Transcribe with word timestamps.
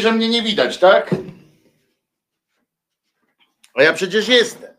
Że 0.00 0.12
mnie 0.12 0.28
nie 0.28 0.42
widać, 0.42 0.78
tak? 0.78 1.14
A 3.74 3.82
ja 3.82 3.92
przecież 3.92 4.28
jestem. 4.28 4.76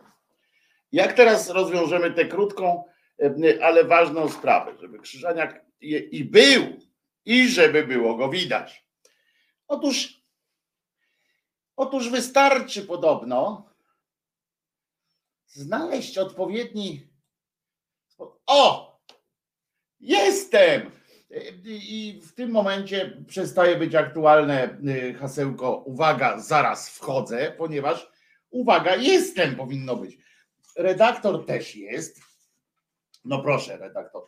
Jak 0.92 1.14
teraz 1.14 1.50
rozwiążemy 1.50 2.12
tę 2.12 2.26
krótką, 2.26 2.84
e, 3.22 3.66
ale 3.66 3.84
ważną 3.84 4.30
sprawę, 4.30 4.78
żeby 4.80 5.00
Krzyżaniak 5.00 5.66
i 6.12 6.26
był, 6.26 6.78
i 7.26 7.50
żeby 7.50 7.88
było 7.88 8.16
go 8.16 8.30
widać. 8.30 8.86
Otóż, 9.68 10.24
otóż 11.76 12.10
wystarczy 12.10 12.84
podobno 12.84 13.70
znaleźć 15.46 16.18
odpowiedni. 16.18 17.08
O! 18.46 18.98
Jestem! 20.00 20.97
I 21.66 22.22
w 22.24 22.34
tym 22.34 22.52
momencie 22.52 23.24
przestaje 23.28 23.78
być 23.78 23.96
aktualne 23.96 24.78
y, 24.88 25.14
hasełko 25.14 25.76
uwaga, 25.76 26.40
zaraz 26.40 26.90
wchodzę, 26.90 27.54
ponieważ 27.58 28.12
uwaga, 28.50 28.96
jestem 28.96 29.56
powinno 29.56 29.96
być. 29.96 30.18
Redaktor 30.76 31.46
też 31.46 31.76
jest. 31.76 32.22
No 33.26 33.42
proszę, 33.42 33.78
redaktor, 33.78 34.24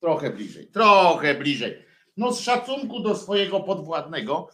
trochę 0.00 0.30
bliżej, 0.30 0.66
trochę 0.66 1.34
bliżej. 1.34 1.84
No 2.16 2.32
z 2.32 2.40
szacunku 2.40 3.00
do 3.00 3.16
swojego 3.16 3.60
podwładnego 3.60 4.48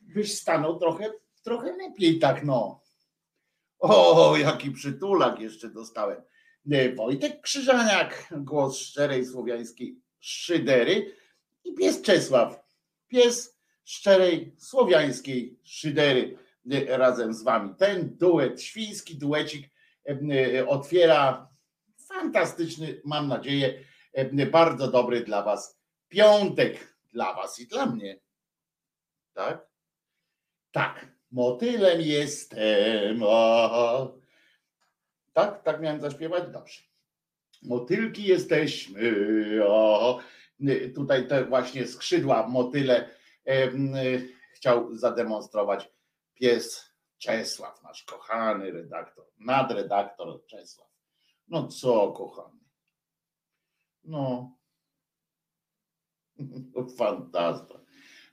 byś 0.00 0.38
stanął 0.38 0.78
trochę, 0.78 1.10
trochę 1.42 1.76
lepiej 1.76 2.18
tak 2.18 2.44
no. 2.44 2.80
O, 3.78 4.36
jaki 4.36 4.70
przytulak 4.70 5.40
jeszcze 5.40 5.68
dostałem. 5.68 6.22
Y, 6.72 6.94
Wojtek 6.94 7.40
Krzyżaniak, 7.40 8.28
głos 8.36 8.78
szczerej 8.78 9.26
słowiańskiej 9.26 9.96
szydery 10.20 11.14
i 11.64 11.74
pies 11.74 12.02
Czesław, 12.02 12.64
pies 13.08 13.58
szczerej 13.84 14.54
słowiańskiej 14.58 15.58
szydery 15.64 16.38
y, 16.72 16.86
razem 16.96 17.34
z 17.34 17.42
wami. 17.42 17.74
Ten 17.78 18.16
duet, 18.16 18.62
świński 18.62 19.18
duecik 19.18 19.70
y, 20.10 20.12
y, 20.58 20.68
otwiera 20.68 21.48
fantastyczny, 22.08 23.00
mam 23.04 23.28
nadzieję, 23.28 23.84
bardzo 24.50 24.90
dobry 24.90 25.20
dla 25.20 25.42
was 25.42 25.78
piątek 26.08 26.94
dla 27.14 27.34
was 27.34 27.60
i 27.60 27.66
dla 27.66 27.86
mnie. 27.86 28.20
Tak? 29.34 29.66
Tak. 30.72 31.06
Motylem 31.30 32.00
jestem. 32.00 33.22
O. 33.22 34.18
Tak? 35.32 35.62
Tak 35.62 35.80
miałem 35.80 36.00
zaśpiewać? 36.00 36.44
Dobrze. 36.52 36.82
Motylki 37.62 38.24
jesteśmy. 38.24 39.00
O. 39.66 40.20
Tutaj 40.94 41.28
te 41.28 41.44
właśnie 41.44 41.86
skrzydła 41.86 42.48
motyle 42.48 43.10
y, 43.48 44.28
chciał 44.54 44.96
zademonstrować 44.96 45.92
pies 46.34 46.94
Czesław, 47.18 47.82
nasz 47.82 48.02
kochany 48.02 48.70
redaktor, 48.70 49.26
nadredaktor 49.38 50.46
Czesław. 50.46 50.88
No 51.48 51.68
co, 51.68 52.12
kochany? 52.12 52.60
No. 54.04 54.56
Fantazja. 56.98 57.80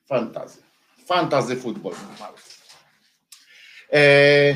Fantazja. 0.06 0.64
Fantazy 1.06 1.56
futbol. 1.56 1.94
E, 3.94 4.56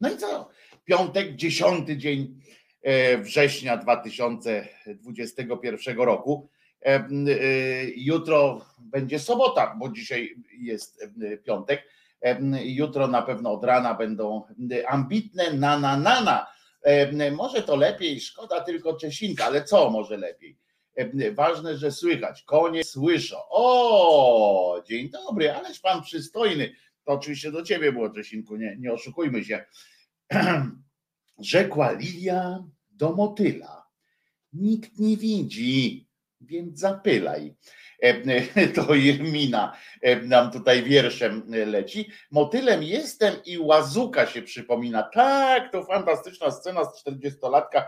no 0.00 0.10
i 0.10 0.16
co? 0.16 0.50
Piątek, 0.84 1.36
dziesiąty 1.36 1.96
dzień 1.96 2.40
e, 2.82 3.18
września 3.18 3.76
2021 3.76 5.96
roku. 5.96 6.50
E, 6.82 6.94
e, 6.94 7.08
Jutro 7.96 8.66
będzie 8.78 9.18
sobota, 9.18 9.76
bo 9.78 9.88
dzisiaj 9.88 10.36
jest 10.58 11.02
e, 11.02 11.36
piątek. 11.36 11.84
Jutro 12.64 13.08
na 13.08 13.22
pewno 13.22 13.52
od 13.52 13.64
rana 13.64 13.94
będą 13.94 14.42
ambitne 14.88 15.52
na 15.52 15.78
na 15.78 15.96
na 15.96 16.20
na. 16.20 16.46
Może 17.32 17.62
to 17.62 17.76
lepiej, 17.76 18.20
szkoda 18.20 18.60
tylko 18.60 18.96
Czesinka, 18.96 19.44
ale 19.44 19.64
co 19.64 19.90
może 19.90 20.16
lepiej? 20.16 20.58
Ważne, 21.34 21.76
że 21.76 21.92
słychać. 21.92 22.42
Konie 22.42 22.84
słyszą. 22.84 23.36
O, 23.50 24.82
dzień 24.88 25.10
dobry, 25.10 25.52
ależ 25.52 25.80
pan 25.80 26.02
przystojny. 26.02 26.72
To 27.04 27.12
oczywiście 27.12 27.52
do 27.52 27.62
ciebie 27.62 27.92
było, 27.92 28.10
Czesinku, 28.10 28.56
nie, 28.56 28.76
nie 28.78 28.92
oszukujmy 28.92 29.44
się. 29.44 29.64
Rzekła 31.38 31.92
Lilia 31.92 32.64
do 32.90 33.12
motyla. 33.12 33.86
Nikt 34.52 34.98
nie 34.98 35.16
widzi, 35.16 36.07
więc 36.40 36.78
zapylaj. 36.78 37.54
To 38.74 38.94
Jermina 38.94 39.76
nam 40.22 40.50
tutaj 40.50 40.82
wierszem 40.82 41.42
leci. 41.48 42.10
Motylem 42.30 42.82
jestem 42.82 43.34
i 43.46 43.58
łazuka 43.58 44.26
się 44.26 44.42
przypomina. 44.42 45.02
Tak, 45.02 45.72
to 45.72 45.84
fantastyczna 45.84 46.50
scena 46.50 46.84
z 46.84 47.04
40-latka 47.04 47.82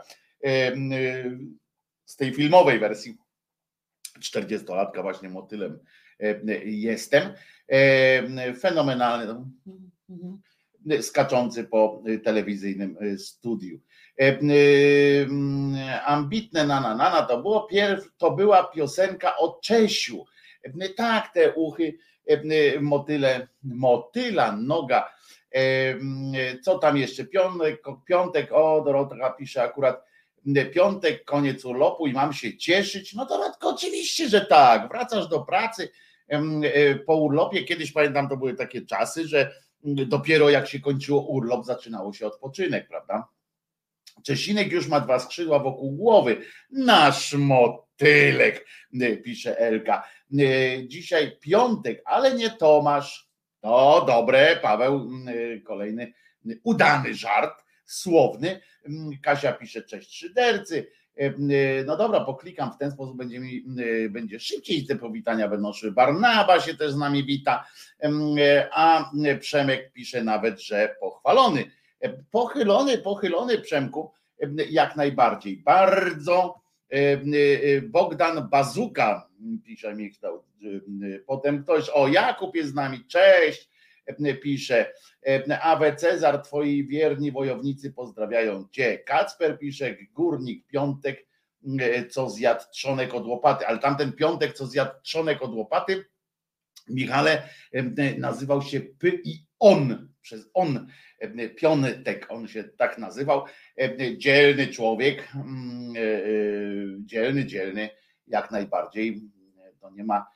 z 2.05 2.17
tej 2.17 2.35
filmowej 2.35 2.79
wersji. 2.79 3.17
40-latka 4.21 5.03
właśnie 5.03 5.29
motylem 5.29 5.79
jestem. 6.65 7.33
Fenomenalny, 8.61 9.45
skaczący 11.01 11.65
po 11.65 12.03
telewizyjnym 12.25 12.97
studiu. 13.19 13.81
Ambitne 16.07 16.67
Nana 16.67 16.95
Nana 16.95 17.23
to 17.23 17.43
było 17.43 17.61
pierw, 17.63 18.09
to 18.19 18.31
była 18.31 18.65
piosenka 18.65 19.37
o 19.39 19.59
Czesiu. 19.63 20.25
Tak, 20.97 21.33
te 21.35 21.55
uchy, 21.55 21.99
motyle, 22.81 23.49
motyla, 23.63 24.57
noga. 24.57 25.15
Co 26.63 26.79
tam 26.79 26.97
jeszcze? 26.97 27.25
Piątek, 27.25 27.83
piątek, 28.07 28.53
o 28.53 28.83
Dorota 28.85 29.31
pisze 29.31 29.63
akurat 29.63 30.11
piątek, 30.73 31.25
koniec 31.25 31.65
urlopu 31.65 32.07
i 32.07 32.13
mam 32.13 32.33
się 32.33 32.57
cieszyć. 32.57 33.15
No 33.15 33.27
to 33.27 33.53
oczywiście, 33.61 34.29
że 34.29 34.41
tak. 34.41 34.89
Wracasz 34.89 35.29
do 35.29 35.41
pracy 35.41 35.91
e, 36.29 36.95
po 36.95 37.17
urlopie. 37.17 37.65
Kiedyś 37.65 37.93
pamiętam, 37.93 38.29
to 38.29 38.37
były 38.37 38.55
takie 38.55 38.83
czasy, 38.83 39.29
że 39.29 39.53
dopiero 39.85 40.51
jak 40.51 40.69
się 40.69 40.81
kończyło 40.81 41.21
urlop, 41.21 41.65
zaczynało 41.65 42.13
się 42.13 42.27
odpoczynek, 42.27 42.89
prawda? 42.89 43.29
Czesinek 44.25 44.73
już 44.73 44.89
ma 44.89 45.01
dwa 45.01 45.19
skrzydła 45.19 45.59
wokół 45.59 45.93
głowy. 45.93 46.37
Nasz 46.71 47.33
motylek, 47.33 48.67
e, 49.01 49.17
pisze 49.17 49.59
Elka. 49.59 50.09
E, 50.39 50.89
dzisiaj 50.89 51.39
piątek, 51.41 52.03
ale 52.05 52.35
nie 52.35 52.51
Tomasz. 52.51 53.31
To 53.61 54.05
dobre, 54.07 54.57
Paweł, 54.63 55.11
kolejny 55.65 56.13
udany 56.63 57.15
żart 57.15 57.65
słowny. 57.85 58.61
Mm, 58.89 59.11
Kasia 59.23 59.53
pisze 59.53 59.83
cześć 59.83 60.19
szydercy. 60.19 60.87
No 61.85 61.97
dobra, 61.97 62.21
poklikam 62.21 62.73
w 62.73 62.79
ten 62.79 62.91
sposób, 62.91 63.17
będzie, 63.17 63.41
mi, 63.41 63.65
będzie 64.11 64.41
szybciej 64.41 64.87
te 64.87 64.97
powitania 64.97 65.49
będą 65.49 65.73
szły. 65.73 65.93
Barnaba 65.93 66.61
się 66.61 66.75
też 66.75 66.93
z 66.93 66.97
nami 66.97 67.25
wita, 67.25 67.67
a 68.73 69.11
Przemek 69.41 69.93
pisze 69.93 70.25
nawet, 70.25 70.61
że 70.61 70.97
pochwalony. 71.01 71.71
Pochylony, 72.31 72.99
pochylony 72.99 73.59
Przemku, 73.59 74.13
jak 74.71 74.97
najbardziej. 74.97 75.57
Bardzo 75.57 76.61
Bogdan 77.83 78.49
Bazuka 78.49 79.29
pisze 79.65 79.95
mi 79.95 80.11
potem 81.27 81.63
ktoś, 81.63 81.89
o 81.89 82.09
Jakub 82.09 82.55
jest 82.55 82.71
z 82.71 82.75
nami, 82.75 83.07
cześć, 83.07 83.71
pisze, 84.43 84.93
Awe 85.63 85.97
Cezar, 85.97 86.43
twoi 86.43 86.87
wierni 86.87 87.33
wojownicy 87.33 87.93
pozdrawiają 87.93 88.69
cię. 88.71 88.99
Kacper 88.99 89.59
pisze, 89.59 89.97
górnik, 90.13 90.67
piątek, 90.67 91.27
co 92.11 92.31
zjadł 92.31 92.65
trzonek 92.73 93.15
od 93.15 93.27
łopaty, 93.27 93.67
ale 93.67 93.79
tamten 93.79 94.13
piątek, 94.13 94.53
co 94.53 94.67
zjadł 94.67 94.93
trzonek 95.03 95.43
od 95.43 95.55
łopaty, 95.55 96.05
Michale 96.89 97.49
nazywał 98.19 98.63
się 98.63 98.81
Py 98.81 99.21
i 99.25 99.47
On, 99.59 100.09
przez 100.21 100.51
On, 100.55 100.87
Piontek, 101.57 102.27
on 102.29 102.49
się 102.49 102.65
tak 102.65 102.99
nazywał, 102.99 103.45
dzielny 104.17 104.67
człowiek, 104.67 105.29
mm, 105.35 105.97
e, 105.97 106.01
e, 106.01 106.31
dzielny, 106.99 107.47
dzielny, 107.47 107.91
jak 108.27 108.51
najbardziej, 108.51 109.21
to 109.81 109.91
nie 109.91 110.05
ma, 110.05 110.27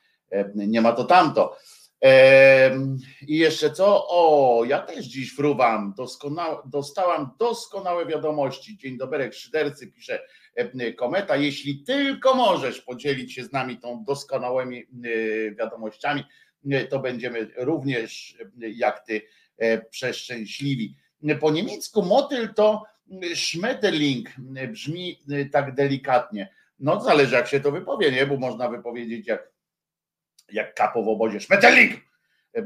nie 0.55 0.81
ma 0.81 0.91
to 0.91 1.03
tamto. 1.03 1.57
I 3.27 3.37
jeszcze 3.37 3.71
co? 3.71 4.07
O, 4.09 4.63
ja 4.65 4.79
też 4.79 5.05
dziś 5.05 5.35
fruwam. 5.35 5.93
Doskonałe, 5.97 6.57
dostałam 6.65 7.31
doskonałe 7.39 8.05
wiadomości. 8.05 8.77
Dzień 8.77 8.97
dobry, 8.97 9.33
szydercy, 9.33 9.87
pisze 9.87 10.19
Kometa. 10.95 11.35
Jeśli 11.35 11.83
tylko 11.83 12.35
możesz 12.35 12.81
podzielić 12.81 13.33
się 13.33 13.43
z 13.43 13.51
nami 13.51 13.77
tą 13.77 14.03
doskonałymi 14.03 14.79
e, 14.79 14.85
wiadomościami, 15.55 16.23
e, 16.71 16.85
to 16.85 16.99
będziemy 16.99 17.47
również 17.57 18.37
jak 18.57 19.05
ty 19.05 19.15
e, 19.15 19.21
przeszczęśliwi. 19.89 20.95
Po 21.39 21.51
niemiecku 21.51 22.01
motyl 22.01 22.53
to 22.53 22.83
Schmetterling 23.35 24.29
brzmi 24.71 25.19
tak 25.51 25.75
delikatnie. 25.75 26.53
No 26.79 27.01
zależy 27.01 27.35
jak 27.35 27.47
się 27.47 27.59
to 27.59 27.71
wypowie, 27.71 28.11
nie? 28.11 28.25
Bo 28.25 28.37
można 28.37 28.69
wypowiedzieć 28.69 29.27
jak 29.27 29.55
jak 30.51 30.75
kapo 30.75 31.03
w 31.03 31.07
obozie 31.07 31.39
Szmeteling, 31.39 31.93
e, 32.53 32.61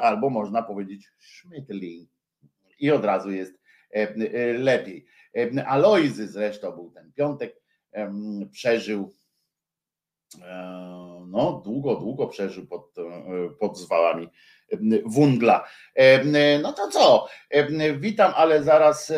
albo 0.00 0.30
można 0.30 0.62
powiedzieć 0.62 1.08
Szmetling 1.18 2.10
i 2.78 2.90
od 2.90 3.04
razu 3.04 3.30
jest 3.30 3.58
e, 3.90 4.52
lepiej. 4.52 5.06
Alojzy 5.66 6.28
zresztą 6.28 6.72
był 6.72 6.90
ten 6.90 7.12
piątek, 7.12 7.56
przeżył 8.50 9.14
e, 10.42 11.26
no 11.26 11.62
długo, 11.64 11.96
długo 11.96 12.26
przeżył 12.26 12.66
pod, 12.66 12.94
pod 13.60 13.78
zwałami 13.78 14.28
Wundla. 15.04 15.68
No 16.62 16.72
to 16.72 16.88
co? 16.88 17.28
Witam, 17.98 18.32
ale 18.36 18.62
zaraz 18.64 19.12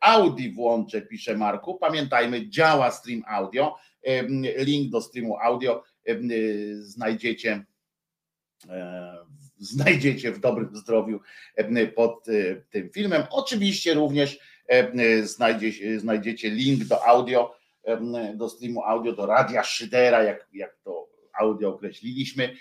Audi 0.00 0.48
włączę, 0.48 1.02
pisze 1.02 1.36
Marku. 1.36 1.78
Pamiętajmy, 1.78 2.48
działa 2.48 2.90
stream 2.90 3.22
audio. 3.28 3.76
Link 4.56 4.90
do 4.90 5.00
streamu 5.00 5.36
audio 5.38 5.84
znajdziecie 6.80 7.64
e, 8.68 9.18
znajdziecie 9.58 10.32
w 10.32 10.38
dobrym 10.38 10.76
zdrowiu 10.76 11.20
pod 11.94 12.26
tym 12.70 12.90
filmem. 12.90 13.22
Oczywiście 13.30 13.94
również 13.94 14.38
znajdzie, 15.22 16.00
znajdziecie 16.00 16.50
link 16.50 16.84
do 16.84 17.06
audio, 17.06 17.54
do 18.34 18.48
streamu 18.48 18.82
audio, 18.82 19.12
do 19.12 19.26
radia 19.26 19.62
Szydera, 19.64 20.22
jak, 20.22 20.48
jak 20.52 20.76
to 20.84 21.08
audio 21.40 21.68
określiliśmy. 21.68 22.56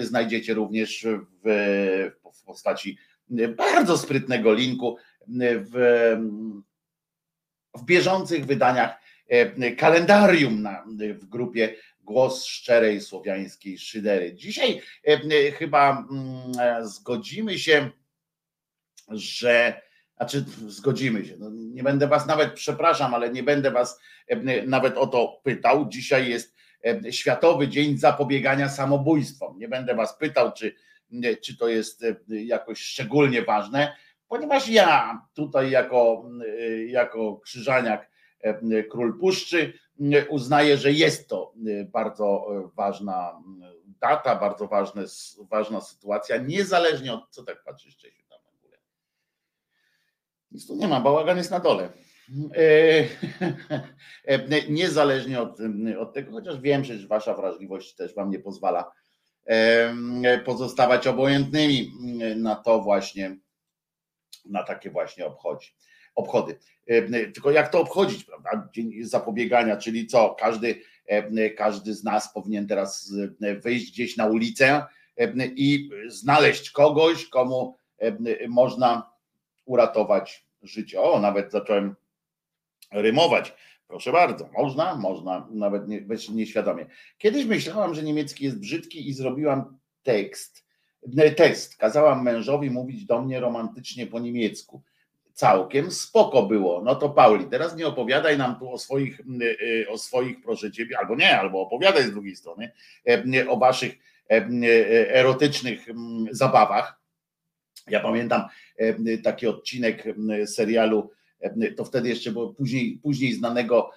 Znajdziecie 0.00 0.54
również 0.54 1.06
w, 1.44 2.10
w 2.34 2.44
postaci 2.44 2.98
bardzo 3.56 3.98
sprytnego 3.98 4.54
linku 4.54 4.96
w, 5.70 6.16
w 7.74 7.84
bieżących 7.84 8.46
wydaniach 8.46 9.02
kalendarium 9.76 10.62
na, 10.62 10.84
w 11.14 11.24
grupie 11.24 11.74
głos 12.04 12.44
szczerej 12.44 13.00
słowiańskiej 13.00 13.78
szydery. 13.78 14.34
Dzisiaj 14.34 14.82
e, 15.08 15.12
e, 15.12 15.52
chyba 15.52 16.06
mm, 16.10 16.52
e, 16.60 16.86
zgodzimy 16.86 17.58
się, 17.58 17.90
że 19.08 19.82
znaczy 20.16 20.44
zgodzimy 20.68 21.26
się. 21.26 21.36
No, 21.38 21.50
nie 21.50 21.82
będę 21.82 22.06
was 22.06 22.26
nawet, 22.26 22.52
przepraszam, 22.52 23.14
ale 23.14 23.32
nie 23.32 23.42
będę 23.42 23.70
was 23.70 24.00
nawet 24.66 24.96
o 24.96 25.06
to 25.06 25.40
pytał. 25.44 25.88
Dzisiaj 25.88 26.30
jest 26.30 26.54
Światowy 27.10 27.68
Dzień 27.68 27.98
Zapobiegania 27.98 28.68
Samobójstwom. 28.68 29.58
Nie 29.58 29.68
będę 29.68 29.94
was 29.94 30.18
pytał, 30.18 30.52
czy, 30.52 30.74
czy 31.42 31.56
to 31.56 31.68
jest 31.68 32.04
jakoś 32.28 32.78
szczególnie 32.78 33.42
ważne, 33.42 33.96
ponieważ 34.28 34.68
ja 34.68 35.22
tutaj 35.34 35.70
jako, 35.70 36.30
jako 36.86 37.36
krzyżaniak 37.36 38.10
król 38.90 39.18
puszczy 39.18 39.72
uznaje, 40.28 40.76
że 40.76 40.92
jest 40.92 41.28
to 41.28 41.54
bardzo 41.92 42.46
ważna 42.76 43.42
data, 44.00 44.36
bardzo 44.36 44.66
ważne, 44.66 45.04
ważna 45.50 45.80
sytuacja, 45.80 46.36
niezależnie 46.36 47.12
od, 47.12 47.30
co 47.30 47.42
tak 47.42 47.64
patrzysz 47.64 47.96
Czesiu 47.96 48.22
tam 48.28 48.38
na. 48.44 48.78
Nic 50.50 50.66
tu 50.66 50.76
nie 50.76 50.88
ma, 50.88 51.00
bałagan 51.00 51.38
jest 51.38 51.50
na 51.50 51.60
dole. 51.60 51.92
Niezależnie 54.68 55.40
od, 55.40 55.58
od 55.98 56.14
tego, 56.14 56.32
chociaż 56.32 56.60
wiem, 56.60 56.84
że 56.84 57.06
wasza 57.06 57.34
wrażliwość 57.34 57.94
też 57.94 58.14
wam 58.14 58.30
nie 58.30 58.38
pozwala 58.38 58.92
pozostawać 60.44 61.06
obojętnymi 61.06 61.92
na 62.36 62.56
to 62.56 62.80
właśnie, 62.80 63.36
na 64.44 64.62
takie 64.62 64.90
właśnie 64.90 65.26
obchodzi 65.26 65.74
obchody. 66.14 66.58
E, 66.86 67.26
tylko 67.26 67.50
jak 67.50 67.68
to 67.68 67.80
obchodzić, 67.80 68.24
prawda? 68.24 68.68
Dzień 68.72 69.04
zapobiegania, 69.04 69.76
czyli 69.76 70.06
co? 70.06 70.34
Każdy, 70.34 70.80
e, 71.06 71.50
każdy 71.50 71.94
z 71.94 72.04
nas 72.04 72.34
powinien 72.34 72.66
teraz 72.66 73.12
e, 73.42 73.54
wyjść 73.54 73.92
gdzieś 73.92 74.16
na 74.16 74.26
ulicę 74.26 74.84
i 75.56 75.90
znaleźć 76.06 76.70
kogoś, 76.70 77.28
komu 77.28 77.76
można 78.48 79.12
uratować 79.64 80.46
życie. 80.62 81.00
O, 81.00 81.20
nawet 81.20 81.52
zacząłem 81.52 81.94
rymować. 82.92 83.54
Proszę 83.88 84.12
bardzo, 84.12 84.48
można, 84.58 84.96
można, 84.96 85.48
nawet 85.50 85.88
nie, 85.88 86.06
nieświadomie. 86.32 86.86
Kiedyś 87.18 87.44
myślałam, 87.44 87.94
że 87.94 88.02
niemiecki 88.02 88.44
jest 88.44 88.58
brzydki 88.58 89.08
i 89.08 89.14
zrobiłam 89.14 89.78
tekst, 90.02 90.66
test. 91.36 91.76
Kazałam 91.76 92.24
mężowi 92.24 92.70
mówić 92.70 93.04
do 93.04 93.22
mnie 93.22 93.40
romantycznie 93.40 94.06
po 94.06 94.18
niemiecku 94.18 94.82
całkiem 95.32 95.90
spoko 95.90 96.42
było. 96.42 96.82
No 96.84 96.94
to 96.94 97.08
Pauli, 97.08 97.44
teraz 97.44 97.76
nie 97.76 97.86
opowiadaj 97.86 98.38
nam 98.38 98.58
tu 98.58 98.72
o 98.72 98.78
swoich, 98.78 99.20
o 99.88 99.98
swoich 99.98 100.42
proszę 100.42 100.72
ciebie, 100.72 100.98
albo 100.98 101.16
nie, 101.16 101.38
albo 101.38 101.60
opowiadaj 101.60 102.02
z 102.02 102.10
drugiej 102.10 102.36
strony, 102.36 102.72
o 103.48 103.56
waszych 103.56 103.94
erotycznych 105.08 105.86
zabawach. 106.30 107.00
Ja 107.88 108.00
pamiętam 108.00 108.42
taki 109.22 109.46
odcinek 109.46 110.04
serialu, 110.46 111.10
to 111.76 111.84
wtedy 111.84 112.08
jeszcze 112.08 112.32
było 112.32 112.54
później, 112.54 112.98
później 113.02 113.32
znanego 113.32 113.90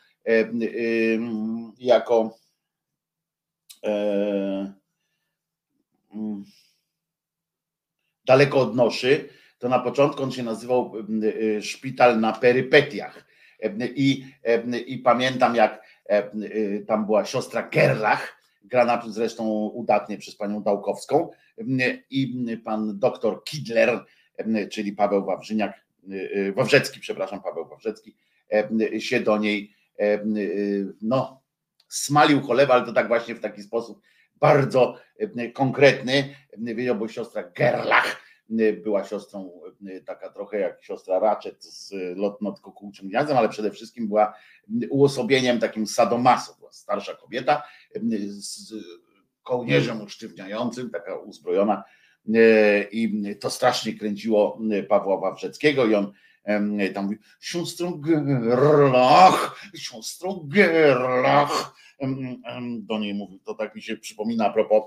jako 1.80 2.38
daleko 8.26 8.60
od 8.60 8.76
noszy, 8.76 9.30
to 9.60 9.70
na 9.70 9.80
początku 9.80 10.24
on 10.24 10.32
się 10.32 10.44
nazywał 10.44 10.94
Szpital 11.62 12.20
na 12.20 12.34
perypetiach. 12.34 13.26
I, 13.96 14.26
i 14.88 14.98
pamiętam, 14.98 15.56
jak 15.56 15.86
tam 16.88 17.06
była 17.06 17.26
siostra 17.26 17.70
Gerlach, 17.70 18.42
grana 18.64 19.04
zresztą 19.08 19.68
udatnie 19.68 20.18
przez 20.18 20.36
panią 20.36 20.64
Dałkowską, 20.64 21.30
i 22.10 22.58
pan 22.66 23.00
doktor 23.00 23.44
Kidler, 23.44 24.06
czyli 24.72 24.94
Paweł 24.94 25.26
Wawrzyniak, 25.26 25.85
Wawrzecki, 26.56 27.00
przepraszam, 27.00 27.42
Paweł 27.42 27.68
Wawrzecki, 27.68 28.16
się 29.00 29.20
do 29.20 29.38
niej 29.38 29.76
no, 31.02 31.42
smalił 31.88 32.42
cholewa, 32.42 32.74
ale 32.74 32.86
to 32.86 32.94
tak 32.94 33.08
właśnie 33.08 33.36
w 33.36 33.40
taki 33.40 33.64
sposób 33.64 34.02
bardzo 34.36 34.98
konkretny, 35.54 36.36
wiedział, 36.58 36.96
bo 36.96 37.08
siostra 37.08 37.44
Gerlach 37.44 38.22
była 38.84 39.04
siostrą 39.04 39.62
taka 40.06 40.30
trochę 40.30 40.60
jak 40.60 40.84
siostra 40.84 41.20
Ratchet 41.20 41.64
z 41.64 41.94
lotno-kukułczym 42.18 43.10
gniazdem, 43.10 43.38
ale 43.38 43.50
przede 43.50 43.72
wszystkim 43.72 44.08
była 44.08 44.34
uosobieniem 44.90 45.60
takim 45.60 45.88
sadomaso, 45.88 46.56
była 46.60 46.72
starsza 46.72 47.14
kobieta 47.16 47.64
z 48.28 48.74
kołnierzem 49.44 50.02
usztywniającym, 50.02 50.90
taka 50.90 51.16
uzbrojona 51.16 51.84
i 52.92 53.24
to 53.40 53.50
strasznie 53.50 53.94
kręciło 53.94 54.60
Pawła 54.90 55.18
Wawrzeckiego 55.18 55.86
i 55.86 55.96
on 55.96 56.12
tam 56.94 57.06
mówi, 57.06 57.18
siostrą 57.40 58.02
Gerlach, 58.02 59.62
siostrą 59.76 60.48
Gerlach, 60.48 61.76
do 62.80 63.00
niej 63.00 63.14
mówił, 63.14 63.40
to 63.40 63.54
tak 63.54 63.76
mi 63.76 63.82
się 63.82 63.98
przypomina 63.98 64.46
a 64.46 64.54
propos 64.54 64.84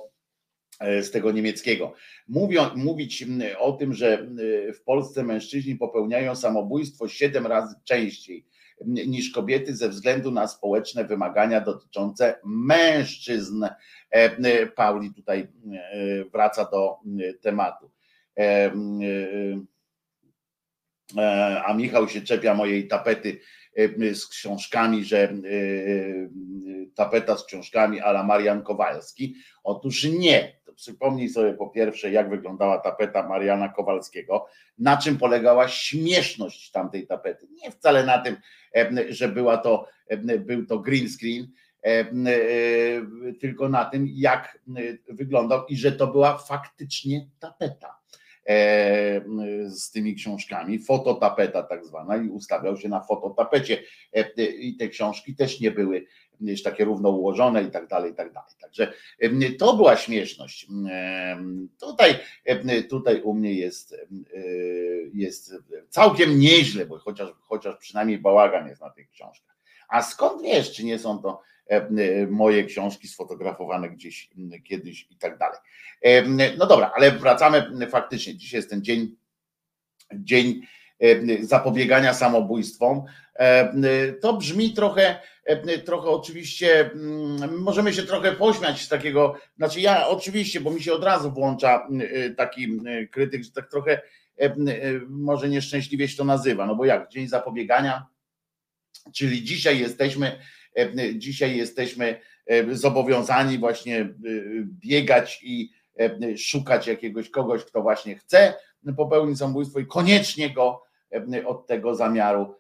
e, 0.80 1.02
z 1.02 1.10
tego 1.10 1.32
niemieckiego. 1.32 1.94
Mówią, 2.28 2.70
mówić 2.76 3.24
o 3.58 3.72
tym, 3.72 3.94
że 3.94 4.28
w 4.74 4.82
Polsce 4.82 5.22
mężczyźni 5.22 5.76
popełniają 5.76 6.36
samobójstwo 6.36 7.08
siedem 7.08 7.46
razy 7.46 7.74
częściej 7.84 8.46
niż 8.86 9.30
kobiety 9.30 9.76
ze 9.76 9.88
względu 9.88 10.30
na 10.30 10.48
społeczne 10.48 11.04
wymagania 11.04 11.60
dotyczące 11.60 12.40
mężczyzn. 12.44 13.64
E, 14.10 14.66
Pauli 14.66 15.14
tutaj 15.14 15.40
e, 15.40 16.24
wraca 16.24 16.64
do 16.64 16.96
tematu. 17.40 17.90
A 21.64 21.74
Michał 21.74 22.08
się 22.08 22.20
czepia 22.20 22.54
mojej 22.54 22.88
tapety 22.88 23.40
z 24.14 24.26
książkami, 24.26 25.04
że 25.04 25.34
tapeta 26.94 27.36
z 27.36 27.44
książkami 27.44 28.00
ala 28.00 28.22
Marian 28.22 28.62
Kowalski. 28.62 29.34
Otóż 29.64 30.04
nie. 30.04 30.57
Przypomnij 30.78 31.28
sobie 31.28 31.54
po 31.54 31.68
pierwsze, 31.68 32.10
jak 32.10 32.30
wyglądała 32.30 32.78
tapeta 32.78 33.28
Mariana 33.28 33.68
Kowalskiego, 33.68 34.46
na 34.78 34.96
czym 34.96 35.18
polegała 35.18 35.68
śmieszność 35.68 36.70
tamtej 36.70 37.06
tapety. 37.06 37.46
Nie 37.62 37.70
wcale 37.70 38.06
na 38.06 38.18
tym, 38.18 38.36
że 39.08 39.28
była 39.28 39.56
to, 39.56 39.86
był 40.38 40.66
to 40.66 40.78
green 40.78 41.08
screen, 41.08 41.48
tylko 43.40 43.68
na 43.68 43.84
tym, 43.84 44.06
jak 44.10 44.58
wyglądał 45.08 45.66
i 45.66 45.76
że 45.76 45.92
to 45.92 46.06
była 46.06 46.38
faktycznie 46.38 47.26
tapeta 47.38 47.98
z 49.66 49.90
tymi 49.90 50.14
książkami, 50.14 50.78
fototapeta 50.78 51.62
tak 51.62 51.84
zwana 51.84 52.16
i 52.16 52.28
ustawiał 52.28 52.76
się 52.76 52.88
na 52.88 53.00
fototapecie 53.00 53.82
i 54.58 54.76
te 54.76 54.88
książki 54.88 55.36
też 55.36 55.60
nie 55.60 55.70
były 55.70 56.06
mieć 56.40 56.62
takie 56.62 56.84
równo 56.84 57.10
ułożone 57.10 57.62
i 57.62 57.70
tak 57.70 57.86
dalej, 57.88 58.12
i 58.12 58.14
tak 58.14 58.32
dalej. 58.32 58.50
Także 58.60 58.92
to 59.58 59.76
była 59.76 59.96
śmieszność. 59.96 60.66
Tutaj, 61.80 62.14
tutaj 62.90 63.22
u 63.22 63.34
mnie 63.34 63.54
jest, 63.54 63.96
jest 65.14 65.54
całkiem 65.88 66.38
nieźle, 66.38 66.86
bo 66.86 66.98
chociaż, 66.98 67.30
chociaż 67.40 67.76
przynajmniej 67.76 68.18
bałagan 68.18 68.68
jest 68.68 68.80
na 68.80 68.90
tych 68.90 69.10
książkach. 69.10 69.56
A 69.88 70.02
skąd 70.02 70.42
wiesz, 70.42 70.72
czy 70.72 70.84
nie 70.84 70.98
są 70.98 71.18
to 71.18 71.40
moje 72.30 72.64
książki 72.64 73.08
sfotografowane 73.08 73.90
gdzieś 73.90 74.30
kiedyś 74.64 75.06
i 75.10 75.16
tak 75.16 75.38
dalej. 75.38 75.58
No 76.58 76.66
dobra, 76.66 76.92
ale 76.94 77.10
wracamy 77.10 77.86
faktycznie. 77.90 78.36
Dzisiaj 78.36 78.58
jest 78.58 78.70
ten 78.70 78.82
dzień, 78.82 79.16
dzień 80.14 80.60
zapobiegania 81.40 82.14
samobójstwom. 82.14 83.02
To 84.20 84.32
brzmi 84.32 84.72
trochę, 84.72 85.20
trochę 85.84 86.08
oczywiście, 86.08 86.90
mm, 86.90 87.60
możemy 87.60 87.92
się 87.92 88.02
trochę 88.02 88.32
pośmiać 88.32 88.80
z 88.80 88.88
takiego, 88.88 89.34
znaczy 89.56 89.80
ja 89.80 90.08
oczywiście, 90.08 90.60
bo 90.60 90.70
mi 90.70 90.82
się 90.82 90.92
od 90.92 91.04
razu 91.04 91.30
włącza 91.30 91.88
taki 92.36 92.80
krytyk, 93.10 93.44
że 93.44 93.50
tak 93.50 93.70
trochę 93.70 94.00
może 95.08 95.48
nieszczęśliwie 95.48 96.08
się 96.08 96.16
to 96.16 96.24
nazywa, 96.24 96.66
no 96.66 96.76
bo 96.76 96.84
jak, 96.84 97.10
dzień 97.10 97.28
zapobiegania, 97.28 98.06
czyli 99.14 99.44
dzisiaj 99.44 99.78
jesteśmy, 99.78 100.38
dzisiaj 101.14 101.56
jesteśmy 101.56 102.20
zobowiązani 102.72 103.58
właśnie 103.58 104.14
biegać 104.62 105.40
i 105.42 105.70
szukać 106.38 106.86
jakiegoś 106.86 107.30
kogoś, 107.30 107.64
kto 107.64 107.82
właśnie 107.82 108.16
chce 108.16 108.54
popełnić 108.96 109.38
samobójstwo 109.38 109.80
i 109.80 109.86
koniecznie 109.86 110.50
go 110.50 110.87
od 111.46 111.66
tego 111.66 111.94
zamiaru 111.94 112.54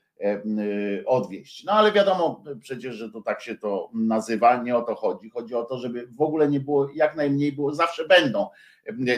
odwieść. 1.06 1.64
No 1.64 1.72
ale 1.72 1.92
wiadomo 1.92 2.44
przecież, 2.60 2.94
że 2.94 3.10
to 3.10 3.22
tak 3.22 3.42
się 3.42 3.56
to 3.56 3.90
nazywa, 3.94 4.62
nie 4.62 4.76
o 4.76 4.82
to 4.82 4.94
chodzi. 4.94 5.30
Chodzi 5.30 5.54
o 5.54 5.64
to, 5.64 5.78
żeby 5.78 6.06
w 6.06 6.20
ogóle 6.20 6.48
nie 6.48 6.60
było, 6.60 6.90
jak 6.94 7.16
najmniej 7.16 7.52
było, 7.52 7.74
zawsze 7.74 8.08
będą 8.08 8.48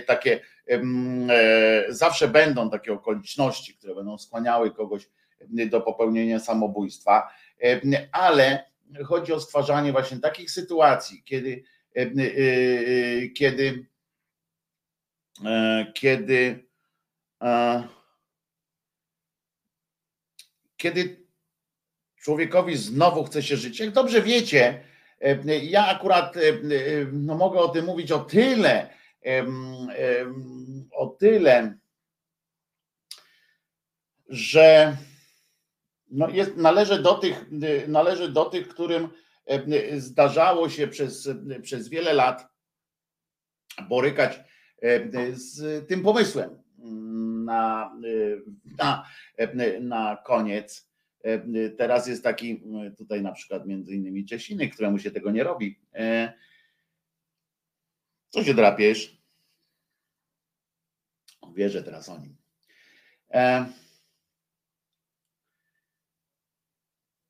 takie, 0.06 0.40
e, 0.68 0.82
zawsze 1.88 2.28
będą 2.28 2.70
takie 2.70 2.92
okoliczności, 2.92 3.74
które 3.74 3.94
będą 3.94 4.18
skłaniały 4.18 4.70
kogoś 4.70 5.08
do 5.70 5.80
popełnienia 5.80 6.38
samobójstwa, 6.40 7.28
ale 8.12 8.64
chodzi 9.04 9.32
o 9.32 9.40
stwarzanie 9.40 9.92
właśnie 9.92 10.18
takich 10.18 10.50
sytuacji, 10.50 11.22
kiedy 11.24 11.62
e, 11.96 12.00
e, 12.00 13.28
kiedy 13.28 13.86
kiedy 15.94 16.64
kiedy 20.80 21.26
człowiekowi 22.16 22.76
znowu 22.76 23.24
chce 23.24 23.42
się 23.42 23.56
żyć, 23.56 23.80
jak 23.80 23.90
dobrze 23.90 24.22
wiecie, 24.22 24.84
e, 25.20 25.58
ja 25.58 25.86
akurat 25.86 26.36
e, 26.36 26.40
e, 26.40 26.54
no 27.12 27.34
mogę 27.34 27.58
o 27.58 27.68
tym 27.68 27.84
mówić 27.84 28.12
o 28.12 28.18
tyle, 28.18 28.90
o 30.92 31.06
tyle, 31.06 31.78
że 34.28 34.96
no 36.10 36.28
jest, 36.28 36.56
należy, 36.56 37.02
do 37.02 37.14
tych, 37.14 37.44
należy 37.88 38.28
do 38.28 38.44
tych, 38.44 38.68
którym 38.68 39.08
zdarzało 39.96 40.68
się 40.68 40.88
przez, 40.88 41.28
przez 41.62 41.88
wiele 41.88 42.12
lat 42.12 42.48
borykać 43.88 44.40
z 45.32 45.88
tym 45.88 46.02
pomysłem 46.02 46.62
na, 47.50 47.92
na, 48.78 49.06
na 49.80 50.16
koniec. 50.16 50.90
Teraz 51.78 52.06
jest 52.06 52.24
taki 52.24 52.62
tutaj 52.98 53.22
na 53.22 53.32
przykład 53.32 53.66
między 53.66 53.94
innymi 53.94 54.24
Czesiny, 54.24 54.68
któremu 54.68 54.98
się 54.98 55.10
tego 55.10 55.30
nie 55.30 55.44
robi. 55.44 55.78
Co 58.28 58.44
się 58.44 58.54
drapiesz? 58.54 59.20
Wierzę 61.54 61.82
teraz 61.82 62.08
o 62.08 62.18
nim. 62.18 62.36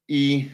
I 0.09 0.51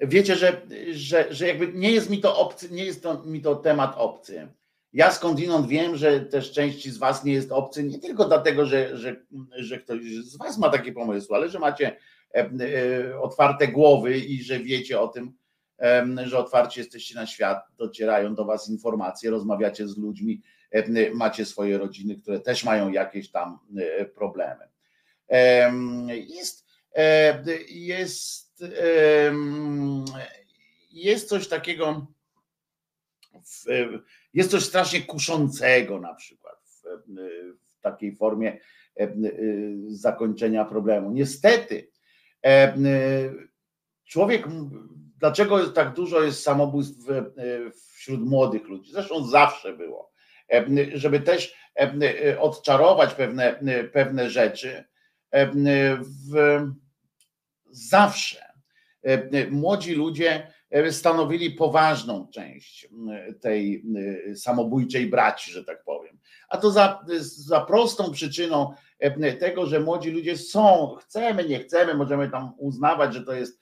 wiecie, 0.00 0.36
że, 0.36 0.62
że, 0.90 1.34
że 1.34 1.46
jakby 1.46 1.72
nie 1.72 1.90
jest 1.90 2.10
mi 2.10 2.20
to 2.20 2.38
obcy, 2.38 2.70
nie 2.70 2.84
jest 2.84 3.02
to, 3.02 3.24
mi 3.24 3.40
to 3.40 3.56
temat 3.56 3.94
obcy. 3.96 4.48
Ja 4.98 5.10
skądinąd 5.10 5.66
wiem, 5.66 5.96
że 5.96 6.20
też 6.20 6.52
części 6.52 6.90
z 6.90 6.98
Was 6.98 7.24
nie 7.24 7.32
jest 7.32 7.52
obcy, 7.52 7.84
nie 7.84 7.98
tylko 7.98 8.24
dlatego, 8.24 8.66
że, 8.66 8.96
że, 8.96 9.16
że 9.56 9.78
ktoś 9.78 10.04
z 10.04 10.36
Was 10.36 10.58
ma 10.58 10.68
takie 10.68 10.92
pomysły, 10.92 11.36
ale 11.36 11.48
że 11.48 11.58
macie 11.58 11.96
e, 12.34 12.38
e, 12.38 13.20
otwarte 13.20 13.68
głowy 13.68 14.18
i 14.18 14.42
że 14.42 14.58
wiecie 14.58 15.00
o 15.00 15.08
tym, 15.08 15.32
że 16.24 16.38
otwarcie 16.38 16.80
jesteście 16.80 17.14
na 17.14 17.26
świat, 17.26 17.58
docierają 17.76 18.34
do 18.34 18.44
Was 18.44 18.68
informacje, 18.68 19.30
rozmawiacie 19.30 19.88
z 19.88 19.96
ludźmi, 19.96 20.42
macie 21.14 21.44
swoje 21.44 21.78
rodziny, 21.78 22.16
które 22.16 22.40
też 22.40 22.64
mają 22.64 22.92
jakieś 22.92 23.30
tam 23.30 23.58
e, 23.76 24.04
problemy. 24.04 24.68
Jest, 26.28 26.66
jest, 27.68 28.64
jest 30.92 31.28
coś 31.28 31.48
takiego, 31.48 32.06
jest 34.38 34.50
coś 34.50 34.64
strasznie 34.64 35.00
kuszącego 35.00 36.00
na 36.00 36.14
przykład 36.14 36.54
w, 36.64 36.82
w 37.64 37.80
takiej 37.80 38.16
formie 38.16 38.58
zakończenia 39.88 40.64
problemu. 40.64 41.10
Niestety, 41.10 41.90
człowiek, 44.04 44.46
dlaczego 45.18 45.66
tak 45.66 45.94
dużo 45.94 46.22
jest 46.22 46.42
samobójstw 46.42 47.06
wśród 47.94 48.20
młodych 48.20 48.68
ludzi? 48.68 48.92
Zresztą 48.92 49.26
zawsze 49.26 49.76
było, 49.76 50.12
żeby 50.94 51.20
też 51.20 51.54
odczarować 52.38 53.14
pewne, 53.14 53.60
pewne 53.92 54.30
rzeczy. 54.30 54.84
W, 56.32 56.60
zawsze 57.70 58.52
młodzi 59.50 59.94
ludzie 59.94 60.52
stanowili 60.90 61.50
poważną 61.50 62.28
część 62.34 62.88
tej 63.40 63.84
samobójczej 64.34 65.06
braci, 65.06 65.52
że 65.52 65.64
tak 65.64 65.84
powiem. 65.84 66.18
A 66.48 66.56
to 66.56 66.70
za, 66.70 67.04
za 67.20 67.60
prostą 67.60 68.10
przyczyną 68.12 68.74
tego, 69.40 69.66
że 69.66 69.80
młodzi 69.80 70.10
ludzie 70.10 70.36
są, 70.36 70.94
chcemy, 71.00 71.44
nie 71.44 71.58
chcemy, 71.58 71.94
możemy 71.94 72.30
tam 72.30 72.52
uznawać, 72.58 73.14
że 73.14 73.24
to 73.24 73.32
jest 73.32 73.60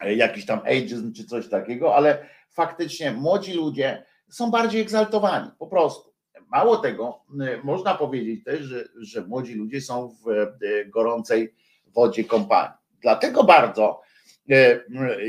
jakiś 0.00 0.46
tam 0.46 0.58
ageism 0.58 1.12
czy 1.12 1.24
coś 1.24 1.48
takiego, 1.48 1.96
ale 1.96 2.26
faktycznie 2.50 3.10
młodzi 3.12 3.54
ludzie 3.54 4.04
są 4.30 4.50
bardziej 4.50 4.80
egzaltowani, 4.80 5.50
po 5.58 5.66
prostu. 5.66 6.12
Mało 6.48 6.76
tego, 6.76 7.24
można 7.64 7.94
powiedzieć 7.94 8.44
też, 8.44 8.60
że, 8.60 8.84
że 8.96 9.26
młodzi 9.26 9.54
ludzie 9.54 9.80
są 9.80 10.08
w 10.08 10.46
gorącej 10.90 11.54
wodzie 11.86 12.24
kompanii. 12.24 12.76
Dlatego 13.00 13.44
bardzo 13.44 14.00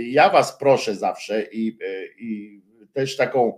ja 0.07 0.29
Was 0.29 0.57
proszę 0.57 0.95
zawsze 0.95 1.43
i, 1.51 1.77
i 2.17 2.61
też 2.93 3.17
taką 3.17 3.57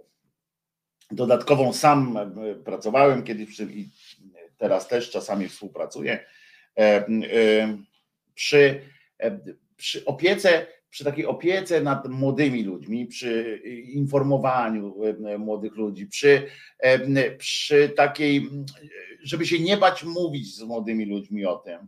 dodatkową 1.11 1.73
sam 1.73 2.19
pracowałem 2.65 3.23
kiedyś 3.23 3.59
i 3.59 3.89
teraz 4.57 4.87
też 4.87 5.11
czasami 5.11 5.47
współpracuję 5.47 6.25
przy, 8.35 8.81
przy 9.77 10.05
opiece 10.05 10.65
przy 10.95 11.03
takiej 11.03 11.25
opiece 11.25 11.81
nad 11.81 12.07
młodymi 12.07 12.63
ludźmi, 12.63 13.05
przy 13.05 13.61
informowaniu 13.93 15.03
e, 15.03 15.37
młodych 15.37 15.75
ludzi, 15.75 16.07
przy, 16.07 16.47
e, 16.79 17.31
przy 17.31 17.89
takiej, 17.89 18.49
żeby 19.23 19.45
się 19.45 19.59
nie 19.59 19.77
bać 19.77 20.03
mówić 20.03 20.55
z 20.55 20.61
młodymi 20.61 21.05
ludźmi 21.05 21.45
o 21.45 21.55
tym, 21.55 21.75
e, 21.75 21.87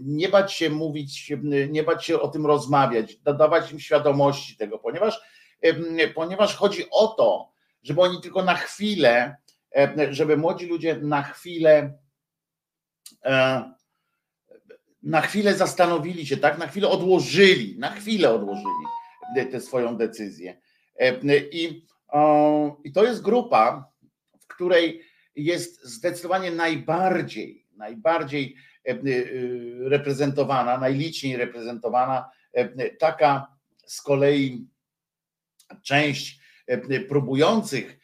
nie 0.00 0.28
bać 0.28 0.52
się 0.52 0.70
mówić, 0.70 1.32
nie 1.68 1.82
bać 1.82 2.04
się 2.04 2.20
o 2.20 2.28
tym 2.28 2.46
rozmawiać, 2.46 3.16
dawać 3.16 3.72
im 3.72 3.80
świadomości 3.80 4.56
tego, 4.56 4.78
ponieważ, 4.78 5.20
ponieważ 6.14 6.56
chodzi 6.56 6.84
o 6.90 7.06
to, 7.06 7.52
żeby 7.82 8.00
oni 8.00 8.20
tylko 8.20 8.42
na 8.42 8.54
chwilę, 8.54 9.36
żeby 10.10 10.36
młodzi 10.36 10.66
ludzie 10.66 10.96
na 10.96 11.22
chwilę 11.22 11.98
na 15.02 15.20
chwilę 15.20 15.54
zastanowili 15.54 16.26
się, 16.26 16.36
tak? 16.36 16.58
Na 16.58 16.66
chwilę 16.66 16.88
odłożyli, 16.88 17.78
na 17.78 17.90
chwilę 17.90 18.30
odłożyli 18.30 18.84
tę 19.50 19.60
swoją 19.60 19.96
decyzję. 19.96 20.60
E, 21.00 21.36
I, 21.38 21.86
I 22.84 22.92
to 22.92 23.04
jest 23.04 23.22
grupa, 23.22 23.92
w 24.40 24.46
której 24.46 25.02
jest 25.36 25.84
zdecydowanie 25.84 26.50
najbardziej, 26.50 27.66
najbardziej 27.76 28.56
e, 28.56 28.56
e, 28.56 28.73
reprezentowana, 29.80 30.78
najliczniej 30.78 31.36
reprezentowana 31.36 32.30
taka 32.98 33.46
z 33.86 34.02
kolei 34.02 34.66
część 35.82 36.38
próbujących 37.08 37.98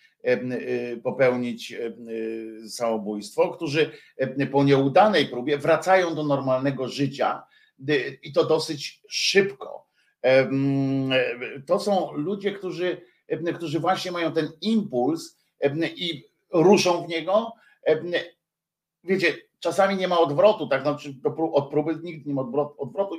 popełnić 1.03 1.75
samobójstwo, 2.69 3.51
którzy 3.51 3.91
po 4.53 4.65
nieudanej 4.65 5.27
próbie 5.27 5.59
wracają 5.59 6.15
do 6.15 6.25
normalnego 6.25 6.89
życia 6.89 7.43
i 8.23 8.33
to 8.33 8.45
dosyć 8.45 9.03
szybko. 9.09 9.87
To 11.67 11.81
są 11.81 12.13
ludzie, 12.13 12.53
którzy, 12.53 13.03
którzy 13.57 13.81
właśnie 13.81 14.13
mają 14.13 14.33
ten 14.33 14.49
impuls 14.61 15.39
i 15.97 16.25
ruszą 16.53 17.07
w 17.07 17.09
niego. 17.09 17.53
Wiecie, 19.05 19.37
czasami 19.61 19.97
nie 19.97 20.09
ma 20.09 20.19
odwrotu, 20.19 20.69
tak 20.69 20.83
znaczy 20.83 21.15
od 21.53 21.71
próby 21.71 21.99
nigdy 22.03 22.29
nie 22.29 22.35
ma 22.35 22.43
odwrotu. 22.79 23.15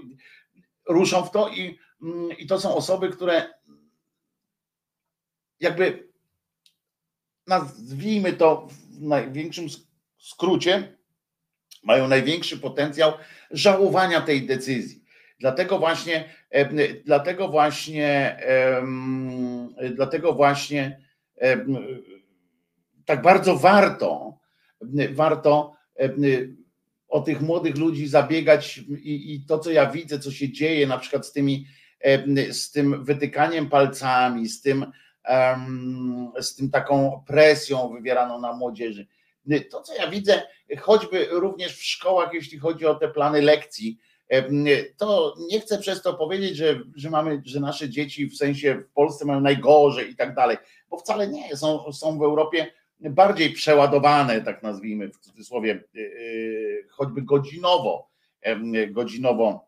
Ruszą 0.90 1.24
w 1.26 1.32
to 1.32 1.50
i, 1.50 1.80
mm, 2.02 2.38
i 2.38 2.48
to 2.48 2.60
są 2.60 2.76
osoby, 2.76 3.10
które 3.10 3.54
jakby 5.60 6.12
nazwijmy 7.48 8.34
to 8.34 8.68
w 8.70 9.02
największym 9.02 9.68
skrócie, 10.18 10.98
mają 11.84 12.08
największy 12.08 12.60
potencjał 12.60 13.14
żałowania 13.52 14.22
tej 14.22 14.46
decyzji. 14.46 15.04
Dlatego 15.40 15.80
właśnie, 15.80 16.36
dlatego 17.06 17.48
właśnie, 17.48 18.40
dlatego 19.92 20.34
właśnie 20.34 21.02
tak 23.06 23.22
bardzo 23.22 23.56
warto, 23.56 24.38
warto 25.12 25.76
o 27.08 27.22
tych 27.22 27.42
młodych 27.42 27.78
ludzi 27.78 28.08
zabiegać 28.08 28.78
i, 28.78 29.34
i 29.34 29.46
to, 29.46 29.60
co 29.60 29.72
ja 29.72 29.92
widzę, 29.92 30.20
co 30.20 30.32
się 30.32 30.52
dzieje, 30.52 30.88
na 30.88 30.98
przykład 30.98 31.28
z 31.28 31.32
tymi, 31.32 31.66
z 32.52 32.72
tym 32.72 33.04
wytykaniem 33.04 33.70
palcami, 33.70 34.50
z 34.50 34.62
tym, 34.62 34.86
z 36.40 36.56
tym 36.56 36.72
taką 36.72 37.24
presją 37.28 37.90
wywieraną 37.90 38.40
na 38.40 38.54
młodzieży. 38.54 39.08
To, 39.72 39.82
co 39.82 39.96
ja 39.96 40.08
widzę, 40.08 40.42
choćby 40.80 41.28
również 41.32 41.78
w 41.78 41.84
szkołach, 41.84 42.34
jeśli 42.34 42.60
chodzi 42.60 42.86
o 42.86 42.96
te 42.96 43.08
plany 43.08 43.42
lekcji, 43.42 43.98
to 44.98 45.36
nie 45.50 45.60
chcę 45.60 45.78
przez 45.78 46.02
to 46.02 46.14
powiedzieć, 46.14 46.56
że, 46.56 46.80
że 46.96 47.10
mamy, 47.10 47.42
że 47.46 47.60
nasze 47.60 47.90
dzieci 47.90 48.28
w 48.28 48.38
sensie 48.38 48.76
w 48.76 48.94
Polsce 48.94 49.26
mają 49.26 49.42
najgorzej 49.42 50.12
i 50.12 50.16
tak 50.16 50.36
dalej, 50.36 50.58
bo 50.90 50.98
wcale 50.98 51.28
nie, 51.28 51.58
są, 51.58 51.92
są 51.94 52.20
w 52.20 52.24
Europie 52.24 52.74
bardziej 53.10 53.54
przeładowane, 53.54 54.42
tak 54.42 54.64
nazwijmy 54.64 55.10
w 55.10 55.18
cudzysłowie, 55.18 55.84
y, 55.96 56.00
y, 56.00 56.88
choćby 56.90 57.22
godzinowo, 57.22 58.12
godzinowo 58.90 59.68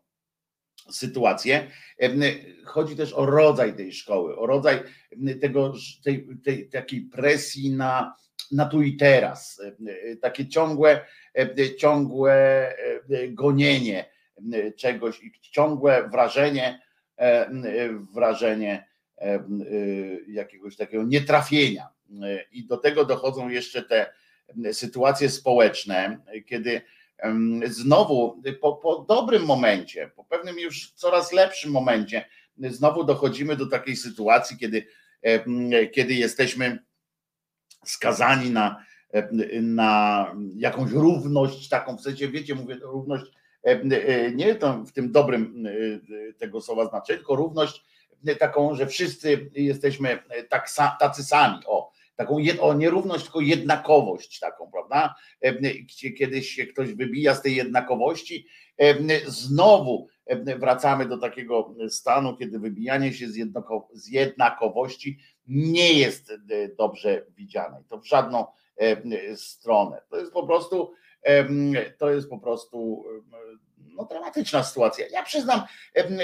sytuację. 0.90 1.70
Chodzi 2.64 2.96
też 2.96 3.12
o 3.12 3.26
rodzaj 3.26 3.76
tej 3.76 3.92
szkoły, 3.92 4.36
o 4.36 4.46
rodzaj 4.46 4.82
tego, 5.40 5.72
tej, 6.04 6.26
tej 6.44 6.68
takiej 6.68 7.00
presji 7.00 7.70
na, 7.72 8.14
na 8.52 8.64
tu 8.64 8.82
i 8.82 8.96
teraz, 8.96 9.62
takie 10.20 10.48
ciągłe, 10.48 11.06
ciągłe 11.78 12.74
gonienie 13.28 14.10
czegoś 14.76 15.22
i 15.22 15.32
ciągłe 15.40 16.08
wrażenie, 16.08 16.80
wrażenie 18.14 18.88
jakiegoś 20.28 20.76
takiego 20.76 21.04
nietrafienia. 21.04 21.93
I 22.52 22.66
do 22.66 22.76
tego 22.76 23.04
dochodzą 23.04 23.48
jeszcze 23.48 23.82
te 23.82 24.12
sytuacje 24.72 25.30
społeczne, 25.30 26.18
kiedy 26.46 26.82
znowu 27.66 28.42
po, 28.60 28.72
po 28.72 29.04
dobrym 29.08 29.44
momencie, 29.44 30.10
po 30.16 30.24
pewnym 30.24 30.58
już 30.58 30.92
coraz 30.92 31.32
lepszym 31.32 31.70
momencie, 31.70 32.24
znowu 32.58 33.04
dochodzimy 33.04 33.56
do 33.56 33.66
takiej 33.66 33.96
sytuacji, 33.96 34.56
kiedy, 34.56 34.86
kiedy 35.92 36.14
jesteśmy 36.14 36.78
skazani 37.84 38.50
na, 38.50 38.84
na 39.60 40.32
jakąś 40.56 40.90
równość, 40.90 41.68
taką 41.68 41.96
w 41.96 42.00
sensie, 42.00 42.28
wiecie, 42.28 42.54
mówię, 42.54 42.74
równość 42.74 43.32
nie 44.34 44.58
w 44.86 44.92
tym 44.92 45.12
dobrym 45.12 45.68
tego 46.38 46.60
słowa 46.60 46.86
znaczeniu, 46.86 47.18
tylko 47.18 47.36
równość 47.36 47.84
taką, 48.38 48.74
że 48.74 48.86
wszyscy 48.86 49.50
jesteśmy 49.54 50.18
tak, 50.48 50.70
tacy 51.00 51.24
sami. 51.24 51.58
O, 51.66 51.92
taką 52.16 52.36
o 52.60 52.74
nierówność, 52.74 53.24
tylko 53.24 53.40
jednakowość 53.40 54.38
taką, 54.38 54.70
prawda? 54.70 55.14
Kiedyś 56.18 56.50
się 56.50 56.66
ktoś 56.66 56.94
wybija 56.94 57.34
z 57.34 57.42
tej 57.42 57.56
jednakowości, 57.56 58.46
znowu 59.26 60.08
wracamy 60.58 61.06
do 61.06 61.18
takiego 61.18 61.74
stanu, 61.88 62.36
kiedy 62.36 62.58
wybijanie 62.58 63.12
się 63.12 63.28
z, 63.28 63.36
jednako, 63.36 63.88
z 63.92 64.08
jednakowości 64.08 65.18
nie 65.46 65.92
jest 65.92 66.32
dobrze 66.78 67.26
widziane. 67.28 67.82
To 67.88 67.98
w 67.98 68.06
żadną 68.06 68.46
stronę. 69.36 70.00
To 70.10 70.16
jest 70.16 70.32
po 70.32 70.46
prostu, 70.46 70.92
to 71.98 72.10
jest 72.10 72.30
po 72.30 72.38
prostu 72.38 73.04
no, 73.78 74.04
dramatyczna 74.04 74.62
sytuacja. 74.62 75.06
Ja 75.08 75.22
przyznam, 75.22 75.62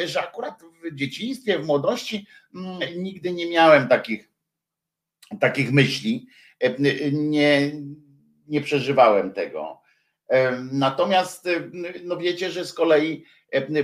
że 0.05 0.21
akurat 0.21 0.55
w 0.63 0.95
dzieciństwie, 0.95 1.59
w 1.59 1.67
młodości 1.67 2.27
nigdy 2.97 3.33
nie 3.33 3.51
miałem 3.51 3.89
takich 3.89 4.30
takich 5.41 5.73
myśli. 5.73 6.27
E, 6.61 6.75
nie, 7.13 7.73
nie 8.49 8.61
przeżywałem 8.61 9.33
tego. 9.33 9.81
Natomiast 10.73 11.49
no 12.05 12.17
wiecie, 12.17 12.51
że 12.51 12.65
z 12.65 12.73
kolei, 12.73 13.25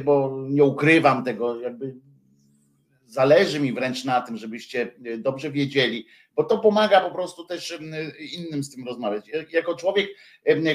bo 0.05 0.45
nie 0.49 0.65
ukrywam 0.65 1.25
tego, 1.25 1.61
jakby 1.61 1.95
zależy 3.07 3.61
mi 3.61 3.73
wręcz 3.73 4.05
na 4.05 4.21
tym, 4.21 4.37
żebyście 4.37 4.93
dobrze 5.19 5.51
wiedzieli, 5.51 6.07
bo 6.35 6.45
to 6.45 6.59
pomaga 6.59 7.01
po 7.01 7.11
prostu 7.11 7.45
też 7.45 7.79
innym 8.37 8.65
z 8.65 8.75
tym 8.75 8.87
rozmawiać. 8.87 9.31
Jako 9.53 9.75
człowiek, 9.75 10.11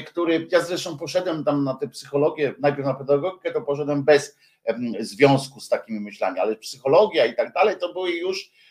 który, 0.06 0.48
ja 0.50 0.60
zresztą 0.60 0.98
poszedłem 0.98 1.44
tam 1.44 1.64
na 1.64 1.74
tę 1.74 1.88
psychologię, 1.88 2.54
najpierw 2.58 2.86
na 2.86 2.94
pedagogikę, 2.94 3.52
to 3.52 3.62
poszedłem 3.62 4.04
bez 4.04 4.38
związku 5.00 5.60
z 5.60 5.68
takimi 5.68 6.00
myślami, 6.00 6.38
ale 6.38 6.56
psychologia 6.56 7.26
i 7.26 7.34
tak 7.34 7.52
dalej, 7.52 7.76
to 7.80 7.92
były 7.92 8.10
już 8.10 8.50
e, 8.50 8.61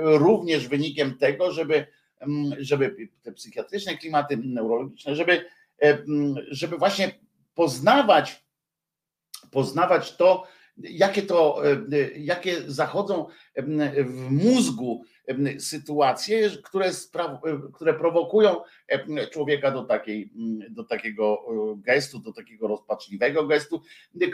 również 0.00 0.68
wynikiem 0.68 1.18
tego, 1.18 1.52
żeby, 1.52 1.86
żeby 2.58 2.96
te 3.22 3.32
psychiatryczne 3.32 3.96
klimaty 3.96 4.36
neurologiczne, 4.36 5.16
żeby, 5.16 5.44
żeby 6.50 6.76
właśnie 6.78 7.18
poznawać, 7.54 8.44
poznawać 9.50 10.16
to, 10.16 10.46
jakie 10.76 11.22
to, 11.22 11.62
jakie 12.16 12.62
zachodzą 12.66 13.26
w 13.96 14.30
mózgu 14.30 15.04
sytuacje, 15.58 16.50
które, 16.50 16.90
które 17.74 17.94
prowokują 17.94 18.56
człowieka 19.32 19.70
do, 19.70 19.84
takiej, 19.84 20.30
do 20.70 20.84
takiego 20.84 21.44
gestu, 21.76 22.18
do 22.18 22.32
takiego 22.32 22.68
rozpaczliwego 22.68 23.46
gestu, 23.46 23.82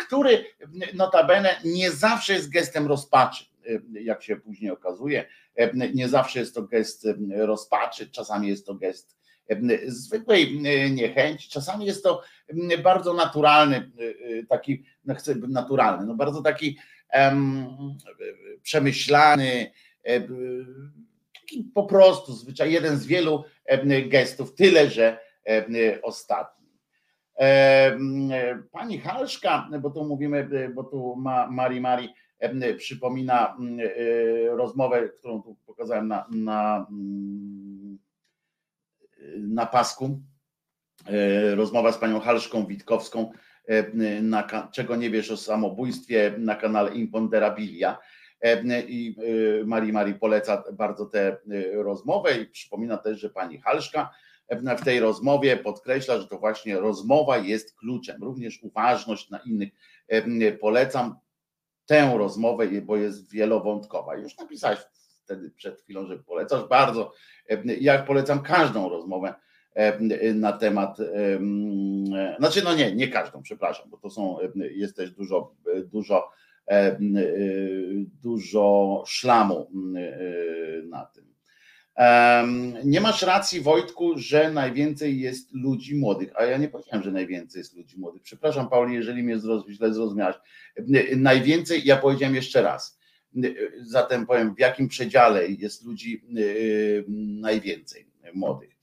który 0.07 0.45
notabene 0.95 1.61
nie 1.65 1.91
zawsze 1.91 2.33
jest 2.33 2.51
gestem 2.51 2.87
rozpaczy, 2.87 3.45
jak 3.93 4.23
się 4.23 4.37
później 4.37 4.71
okazuje. 4.71 5.25
Nie 5.95 6.09
zawsze 6.09 6.41
jest 6.41 6.55
to 6.55 6.63
gest 6.63 7.09
rozpaczy, 7.37 8.11
czasami 8.11 8.49
jest 8.49 8.67
to 8.67 8.75
gest 8.75 9.23
zwykłej 9.87 10.61
niechęci, 10.91 11.51
czasami 11.51 11.87
jest 11.87 12.03
to 12.03 12.23
bardzo 12.83 13.15
naturalny, 13.15 13.91
taki, 14.49 14.85
no 15.05 15.15
chcę 15.15 15.35
naturalny, 15.35 16.07
no 16.07 16.15
bardzo 16.15 16.43
taki 16.43 16.79
przemyślany, 18.63 19.71
E, 20.05 20.21
taki 21.41 21.65
po 21.75 21.83
prostu 21.83 22.33
zwyczaj, 22.33 22.73
jeden 22.73 22.97
z 22.97 23.07
wielu 23.07 23.45
e, 23.65 24.03
gestów, 24.03 24.55
tyle 24.55 24.91
że 24.91 25.19
e, 25.49 26.03
ostatni. 26.03 26.63
Pani 28.73 28.99
Halszka, 28.99 29.69
bo 29.81 29.91
tu 29.91 30.05
mówimy, 30.05 30.71
bo 30.75 30.85
tu 30.85 31.17
Mari 31.51 31.81
Mari 31.81 32.15
przypomina 32.79 33.57
rozmowę, 34.49 35.09
którą 35.09 35.43
tu 35.43 35.57
pokazałem 35.67 36.09
na, 36.09 36.27
na, 36.31 36.87
na 39.39 39.67
pasku. 39.67 40.21
Rozmowa 41.55 41.93
z 41.93 41.99
panią 41.99 42.21
Halszką 42.21 42.67
Witkowską, 42.67 43.33
na, 44.23 44.69
czego 44.73 44.97
nie 44.97 45.11
wiesz 45.11 45.31
o 45.31 45.37
samobójstwie 45.37 46.35
na 46.39 46.57
kanale 46.57 46.95
Imponderabilia. 46.95 47.99
I 48.89 49.17
Marii 49.65 49.93
Marii 49.93 50.15
poleca 50.15 50.65
bardzo 50.73 51.07
tę 51.07 51.37
rozmowę 51.73 52.39
i 52.39 52.47
przypomina 52.47 52.97
też, 52.97 53.21
że 53.21 53.31
pani 53.31 53.59
Halszka 53.59 54.11
w 54.79 54.85
tej 54.85 55.01
rozmowie 55.01 55.57
podkreśla, 55.57 56.19
że 56.21 56.29
to 56.29 56.39
właśnie 56.39 56.81
rozmowa 56.81 57.39
jest 57.39 57.79
kluczem, 57.79 58.23
również 58.23 58.63
uważność 58.63 59.31
na 59.31 59.39
innych. 59.39 59.69
Polecam 60.61 61.17
tę 61.87 62.15
rozmowę, 62.19 62.67
bo 62.83 62.97
jest 62.97 63.31
wielowątkowa. 63.31 64.17
Już 64.17 64.39
napisałeś 64.39 64.79
wtedy 65.25 65.51
przed 65.51 65.81
chwilą, 65.81 66.07
że 66.07 66.19
polecasz 66.19 66.69
bardzo. 66.69 67.13
Ja 67.81 68.03
polecam 68.03 68.43
każdą 68.43 68.89
rozmowę 68.89 69.35
na 70.35 70.53
temat, 70.53 70.99
znaczy 72.39 72.65
no 72.65 72.75
nie, 72.75 72.95
nie 72.95 73.09
każdą, 73.09 73.43
przepraszam, 73.43 73.91
bo 73.91 73.97
to 73.97 74.11
są, 74.11 74.39
jest 74.55 74.97
też 74.97 75.11
dużo, 75.11 75.55
dużo 75.85 76.31
e, 76.67 76.99
dużo 78.23 79.03
szlamu 79.07 79.71
e, 79.97 80.83
na 80.83 81.07
tym. 81.07 81.32
Nie 82.85 83.01
masz 83.01 83.23
racji, 83.23 83.61
Wojtku, 83.61 84.19
że 84.19 84.53
najwięcej 84.53 85.21
jest 85.21 85.55
ludzi 85.55 85.97
młodych. 85.97 86.33
A 86.37 86.45
ja 86.45 86.59
nie 86.59 86.69
powiedziałem, 86.69 87.03
że 87.03 87.13
najwięcej 87.13 87.61
jest 87.61 87.77
ludzi 87.77 87.99
młodych. 87.99 88.23
Przepraszam, 88.23 88.69
Pauli, 88.69 88.95
jeżeli 88.95 89.23
mnie 89.23 89.39
źle 89.69 89.95
zrozumiałeś. 89.95 90.37
Najwięcej, 91.17 91.85
ja 91.85 91.97
powiedziałem 91.97 92.35
jeszcze 92.35 92.63
raz. 92.63 92.99
Zatem 93.81 94.27
powiem, 94.27 94.55
w 94.55 94.59
jakim 94.59 94.89
przedziale 94.89 95.49
jest 95.49 95.85
ludzi 95.85 96.25
najwięcej 97.41 98.07
młodych. 98.35 98.77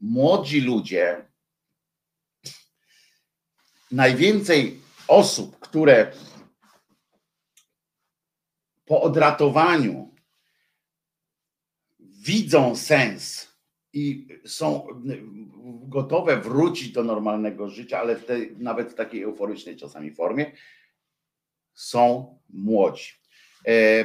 Młodzi 0.00 0.60
ludzie, 0.60 1.24
najwięcej 3.92 4.80
osób, 5.08 5.58
które 5.58 6.12
po 8.86 9.02
odratowaniu 9.02 10.13
widzą 12.24 12.76
sens 12.76 13.48
i 13.92 14.28
są 14.46 14.86
gotowe 15.88 16.36
wrócić 16.36 16.92
do 16.92 17.04
normalnego 17.04 17.68
życia, 17.68 17.98
ale 17.98 18.16
w 18.16 18.24
tej, 18.24 18.56
nawet 18.58 18.92
w 18.92 18.94
takiej 18.94 19.22
euforycznej 19.22 19.76
czasami 19.76 20.10
formie, 20.14 20.52
są 21.74 22.38
młodzi. 22.50 23.12
E, 23.66 24.04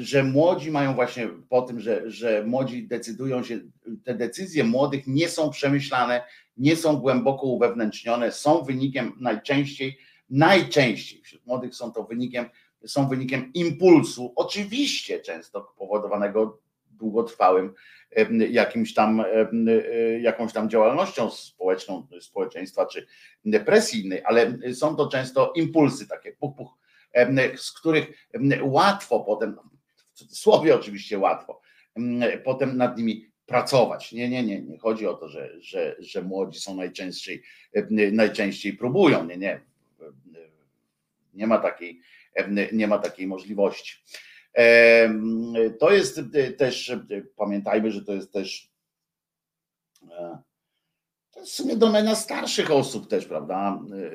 że 0.00 0.24
młodzi 0.24 0.70
mają 0.70 0.94
właśnie 0.94 1.28
po 1.48 1.62
tym, 1.62 1.80
że, 1.80 2.10
że 2.10 2.44
młodzi 2.46 2.88
decydują 2.88 3.44
się, 3.44 3.60
te 4.04 4.14
decyzje 4.14 4.64
młodych 4.64 5.06
nie 5.06 5.28
są 5.28 5.50
przemyślane, 5.50 6.24
nie 6.56 6.76
są 6.76 6.96
głęboko 6.96 7.46
uwewnętrznione, 7.46 8.32
są 8.32 8.62
wynikiem 8.62 9.12
najczęściej, 9.20 9.98
najczęściej 10.30 11.22
wśród 11.22 11.46
młodych 11.46 11.74
są 11.74 11.92
to 11.92 12.04
wynikiem 12.04 12.46
są 12.86 13.08
wynikiem 13.08 13.52
impulsu, 13.54 14.32
oczywiście 14.36 15.20
często 15.20 15.74
powodowanego 15.78 16.60
długotrwałym 16.96 17.74
jakimś 18.50 18.94
tam, 18.94 19.24
jakąś 20.20 20.52
tam 20.52 20.70
działalnością 20.70 21.30
społeczną, 21.30 22.06
społeczeństwa 22.20 22.86
czy 22.86 23.06
depresyjnej, 23.44 24.22
ale 24.24 24.58
są 24.74 24.96
to 24.96 25.08
często 25.08 25.52
impulsy 25.56 26.08
takie, 26.08 26.32
puch, 26.32 26.56
puch, 26.56 26.78
z 27.56 27.72
których 27.72 28.28
łatwo 28.62 29.20
potem, 29.20 29.56
w 30.12 30.18
cudzysłowie 30.18 30.74
oczywiście 30.74 31.18
łatwo, 31.18 31.60
potem 32.44 32.76
nad 32.76 32.98
nimi 32.98 33.30
pracować. 33.46 34.12
Nie, 34.12 34.28
nie, 34.28 34.42
nie, 34.42 34.62
nie 34.62 34.78
chodzi 34.78 35.06
o 35.06 35.14
to, 35.14 35.28
że, 35.28 35.60
że, 35.60 35.96
że 35.98 36.22
młodzi 36.22 36.60
są 36.60 36.74
najczęściej, 36.74 37.42
najczęściej 38.12 38.72
próbują, 38.72 39.24
nie, 39.24 39.36
nie. 39.36 39.60
Nie 41.34 41.46
ma 41.46 41.58
takiej, 41.58 42.00
nie 42.72 42.86
ma 42.86 42.98
takiej 42.98 43.26
możliwości. 43.26 43.96
To 45.78 45.90
jest 45.90 46.20
też, 46.58 46.96
pamiętajmy, 47.36 47.90
że 47.90 48.04
to 48.04 48.12
jest 48.12 48.32
też 48.32 48.70
e, 50.10 50.38
to 51.36 51.40
jest 51.40 51.52
w 51.52 51.54
sumie 51.54 51.76
domena 51.76 52.14
starszych 52.14 52.70
osób 52.70 53.08
też, 53.08 53.26
prawda? 53.26 53.80
E, 53.92 54.10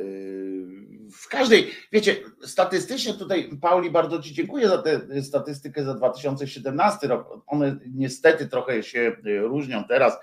w 1.11 1.27
każdej, 1.29 1.71
wiecie, 1.91 2.15
statystycznie 2.41 3.13
tutaj 3.13 3.49
Pauli 3.61 3.91
bardzo 3.91 4.21
Ci 4.21 4.33
dziękuję 4.33 4.67
za 4.67 4.77
tę 4.77 5.23
statystykę 5.23 5.83
za 5.83 5.93
2017 5.93 7.07
rok. 7.07 7.43
One 7.47 7.79
niestety 7.93 8.47
trochę 8.47 8.83
się 8.83 9.15
różnią 9.41 9.83
teraz. 9.83 10.17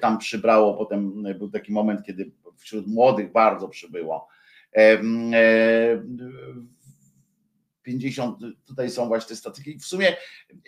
Tam 0.00 0.18
przybrało, 0.18 0.74
potem 0.74 1.22
był 1.38 1.50
taki 1.50 1.72
moment, 1.72 2.02
kiedy 2.06 2.30
wśród 2.56 2.86
młodych 2.86 3.32
bardzo 3.32 3.68
przybyło. 3.68 4.28
E, 7.86 7.90
50, 7.90 8.38
tutaj 8.64 8.90
są 8.90 9.08
właśnie 9.08 9.28
te 9.28 9.36
statystyki. 9.36 9.78
W 9.78 9.86
sumie, 9.86 10.16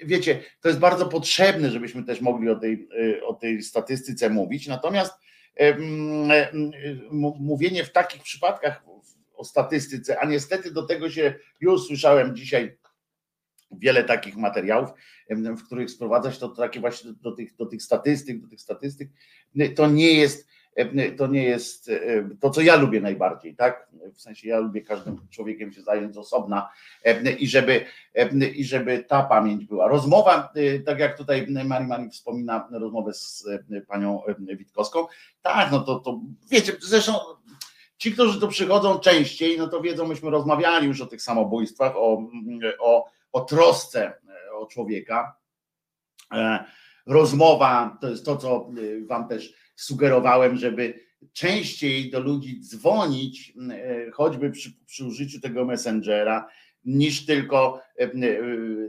wiecie, 0.04 0.42
to 0.60 0.68
jest 0.68 0.80
bardzo 0.80 1.06
potrzebne, 1.06 1.70
żebyśmy 1.70 2.04
też 2.04 2.20
mogli 2.20 2.48
o 2.48 2.56
tej, 2.56 2.88
y, 3.00 3.24
o 3.24 3.34
tej 3.34 3.62
statystyce 3.62 4.30
mówić. 4.30 4.66
Natomiast 4.66 5.12
mówienie 7.38 7.84
w 7.84 7.92
takich 7.92 8.22
przypadkach 8.22 8.84
o 9.34 9.44
statystyce, 9.44 10.20
a 10.20 10.26
niestety 10.26 10.70
do 10.70 10.82
tego 10.82 11.10
się 11.10 11.34
już 11.60 11.86
słyszałem 11.86 12.36
dzisiaj 12.36 12.78
wiele 13.70 14.04
takich 14.04 14.36
materiałów, 14.36 14.90
w 15.30 15.66
których 15.66 15.90
sprowadzać 15.90 16.38
to 16.38 16.48
takie 16.48 16.80
właśnie 16.80 17.12
do 17.12 17.32
tych, 17.32 17.56
do 17.56 17.66
tych 17.66 17.82
statystyk, 17.82 18.40
do 18.40 18.48
tych 18.48 18.60
statystyk, 18.60 19.10
to 19.74 19.86
nie 19.86 20.12
jest 20.12 20.48
to 21.16 21.26
nie 21.26 21.44
jest 21.44 21.88
e, 21.88 22.28
to, 22.40 22.50
co 22.50 22.60
ja 22.60 22.76
lubię 22.76 23.00
najbardziej, 23.00 23.56
tak? 23.56 23.88
W 24.14 24.20
sensie 24.20 24.48
ja 24.48 24.58
lubię 24.58 24.82
każdym 24.82 25.28
człowiekiem 25.30 25.72
się 25.72 25.82
zająć 25.82 26.16
osobna 26.16 26.70
e, 27.04 27.32
i 27.32 27.48
żeby, 27.48 27.84
i 28.54 28.64
żeby 28.64 29.04
ta 29.04 29.22
pamięć 29.22 29.64
była. 29.64 29.88
Rozmowa, 29.88 30.52
tak 30.86 30.98
jak 30.98 31.16
tutaj 31.16 31.46
Mari 31.64 31.86
Mari 31.86 32.10
wspomina 32.10 32.68
rozmowę 32.72 33.14
z 33.14 33.48
panią 33.88 34.22
Witkowską, 34.38 35.06
tak, 35.42 35.72
no 35.72 35.80
to, 35.80 36.00
to 36.00 36.20
wiecie, 36.50 36.72
zresztą 36.80 37.12
ci, 37.96 38.12
którzy 38.12 38.40
tu 38.40 38.48
przychodzą 38.48 38.98
częściej, 38.98 39.58
no 39.58 39.68
to 39.68 39.80
wiedzą, 39.80 40.06
myśmy 40.06 40.30
rozmawiali 40.30 40.86
już 40.86 41.00
o 41.00 41.06
tych 41.06 41.22
samobójstwach, 41.22 41.92
o, 41.96 42.22
o, 42.80 43.10
o 43.32 43.40
trosce 43.40 44.12
o 44.58 44.66
człowieka. 44.66 45.36
Rozmowa 47.08 47.98
to 48.00 48.10
jest 48.10 48.24
to, 48.24 48.36
co 48.36 48.70
wam 49.06 49.28
też 49.28 49.54
sugerowałem, 49.76 50.56
żeby 50.56 51.00
częściej 51.32 52.10
do 52.10 52.20
ludzi 52.20 52.60
dzwonić, 52.60 53.54
choćby 54.12 54.50
przy, 54.50 54.72
przy 54.86 55.04
użyciu 55.04 55.40
tego 55.40 55.64
messengera, 55.64 56.48
niż 56.84 57.26
tylko 57.26 57.80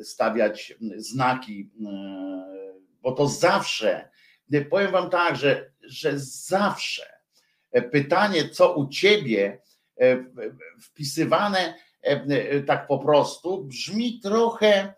stawiać 0.03 0.73
znaki, 0.97 1.69
bo 3.01 3.11
to 3.11 3.27
zawsze, 3.27 4.09
powiem 4.69 4.91
Wam 4.91 5.09
tak, 5.09 5.35
że, 5.35 5.71
że 5.81 6.19
zawsze 6.19 7.03
pytanie, 7.91 8.49
co 8.49 8.75
u 8.75 8.87
Ciebie, 8.87 9.61
wpisywane 10.81 11.73
tak 12.67 12.87
po 12.87 12.99
prostu, 12.99 13.63
brzmi 13.63 14.19
trochę 14.19 14.93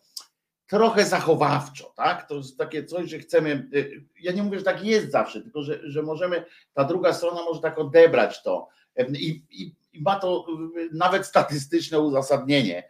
trochę 0.72 1.06
zachowawczo, 1.06 1.94
tak? 1.96 2.28
To 2.28 2.36
jest 2.36 2.58
takie 2.58 2.86
coś, 2.86 3.10
że 3.10 3.20
chcemy. 3.20 3.68
Y, 3.74 4.04
ja 4.22 4.32
nie 4.32 4.44
mówię, 4.44 4.60
że 4.60 4.66
tak 4.66 4.84
jest 4.84 5.12
zawsze, 5.12 5.42
tylko 5.42 5.64
że, 5.64 5.80
że 5.84 6.02
możemy, 6.02 6.46
ta 6.74 6.84
druga 6.84 7.14
strona 7.14 7.42
może 7.44 7.62
tak 7.62 7.80
odebrać 7.80 8.44
to. 8.44 8.68
I, 9.14 9.44
i, 9.50 9.76
i 9.94 10.02
ma 10.02 10.16
to 10.20 10.46
y, 10.78 10.90
nawet 10.94 11.26
statystyczne 11.26 12.00
uzasadnienie, 12.00 12.84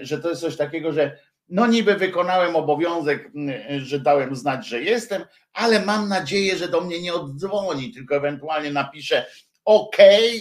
że 0.00 0.18
to 0.18 0.28
jest 0.28 0.40
coś 0.40 0.56
takiego, 0.56 0.92
że 0.92 1.18
no 1.48 1.66
niby 1.66 1.94
wykonałem 1.94 2.56
obowiązek, 2.56 3.32
że 3.78 4.00
dałem 4.00 4.36
znać, 4.36 4.66
że 4.68 4.82
jestem, 4.82 5.24
ale 5.52 5.84
mam 5.84 6.08
nadzieję, 6.08 6.56
że 6.56 6.68
do 6.68 6.80
mnie 6.80 7.02
nie 7.02 7.14
oddzwoni, 7.14 7.92
tylko 7.92 8.16
ewentualnie 8.16 8.70
napisze 8.70 9.26
OK 9.64 9.96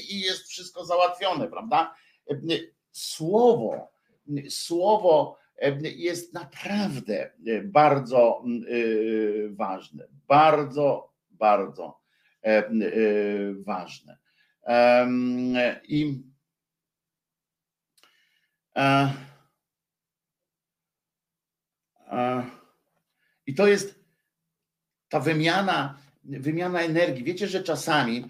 i 0.09 0.19
jest 0.19 0.47
wszystko 0.49 0.85
załatwione, 0.85 1.47
prawda? 1.47 1.95
Słowo, 2.91 3.91
słowo 4.49 5.42
jest 5.81 6.33
naprawdę 6.33 7.31
e, 7.47 7.61
bardzo 7.63 8.43
e, 8.45 9.49
ważne. 9.49 10.07
Bardzo, 10.27 11.13
bardzo 11.31 12.01
e, 12.41 12.63
ważne. 13.53 14.17
I 15.87 16.23
i 23.45 23.55
to 23.55 23.67
jest 23.67 24.03
ta 25.09 25.19
wymiana, 25.19 25.97
wymiana 26.23 26.81
energii. 26.81 27.23
Wiecie, 27.23 27.47
że 27.47 27.63
czasami, 27.63 28.25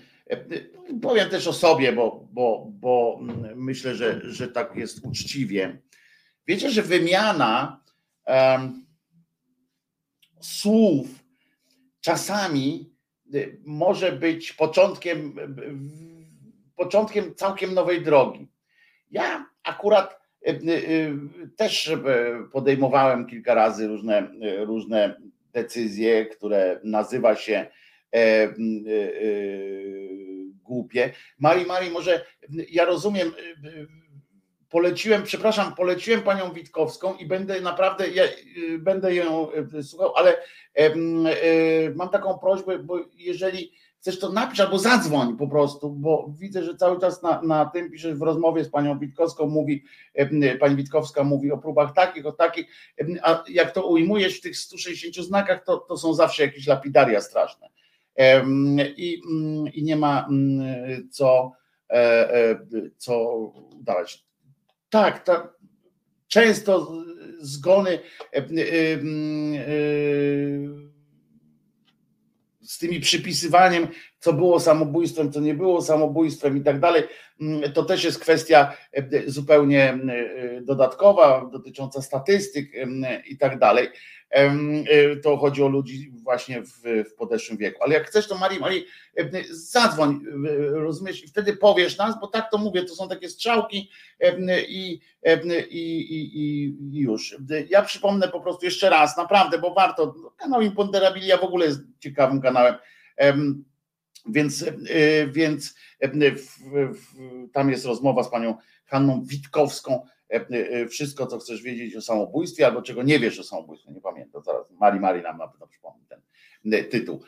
powiem 1.02 1.30
też 1.30 1.48
o 1.48 1.54
sobie, 1.54 1.94
bo, 1.94 2.28
bo, 2.32 2.68
bo 2.72 3.20
myślę, 3.56 3.96
że, 3.96 4.22
że 4.24 4.48
tak 4.48 4.76
jest 4.76 5.06
uczciwie, 5.06 5.82
Wiecie, 6.48 6.70
że 6.70 6.82
wymiana 6.82 7.82
um, 8.28 8.86
słów 10.42 11.08
czasami 12.02 12.94
y, 13.36 13.60
może 13.66 14.12
być 14.12 14.54
początkiem, 14.54 15.36
początkiem 16.76 17.36
całkiem 17.36 17.74
nowej 17.74 18.02
drogi. 18.02 18.48
Ja 19.12 19.46
akurat 19.64 20.22
y, 20.48 20.52
y, 20.70 21.18
też 21.56 21.92
podejmowałem 22.52 23.28
kilka 23.28 23.54
razy 23.54 23.88
różne, 23.88 24.32
różne 24.60 25.16
decyzje, 25.54 26.26
które 26.26 26.80
nazywa 26.84 27.36
się 27.36 27.68
e, 28.16 28.54
głupie. 30.64 31.14
Mari, 31.40 31.66
Mari, 31.66 31.90
może 31.90 32.26
ja 32.70 32.86
rozumiem 32.86 33.32
poleciłem, 34.74 35.24
przepraszam, 35.24 35.76
poleciłem 35.76 36.22
panią 36.22 36.54
Witkowską 36.54 37.16
i 37.16 37.26
będę 37.26 37.62
naprawdę, 37.62 38.10
ja, 38.10 38.24
y, 38.24 38.80
będę 38.80 39.16
ją 39.16 39.48
y, 39.80 39.84
słuchał, 39.84 40.16
ale 40.16 40.36
y, 40.80 41.94
mam 41.96 42.10
taką 42.10 42.38
prośbę, 42.40 42.80
bo 42.80 43.00
jeżeli 43.16 43.72
chcesz 44.00 44.20
to 44.20 44.32
napisz 44.32 44.60
albo 44.60 44.80
zadzwoń 44.80 45.38
po 45.38 45.48
prostu, 45.48 45.90
bo 45.90 46.34
widzę, 46.40 46.64
że 46.64 46.76
cały 46.76 47.00
czas 47.00 47.24
na, 47.24 47.42
na 47.42 47.66
tym 47.66 47.92
piszesz 47.92 48.16
w 48.16 48.22
rozmowie 48.22 48.64
z 48.64 48.70
panią 48.70 49.00
Witkowską, 49.00 49.48
mówi, 49.48 49.84
pani 50.60 50.76
Witkowska 50.76 51.24
mówi 51.24 51.52
o 51.52 51.58
próbach 51.58 51.94
takich, 51.94 52.26
o 52.26 52.32
takich, 52.32 52.66
a 53.22 53.44
jak 53.50 53.72
to 53.72 53.88
ujmujesz 53.88 54.38
w 54.38 54.42
tych 54.42 54.58
160 54.58 55.28
znakach, 55.28 55.64
to, 55.64 55.78
to 55.78 55.98
są 55.98 56.14
zawsze 56.14 56.44
jakieś 56.44 56.68
lapidaria 56.68 57.22
straszne. 57.22 57.70
I, 58.98 59.22
mm, 59.32 59.74
i 59.74 59.84
nie 59.84 59.96
ma 59.96 60.28
mm, 60.30 61.10
co, 61.10 61.52
e, 61.90 62.34
e, 62.34 62.60
co 62.98 63.40
dawać. 63.82 64.33
Tak, 64.94 65.24
tak. 65.24 65.54
Często 66.28 66.92
zgony 67.40 67.90
e, 67.90 68.38
e, 68.38 68.42
e, 68.42 69.00
z 72.62 72.78
tymi 72.78 73.00
przypisywaniem, 73.00 73.88
co 74.20 74.34
było 74.34 74.60
samobójstwem, 74.60 75.32
co 75.32 75.40
nie 75.40 75.54
było 75.54 75.82
samobójstwem 75.82 76.58
i 76.58 76.62
tak 76.62 76.80
dalej, 76.80 77.04
to 77.74 77.84
też 77.84 78.04
jest 78.04 78.20
kwestia 78.20 78.74
zupełnie 79.28 80.00
dodatkowa, 80.62 81.50
dotycząca 81.52 82.02
statystyk 82.02 82.72
i 83.28 83.38
tak 83.38 83.60
dalej. 83.60 83.88
Y, 84.36 85.22
to 85.24 85.38
chodzi 85.38 85.64
o 85.64 85.68
ludzi 85.68 86.12
właśnie 86.24 86.62
w, 86.62 86.82
w 87.12 87.14
podeszłym 87.14 87.58
wieku. 87.58 87.84
Ale 87.84 87.94
jak 87.94 88.08
chcesz, 88.08 88.28
to 88.28 88.38
Marii, 88.38 88.60
Marii, 88.60 88.86
zadzwoń, 89.52 90.20
rozumiesz, 90.72 91.24
i 91.24 91.28
wtedy 91.28 91.58
powiesz 91.58 91.98
nas, 91.98 92.20
bo 92.20 92.28
tak 92.28 92.52
to 92.52 92.58
mówię, 92.58 92.84
to 92.84 92.96
są 92.96 93.10
takie 93.10 93.30
strzałki 93.30 93.90
i, 94.68 95.02
i, 95.70 95.70
i, 95.70 96.36
i 96.92 97.00
już. 97.00 97.38
Ja 97.70 97.82
przypomnę 97.82 98.28
po 98.28 98.40
prostu 98.40 98.66
jeszcze 98.66 98.90
raz, 98.90 99.18
naprawdę, 99.18 99.60
bo 99.60 99.74
warto, 99.74 100.16
kanał 100.38 100.62
Imponderabilia 100.62 101.38
w 101.38 101.44
ogóle 101.44 101.66
jest 101.66 101.80
ciekawym 102.00 102.42
kanałem, 102.42 102.76
więc, 104.26 104.62
y, 104.62 105.30
więc 105.32 105.76
tam 107.54 107.72
jest 107.72 107.86
rozmowa 107.86 108.24
z 108.24 108.30
panią 108.30 108.58
Hanną 108.86 109.24
Witkowską, 109.26 110.06
wszystko, 110.90 111.28
co 111.28 111.40
chcesz 111.40 111.62
wiedzieć 111.62 111.96
o 111.96 112.02
samobójstwie, 112.02 112.66
albo 112.66 112.82
czego 112.82 113.04
nie 113.04 113.20
wiesz 113.20 113.40
o 113.40 113.44
samobójstwie, 113.44 113.92
nie 113.92 114.02
pamiętam, 114.02 114.44
zaraz 114.44 114.72
Mari 114.72 115.00
Mari 115.00 115.22
nam 115.22 115.38
na 115.38 115.48
pewno 115.48 115.68
przypomni 115.68 116.06
ten 116.10 116.22
e, 116.74 116.84
tytuł. 116.84 117.24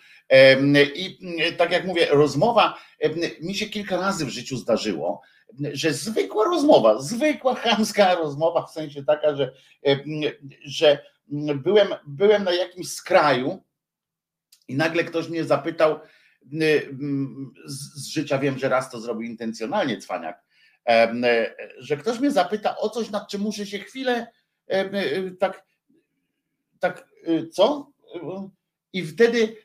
I 0.95 1.17
tak 1.57 1.71
jak 1.71 1.85
mówię, 1.85 2.07
rozmowa, 2.11 2.77
mi 3.41 3.55
się 3.55 3.65
kilka 3.65 3.97
razy 3.97 4.25
w 4.25 4.29
życiu 4.29 4.57
zdarzyło, 4.57 5.21
że 5.73 5.93
zwykła 5.93 6.45
rozmowa, 6.45 7.01
zwykła 7.01 7.55
chamska 7.55 8.15
rozmowa, 8.23 8.65
w 8.65 8.71
sensie 8.71 9.03
taka, 9.03 9.35
że, 9.35 9.53
że 10.65 11.05
byłem, 11.55 11.87
byłem 12.07 12.43
na 12.43 12.53
jakimś 12.53 12.87
skraju 12.91 13.63
i 14.67 14.75
nagle 14.75 15.03
ktoś 15.03 15.29
mnie 15.29 15.43
zapytał, 15.43 15.99
z 17.65 18.07
życia 18.07 18.39
wiem, 18.39 18.59
że 18.59 18.69
raz 18.69 18.91
to 18.91 18.99
zrobił 18.99 19.29
intencjonalnie 19.29 19.97
cwaniak, 19.97 20.44
E, 20.44 20.44
że 21.77 21.97
ktoś 21.97 22.19
mnie 22.19 22.31
zapyta 22.31 22.77
o 22.77 22.89
coś, 22.89 23.09
nad 23.09 23.29
czym 23.29 23.41
muszę 23.41 23.65
się 23.65 23.79
chwilę 23.79 24.27
e, 24.67 25.31
tak, 25.31 25.65
tak 26.79 27.07
e, 27.23 27.47
co? 27.47 27.91
I 28.93 29.03
wtedy, 29.03 29.55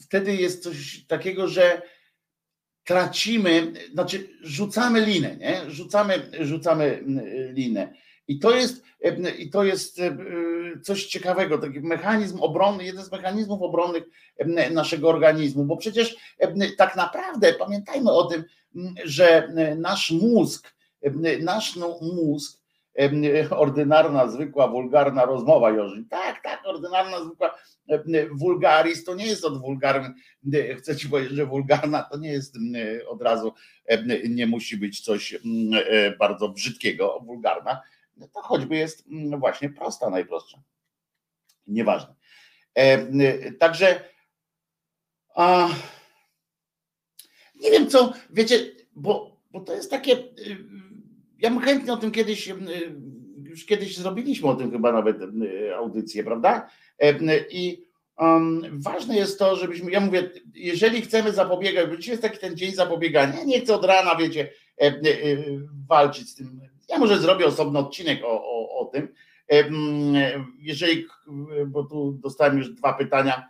wtedy 0.00 0.36
jest 0.36 0.62
coś 0.62 1.06
takiego, 1.06 1.48
że 1.48 1.82
tracimy, 2.84 3.72
znaczy 3.92 4.28
rzucamy 4.42 5.00
linę, 5.00 5.36
nie? 5.36 5.70
Rzucamy, 5.70 6.30
rzucamy 6.40 7.02
linę. 7.52 7.92
I 8.28 8.38
to 8.38 8.56
jest, 8.56 8.84
i 9.38 9.50
to 9.50 9.64
jest 9.64 10.00
coś 10.82 11.06
ciekawego, 11.06 11.58
taki 11.58 11.80
mechanizm 11.80 12.40
obronny, 12.40 12.84
jeden 12.84 13.04
z 13.04 13.12
mechanizmów 13.12 13.62
obronnych 13.62 14.04
naszego 14.70 15.08
organizmu, 15.08 15.64
bo 15.64 15.76
przecież 15.76 16.16
tak 16.78 16.96
naprawdę 16.96 17.52
pamiętajmy 17.52 18.12
o 18.12 18.24
tym, 18.24 18.44
że 19.04 19.52
nasz 19.76 20.10
mózg, 20.10 20.74
nasz 21.40 21.76
mózg, 22.00 22.62
ordynarna, 23.50 24.28
zwykła, 24.28 24.68
wulgarna 24.68 25.24
rozmowa, 25.24 25.70
Jorzy. 25.70 26.04
Tak, 26.10 26.42
tak, 26.42 26.62
ordynarna, 26.64 27.24
zwykła, 27.24 27.54
wulgaris 28.32 29.04
to 29.04 29.14
nie 29.14 29.26
jest 29.26 29.44
od 29.44 29.60
wulgarny, 29.60 30.14
chcę 30.78 30.96
ci 30.96 31.08
powiedzieć, 31.08 31.32
że 31.32 31.46
wulgarna 31.46 32.02
to 32.02 32.18
nie 32.18 32.32
jest 32.32 32.56
od 33.08 33.22
razu, 33.22 33.52
nie 34.28 34.46
musi 34.46 34.76
być 34.76 35.00
coś 35.00 35.38
bardzo 36.18 36.48
brzydkiego, 36.48 37.20
wulgarna, 37.24 37.80
to 38.32 38.42
choćby 38.42 38.76
jest 38.76 39.04
właśnie 39.38 39.70
prosta, 39.70 40.10
najprostsza. 40.10 40.62
Nieważne. 41.66 42.14
Także 43.58 44.04
a, 45.36 45.68
nie 47.60 47.70
wiem 47.70 47.90
co, 47.90 48.12
wiecie, 48.30 48.70
bo, 48.94 49.40
bo 49.50 49.60
to 49.60 49.74
jest 49.74 49.90
takie. 49.90 50.18
Y, 50.18 50.56
ja 51.38 51.50
bym 51.50 51.60
chętnie 51.60 51.92
o 51.92 51.96
tym 51.96 52.10
kiedyś, 52.10 52.48
y, 52.48 52.54
już 53.42 53.64
kiedyś 53.66 53.96
zrobiliśmy 53.96 54.48
o 54.48 54.54
tym 54.54 54.70
chyba 54.70 54.92
nawet 54.92 55.22
y, 55.22 55.74
audycję, 55.74 56.24
prawda? 56.24 56.70
I 57.50 57.86
um, 58.18 58.62
ważne 58.72 59.16
jest 59.16 59.38
to, 59.38 59.56
żebyśmy, 59.56 59.90
ja 59.90 60.00
mówię, 60.00 60.30
jeżeli 60.54 61.02
chcemy 61.02 61.32
zapobiegać, 61.32 61.90
bo 61.90 61.96
dzisiaj 61.96 62.12
jest 62.12 62.22
taki 62.22 62.38
ten 62.38 62.56
dzień 62.56 62.74
zapobiegania, 62.74 63.38
ja 63.38 63.44
nie 63.44 63.60
chcę 63.60 63.74
od 63.74 63.84
rana, 63.84 64.16
wiecie, 64.16 64.52
walczyć 65.88 66.30
z 66.30 66.34
tym. 66.34 66.60
Ja 66.88 66.98
może 66.98 67.18
zrobię 67.18 67.46
osobny 67.46 67.78
odcinek 67.78 68.24
o, 68.24 68.42
o, 68.44 68.78
o 68.80 68.84
tym. 68.84 69.08
Jeżeli, 70.58 71.06
bo 71.66 71.84
tu 71.84 72.12
dostałem 72.12 72.58
już 72.58 72.70
dwa 72.70 72.92
pytania 72.92 73.48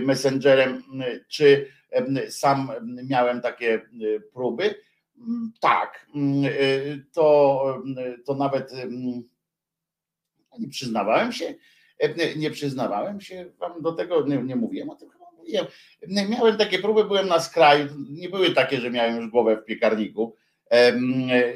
messengerem, 0.00 0.82
czy 1.28 1.68
sam 2.28 2.70
miałem 3.08 3.40
takie 3.40 3.80
próby. 4.32 4.74
Mm, 5.18 5.52
tak, 5.60 6.06
to, 7.12 7.82
to 8.26 8.34
nawet 8.34 8.72
nie 10.58 10.68
przyznawałem 10.68 11.32
się, 11.32 11.54
nie 12.36 12.50
przyznawałem 12.50 13.20
się 13.20 13.46
wam 13.58 13.82
do 13.82 13.92
tego, 13.92 14.26
nie, 14.26 14.42
nie 14.42 14.56
mówiłem 14.56 14.90
o 14.90 14.96
tym 14.96 15.10
chyba 15.10 15.24
mówiłem. 15.38 15.66
Miałem 16.30 16.56
takie 16.56 16.78
próby, 16.78 17.04
byłem 17.04 17.28
na 17.28 17.40
skraju, 17.40 17.88
nie 18.10 18.28
były 18.28 18.50
takie, 18.50 18.80
że 18.80 18.90
miałem 18.90 19.16
już 19.16 19.30
głowę 19.30 19.56
w 19.56 19.64
piekarniku 19.64 20.36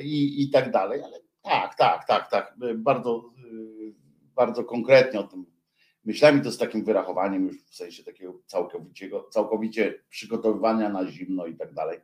i, 0.02 0.42
i 0.42 0.50
tak 0.50 0.70
dalej, 0.70 1.02
ale 1.02 1.20
tak, 1.42 1.74
tak, 1.74 2.06
tak, 2.06 2.30
tak, 2.30 2.54
bardzo, 2.76 3.30
bardzo 4.34 4.64
konkretnie 4.64 5.20
o 5.20 5.22
tym 5.22 5.46
myślałem 6.06 6.40
i 6.40 6.42
to 6.42 6.50
z 6.50 6.58
takim 6.58 6.84
wyrachowaniem 6.84 7.46
już 7.46 7.64
w 7.64 7.74
sensie 7.74 8.04
takiego 8.04 8.40
całkowitego, 8.46 9.28
całkowicie 9.30 9.94
przygotowywania 10.08 10.88
na 10.88 11.06
zimno 11.06 11.46
i 11.46 11.54
tak 11.54 11.72
dalej. 11.72 11.98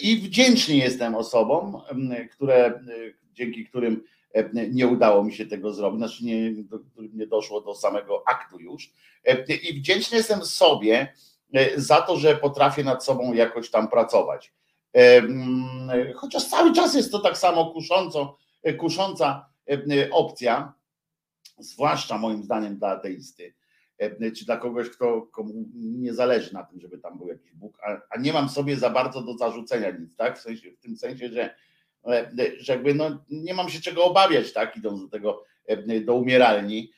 I 0.00 0.16
wdzięczny 0.16 0.76
jestem 0.76 1.14
osobom, 1.14 1.80
które, 2.32 2.82
dzięki 3.32 3.64
którym 3.64 4.02
nie 4.70 4.86
udało 4.86 5.24
mi 5.24 5.32
się 5.32 5.46
tego 5.46 5.72
zrobić, 5.72 5.98
znaczy 5.98 6.24
nie, 6.24 6.52
nie 7.12 7.26
doszło 7.26 7.60
do 7.60 7.74
samego 7.74 8.22
aktu 8.28 8.60
już. 8.60 8.92
I 9.62 9.74
wdzięczny 9.74 10.16
jestem 10.16 10.44
sobie 10.44 11.12
za 11.76 12.02
to, 12.02 12.16
że 12.16 12.36
potrafię 12.36 12.84
nad 12.84 13.04
sobą 13.04 13.32
jakoś 13.32 13.70
tam 13.70 13.88
pracować. 13.88 14.52
Chociaż 16.14 16.44
cały 16.44 16.72
czas 16.72 16.94
jest 16.94 17.12
to 17.12 17.18
tak 17.18 17.38
samo 17.38 17.72
kusząco, 17.72 18.38
kusząca 18.78 19.48
opcja, 20.10 20.72
zwłaszcza 21.58 22.18
moim 22.18 22.42
zdaniem 22.42 22.76
dla 22.76 22.88
ateisty, 22.88 23.54
czy 24.36 24.44
dla 24.44 24.56
kogoś, 24.56 24.90
kto 24.90 25.22
komu 25.22 25.52
nie 25.74 26.14
zależy 26.14 26.54
na 26.54 26.64
tym, 26.64 26.80
żeby 26.80 26.98
tam 26.98 27.18
był 27.18 27.28
jakiś 27.28 27.52
Bóg, 27.52 27.78
a, 27.82 28.00
a 28.10 28.18
nie 28.20 28.32
mam 28.32 28.48
sobie 28.48 28.76
za 28.76 28.90
bardzo 28.90 29.22
do 29.22 29.38
zarzucenia 29.38 29.90
nic, 29.90 30.16
tak? 30.16 30.38
W, 30.38 30.42
sensie, 30.42 30.70
w 30.70 30.80
tym 30.80 30.96
sensie, 30.96 31.28
że, 31.28 31.54
że 32.58 32.72
jakby 32.72 32.94
no, 32.94 33.24
nie 33.30 33.54
mam 33.54 33.68
się 33.68 33.80
czego 33.80 34.04
obawiać, 34.04 34.52
tak? 34.52 34.76
Idąc 34.76 35.02
do 35.02 35.08
tego, 35.08 35.44
do 36.04 36.14
umieralni, 36.14 36.92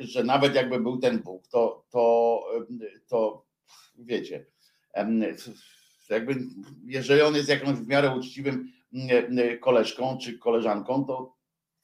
że 0.00 0.24
nawet 0.24 0.54
jakby 0.54 0.80
był 0.80 0.98
ten 0.98 1.18
Bóg, 1.18 1.48
to, 1.48 1.84
to, 1.90 2.40
to 3.08 3.44
wiecie, 3.98 4.46
jakby 6.10 6.36
jeżeli 6.86 7.22
on 7.22 7.34
jest 7.34 7.48
jakąś 7.48 7.76
w 7.76 7.88
miarę 7.88 8.16
uczciwym 8.16 8.72
koleżką 9.60 10.18
czy 10.18 10.38
koleżanką, 10.38 11.04
to, 11.04 11.34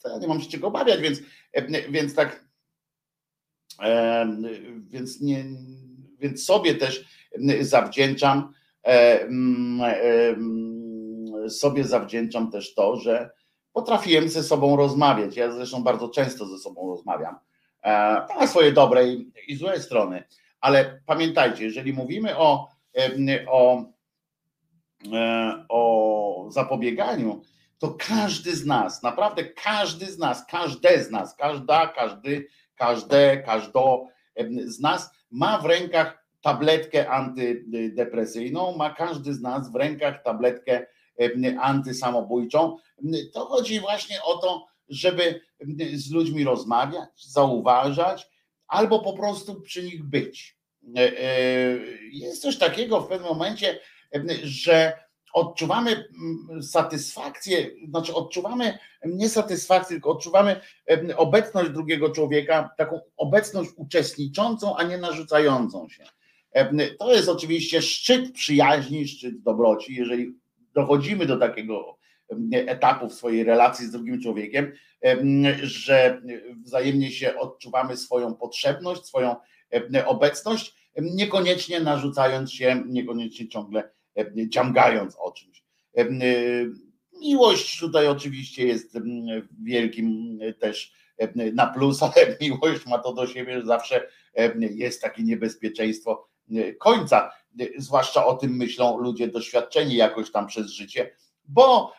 ja 0.04 0.18
nie 0.18 0.28
mam 0.28 0.40
się 0.40 0.50
czego 0.50 0.66
obawiać, 0.66 1.00
więc, 1.00 1.20
więc 1.90 2.14
tak 2.14 2.44
więc, 4.90 5.20
nie, 5.20 5.44
więc 6.18 6.44
sobie 6.44 6.74
też 6.74 7.04
zawdzięczam 7.60 8.52
sobie 11.48 11.84
zawdzięczam 11.84 12.50
też 12.50 12.74
to, 12.74 12.96
że 12.96 13.30
potrafiłem 13.72 14.28
ze 14.28 14.42
sobą 14.42 14.76
rozmawiać. 14.76 15.36
Ja 15.36 15.52
zresztą 15.52 15.82
bardzo 15.82 16.08
często 16.08 16.46
ze 16.46 16.58
sobą 16.58 16.88
rozmawiam. 16.88 17.38
E, 17.82 18.16
to 18.28 18.34
ma 18.34 18.46
swoje 18.46 18.72
dobre 18.72 19.06
i 19.46 19.56
złe 19.56 19.80
strony, 19.80 20.24
ale 20.60 21.00
pamiętajcie, 21.06 21.64
jeżeli 21.64 21.92
mówimy 21.92 22.38
o, 22.38 22.68
o, 23.48 23.78
e, 23.78 23.84
o 25.68 26.46
zapobieganiu, 26.50 27.42
to 27.78 27.96
każdy 27.98 28.56
z 28.56 28.66
nas, 28.66 29.02
naprawdę 29.02 29.44
każdy 29.44 30.06
z 30.06 30.18
nas, 30.18 30.46
każde 30.46 31.04
z 31.04 31.10
nas, 31.10 31.36
każda, 31.36 31.86
każdy, 31.86 32.46
każde, 32.74 33.42
każdo 33.42 34.06
z 34.64 34.80
nas 34.80 35.10
ma 35.30 35.58
w 35.58 35.64
rękach 35.64 36.24
tabletkę 36.40 37.10
antydepresyjną, 37.10 38.76
ma 38.76 38.94
każdy 38.94 39.34
z 39.34 39.40
nas 39.40 39.72
w 39.72 39.74
rękach 39.74 40.22
tabletkę 40.22 40.86
antysamobójczą. 41.60 42.76
To 43.32 43.46
chodzi 43.46 43.80
właśnie 43.80 44.22
o 44.22 44.38
to, 44.38 44.66
żeby 44.88 45.40
z 45.94 46.10
ludźmi 46.10 46.44
rozmawiać, 46.44 47.08
zauważać, 47.16 48.28
albo 48.68 49.00
po 49.00 49.12
prostu 49.12 49.60
przy 49.60 49.82
nich 49.82 50.04
być. 50.04 50.56
E, 50.96 51.00
e, 51.00 51.78
jest 52.12 52.42
coś 52.42 52.58
takiego 52.58 53.00
w 53.00 53.08
pewnym 53.08 53.28
momencie, 53.28 53.80
że 54.42 54.92
odczuwamy 55.32 55.90
mm, 55.90 56.62
satysfakcję, 56.62 57.70
znaczy 57.88 58.14
odczuwamy 58.14 58.78
nie 59.04 59.28
satysfakcję, 59.28 59.96
tylko 59.96 60.10
odczuwamy 60.10 60.60
obecność 61.16 61.70
drugiego 61.70 62.10
człowieka, 62.10 62.70
taką 62.78 63.00
obecność 63.16 63.70
uczestniczącą, 63.76 64.76
a 64.76 64.82
nie 64.82 64.98
narzucającą 64.98 65.88
się. 65.88 66.04
To 66.98 67.14
jest 67.14 67.28
oczywiście 67.28 67.82
szczyt 67.82 68.32
przyjaźni, 68.32 69.08
szczyt 69.08 69.42
dobroci, 69.42 69.94
jeżeli 69.94 70.34
dochodzimy 70.74 71.26
do 71.26 71.36
takiego 71.36 71.98
etapu 72.52 73.08
w 73.08 73.14
swojej 73.14 73.44
relacji 73.44 73.86
z 73.86 73.90
drugim 73.90 74.20
człowiekiem, 74.22 74.72
że 75.62 76.22
wzajemnie 76.64 77.10
się 77.10 77.36
odczuwamy 77.36 77.96
swoją 77.96 78.34
potrzebność, 78.34 79.06
swoją 79.06 79.36
obecność, 80.06 80.74
niekoniecznie 80.98 81.80
narzucając 81.80 82.52
się, 82.52 82.82
niekoniecznie 82.86 83.48
ciągle 83.48 83.90
ciągając 84.50 85.16
o 85.18 85.32
czymś. 85.32 85.64
Miłość 87.20 87.80
tutaj 87.80 88.08
oczywiście 88.08 88.66
jest 88.66 88.98
wielkim 89.62 90.38
też 90.58 90.92
na 91.52 91.66
plus, 91.66 92.02
ale 92.02 92.36
miłość 92.40 92.86
ma 92.86 92.98
to 92.98 93.12
do 93.12 93.26
siebie, 93.26 93.60
że 93.60 93.66
zawsze 93.66 94.08
jest 94.60 95.02
takie 95.02 95.22
niebezpieczeństwo 95.22 96.28
końca. 96.78 97.30
Zwłaszcza 97.76 98.26
o 98.26 98.36
tym 98.36 98.56
myślą 98.56 98.98
ludzie 98.98 99.28
doświadczeni 99.28 99.96
jakoś 99.96 100.32
tam 100.32 100.46
przez 100.46 100.70
życie, 100.70 101.16
bo 101.44 101.92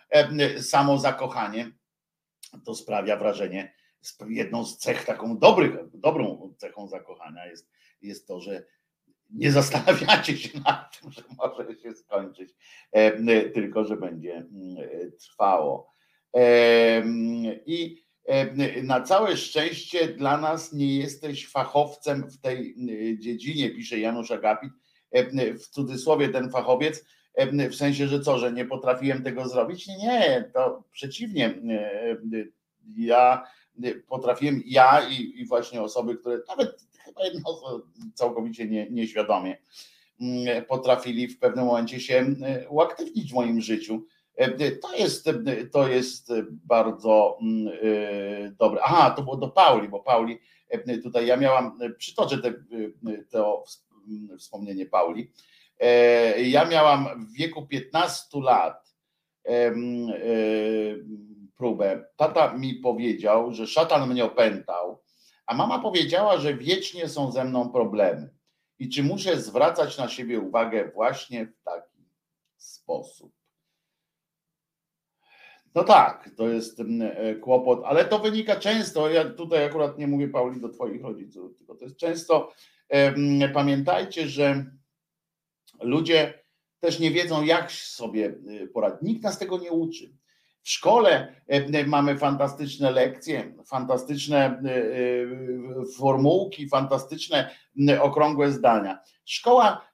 samo 0.61 0.97
zakochanie 0.97 1.71
to 2.65 2.75
sprawia 2.75 3.17
wrażenie, 3.17 3.73
jedną 4.29 4.65
z 4.65 4.77
cech 4.77 5.05
taką 5.05 5.37
dobrych, 5.37 5.75
dobrą 5.93 6.53
cechą 6.57 6.87
zakochania 6.87 7.45
jest, 7.45 7.69
jest 8.01 8.27
to, 8.27 8.41
że 8.41 8.63
nie 9.33 9.51
zastanawiacie 9.61 10.37
się 10.37 10.59
nad 10.59 10.99
tym, 10.99 11.11
że 11.11 11.21
może 11.37 11.75
się 11.75 11.93
skończyć, 11.93 12.53
tylko 13.53 13.85
że 13.85 13.97
będzie 13.97 14.45
trwało. 15.19 15.93
I 17.65 18.03
na 18.83 19.01
całe 19.01 19.37
szczęście 19.37 20.07
dla 20.07 20.37
nas 20.37 20.73
nie 20.73 20.97
jesteś 20.97 21.47
fachowcem 21.47 22.29
w 22.29 22.37
tej 22.37 22.75
dziedzinie, 23.19 23.69
pisze 23.69 23.99
Janusz 23.99 24.31
Agapit, 24.31 24.73
w 25.33 25.67
cudzysłowie 25.67 26.29
ten 26.29 26.49
fachowiec, 26.49 27.05
w 27.69 27.75
sensie, 27.75 28.07
że 28.07 28.19
co, 28.19 28.37
że 28.37 28.51
nie 28.51 28.65
potrafiłem 28.65 29.23
tego 29.23 29.47
zrobić? 29.47 29.87
Nie, 29.87 30.51
to 30.53 30.83
przeciwnie. 30.91 31.61
Ja 32.97 33.47
potrafiłem, 34.07 34.61
ja 34.65 35.09
i, 35.09 35.41
i 35.41 35.45
właśnie 35.45 35.81
osoby, 35.81 36.17
które 36.17 36.39
nawet 36.47 36.90
chyba 37.13 37.25
jedno 37.25 37.61
całkowicie 38.13 38.67
nie, 38.67 38.89
nieświadomie 38.89 39.57
mm, 40.21 40.65
potrafili 40.65 41.27
w 41.27 41.39
pewnym 41.39 41.65
momencie 41.65 41.99
się 41.99 42.35
e, 42.43 42.69
uaktywnić 42.69 43.31
w 43.31 43.35
moim 43.35 43.61
życiu. 43.61 44.05
E, 44.35 44.71
to 44.71 44.95
jest, 44.95 45.29
to 45.71 45.87
jest 45.87 46.33
bardzo 46.49 47.37
mm, 47.41 47.67
e, 47.67 48.51
dobre. 48.51 48.81
Aha, 48.83 49.11
to 49.11 49.23
było 49.23 49.37
do 49.37 49.49
Pauli, 49.49 49.89
bo 49.89 49.99
Pauli 49.99 50.39
tutaj 51.03 51.27
ja 51.27 51.37
miałam, 51.37 51.79
przytoczę 51.97 52.37
te, 52.37 52.53
to 53.29 53.63
mm, 54.07 54.37
wspomnienie 54.39 54.85
Pauli. 54.85 55.31
Ja 56.37 56.65
miałam 56.65 57.27
w 57.27 57.37
wieku 57.37 57.67
15 57.67 58.39
lat 58.41 58.93
próbę. 61.61 62.05
Tata 62.15 62.53
mi 62.53 62.73
powiedział, 62.73 63.53
że 63.53 63.67
szatan 63.67 64.09
mnie 64.09 64.25
opętał 64.25 65.01
a 65.51 65.53
mama 65.53 65.79
powiedziała, 65.79 66.37
że 66.37 66.53
wiecznie 66.53 67.09
są 67.09 67.31
ze 67.31 67.45
mną 67.45 67.69
problemy 67.69 68.29
i 68.79 68.89
czy 68.89 69.03
muszę 69.03 69.41
zwracać 69.41 69.97
na 69.97 70.07
siebie 70.07 70.39
uwagę 70.39 70.91
właśnie 70.93 71.45
w 71.45 71.63
taki 71.63 72.05
sposób. 72.57 73.33
No 75.75 75.83
tak, 75.83 76.29
to 76.37 76.49
jest 76.49 76.79
mm, 76.79 77.11
e, 77.15 77.35
kłopot, 77.35 77.81
ale 77.85 78.05
to 78.05 78.19
wynika 78.19 78.55
często. 78.55 79.09
Ja 79.09 79.29
tutaj 79.29 79.65
akurat 79.65 79.97
nie 79.97 80.07
mówię, 80.07 80.27
Pauli, 80.27 80.61
do 80.61 80.69
Twoich 80.69 81.03
rodziców, 81.03 81.57
tylko 81.57 81.75
to 81.75 81.85
jest 81.85 81.97
często. 81.97 82.53
Pamiętajcie, 83.53 84.27
że 84.27 84.65
ludzie 85.81 86.43
też 86.79 86.99
nie 86.99 87.11
wiedzą, 87.11 87.43
jak 87.43 87.71
sobie 87.71 88.39
e, 88.63 88.67
poradzić. 88.67 89.01
Nikt 89.01 89.23
nas 89.23 89.39
tego 89.39 89.57
nie 89.57 89.71
uczy. 89.71 90.20
W 90.63 90.69
szkole 90.69 91.35
e, 91.47 91.85
mamy 91.85 92.17
fantastyczne 92.17 92.91
lekcje, 92.91 93.53
fantastyczne 93.65 94.37
e, 94.37 94.69
e, 94.69 95.85
formułki, 95.97 96.69
fantastyczne 96.69 97.49
okrągłe 98.01 98.51
zdania. 98.51 98.99
Szkoła 99.25 99.87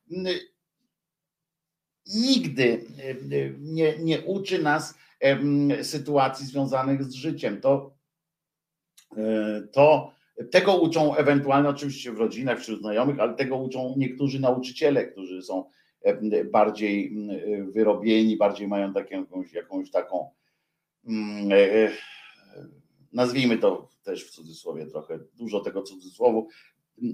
nigdy 2.15 2.85
nie, 3.59 3.97
nie 3.99 4.21
uczy 4.21 4.63
nas 4.63 4.95
sytuacji 5.81 6.45
związanych 6.45 7.03
z 7.03 7.13
życiem. 7.13 7.61
To, 7.61 7.97
to 9.71 10.11
Tego 10.51 10.77
uczą 10.77 11.15
ewentualnie 11.15 11.69
oczywiście 11.69 12.11
w 12.11 12.17
rodzinach, 12.17 12.59
wśród 12.59 12.79
znajomych, 12.79 13.19
ale 13.19 13.33
tego 13.33 13.57
uczą 13.57 13.93
niektórzy 13.97 14.39
nauczyciele, 14.39 15.05
którzy 15.05 15.41
są 15.41 15.69
bardziej 16.51 17.17
wyrobieni, 17.71 18.37
bardziej 18.37 18.67
mają 18.67 18.93
taką, 18.93 19.15
jakąś, 19.15 19.53
jakąś 19.53 19.91
taką, 19.91 20.29
nazwijmy 23.13 23.57
to 23.57 23.89
też 24.03 24.25
w 24.25 24.31
cudzysłowie 24.31 24.85
trochę, 24.85 25.19
dużo 25.35 25.59
tego 25.59 25.81
cudzysłowu, 25.81 26.47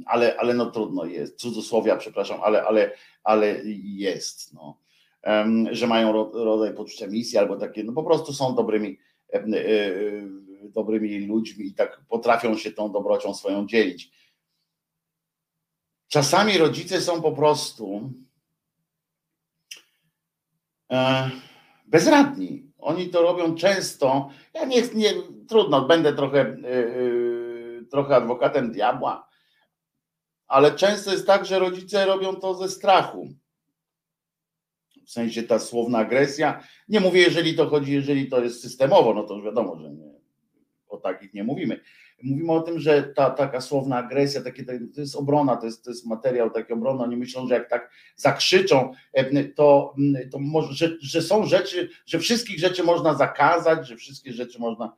ale, 0.05 0.37
ale 0.37 0.53
no 0.53 0.71
trudno 0.71 1.05
jest, 1.05 1.39
cudzysłowia, 1.39 1.97
przepraszam, 1.97 2.39
ale, 2.43 2.63
ale, 2.63 2.91
ale 3.23 3.61
jest, 3.83 4.53
no. 4.53 4.77
że 5.71 5.87
mają 5.87 6.11
rodzaj 6.33 6.73
poczucia 6.75 7.07
misji 7.07 7.37
albo 7.37 7.57
takie, 7.57 7.83
no 7.83 7.93
po 7.93 8.03
prostu 8.03 8.33
są 8.33 8.55
dobrymi, 8.55 8.97
e, 9.33 9.37
e, 9.37 9.43
dobrymi 10.63 11.27
ludźmi 11.27 11.67
i 11.67 11.73
tak 11.73 12.01
potrafią 12.09 12.57
się 12.57 12.71
tą 12.71 12.91
dobrocią 12.91 13.33
swoją 13.33 13.67
dzielić. 13.67 14.11
Czasami 16.07 16.57
rodzice 16.57 17.01
są 17.01 17.21
po 17.21 17.31
prostu 17.31 18.11
e, 20.91 21.29
bezradni. 21.85 22.72
Oni 22.83 23.09
to 23.09 23.21
robią 23.21 23.55
często. 23.55 24.29
Ja 24.53 24.65
nie, 24.65 24.81
nie 24.81 25.13
trudno, 25.49 25.85
będę 25.87 26.13
trochę, 26.13 26.57
trochę 27.91 28.15
adwokatem 28.15 28.71
diabła, 28.71 29.29
ale 30.47 30.71
często 30.71 31.11
jest 31.11 31.27
tak, 31.27 31.45
że 31.45 31.59
rodzice 31.59 32.05
robią 32.05 32.35
to 32.35 32.53
ze 32.53 32.69
strachu. 32.69 33.29
W 35.05 35.11
sensie 35.11 35.43
ta 35.43 35.59
słowna 35.59 35.97
agresja. 35.97 36.63
Nie 36.87 36.99
mówię, 36.99 37.21
jeżeli 37.21 37.55
to 37.55 37.69
chodzi, 37.69 37.93
jeżeli 37.93 38.29
to 38.29 38.43
jest 38.43 38.61
systemowo, 38.61 39.13
no 39.13 39.23
to 39.23 39.35
już 39.35 39.45
wiadomo, 39.45 39.79
że 39.79 39.91
nie, 39.91 40.13
o 40.87 40.97
takich 40.97 41.33
nie 41.33 41.43
mówimy. 41.43 41.79
Mówimy 42.23 42.51
o 42.51 42.61
tym, 42.61 42.79
że 42.79 43.03
ta 43.03 43.29
taka 43.29 43.61
słowna 43.61 43.97
agresja, 43.97 44.41
takie, 44.41 44.63
to 44.65 45.01
jest 45.01 45.15
obrona, 45.15 45.55
to 45.57 45.65
jest, 45.65 45.83
to 45.83 45.89
jest 45.89 46.05
materiał 46.05 46.49
taki 46.49 46.73
obrona. 46.73 47.03
Oni 47.03 47.17
myślą, 47.17 47.47
że 47.47 47.53
jak 47.53 47.69
tak 47.69 47.91
zakrzyczą, 48.15 48.91
e, 49.13 49.43
to, 49.43 49.95
to 50.31 50.39
może, 50.39 50.73
że, 50.73 50.97
że 51.01 51.21
są 51.21 51.45
rzeczy, 51.45 51.89
że 52.05 52.19
wszystkich 52.19 52.59
rzeczy 52.59 52.83
można 52.83 53.13
zakazać, 53.13 53.87
że 53.87 53.95
wszystkie 53.95 54.33
rzeczy 54.33 54.59
można 54.59 54.97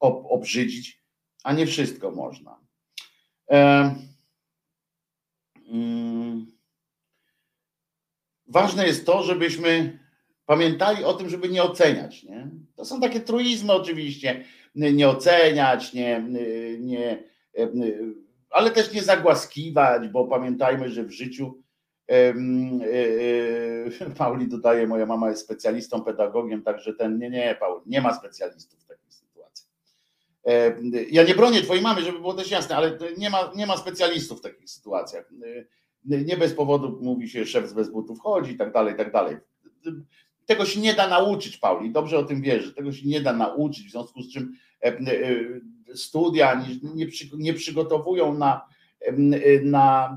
ob, 0.00 0.26
obrzydzić, 0.28 1.02
a 1.44 1.52
nie 1.52 1.66
wszystko 1.66 2.10
można. 2.10 2.60
E, 3.50 3.94
Mm. 5.68 6.46
ważne 8.46 8.86
jest 8.86 9.06
to, 9.06 9.22
żebyśmy 9.22 9.98
pamiętali 10.46 11.04
o 11.04 11.14
tym, 11.14 11.28
żeby 11.28 11.48
nie 11.48 11.62
oceniać. 11.62 12.22
Nie? 12.22 12.50
To 12.76 12.84
są 12.84 13.00
takie 13.00 13.20
truizmy 13.20 13.72
oczywiście, 13.72 14.44
nie 14.76 15.08
oceniać, 15.08 15.92
nie, 15.92 16.24
nie, 16.80 17.22
ale 18.50 18.70
też 18.70 18.92
nie 18.92 19.02
zagłaskiwać, 19.02 20.08
bo 20.08 20.24
pamiętajmy, 20.24 20.90
że 20.90 21.04
w 21.04 21.10
życiu 21.10 21.62
Pauli 24.18 24.48
dodaje, 24.48 24.86
moja 24.86 25.06
mama 25.06 25.30
jest 25.30 25.42
specjalistą, 25.42 26.04
pedagogiem, 26.04 26.62
także 26.62 26.94
ten, 26.94 27.18
nie, 27.18 27.30
nie, 27.30 27.56
Paul, 27.60 27.80
nie 27.86 28.00
ma 28.00 28.14
specjalistów 28.14 28.80
w 28.80 28.86
takiej 28.86 29.10
sytuacji. 29.10 29.66
E, 30.46 30.76
ja 31.10 31.22
nie 31.22 31.34
bronię 31.34 31.62
twojej 31.62 31.82
mamy, 31.82 32.02
żeby 32.02 32.18
było 32.18 32.34
też 32.34 32.50
jasne, 32.50 32.76
ale 32.76 32.98
nie 33.18 33.30
ma, 33.30 33.52
nie 33.56 33.66
ma 33.66 33.76
specjalistów 33.76 34.38
w 34.38 34.42
takich 34.42 34.70
sytuacjach. 34.70 35.30
E, 36.10 36.24
nie 36.24 36.36
bez 36.36 36.54
powodu 36.54 36.98
mówi 37.02 37.28
się, 37.28 37.46
szef 37.46 37.72
bez 37.72 37.90
butów 37.90 38.20
chodzi 38.20 38.52
i 38.52 38.56
tak 38.56 38.72
dalej, 38.72 38.94
i 38.94 38.96
tak 38.96 39.12
dalej. 39.12 39.36
Tego 40.46 40.64
się 40.66 40.80
nie 40.80 40.94
da 40.94 41.08
nauczyć, 41.08 41.56
Pauli, 41.56 41.90
dobrze 41.90 42.18
o 42.18 42.22
tym 42.22 42.42
wiesz, 42.42 42.74
tego 42.74 42.92
się 42.92 43.08
nie 43.08 43.20
da 43.20 43.32
nauczyć, 43.32 43.88
w 43.88 43.90
związku 43.90 44.22
z 44.22 44.32
czym 44.32 44.56
e, 44.82 44.96
studia 45.94 46.62
nie, 47.38 47.54
przygotowują 47.54 48.34
na, 48.34 48.68
na, 49.62 50.16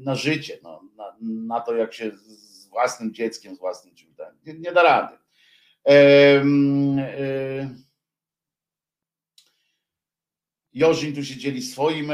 na 0.00 0.14
życie, 0.14 0.58
no, 0.62 0.82
na, 0.96 1.16
na, 1.20 1.60
to, 1.60 1.74
jak 1.74 1.94
się 1.94 2.10
z 2.16 2.68
własnym 2.68 3.14
dzieckiem, 3.14 3.56
z 3.56 3.58
własnym 3.58 3.94
czymś 3.94 4.10
nie, 4.46 4.54
nie 4.54 4.72
da 4.72 4.82
rady. 4.82 5.18
Jorzin 10.72 11.14
tu 11.14 11.24
się 11.24 11.36
dzieli 11.36 11.62
swoim 11.62 12.12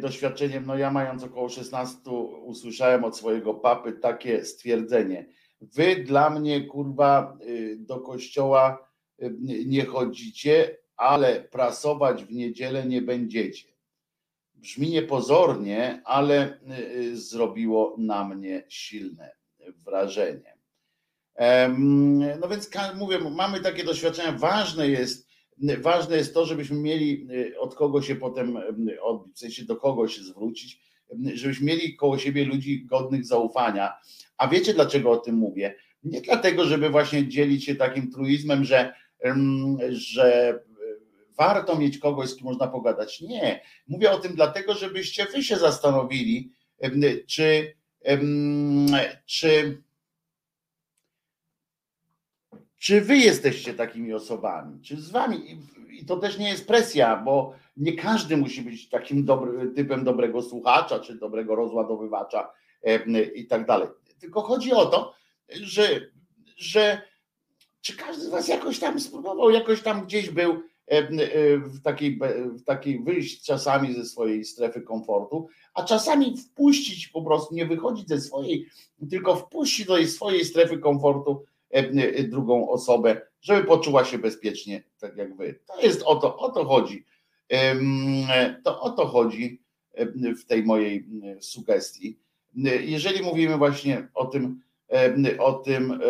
doświadczeniem. 0.00 0.66
No 0.66 0.78
ja 0.78 0.90
mając 0.90 1.22
około 1.22 1.48
16 1.48 2.10
usłyszałem 2.42 3.04
od 3.04 3.16
swojego 3.16 3.54
papy 3.54 3.92
takie 3.92 4.44
stwierdzenie. 4.44 5.26
Wy 5.60 5.96
dla 5.96 6.30
mnie 6.30 6.64
kurwa 6.64 7.38
y, 7.42 7.76
do 7.80 8.00
kościoła 8.00 8.88
nie 9.66 9.84
chodzicie, 9.84 10.78
ale 10.96 11.40
prasować 11.40 12.24
w 12.24 12.32
niedzielę 12.32 12.86
nie 12.86 13.02
będziecie. 13.02 13.68
Brzmi 14.54 14.90
niepozornie, 14.90 16.02
ale 16.04 16.58
y, 16.96 17.16
zrobiło 17.16 17.94
na 17.98 18.28
mnie 18.28 18.64
silne 18.68 19.36
wrażenie. 19.84 20.56
No 22.40 22.48
więc 22.48 22.70
mówię, 22.96 23.18
mamy 23.18 23.60
takie 23.60 23.84
doświadczenia. 23.84 24.32
Ważne 24.32 24.88
jest, 24.88 25.28
ważne 25.78 26.16
jest 26.16 26.34
to, 26.34 26.46
żebyśmy 26.46 26.76
mieli 26.76 27.28
y, 27.30 27.60
od 27.60 27.74
kogo 27.74 28.02
się 28.02 28.16
potem 28.16 28.56
y, 28.56 29.02
odbić, 29.02 29.36
w 29.36 29.38
sensie 29.38 29.64
do 29.64 29.76
kogo 29.76 30.08
się 30.08 30.22
zwrócić, 30.22 30.80
y, 31.12 31.36
żebyśmy 31.36 31.66
mieli 31.66 31.96
koło 31.96 32.18
siebie 32.18 32.44
ludzi 32.44 32.86
godnych 32.86 33.26
zaufania. 33.26 33.92
A 34.38 34.48
wiecie 34.48 34.74
dlaczego 34.74 35.10
o 35.10 35.16
tym 35.16 35.34
mówię? 35.34 35.74
Nie 36.04 36.20
dlatego, 36.20 36.64
żeby 36.64 36.90
właśnie 36.90 37.28
dzielić 37.28 37.64
się 37.64 37.74
takim 37.74 38.12
truizmem, 38.12 38.64
że, 38.64 38.94
że 39.88 40.58
warto 41.38 41.78
mieć 41.78 41.98
kogoś, 41.98 42.30
z 42.30 42.36
kim 42.36 42.44
można 42.44 42.66
pogadać. 42.66 43.20
Nie. 43.20 43.60
Mówię 43.88 44.10
o 44.10 44.18
tym 44.18 44.34
dlatego, 44.34 44.74
żebyście 44.74 45.24
wy 45.24 45.42
się 45.42 45.56
zastanowili, 45.56 46.52
czy, 47.26 47.74
czy 49.26 49.82
czy 52.78 53.00
wy 53.00 53.16
jesteście 53.16 53.74
takimi 53.74 54.12
osobami? 54.12 54.80
Czy 54.82 54.96
z 54.96 55.10
wami? 55.10 55.58
I 55.90 56.04
to 56.04 56.16
też 56.16 56.38
nie 56.38 56.48
jest 56.48 56.66
presja, 56.66 57.16
bo 57.16 57.54
nie 57.76 57.92
każdy 57.92 58.36
musi 58.36 58.62
być 58.62 58.88
takim 58.88 59.24
dobry, 59.24 59.68
typem 59.68 60.04
dobrego 60.04 60.42
słuchacza, 60.42 61.00
czy 61.00 61.14
dobrego 61.14 61.54
rozładowywacza 61.54 62.52
e, 62.82 63.22
i 63.22 63.46
tak 63.46 63.66
dalej. 63.66 63.88
Tylko 64.20 64.42
chodzi 64.42 64.72
o 64.72 64.86
to, 64.86 65.14
że, 65.48 66.00
że 66.56 67.02
czy 67.80 67.96
każdy 67.96 68.24
z 68.24 68.28
was 68.28 68.48
jakoś 68.48 68.78
tam 68.78 69.00
spróbował, 69.00 69.50
jakoś 69.50 69.82
tam 69.82 70.04
gdzieś 70.04 70.30
był 70.30 70.52
e, 70.52 70.92
e, 70.92 71.08
w 71.58 71.82
takiej, 71.82 72.20
w 72.46 72.62
takiej 72.64 73.02
wyjść 73.02 73.44
czasami 73.44 73.94
ze 73.94 74.04
swojej 74.04 74.44
strefy 74.44 74.80
komfortu, 74.80 75.48
a 75.74 75.84
czasami 75.84 76.36
wpuścić 76.36 77.08
po 77.08 77.22
prostu, 77.22 77.54
nie 77.54 77.66
wychodzić 77.66 78.08
ze 78.08 78.20
swojej, 78.20 78.66
tylko 79.10 79.36
wpuścić 79.36 79.86
do 79.86 80.06
swojej 80.06 80.44
strefy 80.44 80.78
komfortu 80.78 81.44
E, 81.70 81.78
e, 81.78 82.22
drugą 82.22 82.70
osobę, 82.70 83.20
żeby 83.40 83.64
poczuła 83.64 84.04
się 84.04 84.18
bezpiecznie, 84.18 84.82
tak 84.98 85.16
jak 85.16 85.36
wy. 85.36 85.60
To 85.66 85.80
jest 85.80 86.02
o 86.02 86.16
to, 86.16 86.36
o 86.36 86.50
to 86.50 86.64
chodzi. 86.64 87.04
To 88.64 88.80
o 88.80 88.90
to 88.90 89.06
chodzi 89.06 89.62
w 90.38 90.44
tej 90.44 90.64
mojej 90.64 91.06
sugestii. 91.40 92.18
Jeżeli 92.80 93.22
mówimy 93.22 93.56
właśnie 93.56 94.08
o 94.14 94.26
tym, 94.26 94.60
o 95.38 95.52
tym, 95.52 96.00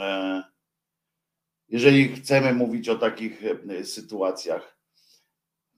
e, 0.00 0.42
jeżeli 1.68 2.08
chcemy 2.08 2.54
mówić 2.54 2.88
o 2.88 2.94
takich 2.94 3.42
sytuacjach. 3.84 4.76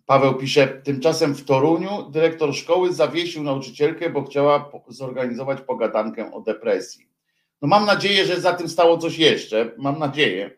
Paweł 0.07 0.35
pisze, 0.35 0.68
tymczasem 0.68 1.35
w 1.35 1.45
Toruniu 1.45 2.11
dyrektor 2.11 2.55
szkoły 2.55 2.93
zawiesił 2.93 3.43
nauczycielkę, 3.43 4.11
bo 4.11 4.25
chciała 4.25 4.70
zorganizować 4.89 5.61
pogadankę 5.61 6.33
o 6.33 6.41
depresji. 6.41 7.09
No 7.62 7.68
mam 7.68 7.87
nadzieję, 7.87 8.27
że 8.27 8.41
za 8.41 8.53
tym 8.53 8.68
stało 8.68 8.99
coś 8.99 9.18
jeszcze. 9.18 9.72
Mam 9.79 9.99
nadzieję, 9.99 10.51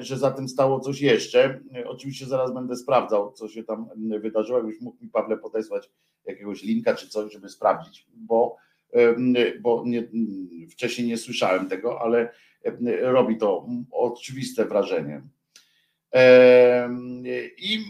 że 0.00 0.18
za 0.18 0.30
tym 0.30 0.48
stało 0.48 0.80
coś 0.80 1.00
jeszcze. 1.00 1.60
Oczywiście 1.86 2.26
zaraz 2.26 2.54
będę 2.54 2.76
sprawdzał, 2.76 3.32
co 3.32 3.48
się 3.48 3.64
tam 3.64 3.88
wydarzyło. 4.20 4.58
Jakbyś 4.58 4.80
mógł 4.80 5.04
mi, 5.04 5.10
Pawle, 5.10 5.36
podesłać 5.36 5.90
jakiegoś 6.24 6.62
linka 6.62 6.94
czy 6.94 7.08
coś, 7.08 7.32
żeby 7.32 7.48
sprawdzić, 7.48 8.06
bo, 8.14 8.56
bo 9.60 9.82
nie, 9.86 10.08
wcześniej 10.70 11.08
nie 11.08 11.18
słyszałem 11.18 11.68
tego, 11.68 12.00
ale 12.00 12.32
robi 13.00 13.36
to 13.36 13.66
oczywiste 13.90 14.64
wrażenie. 14.64 15.22
I, 17.58 17.84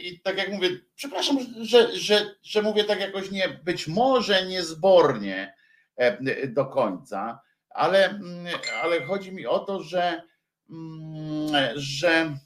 I 0.00 0.20
tak 0.20 0.38
jak 0.38 0.52
mówię, 0.52 0.68
przepraszam, 0.94 1.38
że, 1.60 1.96
że, 1.96 2.34
że 2.42 2.62
mówię 2.62 2.84
tak 2.84 3.00
jakoś 3.00 3.30
nie, 3.30 3.60
być 3.64 3.88
może 3.88 4.46
niezbornie 4.46 5.54
do 6.48 6.66
końca, 6.66 7.40
ale, 7.70 8.20
ale 8.82 9.02
chodzi 9.02 9.32
mi 9.32 9.46
o 9.46 9.58
to, 9.58 9.82
że, 9.82 10.22
że, 11.74 12.38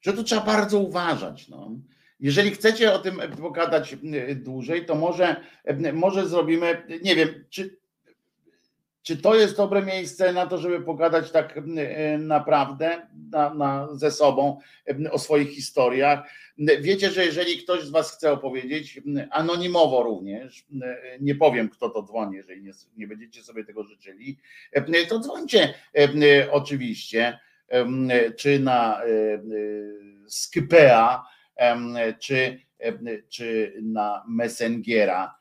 że 0.00 0.12
tu 0.12 0.24
trzeba 0.24 0.44
bardzo 0.44 0.78
uważać. 0.78 1.48
No. 1.48 1.70
Jeżeli 2.20 2.50
chcecie 2.50 2.92
o 2.92 2.98
tym 2.98 3.20
pogadać 3.40 3.92
mm, 3.92 4.42
dłużej, 4.42 4.86
to 4.86 4.94
może, 4.94 5.36
może 5.92 6.28
zrobimy, 6.28 6.82
nie 7.02 7.16
wiem, 7.16 7.44
czy 7.50 7.78
czy 9.02 9.16
to 9.16 9.34
jest 9.34 9.56
dobre 9.56 9.82
miejsce 9.82 10.32
na 10.32 10.46
to, 10.46 10.58
żeby 10.58 10.80
pogadać 10.80 11.30
tak 11.30 11.60
naprawdę 12.18 13.06
na, 13.30 13.54
na, 13.54 13.88
ze 13.92 14.10
sobą 14.10 14.58
o 15.10 15.18
swoich 15.18 15.50
historiach? 15.50 16.30
Wiecie, 16.80 17.10
że 17.10 17.24
jeżeli 17.24 17.58
ktoś 17.58 17.82
z 17.82 17.90
Was 17.90 18.16
chce 18.16 18.32
opowiedzieć, 18.32 19.00
anonimowo 19.30 20.02
również, 20.02 20.66
nie 21.20 21.34
powiem 21.34 21.68
kto 21.68 21.90
to 21.90 22.02
dzwoni, 22.02 22.36
jeżeli 22.36 22.62
nie, 22.62 22.72
nie 22.96 23.06
będziecie 23.06 23.42
sobie 23.42 23.64
tego 23.64 23.84
życzyli, 23.84 24.38
to 25.08 25.18
dzwońcie 25.18 25.74
oczywiście, 26.50 27.38
czy 28.36 28.58
na 28.58 29.00
Skypea, 30.26 31.22
czy, 32.20 32.60
czy 33.28 33.74
na 33.82 34.24
Messengera 34.28 35.38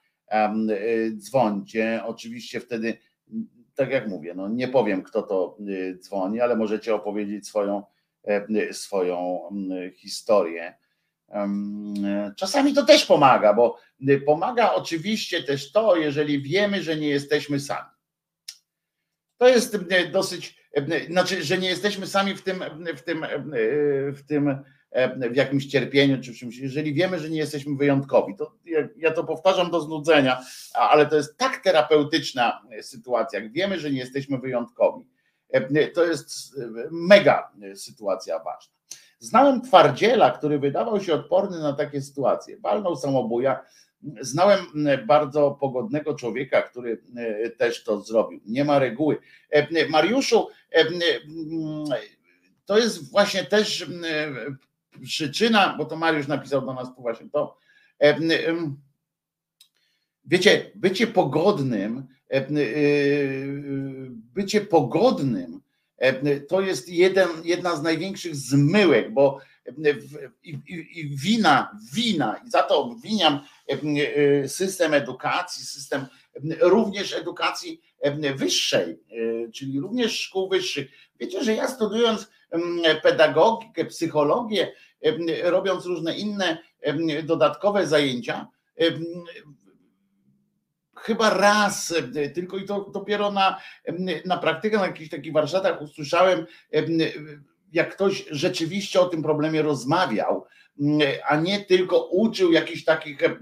dzwońcie. 1.18 2.02
Oczywiście 2.06 2.60
wtedy, 2.60 2.98
tak 3.78 3.90
jak 3.90 4.08
mówię, 4.08 4.34
no 4.36 4.48
nie 4.50 4.68
powiem 4.68 5.04
kto 5.04 5.24
to 5.24 5.58
dzwoni, 6.00 6.42
ale 6.42 6.56
możecie 6.56 6.96
opowiedzieć 6.96 7.48
swoją, 7.48 7.84
swoją 8.72 9.42
historię 9.96 10.74
Czasami 12.36 12.74
to 12.74 12.86
też 12.86 13.06
pomaga, 13.06 13.54
bo 13.54 13.80
pomaga 14.26 14.74
oczywiście 14.74 15.44
też 15.44 15.72
to, 15.72 15.96
jeżeli 15.96 16.42
wiemy, 16.42 16.84
że 16.84 16.96
nie 16.96 17.10
jesteśmy 17.10 17.60
sami. 17.60 17.90
To 19.38 19.48
jest 19.48 19.78
dosyć, 20.12 20.58
znaczy, 21.10 21.44
że 21.44 21.58
nie 21.58 21.70
jesteśmy 21.70 22.08
sami 22.08 22.36
w 22.36 22.42
tym, 22.42 22.64
w 22.98 23.02
tym, 23.02 23.26
w 24.14 24.22
tym, 24.28 24.64
w 25.32 25.36
jakimś 25.36 25.66
cierpieniu 25.66 26.22
czy 26.22 26.34
czymś. 26.34 26.58
Jeżeli 26.58 26.94
wiemy, 26.94 27.20
że 27.20 27.30
nie 27.30 27.38
jesteśmy 27.38 27.76
wyjątkowi, 27.76 28.36
to 28.36 28.54
ja, 28.66 28.88
ja 28.98 29.12
to 29.12 29.24
powtarzam 29.24 29.72
do 29.72 29.82
znudzenia, 29.82 30.42
ale 30.74 31.06
to 31.06 31.16
jest 31.16 31.38
tak 31.38 31.58
terapeutyczna 31.64 32.62
sytuacja. 32.82 33.40
Jak 33.40 33.52
wiemy, 33.52 33.80
że 33.80 33.92
nie 33.92 34.00
jesteśmy 34.00 34.38
wyjątkowi, 34.38 35.06
to 35.94 36.06
jest 36.06 36.30
mega 36.92 37.52
sytuacja 37.76 38.40
ważna. 38.40 38.78
Znałem 39.20 39.62
twardziela, 39.62 40.32
który 40.32 40.60
wydawał 40.60 41.02
się 41.02 41.14
odporny 41.14 41.60
na 41.60 41.74
takie 41.74 42.02
sytuacje. 42.02 42.58
Walnął 42.58 42.96
samobuja. 42.96 43.64
Znałem 44.22 44.60
bardzo 45.08 45.52
pogodnego 45.52 46.16
człowieka, 46.16 46.62
który 46.62 47.02
e, 47.18 47.50
też 47.50 47.84
to 47.84 48.02
zrobił. 48.02 48.40
Nie 48.46 48.66
ma 48.66 48.80
reguły. 48.80 49.18
E, 49.50 49.90
Mariuszu, 49.90 50.48
e, 50.72 50.86
to 52.66 52.78
jest 52.78 53.12
właśnie 53.12 53.44
też 53.44 53.90
przyczyna, 55.04 55.76
bo 55.78 55.86
to 55.86 55.96
Mariusz 55.96 56.28
napisał 56.28 56.66
do 56.66 56.74
nas 56.74 56.88
właśnie 56.98 57.30
to. 57.30 57.58
Wiecie, 60.26 60.72
bycie 60.76 61.08
pogodnym, 61.08 62.08
bycie 64.34 64.62
pogodnym 64.62 65.62
E, 65.98 66.40
to 66.40 66.62
jest 66.62 66.90
jeden, 66.90 67.30
jedna 67.44 67.76
z 67.76 67.84
największych 67.84 68.36
zmyłek, 68.36 69.14
bo 69.14 69.40
e, 69.66 69.72
i, 70.44 70.50
i, 70.68 71.00
i 71.00 71.18
wina, 71.18 71.80
wina, 71.94 72.42
i 72.48 72.50
za 72.50 72.64
to 72.64 72.84
obwiniam 72.84 73.40
e, 73.68 74.48
system 74.48 74.94
edukacji, 74.94 75.66
system 75.66 76.06
również 76.60 77.14
edukacji 77.14 77.82
wyższej, 78.36 79.00
czyli 79.54 79.80
również 79.80 80.20
szkół 80.20 80.50
wyższych. 80.50 80.88
Wiecie, 81.20 81.44
że 81.44 81.56
ja 81.56 81.68
studiując 81.68 82.32
pedagogikę, 83.04 83.86
psychologię, 83.86 84.72
robiąc 85.44 85.86
różne 85.86 86.18
inne 86.18 86.58
dodatkowe 87.24 87.88
zajęcia, 87.88 88.48
chyba 90.96 91.30
raz 91.30 91.94
tylko 92.36 92.58
i 92.58 92.66
to 92.66 92.90
dopiero 92.94 93.32
na, 93.32 93.58
na 94.26 94.38
praktykę, 94.38 94.78
na 94.78 94.88
jakichś 94.88 95.10
takich 95.10 95.34
warsztatach 95.34 95.82
usłyszałem, 95.82 96.46
jak 97.74 97.96
ktoś 97.96 98.26
rzeczywiście 98.32 99.02
o 99.02 99.06
tym 99.06 99.24
problemie 99.24 99.62
rozmawiał, 99.62 100.46
a 101.30 101.36
nie 101.36 101.66
tylko 101.66 102.06
uczył 102.06 102.52
jakichś 102.52 102.84
takich 102.84 103.24
e, 103.24 103.34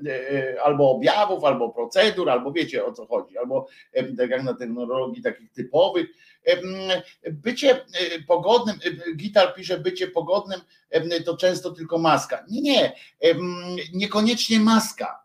albo 0.64 0.92
objawów, 0.92 1.44
albo 1.44 1.70
procedur, 1.70 2.30
albo 2.30 2.52
wiecie 2.52 2.86
o 2.86 2.94
co 2.94 3.06
chodzi, 3.06 3.38
albo 3.38 3.68
tak 4.18 4.30
jak 4.30 4.44
na 4.44 4.54
technologii 4.54 5.24
takich 5.24 5.52
typowych. 5.52 6.08
Bycie 7.32 7.86
pogodnym, 8.28 8.76
gitar 9.16 9.54
pisze, 9.56 9.80
bycie 9.80 10.08
pogodnym 10.08 10.62
to 11.26 11.38
często 11.38 11.72
tylko 11.72 11.98
maska. 11.98 12.46
Nie, 12.50 12.62
nie, 12.62 12.96
niekoniecznie 13.94 14.60
maska, 14.60 15.24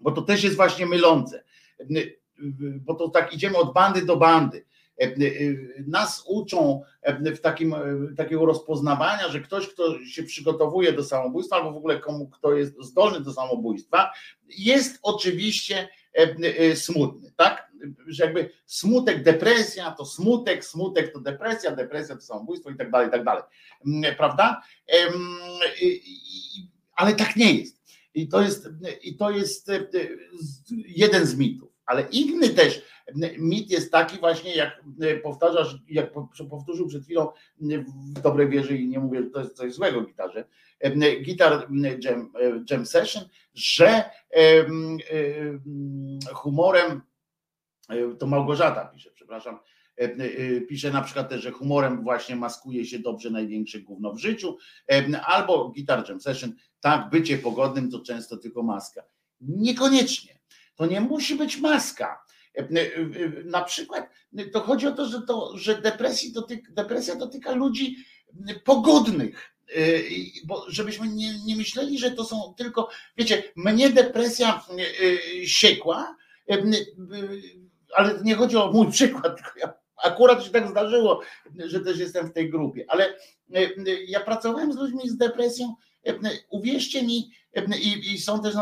bo 0.00 0.12
to 0.12 0.22
też 0.22 0.44
jest 0.44 0.56
właśnie 0.56 0.86
mylące 0.86 1.44
bo 2.80 2.94
to 2.94 3.08
tak 3.08 3.32
idziemy 3.32 3.56
od 3.56 3.72
bandy 3.72 4.06
do 4.06 4.16
bandy. 4.16 4.64
Nas 5.86 6.24
uczą 6.26 6.82
w 7.36 7.40
takim, 7.40 7.74
takiego 8.16 8.46
rozpoznawania, 8.46 9.28
że 9.28 9.40
ktoś, 9.40 9.68
kto 9.68 10.04
się 10.04 10.22
przygotowuje 10.22 10.92
do 10.92 11.04
samobójstwa, 11.04 11.56
albo 11.56 11.72
w 11.72 11.76
ogóle 11.76 12.00
komu, 12.00 12.28
kto 12.28 12.54
jest 12.54 12.82
zdolny 12.82 13.20
do 13.20 13.32
samobójstwa, 13.32 14.12
jest 14.48 14.98
oczywiście 15.02 15.88
smutny, 16.74 17.32
tak? 17.36 17.69
Że 18.06 18.24
jakby 18.24 18.50
smutek, 18.66 19.22
depresja 19.22 19.90
to 19.90 20.04
smutek, 20.04 20.64
smutek 20.64 21.12
to 21.12 21.20
depresja, 21.20 21.76
depresja 21.76 22.14
to 22.14 22.20
samobójstwo 22.20 22.70
i 22.70 22.76
tak 22.76 22.90
dalej, 22.90 23.08
i 23.08 23.10
tak 23.10 23.24
dalej. 23.24 23.42
Prawda? 24.16 24.62
Ale 26.94 27.14
tak 27.14 27.36
nie 27.36 27.54
jest. 27.54 27.80
I 28.14 28.28
to 28.28 28.42
jest, 28.42 28.68
i 29.02 29.16
to 29.16 29.30
jest 29.30 29.70
jeden 30.86 31.26
z 31.26 31.36
mitów. 31.36 31.70
Ale 31.86 32.02
inny 32.02 32.48
też 32.48 32.82
mit 33.38 33.70
jest 33.70 33.92
taki 33.92 34.18
właśnie, 34.18 34.54
jak 34.54 34.84
powtarzasz, 35.22 35.76
jak 35.88 36.12
powtórzył 36.50 36.88
przed 36.88 37.04
chwilą 37.04 37.28
w 38.16 38.20
dobrej 38.22 38.48
wierze 38.48 38.76
i 38.76 38.88
nie 38.88 38.98
mówię, 38.98 39.22
że 39.22 39.30
to 39.30 39.40
jest 39.40 39.56
coś 39.56 39.72
złego 39.72 40.00
w 40.00 40.06
gitarze, 40.06 40.44
gitar 41.22 41.68
jam, 42.00 42.32
jam 42.70 42.86
session, 42.86 43.24
że 43.54 44.10
humorem, 46.32 47.00
to 48.18 48.26
Małgorzata 48.26 48.86
pisze, 48.86 49.10
przepraszam, 49.14 49.58
pisze 50.68 50.90
na 50.90 51.02
przykład 51.02 51.28
też, 51.28 51.42
że 51.42 51.50
humorem 51.50 52.02
właśnie 52.02 52.36
maskuje 52.36 52.86
się 52.86 52.98
dobrze 52.98 53.30
największe 53.30 53.80
gówno 53.80 54.12
w 54.12 54.18
życiu, 54.18 54.56
albo 55.24 55.70
gitar 55.70 56.08
jam 56.08 56.20
session, 56.20 56.52
tak, 56.80 57.10
bycie 57.10 57.38
pogodnym 57.38 57.90
to 57.90 58.00
często 58.00 58.36
tylko 58.36 58.62
maska. 58.62 59.02
Niekoniecznie 59.40 60.40
to 60.80 60.86
nie 60.86 61.00
musi 61.00 61.34
być 61.34 61.56
maska. 61.56 62.22
E, 62.58 62.60
e, 62.60 62.64
e, 62.64 63.44
na 63.44 63.64
przykład 63.64 64.10
to 64.52 64.60
chodzi 64.60 64.86
o 64.86 64.92
to, 64.92 65.06
że, 65.06 65.22
to, 65.22 65.58
że 65.58 65.82
depresji 65.82 66.32
dotyka, 66.32 66.72
depresja 66.72 67.16
dotyka 67.16 67.52
ludzi 67.52 67.96
pogodnych, 68.64 69.54
bo 70.44 70.64
żebyśmy 70.68 71.08
nie, 71.08 71.44
nie 71.46 71.56
myśleli, 71.56 71.98
że 71.98 72.10
to 72.10 72.24
są 72.24 72.54
tylko, 72.56 72.88
wiecie, 73.16 73.42
mnie 73.56 73.90
depresja 73.90 74.64
siekła, 75.44 76.16
ale 77.96 78.20
nie 78.24 78.34
chodzi 78.34 78.56
o 78.56 78.72
mój 78.72 78.90
przykład, 78.90 79.36
tylko 79.36 79.50
ja, 79.56 79.74
akurat 80.04 80.44
się 80.44 80.50
tak 80.50 80.68
zdarzyło, 80.68 81.20
że 81.56 81.80
też 81.80 81.98
jestem 81.98 82.26
w 82.26 82.32
tej 82.32 82.50
grupie, 82.50 82.84
ale 82.88 83.14
ja 84.06 84.20
pracowałem 84.20 84.72
z 84.72 84.76
ludźmi 84.76 85.08
z 85.08 85.16
depresją, 85.16 85.74
uwierzcie 86.50 87.02
mi, 87.02 87.30
i, 87.80 88.14
i 88.14 88.18
są 88.18 88.42
też 88.42 88.54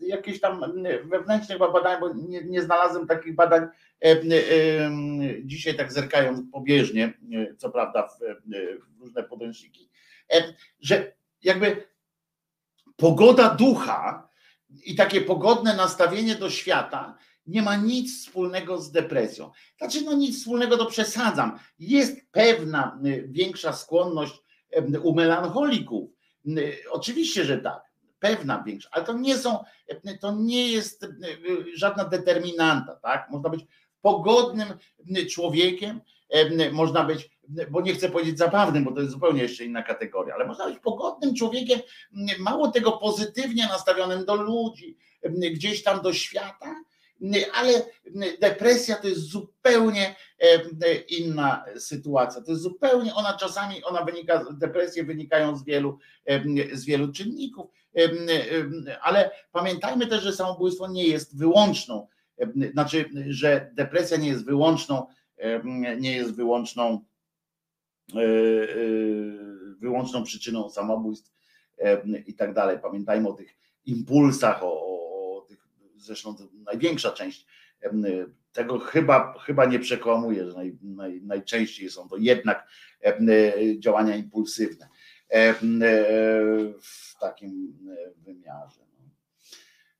jakieś 0.00 0.40
tam 0.40 0.60
wewnętrzne 1.04 1.58
badania, 1.58 2.00
bo 2.00 2.14
nie, 2.14 2.44
nie 2.44 2.62
znalazłem 2.62 3.06
takich 3.06 3.34
badań 3.34 3.66
dzisiaj 5.44 5.76
tak 5.76 5.92
zerkając 5.92 6.40
pobieżnie, 6.52 7.12
co 7.58 7.70
prawda 7.70 8.08
w, 8.08 8.18
w 8.98 9.00
różne 9.00 9.22
podręczniki, 9.22 9.90
że 10.80 11.12
jakby 11.42 11.86
pogoda 12.96 13.54
ducha 13.54 14.28
i 14.84 14.94
takie 14.94 15.20
pogodne 15.20 15.76
nastawienie 15.76 16.34
do 16.34 16.50
świata 16.50 17.18
nie 17.50 17.62
ma 17.62 17.76
nic 17.76 18.20
wspólnego 18.20 18.78
z 18.78 18.92
depresją. 18.92 19.50
Znaczy, 19.78 20.02
no 20.02 20.12
nic 20.12 20.38
wspólnego, 20.38 20.76
to 20.76 20.86
przesadzam. 20.86 21.58
Jest 21.78 22.16
pewna 22.32 22.98
większa 23.24 23.72
skłonność 23.72 24.34
u 25.02 25.14
melancholików. 25.14 26.10
Oczywiście, 26.90 27.44
że 27.44 27.58
tak 27.58 27.82
pewna 28.18 28.62
większa, 28.66 28.88
ale 28.92 29.04
to 29.04 29.12
nie 29.12 29.38
są, 29.38 29.64
to 30.20 30.32
nie 30.32 30.72
jest 30.72 31.06
żadna 31.74 32.04
determinanta, 32.04 32.96
tak? 32.96 33.30
Można 33.30 33.50
być 33.50 33.66
pogodnym 34.02 34.68
człowiekiem, 35.30 36.00
można 36.72 37.04
być, 37.04 37.30
bo 37.70 37.80
nie 37.80 37.94
chcę 37.94 38.08
powiedzieć 38.08 38.38
zabawnym, 38.38 38.84
bo 38.84 38.92
to 38.92 39.00
jest 39.00 39.12
zupełnie 39.12 39.42
jeszcze 39.42 39.64
inna 39.64 39.82
kategoria, 39.82 40.34
ale 40.34 40.46
można 40.46 40.66
być 40.66 40.78
pogodnym 40.78 41.34
człowiekiem, 41.34 41.80
mało 42.38 42.68
tego 42.68 42.92
pozytywnie 42.92 43.66
nastawionym 43.66 44.24
do 44.24 44.34
ludzi, 44.34 44.96
gdzieś 45.52 45.82
tam 45.82 46.02
do 46.02 46.12
świata, 46.12 46.74
ale 47.54 47.72
depresja 48.40 48.96
to 48.96 49.08
jest 49.08 49.20
zupełnie 49.20 50.16
inna 51.08 51.64
sytuacja. 51.78 52.42
To 52.42 52.50
jest 52.50 52.62
zupełnie, 52.62 53.14
ona 53.14 53.36
czasami, 53.36 53.84
ona 53.84 54.04
wynika, 54.04 54.44
depresje 54.52 55.04
wynikają 55.04 55.56
z 55.56 55.64
wielu, 55.64 55.98
z 56.72 56.84
wielu 56.84 57.12
czynników 57.12 57.70
ale 59.02 59.30
pamiętajmy 59.52 60.06
też, 60.06 60.22
że 60.22 60.32
samobójstwo 60.32 60.88
nie 60.88 61.06
jest 61.06 61.38
wyłączną 61.38 62.06
znaczy, 62.72 63.10
że 63.28 63.70
depresja 63.74 64.16
nie 64.16 64.28
jest 64.28 64.44
wyłączną, 64.44 65.06
nie 65.98 66.16
jest 66.16 66.34
wyłączną, 66.34 67.04
wyłączną 69.80 70.24
przyczyną 70.24 70.70
samobójstw 70.70 71.32
i 72.26 72.34
tak 72.34 72.54
dalej. 72.54 72.78
Pamiętajmy 72.82 73.28
o 73.28 73.32
tych 73.32 73.56
impulsach, 73.86 74.62
o, 74.62 74.89
zresztą 76.00 76.36
największa 76.52 77.10
część 77.10 77.46
tego 78.52 78.78
chyba, 78.78 79.38
chyba 79.38 79.64
nie 79.64 79.78
przekłamuje, 79.78 80.46
że 80.46 80.56
naj, 80.56 80.78
naj, 80.82 81.22
najczęściej 81.22 81.90
są 81.90 82.08
to 82.08 82.16
jednak 82.16 82.68
działania 83.78 84.16
impulsywne 84.16 84.88
w 86.82 87.18
takim 87.20 87.78
wymiarze. 88.16 88.80
No. 88.98 89.04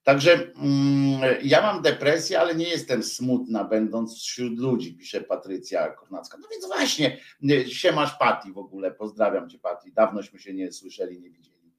Także 0.02 0.52
mm, 0.54 1.20
ja 1.42 1.62
mam 1.62 1.82
depresję, 1.82 2.40
ale 2.40 2.54
nie 2.54 2.68
jestem 2.68 3.02
smutna, 3.02 3.64
będąc 3.64 4.18
wśród 4.18 4.58
ludzi, 4.58 4.96
pisze 4.96 5.20
Patrycja 5.20 5.88
Kornacka. 5.88 6.38
No 6.40 6.48
więc 6.50 6.66
właśnie, 6.66 7.18
siemasz 7.66 8.18
Pati 8.18 8.52
w 8.52 8.58
ogóle, 8.58 8.90
pozdrawiam 8.90 9.50
cię 9.50 9.58
Pati. 9.58 9.92
Dawnośmy 9.92 10.38
się 10.38 10.54
nie 10.54 10.72
słyszeli, 10.72 11.20
nie 11.20 11.30
widzieli. 11.30 11.72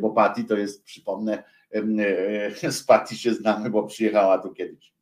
Bo 0.00 0.10
Pati 0.10 0.44
to 0.44 0.56
jest, 0.56 0.84
przypomnę, 0.84 1.42
z 2.70 2.84
Pati 2.84 3.18
się 3.18 3.34
znamy, 3.34 3.70
bo 3.70 3.86
przyjechała 3.86 4.38
tu 4.38 4.52
kiedyś 4.52 4.96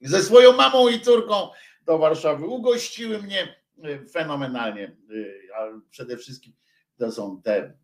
ze 0.00 0.22
swoją 0.22 0.52
mamą 0.52 0.88
i 0.88 1.00
córką 1.00 1.48
do 1.82 1.98
Warszawy. 1.98 2.46
Ugościły 2.46 3.22
mnie 3.22 3.56
e, 3.82 4.04
fenomenalnie, 4.08 4.84
e, 4.84 5.56
ale 5.56 5.80
przede 5.90 6.16
wszystkim 6.16 6.52
to 6.98 7.12
są 7.12 7.42
te, 7.42 7.56
e, 7.56 7.74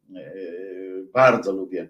bardzo 1.12 1.52
lubię, 1.52 1.88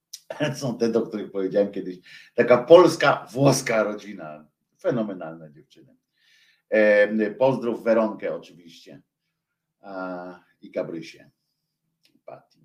są 0.60 0.78
te, 0.78 0.88
do 0.88 1.02
których 1.02 1.30
powiedziałem 1.30 1.72
kiedyś, 1.72 1.98
taka 2.34 2.58
polska, 2.58 3.26
włoska 3.32 3.82
rodzina, 3.82 4.48
fenomenalne 4.80 5.52
dziewczyny. 5.52 5.96
Pozdrów 7.38 7.84
Weronkę 7.84 8.34
oczywiście 8.34 9.02
i 10.60 10.70
Gabrysię. 10.70 11.30
E, 12.20 12.32
e, 12.32 12.59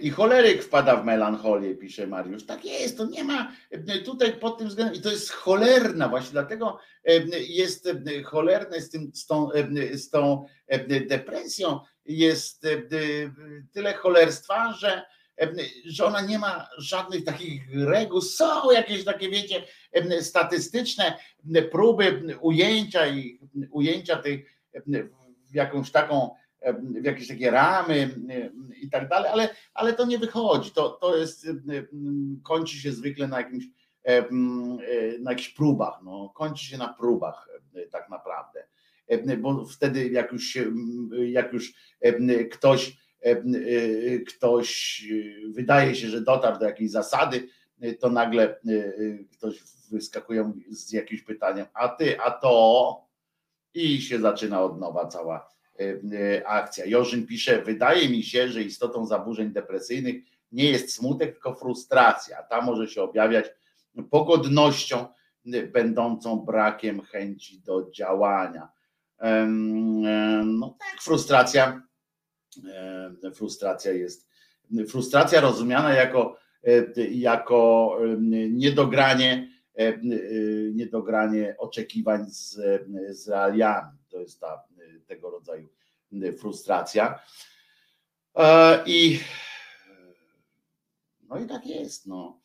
I 0.00 0.10
choleryk 0.10 0.62
wpada 0.62 0.96
w 0.96 1.04
melancholię, 1.04 1.74
pisze 1.74 2.06
Mariusz. 2.06 2.46
Tak 2.46 2.64
jest, 2.64 2.96
to 2.96 3.06
nie 3.06 3.24
ma 3.24 3.52
e, 3.70 3.98
tutaj 3.98 4.32
pod 4.32 4.58
tym 4.58 4.68
względem, 4.68 4.96
i 4.96 5.00
to 5.00 5.10
jest 5.10 5.30
cholerna, 5.30 6.08
właśnie 6.08 6.32
dlatego 6.32 6.78
jest 7.48 7.88
cholerne 8.24 8.80
z, 8.80 8.90
tym, 8.90 9.10
z, 9.14 9.26
tą, 9.26 9.48
z 9.92 10.10
tą 10.10 10.46
depresją, 11.08 11.80
jest 12.04 12.66
tyle 13.72 13.94
cholerstwa, 13.94 14.72
że, 14.72 15.02
że 15.84 16.04
ona 16.04 16.20
nie 16.20 16.38
ma 16.38 16.68
żadnych 16.78 17.24
takich 17.24 17.62
reguł. 17.72 18.20
Są 18.20 18.70
jakieś 18.70 19.04
takie, 19.04 19.30
wiecie, 19.30 19.62
statystyczne 20.20 21.18
próby 21.70 22.36
ujęcia 22.40 23.06
i 23.06 23.40
ujęcia 23.70 24.16
tej 24.16 24.46
w 25.50 25.54
jakąś 25.54 25.90
taką 25.90 26.30
w 27.00 27.04
jakieś 27.04 27.28
takie 27.28 27.50
ramy 27.50 28.14
i 28.82 28.90
tak 28.90 29.08
dalej, 29.08 29.30
ale, 29.32 29.48
ale 29.74 29.92
to 29.92 30.06
nie 30.06 30.18
wychodzi. 30.18 30.70
To, 30.70 30.88
to 30.88 31.16
jest, 31.16 31.46
kończy 32.42 32.76
się 32.76 32.92
zwykle 32.92 33.28
na 33.28 33.38
jakimś 33.38 33.64
na 35.20 35.30
jakichś 35.30 35.48
próbach, 35.48 36.00
no, 36.04 36.32
kończy 36.34 36.64
się 36.64 36.78
na 36.78 36.88
próbach 36.88 37.48
tak 37.90 38.10
naprawdę. 38.10 38.64
Bo 39.38 39.66
wtedy 39.66 40.08
jak 40.08 40.32
już 40.32 40.44
się, 40.44 40.72
jak 41.26 41.52
już 41.52 41.74
ktoś, 42.52 42.96
ktoś 44.26 45.04
wydaje 45.50 45.94
się, 45.94 46.08
że 46.08 46.20
dotarł 46.20 46.58
do 46.58 46.64
jakiejś 46.64 46.90
zasady, 46.90 47.48
to 47.98 48.10
nagle 48.10 48.60
ktoś 49.32 49.62
wyskakuje 49.90 50.52
z 50.68 50.92
jakimś 50.92 51.22
pytaniem, 51.22 51.66
a 51.74 51.88
ty, 51.88 52.20
a 52.20 52.30
to 52.30 53.06
i 53.74 54.02
się 54.02 54.18
zaczyna 54.18 54.62
od 54.62 54.80
nowa 54.80 55.06
cała 55.06 55.50
E, 55.50 55.50
e, 55.50 55.59
akcja. 56.44 56.84
Jorzyn 56.86 57.26
pisze, 57.26 57.62
wydaje 57.62 58.08
mi 58.08 58.22
się, 58.22 58.48
że 58.48 58.62
istotą 58.62 59.06
zaburzeń 59.06 59.52
depresyjnych 59.52 60.24
nie 60.52 60.70
jest 60.70 60.94
smutek, 60.94 61.32
tylko 61.32 61.54
frustracja. 61.54 62.42
Ta 62.42 62.60
może 62.60 62.88
się 62.88 63.02
objawiać 63.02 63.46
pogodnością 64.10 65.06
będącą 65.72 66.36
brakiem 66.36 67.02
chęci 67.02 67.60
do 67.60 67.90
działania. 67.90 68.68
No 70.44 70.76
tak, 70.78 71.02
frustracja, 71.02 71.82
frustracja 73.34 73.92
jest, 73.92 74.28
frustracja 74.88 75.40
rozumiana 75.40 75.94
jako, 75.94 76.36
e, 76.66 77.04
jako 77.10 77.96
niedogranie, 78.50 79.48
niedogranie 80.72 81.54
oczekiwań 81.58 82.30
z, 82.30 82.60
z 83.10 83.28
realiami. 83.28 83.98
To 84.08 84.20
jest 84.20 84.40
ta 84.40 84.64
tego 85.10 85.30
rodzaju 85.30 85.68
frustracja. 86.38 87.22
E, 88.36 88.82
I 88.86 89.20
no 91.28 91.38
i 91.38 91.46
tak 91.46 91.66
jest. 91.66 92.06
No. 92.06 92.40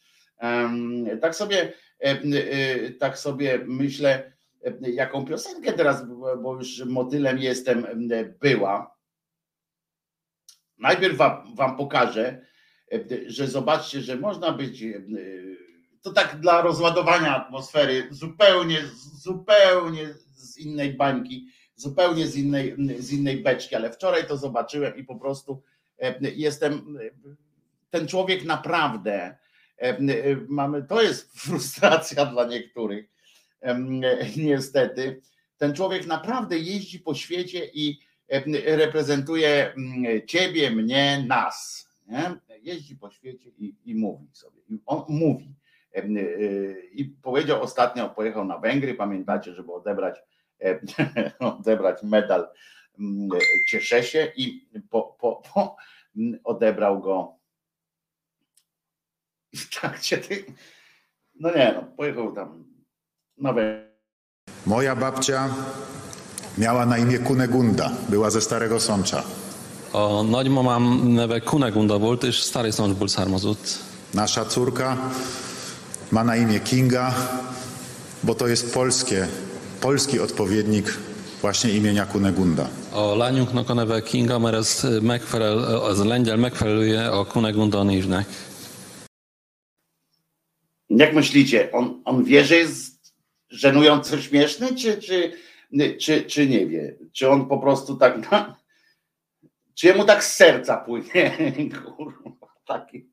Tak 1.21 1.35
sobie, 1.35 1.73
e, 1.99 2.21
e, 2.21 2.89
tak 2.89 3.19
sobie 3.19 3.59
myślę, 3.65 4.33
jaką 4.81 5.25
piosenkę 5.25 5.73
teraz, 5.73 6.05
bo 6.41 6.53
już 6.53 6.85
motylem 6.85 7.39
jestem, 7.39 7.87
była. 8.39 8.95
Najpierw 10.77 11.17
wam, 11.17 11.55
wam 11.55 11.77
pokażę, 11.77 12.45
że 13.27 13.47
zobaczcie, 13.47 14.01
że 14.01 14.15
można 14.15 14.51
być 14.51 14.83
to 16.01 16.13
tak 16.13 16.39
dla 16.39 16.61
rozładowania 16.61 17.35
atmosfery, 17.35 18.07
zupełnie, 18.11 18.81
zupełnie 19.23 20.13
z 20.35 20.57
innej 20.57 20.93
bańki 20.93 21.47
zupełnie 21.75 22.27
z 22.27 22.35
innej, 22.35 22.75
z 22.99 23.11
innej 23.11 23.43
beczki, 23.43 23.75
ale 23.75 23.91
wczoraj 23.91 24.27
to 24.27 24.37
zobaczyłem 24.37 24.97
i 24.97 25.03
po 25.03 25.15
prostu 25.15 25.61
e, 25.99 26.15
jestem, 26.21 26.97
ten 27.89 28.07
człowiek 28.07 28.43
naprawdę, 28.43 29.37
e, 29.77 29.97
mamy, 30.47 30.83
to 30.83 31.01
jest 31.01 31.33
frustracja 31.45 32.25
dla 32.25 32.45
niektórych, 32.45 33.05
niestety. 34.37 35.21
Ten 35.57 35.73
człowiek 35.73 36.07
naprawdę 36.07 36.57
jeździ 36.57 36.99
po 36.99 37.15
świecie 37.15 37.65
i 37.73 37.99
reprezentuje 38.65 39.73
ciebie, 40.27 40.71
mnie, 40.71 41.25
nas. 41.27 41.87
Nie? 42.07 42.35
Jeździ 42.61 42.95
po 42.95 43.11
świecie 43.11 43.49
i, 43.49 43.75
i 43.85 43.95
mówi 43.95 44.27
sobie. 44.33 44.61
On 44.85 45.03
mówi. 45.09 45.55
E, 45.93 46.03
I 46.91 47.05
powiedział 47.05 47.61
ostatnio, 47.61 48.09
pojechał 48.09 48.45
na 48.45 48.57
Węgry, 48.57 48.93
pamiętacie, 48.93 49.53
żeby 49.53 49.73
odebrać 49.73 50.15
E, 50.19 50.34
odebrać 51.39 52.03
medal. 52.03 52.47
Mm, 52.99 53.29
cieszę 53.67 54.03
się 54.03 54.31
i 54.35 54.69
po, 54.89 55.15
po, 55.19 55.41
po 55.53 55.75
mm, 56.17 56.39
odebrał 56.43 57.01
go 57.01 57.35
w 59.55 59.79
trakcie 59.79 60.17
tych. 60.17 60.45
No 61.39 61.51
nie, 61.55 61.73
no, 61.73 61.83
pojechał 61.97 62.31
tam 62.31 62.65
nowe. 63.37 63.85
Moja 64.65 64.95
babcia 64.95 65.49
miała 66.57 66.85
na 66.85 66.97
imię 66.97 67.19
Kunegunda, 67.19 67.91
była 68.09 68.29
ze 68.29 68.41
Starego 68.41 68.79
Sącza. 68.79 69.23
A 69.93 70.23
nagymamám 70.23 71.13
neve 71.13 71.41
Kunegunda 71.41 71.97
volt, 71.99 72.23
és 72.23 72.35
Stary 72.35 72.71
Sącz 72.71 72.97
ból 72.97 73.07
származott. 73.07 73.79
Nasza 74.13 74.45
córka 74.45 74.97
ma 76.11 76.23
na 76.23 76.35
imię 76.35 76.59
Kinga, 76.59 77.13
bo 78.23 78.35
to 78.35 78.47
jest 78.47 78.73
polskie 78.73 79.27
polski 79.85 80.19
odpowiednik 80.19 80.85
właśnie 81.41 81.71
imienia 81.71 82.05
Kunegunda. 82.05 82.69
A 82.93 83.15
lányunknak 83.15 83.69
a 83.69 83.73
neve 83.73 84.01
Kinga, 84.01 84.39
mert 84.39 84.55
ez, 84.55 84.85
megfelel, 85.01 85.57
az 85.81 86.05
lengyel 86.05 86.37
megfelelője 86.37 87.11
a 87.11 87.25
Kunegunda 87.25 87.83
névnek. 87.83 88.27
Jak 90.89 91.13
myślicie, 91.13 91.71
on, 91.71 92.01
on 92.05 92.23
wie, 92.23 92.43
że 92.43 92.55
jest 92.55 93.13
żenująco 93.49 94.21
śmieszny, 94.21 94.75
czy, 94.75 94.97
czy, 94.97 95.31
czy, 95.99 96.23
czy 96.23 96.47
nie 96.47 96.65
wie? 96.65 96.97
Czy 97.11 97.29
on 97.29 97.47
po 97.47 97.57
prostu 97.57 97.95
tak, 97.95 98.31
no, 98.31 98.55
czy 99.73 99.87
jemu 99.87 100.05
tak 100.05 100.23
z 100.23 100.33
serca 100.35 100.77
płynie? 100.77 101.37
Kurwa, 101.97 102.47
taki. 102.65 103.09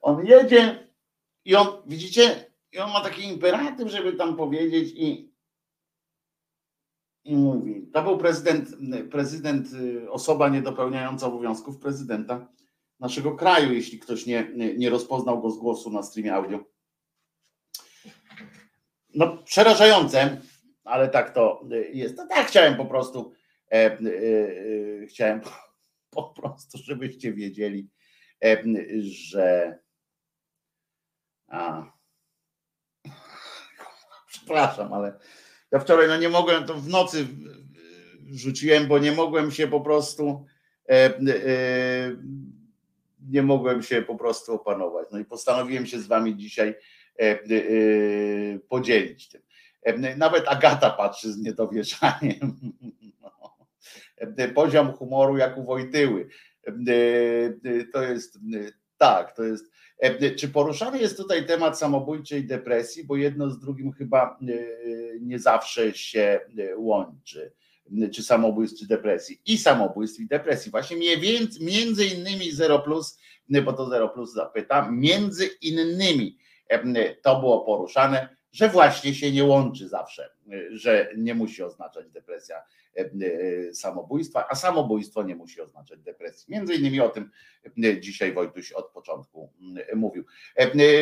On 0.00 0.26
jedzie 0.26 0.88
i 1.44 1.54
on, 1.54 1.66
widzicie, 1.86 2.49
i 2.72 2.78
on 2.78 2.92
ma 2.92 3.00
taki 3.00 3.22
imperatyw, 3.24 3.88
żeby 3.88 4.12
tam 4.12 4.36
powiedzieć 4.36 4.92
i, 4.96 5.34
i 7.24 7.36
mówi. 7.36 7.90
To 7.92 8.02
był 8.02 8.18
prezydent, 8.18 8.68
prezydent, 9.10 9.72
y, 9.72 10.10
osoba 10.10 10.48
niedopełniająca 10.48 11.26
obowiązków 11.26 11.78
prezydenta 11.78 12.48
naszego 13.00 13.36
kraju, 13.36 13.72
jeśli 13.72 13.98
ktoś 13.98 14.26
nie, 14.26 14.52
nie 14.76 14.90
rozpoznał 14.90 15.42
go 15.42 15.50
z 15.50 15.58
głosu 15.58 15.90
na 15.90 16.02
streamie 16.02 16.34
audio. 16.34 16.64
No, 19.14 19.36
przerażające, 19.36 20.40
ale 20.84 21.08
tak 21.08 21.34
to 21.34 21.64
jest. 21.92 22.16
No 22.16 22.26
tak, 22.26 22.46
chciałem 22.46 22.76
po 22.76 22.84
prostu, 22.84 23.32
e, 23.72 23.74
e, 23.74 23.98
e, 25.02 25.06
chciałem 25.06 25.40
po 26.10 26.22
prostu, 26.22 26.78
żebyście 26.78 27.32
wiedzieli, 27.32 27.88
e, 28.44 28.62
że 29.00 29.78
A. 31.48 31.99
Przepraszam, 34.50 34.92
ale 34.92 35.12
ja 35.72 35.78
wczoraj 35.78 36.08
no 36.08 36.16
nie 36.16 36.28
mogłem, 36.28 36.64
to 36.64 36.74
w 36.74 36.88
nocy 36.88 37.26
wrzuciłem, 38.20 38.86
bo 38.86 38.98
nie 38.98 39.12
mogłem 39.12 39.50
się 39.50 39.68
po 39.68 39.80
prostu 39.80 40.44
e, 40.88 40.92
e, 40.94 41.12
nie 43.28 43.42
mogłem 43.42 43.82
się 43.82 44.02
po 44.02 44.16
prostu 44.16 44.54
opanować. 44.54 45.08
No 45.12 45.18
i 45.18 45.24
postanowiłem 45.24 45.86
się 45.86 46.00
z 46.00 46.06
wami 46.06 46.36
dzisiaj 46.36 46.68
e, 46.68 47.22
e, 47.22 47.38
podzielić 48.68 49.28
tym. 49.28 49.42
E, 49.82 50.16
Nawet 50.16 50.48
Agata 50.48 50.90
patrzy 50.90 51.32
z 51.32 51.38
niedowierzaniem. 51.38 52.56
No. 53.22 53.56
E, 54.16 54.48
Poziom 54.48 54.92
humoru 54.92 55.36
jak 55.36 55.58
u 55.58 55.64
Wojtyły. 55.64 56.28
E, 56.66 56.70
e, 56.70 57.84
To 57.92 58.02
jest 58.02 58.36
e, 58.36 58.40
tak, 58.98 59.36
to 59.36 59.44
jest. 59.44 59.69
E, 60.00 60.30
Czy 60.30 60.48
poruszany 60.48 60.98
jest 60.98 61.16
tutaj 61.16 61.46
temat 61.46 61.78
samobójczej 61.78 62.46
depresji, 62.46 63.04
bo 63.04 63.16
jedno 63.16 63.50
z 63.50 63.60
drugim 63.60 63.92
chyba 63.92 64.38
e, 64.42 64.54
nie 65.20 65.38
zawsze 65.38 65.94
się 65.94 66.40
e, 66.58 66.76
łączy 66.76 67.52
czy 68.14 68.22
samobójstw, 68.22 68.78
czy 68.78 68.86
depresji. 68.86 69.40
I 69.46 69.58
samobójstw, 69.58 70.20
i 70.20 70.26
depresji. 70.26 70.70
Właśnie 70.70 71.16
więcej, 71.16 71.66
między 71.66 72.06
innymi 72.06 72.52
Zero 72.52 72.78
Plus, 72.78 73.18
bo 73.64 73.72
to 73.72 73.86
Zero 73.90 74.08
Plus 74.08 74.32
zapyta, 74.32 74.90
między 74.90 75.46
innymi 75.62 76.38
e, 76.68 77.14
to 77.14 77.40
było 77.40 77.60
poruszane, 77.60 78.36
że 78.52 78.68
właśnie 78.68 79.14
się 79.14 79.32
nie 79.32 79.44
łączy 79.44 79.88
zawsze, 79.88 80.30
e, 80.52 80.76
że 80.76 81.08
nie 81.16 81.34
musi 81.34 81.62
oznaczać 81.62 82.10
depresja 82.10 82.56
e, 82.96 83.00
e, 83.00 83.74
samobójstwa, 83.74 84.46
a 84.50 84.54
samobójstwo 84.54 85.22
nie 85.22 85.36
musi 85.36 85.60
oznaczać 85.60 86.00
depresji. 86.00 86.46
Między 86.48 86.74
innymi 86.74 87.00
o 87.00 87.08
tym 87.08 87.30
dzisiaj 88.00 88.32
Wojtuś 88.32 88.72
od 88.72 88.90
początku 88.90 89.52
mówił. 89.94 90.24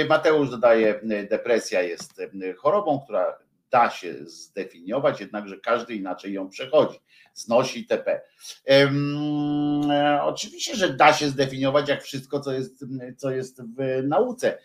Mateusz 0.08 0.50
dodaje, 0.50 1.00
depresja 1.30 1.82
jest 1.82 2.22
chorobą, 2.56 3.00
która 3.04 3.38
da 3.70 3.90
się 3.90 4.14
zdefiniować, 4.26 5.20
jednakże 5.20 5.58
każdy 5.60 5.94
inaczej 5.94 6.32
ją 6.32 6.48
przechodzi, 6.48 6.98
znosi 7.34 7.86
TP. 7.86 8.20
Em, 8.64 9.90
e, 9.90 10.22
oczywiście, 10.22 10.76
że 10.76 10.92
da 10.92 11.12
się 11.12 11.28
zdefiniować 11.28 11.88
jak 11.88 12.02
wszystko, 12.02 12.40
co 12.40 12.52
jest, 12.52 12.84
co 13.16 13.30
jest 13.30 13.62
w 13.62 14.02
nauce, 14.04 14.58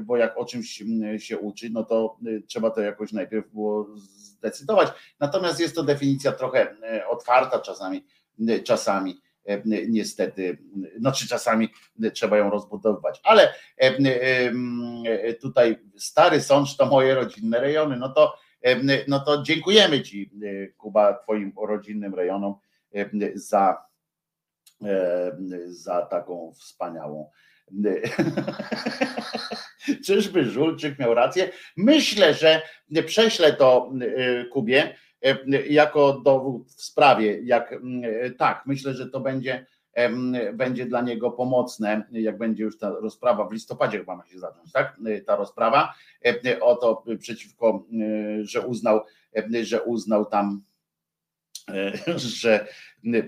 bo 0.00 0.16
jak 0.16 0.38
o 0.38 0.44
czymś 0.44 0.82
się 1.18 1.38
uczy, 1.38 1.70
no 1.70 1.84
to 1.84 2.16
e, 2.26 2.40
trzeba 2.40 2.70
to 2.70 2.80
jakoś 2.80 3.12
najpierw 3.12 3.52
było 3.52 3.86
zdecydować. 3.96 4.88
Natomiast 5.20 5.60
jest 5.60 5.74
to 5.74 5.82
definicja 5.82 6.32
trochę 6.32 6.76
e, 6.82 7.06
otwarta 7.08 7.58
czasami, 7.58 8.06
e, 8.48 8.60
czasami 8.60 9.20
e, 9.46 9.62
niestety, 9.88 10.58
znaczy 10.98 11.28
czasami 11.28 11.68
trzeba 12.14 12.36
ją 12.36 12.50
rozbudowywać, 12.50 13.20
ale 13.22 13.54
e, 13.80 13.98
e, 15.04 15.34
tutaj 15.34 15.78
Stary 15.96 16.40
Sącz 16.40 16.76
to 16.76 16.86
moje 16.86 17.14
rodzinne 17.14 17.60
rejony, 17.60 17.96
no 17.96 18.08
to, 18.08 18.34
no 19.08 19.20
to 19.20 19.42
dziękujemy 19.42 20.02
Ci 20.02 20.30
e, 20.42 20.66
Kuba, 20.66 21.14
Twoim 21.14 21.52
rodzinnym 21.66 22.14
rejonom 22.14 22.54
za, 23.34 23.84
za 25.66 26.02
taką 26.02 26.52
wspaniałą 26.52 27.30
Czyżby 30.06 30.44
Żulczyk 30.44 30.98
miał 30.98 31.14
rację? 31.14 31.50
Myślę, 31.76 32.34
że 32.34 32.62
prześlę 33.06 33.52
to 33.52 33.92
e, 34.00 34.44
Kubie 34.44 34.94
e, 35.22 35.36
jako 35.68 36.20
dowód 36.20 36.72
w 36.72 36.82
sprawie. 36.82 37.40
Jak, 37.42 37.74
e, 38.02 38.30
tak, 38.30 38.62
myślę, 38.66 38.94
że 38.94 39.10
to 39.10 39.20
będzie, 39.20 39.66
będzie 40.52 40.86
dla 40.86 41.02
niego 41.02 41.30
pomocne, 41.30 42.02
jak 42.12 42.38
będzie 42.38 42.64
już 42.64 42.78
ta 42.78 42.90
rozprawa 42.90 43.44
w 43.44 43.52
listopadzie 43.52 43.98
chyba 43.98 44.16
ma 44.16 44.26
się 44.26 44.38
zacząć, 44.38 44.72
tak? 44.72 44.96
Ta 45.26 45.36
rozprawa 45.36 45.94
o 46.60 46.76
to 46.76 47.04
przeciwko, 47.18 47.86
że 48.40 48.66
uznał, 48.66 49.00
że 49.62 49.82
uznał 49.82 50.26
tam, 50.26 50.62
że 52.40 52.66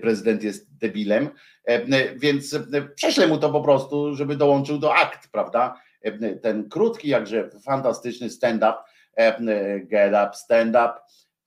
prezydent 0.01 0.43
jest 0.43 0.77
debilem, 0.77 1.29
E, 1.65 2.15
więc 2.15 2.53
e, 2.53 2.81
prześlę 2.95 3.27
mu 3.27 3.37
to 3.37 3.49
po 3.49 3.61
prostu, 3.61 4.15
żeby 4.15 4.35
dołączył 4.35 4.77
do 4.77 4.95
akt, 4.95 5.27
prawda? 5.31 5.81
E, 6.01 6.35
Ten 6.35 6.69
krótki, 6.69 7.09
jakże 7.09 7.49
fantastyczny 7.65 8.29
stand-up, 8.29 8.75
e, 9.15 9.79
get 9.79 10.11
up, 10.11 10.31
stand 10.33 10.69
up. 10.69 10.93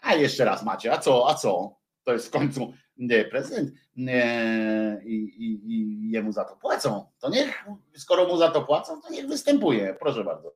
A 0.01 0.15
jeszcze 0.15 0.45
raz 0.45 0.63
macie, 0.63 0.93
a 0.93 0.99
co, 0.99 1.29
a 1.29 1.35
co? 1.35 1.77
To 2.05 2.13
jest 2.13 2.27
w 2.27 2.31
końcu 2.31 2.73
e, 3.11 3.25
prezydent 3.25 3.71
e, 4.09 5.01
i, 5.05 5.15
i, 5.15 5.73
i 5.73 6.11
jemu 6.11 6.33
za 6.33 6.45
to 6.45 6.57
płacą. 6.57 7.07
To 7.19 7.31
niech, 7.31 7.65
skoro 7.97 8.27
mu 8.27 8.37
za 8.37 8.51
to 8.51 8.63
płacą, 8.63 9.01
to 9.01 9.13
niech 9.13 9.29
występuje. 9.29 9.97
Proszę 10.01 10.25
bardzo. 10.25 10.55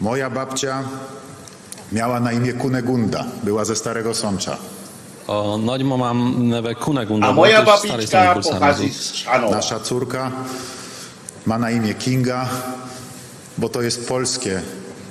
Moja 0.00 0.30
babcia 0.30 0.84
miała 1.92 2.20
na 2.20 2.32
imię 2.32 2.52
Kunegunda, 2.52 3.24
była 3.44 3.64
ze 3.64 3.76
Starego 3.76 4.14
Sącza. 4.14 4.58
O 5.26 5.58
noďmo 5.58 5.98
mám 5.98 6.48
neve 6.48 6.74
Kunegunda. 6.74 7.26
A 7.28 7.32
moja 7.32 7.62
babička 7.62 8.38
Sarnazu. 8.42 8.86
z 8.88 9.10
Chrzanowa. 9.10 9.56
Nasza 9.58 9.80
córka 9.80 10.32
ma 11.46 11.58
na 11.58 11.70
imię 11.70 11.94
Kinga, 11.94 12.48
bo 13.58 13.68
to 13.68 13.82
jest 13.82 14.08
polskie, 14.08 14.62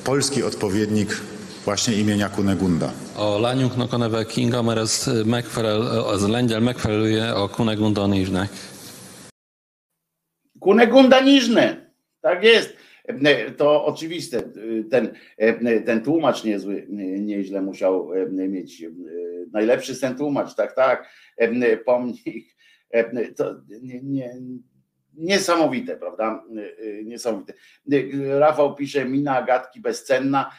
polski 0.04 0.44
odpowiednik 0.44 1.22
właśnie 1.66 1.94
imienia 1.94 2.30
Kunegunda. 2.30 2.92
A 3.18 3.24
a 3.92 3.98
neve 3.98 4.26
Kinga, 4.26 4.64
mert 4.64 4.80
ez 4.80 5.10
megfelel, 5.26 5.82
az 6.08 6.28
lengyel 6.28 6.60
megfelelője 6.60 7.36
a 7.36 7.48
Kunegunda 7.48 8.08
névnek. 8.08 8.50
Kunegunda 10.60 11.20
Niżne. 11.20 11.92
Tak 12.22 12.44
jest. 12.44 12.85
E, 13.08 13.52
To 13.52 13.86
oczywiste. 13.86 14.42
Ten, 14.90 15.14
e, 15.38 15.82
ten 15.82 16.02
tłumacz 16.02 16.44
niezły, 16.44 16.86
nieźle 17.20 17.62
musiał 17.62 18.14
e, 18.14 18.30
mieć 18.30 18.84
najlepszy 19.52 19.96
sen 19.96 20.18
tłumacz, 20.18 20.56
tak, 20.56 20.76
tak. 20.76 21.10
E, 21.38 21.78
Pomnik. 21.78 22.56
To 23.36 23.56
nie, 23.82 24.02
nie, 24.04 24.36
niesamowite, 25.14 25.98
prawda? 25.98 26.44
Niesamowite. 27.04 27.54
Rafał 28.30 28.76
pisze, 28.76 29.06
mina 29.06 29.38
Agatki 29.38 29.82
bezcenna. 29.82 30.52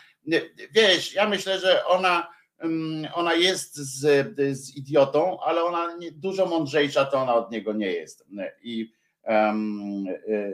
Wiesz, 0.75 1.15
ja 1.15 1.29
myślę, 1.29 1.59
że 1.59 1.85
ona, 1.87 2.29
mm, 2.59 3.09
ona 3.15 3.35
jest 3.35 3.77
z, 3.77 4.27
z 4.59 4.77
idiotą, 4.77 5.41
ale 5.41 5.63
ona 5.63 5.97
nie, 5.97 6.13
dużo 6.13 6.47
mądrzejsza 6.47 7.05
to 7.05 7.19
ona 7.19 7.35
od 7.35 7.51
niego 7.51 7.73
nie 7.73 7.93
jest. 7.93 8.27
I 8.63 8.93
em, 9.23 10.05
e, 10.09 10.35
e, 10.35 10.53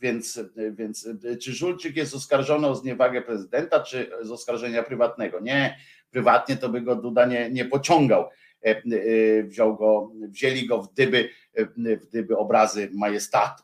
więc, 0.00 0.40
więc 0.72 1.08
czy 1.42 1.52
Żulczyk 1.52 1.96
jest 1.96 2.14
oskarżony 2.14 2.66
o 2.66 2.74
zniewagę 2.74 3.22
prezydenta, 3.22 3.80
czy 3.80 4.10
z 4.22 4.30
oskarżenia 4.30 4.82
prywatnego? 4.82 5.40
Nie, 5.40 5.78
prywatnie 6.10 6.56
to 6.56 6.68
by 6.68 6.80
go 6.80 6.96
Duda 6.96 7.26
nie, 7.26 7.50
nie 7.50 7.64
pociągał. 7.64 8.28
E, 8.64 8.68
e, 8.68 9.42
Wziął 9.42 9.76
go, 9.76 10.12
wzięli 10.28 10.66
go 10.66 10.82
w 10.82 10.94
dyby, 10.94 11.28
e, 11.54 11.96
w 11.96 12.06
dyby 12.06 12.36
obrazy 12.36 12.90
majestatu. 12.92 13.62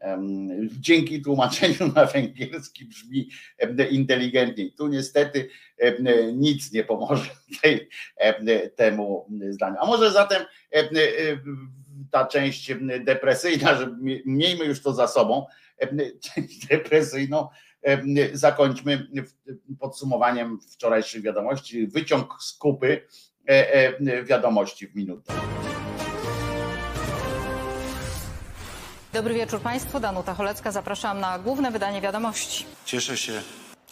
Em, 0.00 0.68
Dzięki 0.80 1.22
tłumaczeniu 1.22 1.92
na 1.94 2.04
węgierski 2.06 2.84
brzmi 2.84 3.28
inteligentniej. 3.90 4.72
Tu 4.72 4.88
niestety 4.88 5.48
nic 6.34 6.72
nie 6.72 6.84
pomoże 6.84 7.30
tej, 7.62 7.88
temu 8.76 9.26
zdaniu. 9.50 9.76
A 9.80 9.86
może 9.86 10.10
zatem 10.10 10.42
ta 12.12 12.26
część 12.26 12.72
depresyjna, 13.00 13.74
że 13.74 13.96
miejmy 14.26 14.64
już 14.64 14.82
to 14.82 14.92
za 14.92 15.08
sobą, 15.08 15.46
część 16.20 16.66
depresyjną 16.70 17.48
zakończmy 18.32 19.06
podsumowaniem 19.80 20.60
wczorajszych 20.60 21.22
wiadomości, 21.22 21.86
wyciąg 21.86 22.36
z 22.40 22.52
kupy 22.52 23.06
e, 23.48 23.74
e, 23.74 24.24
wiadomości 24.24 24.86
w 24.86 24.94
minutę. 24.96 25.32
Dobry 29.12 29.34
wieczór 29.34 29.60
Państwu, 29.60 30.00
Danuta 30.00 30.34
Cholecka. 30.34 30.72
Zapraszam 30.72 31.20
na 31.20 31.38
główne 31.38 31.70
wydanie 31.70 32.00
wiadomości. 32.00 32.66
Cieszę 32.84 33.16
się, 33.16 33.42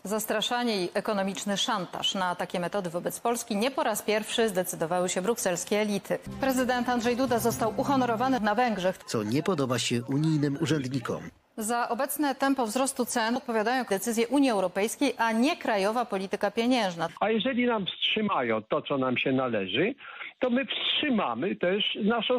Zastraszanie 0.05 0.84
i 0.84 0.88
ekonomiczny 0.94 1.57
szantaż. 1.57 2.14
Na 2.14 2.34
takie 2.34 2.61
metody 2.61 2.90
wobec 2.90 3.20
Polski 3.20 3.57
nie 3.57 3.70
po 3.70 3.82
raz 3.82 4.03
pierwszy 4.03 4.48
zdecydowały 4.48 5.09
się 5.09 5.22
brukselskie 5.22 5.80
elity. 5.80 6.18
Prezydent 6.40 6.88
Andrzej 6.88 7.16
Duda 7.16 7.38
został 7.38 7.72
uhonorowany 7.76 8.40
na 8.40 8.55
Węgrzech. 8.55 8.98
co 9.07 9.22
nie 9.22 9.42
podoba 9.42 9.78
się 9.78 10.03
unijnym 10.05 10.59
urzędnikom. 10.61 11.22
Za 11.57 11.88
obecne 11.88 12.34
tempo 12.34 12.66
wzrostu 12.66 13.05
cen 13.05 13.36
odpowiadają 13.36 13.84
decyzje 13.84 14.28
Unii 14.28 14.51
Europejskiej, 14.51 15.12
a 15.18 15.32
nie 15.32 15.57
krajowa 15.57 16.05
polityka 16.05 16.51
pieniężna. 16.51 17.09
A 17.20 17.30
jeżeli 17.30 17.66
nam 17.66 17.86
wstrzymają 17.86 18.62
to, 18.62 18.82
co 18.82 18.98
nam 18.98 19.18
się 19.18 19.32
należy, 19.32 19.94
to 20.40 20.51
my 20.51 20.66
wstrzymamy 20.66 21.57
też 21.57 21.98
naszą, 22.05 22.38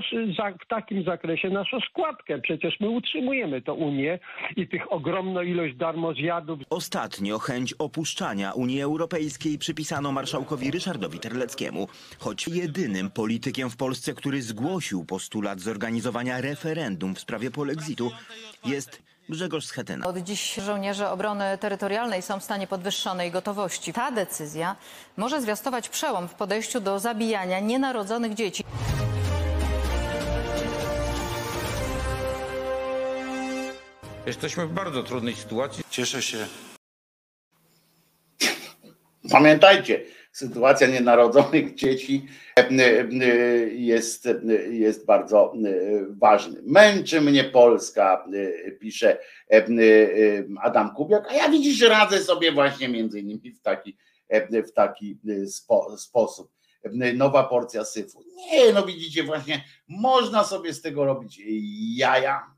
w 0.63 0.67
takim 0.67 1.03
zakresie 1.03 1.49
naszą 1.49 1.79
składkę. 1.79 2.39
Przecież 2.41 2.79
my 2.79 2.89
utrzymujemy 2.89 3.61
to 3.61 3.73
Unię 3.73 4.19
i 4.55 4.67
tych 4.67 4.91
ogromną 4.91 5.41
ilość 5.41 5.75
darmozjadów. 5.75 6.59
Ostatnio 6.69 7.39
chęć 7.39 7.73
opuszczania 7.73 8.51
Unii 8.51 8.81
Europejskiej 8.81 9.57
przypisano 9.57 10.11
marszałkowi 10.11 10.71
Ryszardowi 10.71 11.19
Terleckiemu, 11.19 11.87
choć 12.19 12.47
jedynym 12.47 13.11
politykiem 13.11 13.69
w 13.69 13.77
Polsce, 13.77 14.13
który 14.13 14.41
zgłosił 14.41 15.05
postulat 15.05 15.59
zorganizowania 15.59 16.41
referendum 16.41 17.15
w 17.15 17.19
sprawie 17.19 17.51
polexitu, 17.51 18.11
jest 18.65 19.10
Grzegorz 19.31 19.65
Schetyna. 19.65 20.07
Od 20.07 20.17
dziś 20.17 20.53
żołnierze 20.53 21.11
obrony 21.11 21.57
terytorialnej 21.57 22.21
są 22.21 22.39
w 22.39 22.43
stanie 22.43 22.67
podwyższonej 22.67 23.31
gotowości. 23.31 23.93
Ta 23.93 24.11
decyzja 24.11 24.75
może 25.17 25.41
zwiastować 25.41 25.89
przełom 25.89 26.27
w 26.27 26.33
podejściu 26.33 26.81
do 26.81 26.99
zabijania 26.99 27.59
nienarodzonych 27.59 28.33
dzieci. 28.33 28.63
Jesteśmy 34.25 34.67
w 34.67 34.71
bardzo 34.73 35.03
trudnej 35.03 35.35
sytuacji. 35.35 35.83
Cieszę 35.89 36.21
się, 36.21 36.47
Pamiętajcie, 39.31 40.01
sytuacja 40.31 40.87
nienarodzonych 40.87 41.75
dzieci 41.75 42.27
e, 42.59 42.69
e, 42.69 43.07
jest, 43.67 44.25
e, 44.25 44.41
jest 44.69 45.05
bardzo 45.05 45.53
ważna. 46.09 46.59
Męczy 46.63 47.21
mnie 47.21 47.43
Polska, 47.43 48.25
pisze 48.79 49.17
Adam 50.61 50.95
Kubiak, 50.95 51.27
a 51.29 51.33
ja 51.33 51.49
widzisz, 51.49 51.81
radzę 51.81 52.19
sobie 52.19 52.51
właśnie 52.51 52.89
między 52.89 53.19
innymi 53.19 53.51
w 53.51 53.61
taki, 53.61 53.97
w 54.67 54.71
taki 54.71 55.19
spo, 55.47 55.97
sposób. 55.97 56.51
Nowa 57.15 57.43
porcja 57.43 57.85
syfu. 57.85 58.23
Nie, 58.35 58.73
no 58.73 58.85
widzicie, 58.85 59.23
właśnie 59.23 59.63
można 59.87 60.43
sobie 60.43 60.73
z 60.73 60.81
tego 60.81 61.05
robić 61.05 61.41
jaja, 61.95 62.55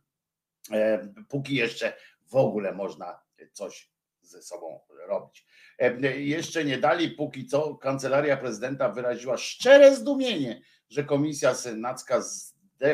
póki 1.30 1.56
jeszcze 1.56 1.94
w 2.26 2.36
ogóle 2.36 2.74
można 2.74 3.20
coś 3.52 3.90
ze 4.22 4.42
sobą 4.42 4.80
robić. 5.08 5.46
E, 5.80 6.18
Jeszcze 6.18 6.66
nie 6.66 6.78
dali, 6.78 7.12
póki 7.12 7.46
co 7.46 7.76
kancelaria 7.76 8.38
prezydenta 8.38 8.90
wyraziła 8.90 9.38
szczere 9.38 9.96
zdumienie, 9.96 10.62
że 10.90 11.04
komisja 11.04 11.54
senacka 11.54 12.22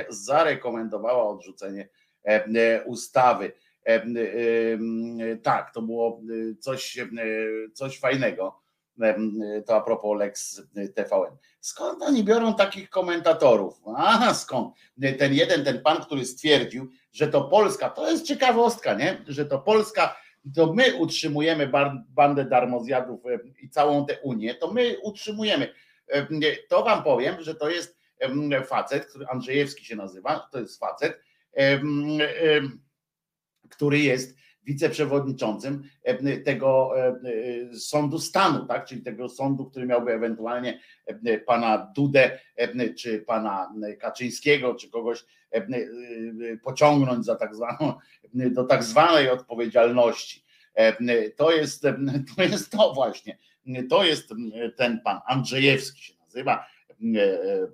zarekomendowała 0.10 1.30
odrzucenie 1.30 1.90
e, 2.26 2.46
e, 2.46 2.84
ustawy. 2.84 3.52
Tak, 5.44 5.74
to 5.74 5.82
było 5.82 6.22
coś, 6.60 6.98
coś 7.74 8.00
fajnego. 8.00 8.62
To 9.66 9.76
a 9.76 9.82
propos 9.82 10.20
Lex 10.20 10.62
TVN. 10.96 11.38
Skąd 11.62 12.04
oni 12.04 12.24
biorą 12.24 12.54
takich 12.54 12.90
komentatorów? 12.90 13.82
Aha, 13.98 14.34
skąd? 14.34 14.76
Ten 15.20 15.34
jeden, 15.34 15.64
ten 15.66 15.82
pan, 15.82 16.02
który 16.02 16.26
stwierdził, 16.26 16.90
że 17.12 17.28
to 17.28 17.42
Polska, 17.42 17.90
to 17.90 18.12
jest 18.12 18.26
ciekawostka, 18.26 18.94
nie? 18.94 19.24
Że 19.28 19.46
to 19.46 19.60
Polska 19.60 20.16
to 20.56 20.74
my 20.74 20.96
utrzymujemy 20.96 21.72
bandę 22.10 22.46
darmozjadów 22.46 23.22
i 23.62 23.70
całą 23.70 24.06
tę 24.06 24.20
Unię, 24.22 24.56
to 24.56 24.74
my 24.74 24.98
utrzymujemy. 25.04 25.74
To 26.70 26.84
wam 26.84 27.04
powiem, 27.04 27.42
że 27.42 27.56
to 27.56 27.70
jest 27.70 28.00
facet, 28.66 29.06
który 29.06 29.28
Andrzejewski 29.28 29.86
się 29.86 29.96
nazywa, 29.96 30.50
to 30.52 30.60
jest 30.60 30.80
facet, 30.80 31.20
który 33.70 34.00
jest 34.00 34.38
wiceprzewodniczącym 34.64 35.84
em, 36.04 36.44
tego 36.44 36.92
e, 37.00 37.08
e, 37.08 37.76
sądu 37.76 38.20
stanu, 38.20 38.66
tak? 38.66 38.86
czyli 38.86 39.02
tego 39.02 39.30
sądu, 39.30 39.66
który 39.66 39.86
miałby 39.86 40.14
ewentualnie 40.14 40.80
pana 41.46 41.92
Dudę, 41.96 42.40
czy 42.98 43.20
pana 43.20 43.74
Kaczyńskiego, 44.00 44.76
czy 44.76 44.90
kogoś 44.90 45.26
e, 45.52 45.68
pociągnąć 46.64 47.26
za 47.26 47.36
tak 47.36 47.56
zwaną 47.56 47.94
do 48.34 48.64
tak 48.64 48.84
zwanej 48.84 49.30
odpowiedzialności. 49.30 50.44
E, 50.74 51.32
To 51.38 51.52
jest, 51.52 51.82
to 52.36 52.44
jest 52.44 52.70
to 52.72 52.94
właśnie. 52.94 53.38
To 53.90 54.04
jest 54.04 54.34
ten 54.76 55.02
pan 55.02 55.20
Andrzejewski 55.28 56.02
się 56.02 56.14
nazywa. 56.26 56.66
E, 57.16 57.22
e, 57.22 57.68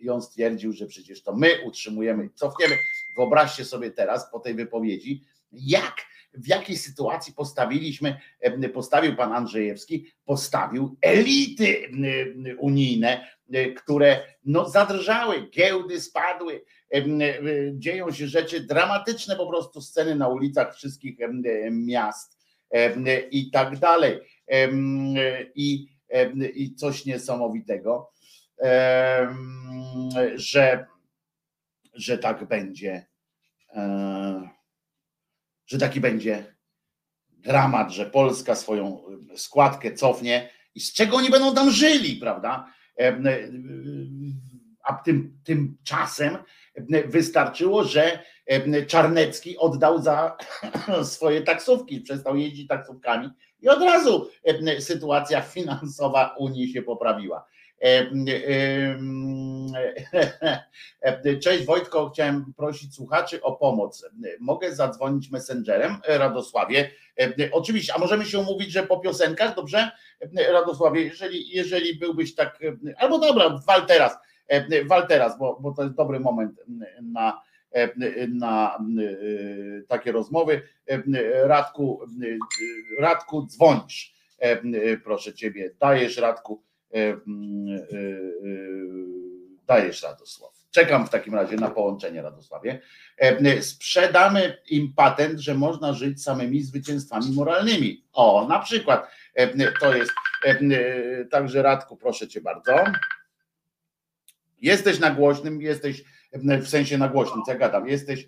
I 0.00 0.10
on 0.10 0.22
stwierdził, 0.22 0.72
że 0.72 0.86
przecież 0.86 1.22
to 1.22 1.36
my 1.36 1.48
utrzymujemy, 1.64 2.28
cofniemy. 2.34 2.74
Wyobraźcie 3.16 3.64
sobie 3.64 3.90
teraz 3.90 4.30
po 4.30 4.40
tej 4.40 4.54
wypowiedzi, 4.54 5.22
jak 5.52 6.08
w 6.34 6.46
jakiej 6.46 6.76
sytuacji 6.76 7.34
postawiliśmy, 7.34 8.20
postawił 8.74 9.16
pan 9.16 9.32
Andrzejewski, 9.32 10.12
postawił 10.24 10.96
elity 11.00 11.90
unijne, 12.58 13.26
które 13.76 14.20
no, 14.44 14.68
zadrżały, 14.68 15.50
giełdy 15.50 16.00
spadły, 16.00 16.64
em, 16.90 17.22
e, 17.22 17.34
dzieją 17.74 18.12
się 18.12 18.26
rzeczy 18.26 18.60
dramatyczne, 18.60 19.36
po 19.36 19.46
prostu 19.46 19.80
sceny 19.80 20.14
na 20.14 20.28
ulicach 20.28 20.76
wszystkich 20.76 21.20
e, 21.20 21.30
miast 21.70 22.38
i 23.30 23.50
tak 23.50 23.78
dalej. 23.78 24.20
I, 25.54 25.88
I 26.54 26.74
coś 26.74 27.04
niesamowitego, 27.04 28.10
że, 30.34 30.86
że 31.94 32.18
tak 32.18 32.48
będzie, 32.48 33.06
e, 33.74 34.57
że 35.68 35.78
taki 35.78 36.00
będzie 36.00 36.56
dramat, 37.30 37.90
że 37.90 38.06
Polska 38.06 38.54
swoją 38.54 39.02
składkę 39.36 39.94
cofnie 39.94 40.50
i 40.74 40.80
z 40.80 40.92
czego 40.92 41.16
oni 41.16 41.30
będą 41.30 41.54
tam 41.54 41.70
żyli, 41.70 42.16
prawda? 42.16 42.72
Em, 42.96 43.26
e, 43.26 43.38
A 44.82 44.94
tym, 44.94 45.38
tymczasem 45.44 46.38
wystarczyło, 47.06 47.84
że 47.84 48.18
Czarnecki 48.86 49.58
oddał 49.58 50.02
za 50.02 50.36
swoje 51.14 51.42
taksówki, 51.42 52.00
przestał 52.00 52.36
jeździć 52.36 52.68
taksówkami 52.68 53.30
i 53.60 53.68
od 53.68 53.82
razu 53.82 54.28
sytuacja 54.78 55.40
finansowa 55.40 56.34
Unii 56.38 56.72
się 56.72 56.82
poprawiła. 56.82 57.46
Cześć 61.42 61.64
Wojtko, 61.64 62.10
chciałem 62.10 62.52
prosić 62.56 62.94
słuchaczy 62.94 63.42
o 63.42 63.56
pomoc. 63.56 64.04
Mogę 64.40 64.74
zadzwonić 64.74 65.30
messengerem 65.30 65.96
Radosławie? 66.08 66.90
Oczywiście, 67.52 67.94
a 67.94 67.98
możemy 67.98 68.24
się 68.24 68.38
umówić, 68.38 68.70
że 68.70 68.82
po 68.82 69.00
piosenkach, 69.00 69.54
dobrze? 69.54 69.90
Radosławie, 70.52 71.02
jeżeli, 71.02 71.50
jeżeli 71.50 71.98
byłbyś 71.98 72.34
tak, 72.34 72.58
albo 72.96 73.18
dobra, 73.18 73.60
wal 73.66 73.86
teraz, 73.86 74.16
wal 74.86 75.06
teraz, 75.06 75.38
bo, 75.38 75.58
bo 75.60 75.72
to 75.72 75.82
jest 75.82 75.94
dobry 75.94 76.20
moment 76.20 76.60
na, 77.02 77.42
na 78.28 78.78
takie 79.88 80.12
rozmowy. 80.12 80.62
Radku, 81.44 82.00
Radku, 82.98 83.46
dzwonisz. 83.46 84.14
Proszę 85.04 85.34
ciebie, 85.34 85.70
dajesz 85.80 86.16
Radku, 86.16 86.62
dajesz 89.66 90.02
Radosław. 90.02 90.52
Czekam 90.70 91.06
w 91.06 91.10
takim 91.10 91.34
razie 91.34 91.56
na 91.56 91.70
połączenie 91.70 92.22
Radosławie. 92.22 92.80
Sprzedamy 93.60 94.56
im 94.70 94.92
patent, 94.96 95.40
że 95.40 95.54
można 95.54 95.92
żyć 95.92 96.22
samymi 96.22 96.62
zwycięstwami 96.62 97.32
moralnymi. 97.32 98.04
O, 98.12 98.46
na 98.48 98.58
przykład 98.58 99.10
to 99.80 99.96
jest. 99.96 100.12
Także 101.30 101.62
Radku, 101.62 101.96
proszę 101.96 102.28
cię 102.28 102.40
bardzo. 102.40 102.84
Jesteś 104.60 104.98
na 104.98 105.10
głośnym, 105.10 105.62
jesteś 105.62 106.04
w 106.32 106.68
sensie 106.68 106.98
na 106.98 107.08
głośnym, 107.08 107.42
co 107.46 107.52
ja 107.52 107.58
gadam, 107.58 107.88
jesteś, 107.88 108.26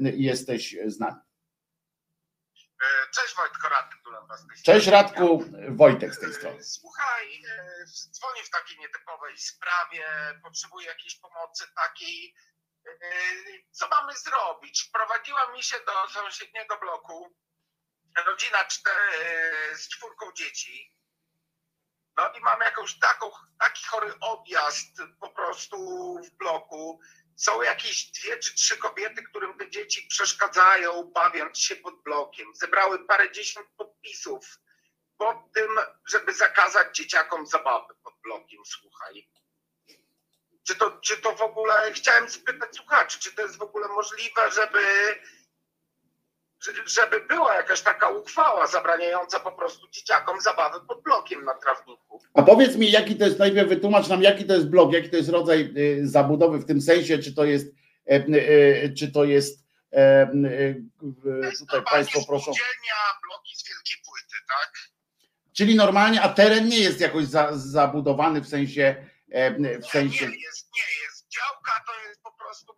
jesteś 0.00 0.76
z 0.86 0.98
nami. 0.98 1.16
Cześć 3.14 3.34
Wojtko, 3.36 3.68
Radek 3.68 4.02
Dulan 4.04 4.26
was 4.26 4.44
Cześć 4.64 4.86
Radku, 4.86 5.44
Wojtek 5.68 6.14
z 6.14 6.20
tej 6.20 6.34
strony. 6.34 6.64
Słuchaj, 6.64 7.42
e, 7.44 7.84
dzwonię 7.86 8.44
w 8.44 8.50
takiej 8.50 8.78
nietypowej 8.78 9.38
sprawie, 9.38 10.06
potrzebuję 10.42 10.86
jakiejś 10.86 11.16
pomocy 11.20 11.64
takiej. 11.74 12.34
e, 12.86 12.92
Co 13.70 13.88
mamy 13.88 14.12
zrobić? 14.16 14.82
Wprowadziła 14.88 15.52
mi 15.52 15.62
się 15.62 15.76
do 15.86 16.08
sąsiedniego 16.08 16.78
bloku 16.78 17.36
rodzina 18.26 18.64
cztery, 18.64 19.26
z 19.76 19.88
czwórką 19.88 20.32
dzieci. 20.32 20.94
No 22.16 22.32
i 22.32 22.40
mam 22.40 22.60
jakąś 22.60 22.98
taką, 22.98 23.30
taki 23.58 23.84
chory 23.86 24.14
odjazd 24.20 24.96
po 25.20 25.30
prostu 25.30 25.76
w 26.24 26.30
bloku. 26.36 27.00
Są 27.40 27.62
jakieś 27.62 28.10
dwie 28.10 28.38
czy 28.38 28.54
trzy 28.54 28.76
kobiety, 28.76 29.22
którym 29.22 29.58
te 29.58 29.70
dzieci 29.70 30.06
przeszkadzają, 30.08 31.02
bawiąc 31.14 31.58
się 31.58 31.76
pod 31.76 32.02
blokiem. 32.02 32.54
Zebrały 32.54 33.06
parę 33.06 33.32
dziesiąt 33.32 33.66
podpisów 33.76 34.58
pod 35.16 35.36
tym, 35.54 35.68
żeby 36.08 36.34
zakazać 36.34 36.96
dzieciakom 36.96 37.46
zabawy 37.46 37.94
pod 38.02 38.14
blokiem, 38.22 38.60
słuchaj. 38.66 39.30
Czy 40.66 40.74
to, 40.76 41.00
czy 41.00 41.16
to 41.16 41.32
w 41.32 41.42
ogóle, 41.42 41.92
chciałem 41.92 42.30
spytać 42.30 42.76
słuchaczy, 42.76 43.18
czy 43.20 43.32
to 43.32 43.42
jest 43.42 43.56
w 43.58 43.62
ogóle 43.62 43.88
możliwe, 43.88 44.50
żeby, 44.50 44.80
że- 44.80 45.39
żeby 46.86 47.20
była 47.20 47.54
jakaś 47.54 47.82
taka 47.82 48.08
uchwała 48.08 48.66
zabraniająca 48.66 49.40
po 49.40 49.52
prostu 49.52 49.88
dzieciakom 49.90 50.40
zabawy 50.40 50.80
pod 50.88 51.02
blokiem 51.02 51.44
na 51.44 51.54
trawniku? 51.54 52.20
A 52.34 52.42
powiedz 52.42 52.76
mi, 52.76 52.90
jaki 52.90 53.16
to 53.16 53.24
jest, 53.24 53.38
najpierw 53.38 53.68
wytłumacz 53.68 54.08
nam, 54.08 54.22
jaki 54.22 54.44
to 54.44 54.54
jest 54.54 54.68
blok, 54.68 54.92
jaki 54.92 55.10
to 55.10 55.16
jest 55.16 55.28
rodzaj 55.28 55.72
y, 55.76 56.08
zabudowy 56.08 56.58
w 56.58 56.66
tym 56.66 56.80
sensie, 56.80 57.18
czy 57.18 57.34
to 57.34 57.44
jest, 57.44 57.74
e, 58.10 58.14
e, 58.14 58.92
czy 58.92 59.12
to 59.12 59.24
jest, 59.24 59.64
e, 59.92 60.30
tutaj 61.58 61.82
Państwo 61.90 62.20
proszą, 62.26 62.52
bloki 63.28 63.56
z 63.56 63.68
wielkiej 63.68 63.96
płyty, 64.04 64.36
tak? 64.48 64.72
czyli 65.52 65.74
normalnie, 65.76 66.22
a 66.22 66.28
teren 66.28 66.68
nie 66.68 66.78
jest 66.78 67.00
jakoś 67.00 67.24
za, 67.24 67.48
zabudowany 67.52 68.40
w 68.40 68.48
sensie, 68.48 69.06
w 69.82 69.86
sensie, 69.86 70.26
Nie 70.26 70.40
jest, 70.40 70.70
nie 70.76 71.04
jest. 71.04 71.28
Działka 71.28 71.72
to 71.86 72.08
jest 72.08 72.22
po 72.22 72.32
prostu 72.32 72.72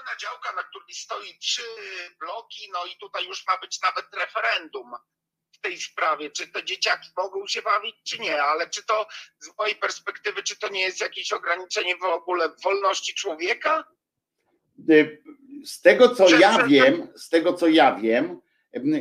wyodrębniona 0.00 0.16
działka, 0.20 0.52
na 0.56 0.62
której 0.62 0.94
stoi 0.94 1.38
trzy 1.38 1.62
bloki, 2.20 2.70
no 2.72 2.78
i 2.86 2.96
tutaj 3.00 3.26
już 3.26 3.46
ma 3.46 3.58
być 3.58 3.80
nawet 3.82 4.06
referendum 4.14 4.92
w 5.52 5.60
tej 5.60 5.80
sprawie, 5.80 6.30
czy 6.30 6.48
te 6.48 6.64
dzieciaki 6.64 7.08
mogą 7.16 7.46
się 7.46 7.62
bawić, 7.62 7.94
czy 8.04 8.18
nie, 8.18 8.42
ale 8.42 8.70
czy 8.70 8.86
to 8.86 9.06
z 9.38 9.58
mojej 9.58 9.76
perspektywy, 9.76 10.42
czy 10.42 10.58
to 10.58 10.68
nie 10.68 10.80
jest 10.80 11.00
jakieś 11.00 11.32
ograniczenie 11.32 11.96
w 11.96 12.04
ogóle 12.04 12.48
wolności 12.64 13.14
człowieka? 13.14 13.84
Y, 14.90 15.22
Z 15.64 15.80
tego 15.80 16.14
co 16.14 16.28
ja 16.28 16.66
wiem, 16.66 17.08
z 17.16 17.28
tego 17.28 17.52
co 17.52 17.68
ja 17.68 17.94
wiem, 17.94 18.40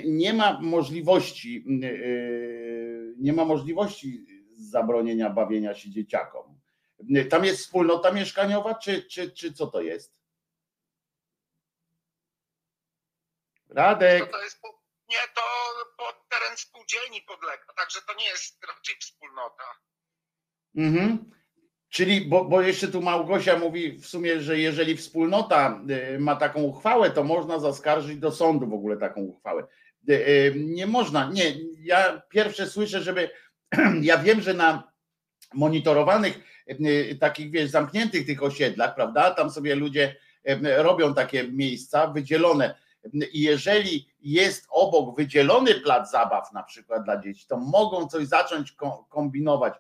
nie 0.05 0.33
ma 0.33 0.59
możliwości, 0.61 1.65
y, 1.83 3.13
nie 3.17 3.33
ma 3.33 3.45
możliwości 3.45 4.25
zabronienia 4.51 5.29
bawienia 5.29 5.75
się 5.75 5.89
dzieciakom. 5.89 6.59
Tam 7.29 7.45
jest 7.45 7.59
wspólnota 7.59 8.11
mieszkaniowa, 8.11 8.75
czy, 8.75 9.03
czy, 9.03 9.31
czy 9.31 9.53
co 9.53 9.67
to 9.67 9.81
jest? 9.81 10.18
Radek. 13.79 14.31
To, 14.31 14.43
jest 14.43 14.59
nie, 15.09 15.17
to 15.35 15.41
pod 15.97 16.15
teren 16.29 16.57
spółdzielni 16.57 17.21
podlega, 17.21 17.65
także 17.77 17.99
to 18.07 18.13
nie 18.19 18.25
jest 18.25 18.57
raczej 18.67 18.95
wspólnota. 19.01 19.63
Mhm. 20.75 21.31
Czyli, 21.89 22.21
bo, 22.21 22.45
bo 22.45 22.61
jeszcze 22.61 22.87
tu 22.87 23.01
Małgosia 23.01 23.57
mówi 23.57 23.91
w 23.91 24.05
sumie, 24.05 24.41
że 24.41 24.59
jeżeli 24.59 24.97
wspólnota 24.97 25.81
y, 26.15 26.19
ma 26.19 26.35
taką 26.35 26.61
uchwałę, 26.61 27.11
to 27.11 27.23
można 27.23 27.59
zaskarżyć 27.59 28.17
do 28.17 28.31
sądu 28.31 28.67
w 28.67 28.73
ogóle 28.73 28.97
taką 28.97 29.21
uchwałę. 29.21 29.67
Y, 30.09 30.13
y, 30.13 30.53
Nie 30.55 30.87
można, 30.87 31.29
nie, 31.33 31.55
ja 31.79 32.21
pierwsze 32.29 32.67
słyszę, 32.67 33.01
żeby, 33.01 33.29
ja 34.01 34.17
wiem, 34.17 34.41
że 34.41 34.53
na 34.53 34.91
monitorowanych, 35.53 36.39
takich 37.19 37.51
wiesz, 37.51 37.69
zamkniętych 37.69 38.25
tych 38.25 38.43
osiedlach, 38.43 38.95
prawda, 38.95 39.31
tam 39.31 39.49
sobie 39.49 39.75
ludzie 39.75 40.15
robią 40.77 41.13
takie 41.13 41.43
miejsca 41.43 42.07
wydzielone 42.07 42.75
i 43.31 43.41
jeżeli 43.41 44.09
jest 44.21 44.67
obok 44.69 45.17
wydzielony 45.17 45.75
plac 45.75 46.11
zabaw 46.11 46.53
na 46.53 46.63
przykład 46.63 47.03
dla 47.03 47.21
dzieci, 47.21 47.45
to 47.47 47.57
mogą 47.57 48.07
coś 48.07 48.27
zacząć 48.27 48.71
ko- 48.71 49.07
kombinować, 49.09 49.73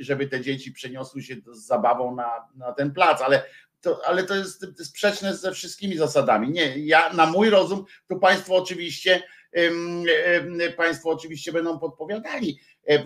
żeby 0.00 0.26
te 0.26 0.40
dzieci 0.40 0.72
przeniosły 0.72 1.22
się 1.22 1.36
z 1.52 1.66
zabawą 1.66 2.14
na, 2.14 2.48
na 2.54 2.72
ten 2.72 2.92
plac, 2.92 3.22
ale 3.22 3.42
to, 3.80 4.00
ale 4.06 4.22
to 4.22 4.34
jest 4.34 4.66
sprzeczne 4.86 5.36
ze 5.36 5.52
wszystkimi 5.52 5.96
zasadami. 5.96 6.50
Nie, 6.50 6.78
ja 6.78 7.12
na 7.12 7.26
mój 7.26 7.50
rozum, 7.50 7.84
to 8.08 8.16
Państwo 8.16 8.56
oczywiście 8.56 9.22
Państwo 10.76 11.10
oczywiście 11.10 11.52
będą 11.52 11.78
podpowiadali 11.78 12.60
e, 12.84 12.98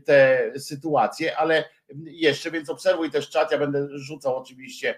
te 0.00 0.50
sytuacje, 0.58 1.36
ale 1.36 1.64
jeszcze, 2.04 2.50
więc 2.50 2.70
obserwuj 2.70 3.10
też 3.10 3.30
czat, 3.30 3.52
ja 3.52 3.58
będę 3.58 3.88
rzucał 3.90 4.36
oczywiście 4.36 4.94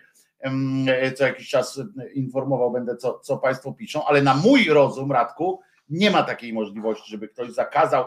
co 1.16 1.24
jakiś 1.24 1.48
czas 1.48 1.80
informował 2.14 2.72
będę, 2.72 2.96
co, 2.96 3.18
co 3.18 3.38
Państwo 3.38 3.72
piszą, 3.72 4.04
ale 4.04 4.22
na 4.22 4.34
mój 4.34 4.64
rozum, 4.64 5.12
Radku, 5.12 5.60
nie 5.88 6.10
ma 6.10 6.22
takiej 6.22 6.52
możliwości, 6.52 7.10
żeby 7.10 7.28
ktoś 7.28 7.50
zakazał 7.50 8.04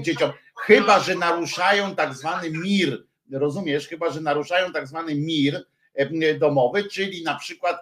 dzieciom, 0.00 0.30
chyba 0.66 1.00
że 1.00 1.14
naruszają 1.14 1.94
tak 1.94 2.14
zwany 2.14 2.50
mir, 2.50 3.06
rozumiesz, 3.32 3.88
chyba 3.88 4.10
że 4.10 4.20
naruszają 4.20 4.72
tak 4.72 4.86
zwany 4.86 5.14
mir 5.14 5.66
domowy, 6.38 6.84
czyli 6.84 7.24
na 7.24 7.34
przykład 7.34 7.80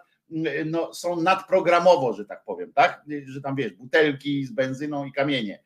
no, 0.66 0.94
są 0.94 1.20
nadprogramowo, 1.20 2.12
że 2.12 2.24
tak 2.24 2.44
powiem, 2.44 2.72
tak? 2.72 3.04
Że 3.26 3.40
tam 3.40 3.56
wiesz, 3.56 3.72
butelki 3.72 4.44
z 4.44 4.52
benzyną 4.52 5.04
i 5.04 5.12
kamienie, 5.12 5.62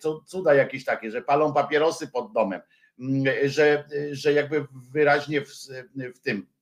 co 0.00 0.20
cuda 0.26 0.54
jakieś 0.54 0.84
takie, 0.84 1.10
że 1.10 1.22
palą 1.22 1.52
papierosy 1.52 2.08
pod 2.08 2.32
domem, 2.32 2.60
m, 3.00 3.24
że, 3.44 3.84
że 4.12 4.32
jakby 4.32 4.66
wyraźnie 4.92 5.40
w, 5.40 5.48
w 6.14 6.18
tym 6.20 6.38
e, 6.38 6.55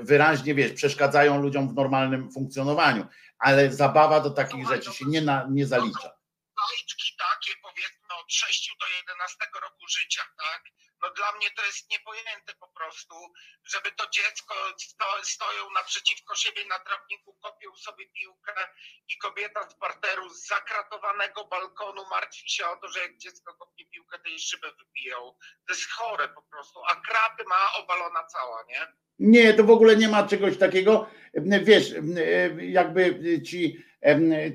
wyraźnie 0.00 0.54
wiesz, 0.54 0.72
przeszkadzają 0.72 1.40
ludziom 1.40 1.68
w 1.68 1.74
normalnym 1.74 2.32
funkcjonowaniu, 2.32 3.06
ale 3.38 3.72
zabawa 3.72 4.20
do 4.20 4.30
takich 4.30 4.68
rzeczy 4.68 4.92
się 4.92 5.04
nie, 5.04 5.20
na, 5.20 5.46
nie 5.50 5.66
zalicza. 5.66 6.16
Od 8.26 8.32
6 8.32 8.70
do 8.80 8.86
11 8.86 9.36
roku 9.62 9.88
życia, 9.88 10.22
tak? 10.38 10.62
No 11.02 11.10
dla 11.10 11.32
mnie 11.32 11.48
to 11.56 11.64
jest 11.64 11.90
niepojęte 11.90 12.52
po 12.60 12.68
prostu, 12.68 13.14
żeby 13.72 13.90
to 13.98 14.04
dziecko 14.10 14.54
sto, 14.80 15.06
stoją 15.22 15.70
naprzeciwko 15.70 16.34
siebie 16.34 16.64
na 16.64 16.78
trawniku, 16.78 17.38
kopią 17.42 17.76
sobie 17.76 18.04
piłkę 18.18 18.54
i 19.08 19.18
kobieta 19.18 19.70
z 19.70 19.74
parteru 19.74 20.28
z 20.28 20.46
zakratowanego 20.46 21.44
balkonu 21.44 22.02
martwi 22.10 22.50
się 22.50 22.66
o 22.66 22.76
to, 22.76 22.88
że 22.88 23.00
jak 23.00 23.16
dziecko 23.16 23.54
kopnie 23.54 23.84
piłkę, 23.86 24.18
to 24.18 24.28
jej 24.28 24.38
szybę 24.38 24.68
wybiją. 24.78 25.18
To 25.66 25.72
jest 25.74 25.90
chore 25.90 26.28
po 26.28 26.42
prostu, 26.42 26.80
a 26.90 26.94
krapy 26.94 27.44
ma 27.44 27.72
obalona 27.78 28.24
cała, 28.24 28.64
nie? 28.68 28.86
Nie, 29.18 29.54
to 29.54 29.64
w 29.64 29.70
ogóle 29.70 29.96
nie 29.96 30.08
ma 30.08 30.26
czegoś 30.26 30.58
takiego. 30.58 31.10
Wiesz, 31.62 31.94
jakby 32.58 33.20
ci, 33.42 33.84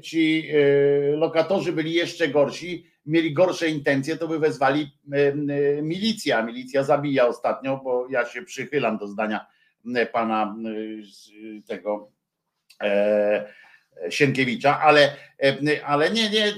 ci 0.04 0.50
e, 0.54 1.16
lokatorzy 1.16 1.72
byli 1.72 1.94
jeszcze 1.94 2.28
gorsi, 2.28 2.91
mieli 3.06 3.34
gorsze 3.34 3.70
intencje, 3.70 4.18
to 4.18 4.28
by 4.28 4.40
wezwali 4.40 4.92
milicję, 5.82 6.38
a 6.38 6.42
milicja 6.42 6.84
zabija 6.84 7.28
ostatnio, 7.28 7.82
bo 7.84 8.08
ja 8.10 8.26
się 8.26 8.42
przychylam 8.42 8.98
do 8.98 9.08
zdania 9.08 9.46
pana 10.12 10.56
tego 11.68 12.12
e, 12.84 13.54
Sienkiewicza, 14.10 14.80
ale, 14.80 15.16
ale 15.86 16.12
nie, 16.12 16.30
nie, 16.30 16.54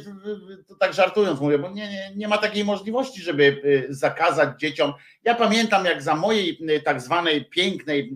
to 0.68 0.76
tak 0.76 0.94
żartując 0.94 1.40
mówię, 1.40 1.58
bo 1.58 1.70
nie, 1.70 1.90
nie, 1.90 2.12
nie 2.16 2.28
ma 2.28 2.38
takiej 2.38 2.64
możliwości, 2.64 3.22
żeby 3.22 3.62
zakazać 3.90 4.60
dzieciom. 4.60 4.94
Ja 5.24 5.36
pamiętam, 5.36 5.86
jak 5.86 6.02
za 6.02 6.16
mojej 6.16 6.60
tak 6.86 7.02
zwanej 7.02 7.46
pięknej 7.46 8.16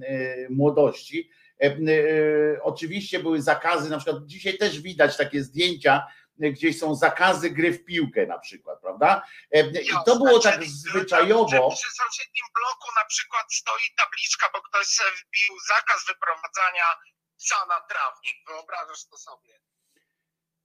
młodości, 0.50 1.30
oczywiście 2.62 3.20
były 3.20 3.42
zakazy, 3.42 3.90
na 3.90 3.98
przykład 3.98 4.26
dzisiaj 4.26 4.58
też 4.58 4.82
widać 4.82 5.18
takie 5.18 5.44
zdjęcia, 5.44 6.08
gdzieś 6.40 6.80
są 6.80 6.96
zakazy 6.96 7.50
gry 7.50 7.72
w 7.74 7.86
piłkę 7.86 8.26
na 8.26 8.40
przykład, 8.40 8.82
prawda? 8.82 9.26
I 9.84 10.06
to 10.06 10.16
było 10.16 10.40
tak 10.40 10.64
zwyczajowo. 10.64 11.72
Przy 11.72 11.92
sąsiednim 11.92 12.46
bloku 12.56 12.88
na 13.00 13.06
przykład 13.06 13.54
stoi 13.54 13.96
tabliczka, 13.98 14.50
bo 14.54 14.62
ktoś 14.62 14.88
sobie 14.88 15.10
wbił 15.10 15.56
zakaz 15.68 16.06
wyprowadzania 16.08 16.86
psa 17.38 17.56
na 17.70 17.82
trawnik. 17.82 18.36
Wyobrażasz 18.48 19.06
to 19.06 19.18
sobie? 19.18 19.60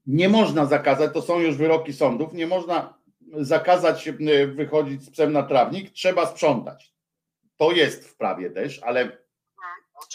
Nie 0.07 0.29
można 0.29 0.67
zakazać, 0.67 1.13
to 1.15 1.23
są 1.23 1.41
już 1.41 1.57
wyroki 1.57 1.93
sądów, 1.93 2.33
nie 2.33 2.47
można 2.47 3.03
zakazać 3.33 4.09
e, 4.09 4.13
wychodzić 4.47 5.03
z 5.03 5.11
psem 5.11 5.33
na 5.33 5.43
trawnik, 5.43 5.93
trzeba 5.93 6.27
sprzątać. 6.27 6.95
To 7.57 7.73
jest 7.73 8.09
w 8.09 8.17
prawie 8.17 8.51
też, 8.51 8.81
ale 8.83 9.19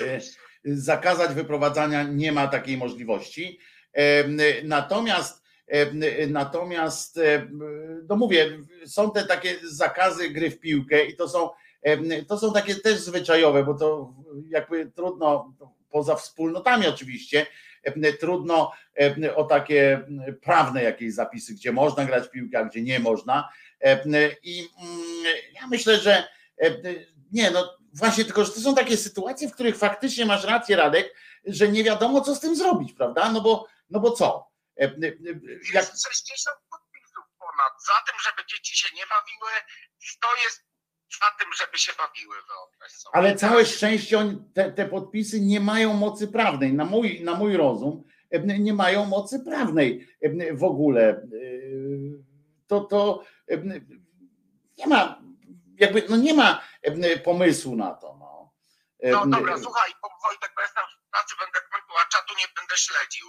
e, 0.01 0.19
zakazać 0.65 1.33
wyprowadzania 1.33 2.03
nie 2.03 2.31
ma 2.31 2.47
takiej 2.47 2.77
możliwości. 2.77 3.59
E, 3.93 4.23
Natomiast 4.63 5.46
natomiast 6.27 7.19
no 8.09 8.15
mówię, 8.15 8.59
są 8.85 9.11
te 9.11 9.25
takie 9.25 9.55
zakazy 9.63 10.29
gry 10.29 10.51
w 10.51 10.59
piłkę 10.59 11.05
i 11.05 11.15
to 11.15 11.29
są 11.29 11.49
to 12.27 12.37
są 12.37 12.53
takie 12.53 12.75
też 12.75 12.99
zwyczajowe, 12.99 13.63
bo 13.63 13.73
to 13.73 14.13
jakby 14.49 14.91
trudno 14.95 15.53
poza 15.89 16.15
wspólnotami 16.15 16.87
oczywiście, 16.87 17.45
trudno 18.19 18.71
o 19.35 19.43
takie 19.43 19.99
prawne 20.41 20.83
jakieś 20.83 21.13
zapisy, 21.13 21.53
gdzie 21.53 21.71
można 21.71 22.05
grać 22.05 22.27
w 22.27 22.31
piłkę, 22.31 22.59
a 22.59 22.65
gdzie 22.65 22.81
nie 22.81 22.99
można. 22.99 23.49
I 24.43 24.67
ja 25.53 25.67
myślę, 25.67 25.97
że 25.97 26.23
nie, 27.31 27.51
no 27.51 27.77
właśnie, 27.93 28.25
tylko 28.25 28.45
że 28.45 28.51
to 28.51 28.59
są 28.59 28.75
takie 28.75 28.97
sytuacje, 28.97 29.49
w 29.49 29.53
których 29.53 29.77
faktycznie 29.77 30.25
masz 30.25 30.43
rację, 30.43 30.75
Radek, 30.75 31.15
że 31.45 31.67
nie 31.67 31.83
wiadomo, 31.83 32.21
co 32.21 32.35
z 32.35 32.39
tym 32.39 32.55
zrobić, 32.55 32.93
prawda? 32.93 33.31
No 33.31 33.41
bo, 33.41 33.67
no 33.89 33.99
bo 33.99 34.11
co? 34.11 34.47
Jak... 34.77 34.93
Jest 35.73 36.03
60 36.03 36.57
podpisów 36.71 37.25
ponad 37.39 37.73
za 37.87 38.11
tym, 38.11 38.15
żeby 38.25 38.47
dzieci 38.47 38.77
się 38.77 38.95
nie 38.95 39.03
bawiły, 39.07 39.51
100 39.99 40.27
jest 40.43 40.67
za 41.21 41.31
tym, 41.39 41.53
żeby 41.53 41.77
się 41.77 41.93
bawiły, 41.97 42.35
wyobraź 42.35 42.91
sobie. 42.91 43.15
Ale 43.15 43.35
całe 43.35 43.65
szczęście 43.65 44.35
te, 44.53 44.71
te 44.71 44.85
podpisy 44.85 45.41
nie 45.41 45.59
mają 45.59 45.93
mocy 45.93 46.27
prawnej. 46.27 46.73
Na 46.73 46.85
mój, 46.85 47.23
na 47.23 47.33
mój 47.33 47.57
rozum 47.57 48.03
nie 48.59 48.73
mają 48.73 49.05
mocy 49.05 49.39
prawnej 49.39 50.17
w 50.53 50.63
ogóle. 50.63 51.27
To, 52.67 52.81
to 52.81 53.23
nie 54.77 54.87
ma, 54.87 55.21
jakby, 55.79 56.05
no 56.09 56.17
nie 56.17 56.33
ma 56.33 56.63
pomysłu 57.23 57.75
na 57.75 57.93
to. 57.93 58.17
No, 59.03 59.25
no 59.25 59.37
dobra, 59.37 59.57
słuchaj, 59.57 59.91
Wojtek, 60.23 60.51
bo 60.55 60.61
jestem 60.61 60.83
w 61.07 61.11
pracy, 61.11 61.35
będę 61.39 61.59
a 62.05 62.09
czatu 62.09 62.33
nie 62.37 62.47
będę 62.55 62.77
śledził. 62.77 63.27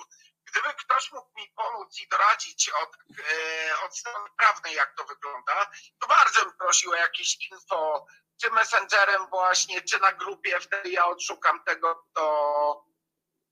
Gdyby 0.50 0.68
ktoś 0.84 1.12
mógł 1.12 1.30
mi 1.36 1.46
pomóc 1.56 2.00
i 2.02 2.08
doradzić 2.08 2.70
od, 2.82 2.90
e, 3.18 3.86
od 3.86 3.98
strony 3.98 4.28
prawnej, 4.38 4.74
jak 4.74 4.94
to 4.98 5.04
wygląda, 5.04 5.70
to 6.00 6.08
bardzo 6.08 6.44
bym 6.44 6.52
prosił 6.58 6.90
o 6.90 6.94
jakieś 6.94 7.50
info, 7.52 8.06
czy 8.42 8.50
messengerem 8.50 9.22
właśnie, 9.30 9.80
czy 9.82 10.00
na 10.00 10.12
grupie, 10.12 10.60
wtedy 10.60 10.90
ja 10.90 11.06
odszukam 11.06 11.60
tego, 11.66 11.94
kto, 11.94 12.84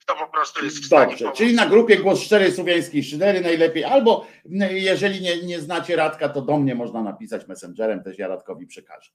kto 0.03 0.17
po 0.17 0.29
prostu 0.29 0.65
jest 0.65 0.83
w 0.83 0.87
stanie 0.87 1.07
Dobrze, 1.07 1.25
pomóc. 1.25 1.39
czyli 1.39 1.55
na 1.55 1.67
grupie 1.67 1.97
głos 1.97 2.21
szczery 2.21 2.53
słowiańskiej 2.53 3.05
szydery 3.05 3.41
najlepiej, 3.41 3.85
albo 3.85 4.27
jeżeli 4.71 5.21
nie, 5.21 5.43
nie 5.43 5.61
znacie 5.61 5.97
Radka, 5.97 6.29
to 6.29 6.43
do 6.43 6.57
mnie 6.57 6.75
można 6.75 7.03
napisać 7.03 7.47
messengerem, 7.47 8.03
też 8.05 8.19
ja 8.19 8.29
Radkowi 8.29 8.67
przekażę 8.67 9.11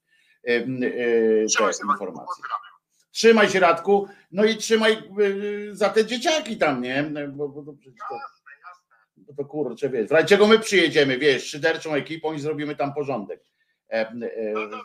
e, 0.48 0.50
e, 0.50 0.62
te 1.58 1.64
informacje. 1.92 2.44
Trzymaj 3.12 3.50
się 3.50 3.60
Radku, 3.60 4.08
no 4.30 4.44
i 4.44 4.56
trzymaj 4.56 5.02
y, 5.20 5.76
za 5.76 5.90
te 5.90 6.06
dzieciaki 6.06 6.58
tam, 6.58 6.82
nie? 6.82 7.02
Bo, 7.28 7.48
bo 7.48 7.62
to 7.62 7.72
to, 8.08 8.18
bo 9.16 9.34
to 9.34 9.44
kurczę, 9.44 9.90
wiesz, 9.90 10.08
w 10.08 10.10
razie 10.10 10.28
czego 10.28 10.46
my 10.46 10.58
przyjedziemy, 10.58 11.18
wiesz, 11.18 11.46
szyderczą 11.50 11.94
ekipą 11.94 12.32
i 12.32 12.40
zrobimy 12.40 12.76
tam 12.76 12.94
porządek. 12.94 13.40
E, 13.90 13.94
e, 13.94 14.10
No 14.54 14.68
to 14.68 14.76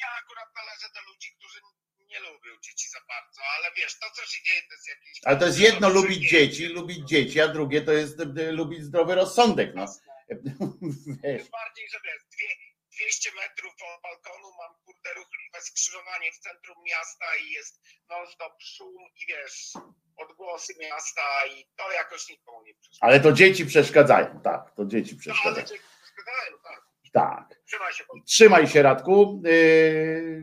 ja 0.00 0.08
akurat 0.22 0.48
należę 0.56 0.88
do 0.94 1.12
ludzi, 1.12 1.28
którzy 1.38 1.58
nie 2.10 2.20
lubią 2.20 2.60
dzieci 2.62 2.88
za 2.88 2.98
bardzo, 3.08 3.40
ale 3.58 3.68
wiesz, 3.76 3.98
to 3.98 4.06
co 4.16 4.26
się 4.26 4.42
dzieje 4.44 4.60
to 4.68 4.74
jest 4.74 4.88
jakieś... 4.88 5.20
ale 5.24 5.36
to 5.36 5.46
jest 5.46 5.60
jedno 5.60 5.88
lubić 5.88 6.30
dzieci, 6.30 6.66
lubić 6.66 7.08
dzieci, 7.08 7.40
a 7.40 7.48
drugie 7.48 7.82
to 7.82 7.92
jest 7.92 8.20
e, 8.20 8.52
lubić 8.52 8.82
zdrowy 8.82 9.14
rozsądek, 9.14 9.74
no. 9.74 9.84
Wiesz. 11.24 11.48
Bardziej, 11.50 11.88
że 11.92 11.98
wiesz, 12.04 12.22
dwie, 12.32 12.48
200 13.02 13.30
metrów 13.40 13.72
od 13.94 14.02
balkonu 14.02 14.48
mam 14.60 14.72
kurde 14.84 15.10
ruchliwe 15.14 15.58
skrzyżowanie 15.60 16.32
w 16.32 16.38
centrum 16.38 16.76
miasta 16.84 17.26
i 17.44 17.52
jest 17.52 17.80
non-stop 18.10 18.52
szum 18.62 18.94
i 19.20 19.26
wiesz, 19.26 19.72
odgłosy 20.16 20.72
miasta 20.80 21.22
i 21.56 21.66
to 21.76 21.92
jakoś 21.92 22.28
nikomu 22.28 22.62
nie 22.62 22.74
przeszkadza. 22.74 23.06
Ale 23.06 23.20
to 23.20 23.32
dzieci 23.32 23.66
przeszkadzają, 23.66 24.40
tak, 24.44 24.62
to 24.76 24.84
dzieci 24.84 25.12
No, 25.14 25.16
ale 25.16 25.20
przeszkadzają. 25.20 25.66
dzieci 25.66 25.80
przeszkadzają, 26.02 26.56
tak. 26.64 26.82
Tak. 27.12 27.58
Trzymaj 27.66 27.92
się. 27.92 28.04
Trzymaj 28.26 28.66
się, 28.68 28.82
Radku. 28.82 29.42
Yy, 29.44 30.42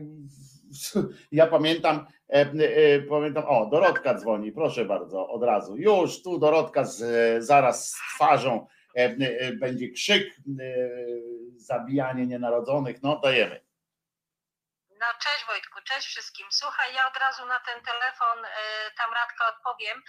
Ja 1.32 1.46
pamiętam, 1.46 2.06
e, 2.28 2.40
e, 2.52 3.00
pamiętam, 3.02 3.44
o, 3.46 3.66
Dorotka 3.66 4.14
dzwoni, 4.14 4.52
proszę 4.52 4.84
bardzo, 4.84 5.28
od 5.28 5.42
razu. 5.42 5.76
Już 5.76 6.22
tu 6.22 6.38
Dorotka 6.38 6.84
z, 6.84 7.04
zaraz 7.44 7.88
z 7.90 7.94
twarzą 8.14 8.52
e, 8.54 8.66
e, 8.66 8.79
będzie 9.60 9.90
krzyk, 9.90 10.40
e, 10.60 10.88
zabijanie 11.56 12.26
nienarodzonych, 12.26 13.02
no 13.02 13.20
dajemy. 13.20 13.60
No 15.00 15.06
cześć 15.24 15.46
Wojtku, 15.46 15.80
cześć 15.84 16.06
wszystkim. 16.06 16.46
Słuchaj, 16.50 16.94
ja 16.94 17.08
od 17.08 17.16
razu 17.16 17.46
na 17.46 17.60
ten 17.60 17.84
telefon 17.84 18.38
y, 18.44 18.48
tam 18.98 19.10
Radka 19.14 19.44
odpowiem, 19.54 20.02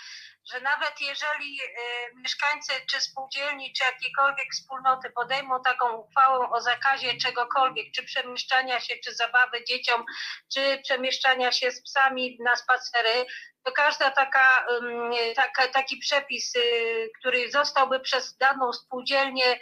że 0.52 0.62
nawet 0.62 1.02
jeżeli 1.02 1.62
y, 1.62 1.68
mieszkańcy 2.16 2.72
czy 2.90 3.02
spółdzielni, 3.02 3.74
czy 3.74 3.84
jakiejkolwiek 3.84 4.48
wspólnoty 4.54 5.10
podejmą 5.10 5.62
taką 5.62 5.86
uchwałę 5.98 6.50
o 6.50 6.62
zakazie 6.62 7.18
czegokolwiek, 7.18 7.92
czy 7.96 8.04
przemieszczania 8.04 8.80
się, 8.80 8.96
czy 9.04 9.16
zabawy 9.16 9.64
dzieciom, 9.64 10.06
czy 10.54 10.82
przemieszczania 10.84 11.52
się 11.52 11.72
z 11.72 11.84
psami 11.84 12.38
na 12.40 12.56
spacery, 12.56 13.26
to 13.64 13.72
każda 13.72 14.12
taka, 14.12 14.66
taka 15.36 15.68
taki 15.68 15.98
przepis, 15.98 16.56
y, 16.56 17.10
który 17.20 17.52
zostałby 17.52 18.00
przez 18.00 18.38
daną 18.38 18.74
spółdzielnię 18.74 19.60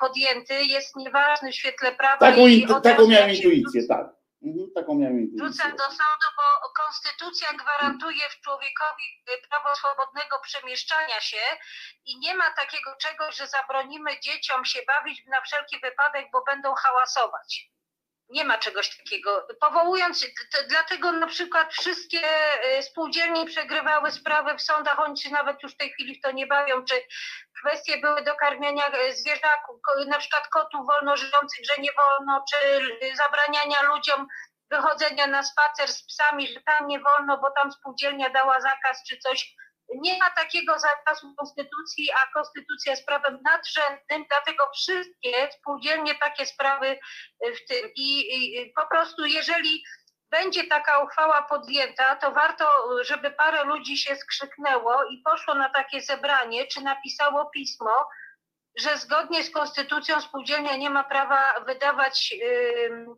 podjęty, 0.00 0.64
jest 0.64 0.96
nieważny 0.96 1.52
w 1.52 1.54
świetle 1.54 1.92
prawa. 1.92 2.18
Taką, 2.18 2.46
i 2.46 2.66
taką 2.82 3.08
miałem 3.08 3.30
intuicję, 3.30 3.86
tak. 3.88 4.23
Taką 4.74 4.94
miałem 4.94 5.20
intuicję. 5.20 5.64
Do 5.72 5.84
sądu, 5.84 6.28
bo 6.36 6.68
konstytucja 6.84 7.48
gwarantuje 7.52 8.24
człowiekowi 8.44 9.24
prawo 9.50 9.76
swobodnego 9.76 10.38
przemieszczania 10.38 11.20
się 11.20 11.42
i 12.06 12.18
nie 12.18 12.34
ma 12.34 12.50
takiego 12.50 12.96
czegoś, 12.96 13.36
że 13.36 13.46
zabronimy 13.46 14.20
dzieciom 14.20 14.64
się 14.64 14.80
bawić 14.86 15.26
na 15.26 15.40
wszelki 15.40 15.80
wypadek, 15.80 16.30
bo 16.32 16.42
będą 16.44 16.74
hałasować. 16.74 17.73
Nie 18.28 18.44
ma 18.44 18.58
czegoś 18.58 18.96
takiego. 18.96 19.48
Powołując, 19.60 20.26
dlatego 20.68 21.12
na 21.12 21.26
przykład 21.26 21.72
wszystkie 21.72 22.20
y, 22.78 22.82
spółdzielnie 22.82 23.46
przegrywały 23.46 24.10
sprawy 24.10 24.58
w 24.58 24.62
sądach, 24.62 25.00
oni 25.00 25.18
się 25.18 25.30
nawet 25.30 25.62
już 25.62 25.74
w 25.74 25.76
tej 25.76 25.90
chwili 25.90 26.18
w 26.18 26.22
to 26.22 26.30
nie 26.30 26.46
bawią, 26.46 26.84
czy 26.84 26.94
kwestie 27.60 27.98
były 27.98 28.22
do 28.22 28.36
karmienia 28.36 28.88
y, 28.88 29.16
zwierzaków, 29.16 29.80
na 30.06 30.18
przykład 30.18 30.48
kotów 30.48 30.86
wolno 30.86 31.16
żyjących, 31.16 31.64
że 31.70 31.82
nie 31.82 31.90
wolno, 31.92 32.44
czy 32.50 32.56
zabraniania 33.16 33.82
ludziom 33.82 34.26
wychodzenia 34.70 35.26
na 35.26 35.42
spacer 35.42 35.88
z 35.88 36.06
psami, 36.06 36.48
że 36.48 36.60
tam 36.60 36.86
nie 36.86 37.00
wolno, 37.00 37.38
bo 37.38 37.50
tam 37.50 37.72
spółdzielnia 37.72 38.30
dała 38.30 38.60
zakaz 38.60 39.04
czy 39.08 39.18
coś. 39.18 39.54
Nie 39.94 40.18
ma 40.18 40.30
takiego 40.30 40.78
zakazu 40.78 41.34
Konstytucji, 41.34 42.08
a 42.12 42.32
Konstytucja 42.32 42.92
jest 42.92 43.06
prawem 43.06 43.38
nadrzędnym, 43.44 44.24
dlatego 44.28 44.70
wszystkie 44.74 45.48
spółdzielnie 45.52 46.14
takie 46.14 46.46
sprawy 46.46 46.98
y, 47.46 47.54
w 47.54 47.64
tym. 47.68 47.90
I, 47.96 48.20
i 48.56 48.72
po 48.76 48.86
prostu, 48.86 49.26
jeżeli 49.26 49.84
będzie 50.30 50.64
taka 50.64 50.98
uchwała 50.98 51.42
podjęta, 51.42 52.16
to 52.16 52.32
warto, 52.32 52.68
żeby 53.04 53.30
parę 53.30 53.64
ludzi 53.64 53.96
się 53.96 54.16
skrzyknęło 54.16 55.04
i 55.04 55.22
poszło 55.24 55.54
na 55.54 55.68
takie 55.68 56.00
zebranie, 56.00 56.66
czy 56.66 56.80
napisało 56.80 57.50
pismo, 57.50 58.08
że 58.76 58.98
zgodnie 58.98 59.44
z 59.44 59.50
konstytucją 59.50 60.20
spółdzielnia 60.20 60.76
nie 60.76 60.90
ma 60.90 61.04
prawa 61.04 61.60
wydawać 61.66 62.34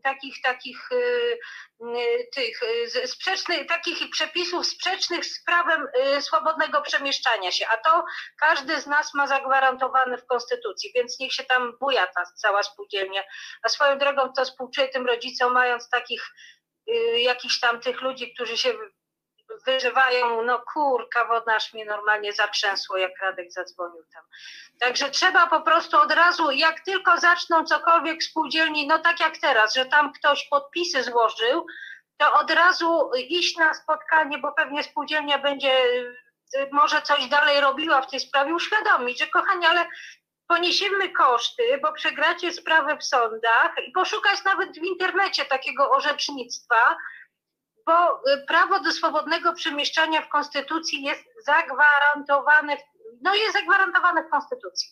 takich 0.02 0.42
takich 0.42 0.92
y, 0.92 1.38
y, 1.80 2.28
tych 2.34 2.62
y, 2.62 3.08
sprzecznych 3.08 3.66
takich 3.66 4.10
przepisów 4.10 4.66
sprzecznych 4.66 5.24
z 5.24 5.44
prawem 5.44 5.86
swobodnego 6.20 6.82
przemieszczania 6.82 7.52
się, 7.52 7.66
a 7.68 7.76
to 7.76 8.04
każdy 8.40 8.80
z 8.80 8.86
nas 8.86 9.14
ma 9.14 9.26
zagwarantowane 9.26 10.18
w 10.18 10.26
konstytucji, 10.26 10.92
więc 10.94 11.20
niech 11.20 11.32
się 11.32 11.44
tam 11.44 11.72
buja 11.80 12.06
ta 12.06 12.24
cała 12.24 12.62
spółdzielnia. 12.62 13.22
A 13.62 13.68
swoją 13.68 13.98
drogą 13.98 14.32
to 14.32 14.44
współczuję 14.44 14.88
tym 14.88 15.06
rodzicom, 15.06 15.52
mając 15.52 15.88
takich 15.88 16.22
jakichś 17.16 17.60
tam 17.60 17.80
tych 17.80 18.00
ludzi, 18.00 18.34
którzy 18.34 18.58
się 18.58 18.74
wyżywają, 19.66 20.42
no 20.42 20.62
kurka 20.72 21.24
wodna, 21.24 21.56
aż 21.56 21.74
mnie 21.74 21.84
normalnie 21.84 22.32
zatrzęsło, 22.32 22.96
jak 22.96 23.18
Radek 23.20 23.52
zadzwonił 23.52 24.04
tam. 24.14 24.22
Także 24.80 25.10
trzeba 25.10 25.46
po 25.46 25.60
prostu 25.60 25.96
od 25.96 26.12
razu, 26.12 26.50
jak 26.50 26.80
tylko 26.80 27.18
zaczną 27.18 27.64
cokolwiek 27.64 28.22
spółdzielni, 28.22 28.86
no 28.86 28.98
tak 28.98 29.20
jak 29.20 29.38
teraz, 29.38 29.74
że 29.74 29.86
tam 29.86 30.12
ktoś 30.12 30.48
podpisy 30.48 31.02
złożył, 31.02 31.66
to 32.16 32.32
od 32.32 32.50
razu 32.50 33.10
iść 33.28 33.56
na 33.56 33.74
spotkanie, 33.74 34.38
bo 34.38 34.52
pewnie 34.52 34.82
spółdzielnia 34.82 35.38
będzie 35.38 35.84
y, 36.56 36.68
może 36.72 37.02
coś 37.02 37.26
dalej 37.26 37.60
robiła 37.60 38.02
w 38.02 38.10
tej 38.10 38.20
sprawie, 38.20 38.54
uświadomić, 38.54 39.18
że 39.18 39.26
kochani, 39.26 39.66
ale 39.66 39.86
poniesiemy 40.48 41.08
koszty, 41.10 41.62
bo 41.82 41.92
przegracie 41.92 42.52
sprawę 42.52 42.96
w 42.96 43.04
sądach 43.04 43.74
i 43.88 43.92
poszukać 43.92 44.44
nawet 44.44 44.78
w 44.78 44.84
internecie 44.84 45.44
takiego 45.44 45.90
orzecznictwa, 45.90 46.96
bo 47.86 47.92
y, 48.32 48.46
prawo 48.46 48.80
do 48.80 48.92
swobodnego 48.92 49.52
przemieszczania 49.52 50.22
w 50.22 50.28
Konstytucji 50.28 51.02
jest 51.02 51.24
zagwarantowane, 51.46 52.76
no 53.22 53.34
jest 53.34 53.52
zagwarantowane 53.52 54.24
w 54.24 54.30
Konstytucji. 54.30 54.90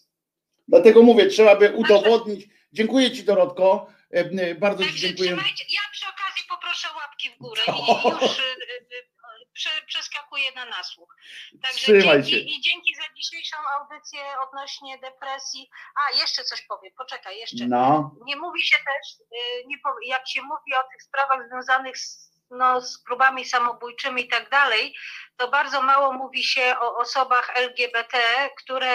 Dlatego 0.69 1.03
mówię, 1.03 1.27
trzeba 1.27 1.57
by 1.57 1.73
udowodnić. 1.73 2.49
Dziękuję 2.73 3.11
Ci 3.11 3.25
Dorotko, 3.25 3.87
E, 4.15 4.21
e, 4.21 4.55
bardzo 4.55 4.85
Ci 4.85 4.95
dziękuję. 4.95 5.31
Ja 5.31 5.83
przy 5.93 6.07
okazji 6.09 6.45
poproszę 6.49 6.89
łapki 6.97 7.31
w 7.31 7.39
górę 7.39 7.62
i, 7.66 7.71
już 8.23 8.39
y, 8.39 8.43
y, 8.43 9.07
prze, 9.53 9.71
przeskakuję 9.87 10.53
na 10.53 10.65
nasłuch. 10.65 11.16
Także 11.62 11.85
Trzymaj 11.85 12.23
dzięki, 12.23 12.31
się. 12.31 12.39
i 12.39 12.61
dzięki 12.61 12.95
za 12.95 13.15
dzisiejszą 13.16 13.57
audycję 13.81 14.21
odnośnie 14.49 14.99
depresji. 14.99 15.71
A, 15.97 16.16
jeszcze 16.21 16.45
coś 16.45 16.62
powiem, 16.62 16.93
poczekaj, 16.99 17.39
jeszcze. 17.39 17.66
No. 17.66 18.15
Nie 18.25 18.37
mówi 18.37 18.65
się 18.65 18.77
też, 18.77 19.27
nie 19.66 19.77
jak 20.07 20.29
się 20.29 20.43
mówi 20.43 20.75
o 20.81 20.83
tych 20.93 21.03
sprawach 21.03 21.49
związanych 21.49 21.99
z, 21.99 22.24
no, 22.51 22.81
z 22.81 23.03
próbami 23.03 23.45
samobójczymi 23.45 24.25
i 24.25 24.29
tak 24.29 24.51
dalej, 24.51 24.95
to 25.37 25.49
bardzo 25.49 25.83
mało 25.83 26.12
mówi 26.12 26.45
się 26.45 26.77
o 26.81 26.97
osobach 26.97 27.51
LGBT, 27.55 28.19
które, 28.59 28.95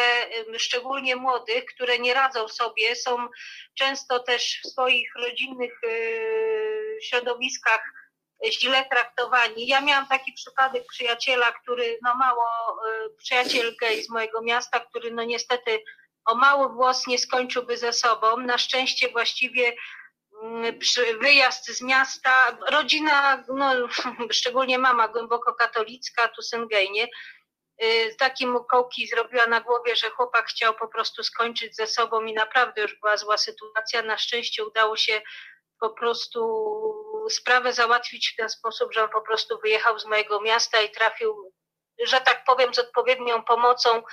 szczególnie 0.58 1.16
młodych, 1.16 1.66
które 1.66 2.00
nie 2.00 2.14
radzą 2.14 2.48
sobie, 2.48 2.96
są 2.96 3.28
często 3.74 4.20
też 4.20 4.62
w 4.64 4.68
swoich 4.68 5.12
rodzinnych 5.16 5.84
y, 5.84 6.98
środowiskach 7.04 7.82
źle 8.46 8.86
traktowani. 8.86 9.68
Ja 9.68 9.82
miałam 9.82 10.08
taki 10.08 10.34
przypadek 10.34 10.84
przyjaciela, 10.88 11.52
który 11.52 12.00
no 12.02 12.16
mało, 12.16 12.78
y, 13.06 13.16
przyjaciel 13.18 13.76
gej 13.82 14.04
z 14.04 14.10
mojego 14.10 14.42
miasta, 14.42 14.80
który 14.80 15.12
no 15.12 15.24
niestety 15.24 15.84
o 16.26 16.36
mały 16.36 16.74
włos 16.74 17.08
nie 17.08 17.20
skończyłby 17.20 17.78
ze 17.78 17.94
sobą. 17.94 18.38
Na 18.38 18.58
szczęście 18.58 19.10
właściwie 19.10 19.76
wyjazd 21.22 21.68
z 21.68 21.82
miasta, 21.82 22.58
rodzina, 22.72 23.44
no, 23.48 23.74
szczególnie 24.32 24.80
mama 24.80 25.08
głęboko 25.08 25.54
katolicka, 25.54 26.28
tu 26.28 26.42
syn 26.42 26.68
gej, 26.68 26.92
nie? 26.92 27.08
Y, 27.84 28.16
Takie 28.20 28.48
mu 28.48 28.64
kołki 28.64 29.08
zrobiła 29.08 29.48
na 29.48 29.62
głowie, 29.62 29.96
że 29.96 30.10
chłopak 30.10 30.48
chciał 30.48 30.74
po 30.74 30.88
prostu 30.88 31.24
skończyć 31.24 31.76
ze 31.76 31.88
sobą 31.88 32.22
i 32.22 32.34
naprawdę 32.34 32.82
już 32.82 33.00
była 33.00 33.18
zła 33.18 33.38
sytuacja. 33.38 34.02
Na 34.02 34.18
szczęście 34.18 34.66
udało 34.66 34.98
się 34.98 35.22
po 35.80 35.90
prostu 35.90 36.40
sprawę 37.30 37.74
załatwić 37.74 38.30
w 38.34 38.36
ten 38.36 38.50
sposób, 38.50 38.94
że 38.94 39.04
on 39.04 39.10
po 39.10 39.22
prostu 39.22 39.60
wyjechał 39.60 40.00
z 40.00 40.06
mojego 40.06 40.42
miasta 40.42 40.82
i 40.82 40.92
trafił, 40.92 41.54
że 42.04 42.22
tak 42.22 42.44
powiem, 42.44 42.74
z 42.74 42.80
odpowiednią 42.80 43.44
pomocą 43.44 44.04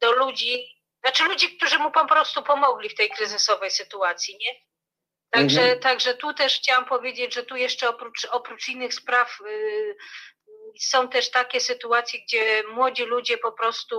do 0.00 0.12
ludzi, 0.12 0.68
znaczy 1.04 1.24
ludzi, 1.24 1.56
którzy 1.56 1.78
mu 1.78 1.90
po 1.90 2.06
prostu 2.06 2.42
pomogli 2.42 2.88
w 2.88 2.94
tej 2.94 3.10
kryzysowej 3.10 3.70
sytuacji, 3.70 4.36
nie? 4.40 4.71
Także, 5.32 5.60
Mhm. 5.60 5.80
także 5.80 6.14
tu 6.14 6.34
też 6.34 6.56
chciałam 6.56 6.84
powiedzieć, 6.84 7.34
że 7.34 7.42
tu 7.42 7.56
jeszcze 7.56 7.88
oprócz, 7.88 8.24
oprócz 8.30 8.68
innych 8.68 8.94
spraw 8.94 9.38
y, 9.40 9.96
są 10.80 11.08
też 11.08 11.30
takie 11.30 11.60
sytuacje, 11.60 12.20
gdzie 12.22 12.62
młodzi 12.74 13.04
ludzie 13.04 13.38
po 13.38 13.52
prostu 13.52 13.96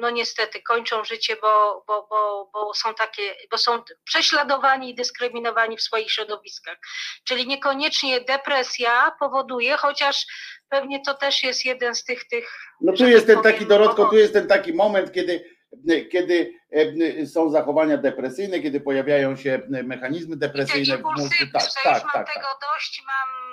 no 0.00 0.10
niestety 0.10 0.62
kończą 0.62 1.04
życie, 1.04 1.36
bo, 1.42 1.84
bo, 1.86 2.06
bo, 2.10 2.50
bo 2.52 2.74
są 2.74 2.94
takie, 2.94 3.34
bo 3.50 3.58
są 3.58 3.82
prześladowani 4.04 4.90
i 4.90 4.94
dyskryminowani 4.94 5.76
w 5.76 5.82
swoich 5.82 6.12
środowiskach. 6.12 6.78
Czyli 7.24 7.46
niekoniecznie 7.46 8.20
depresja 8.20 9.16
powoduje, 9.20 9.76
chociaż 9.76 10.26
pewnie 10.68 11.02
to 11.06 11.14
też 11.14 11.42
jest 11.42 11.64
jeden 11.64 11.94
z 11.94 12.04
tych 12.04 12.28
tych. 12.28 12.58
No 12.80 12.92
tu 12.92 12.98
że 12.98 13.10
jest 13.10 13.26
tak 13.26 13.34
ten 13.34 13.52
taki 13.52 13.66
Dorotko, 13.66 14.04
tu 14.04 14.16
jest 14.16 14.32
ten 14.32 14.48
taki 14.48 14.72
moment, 14.72 15.12
kiedy, 15.12 15.53
kiedy 16.10 16.52
są 17.26 17.50
zachowania 17.50 17.98
depresyjne, 17.98 18.60
kiedy 18.60 18.80
pojawiają 18.80 19.36
się 19.36 19.60
mechanizmy 19.68 20.34
I 20.34 20.38
depresyjne 20.38 20.98
w 20.98 21.02
mózgu. 21.02 21.22
impulsywne, 21.22 21.60
Tak, 21.60 21.62
tak, 21.84 21.94
już 21.94 22.02
mam 22.02 22.12
tak, 22.12 22.26
tak. 22.26 22.34
tego 22.34 22.46
dość, 22.74 23.02
mam. 23.06 23.44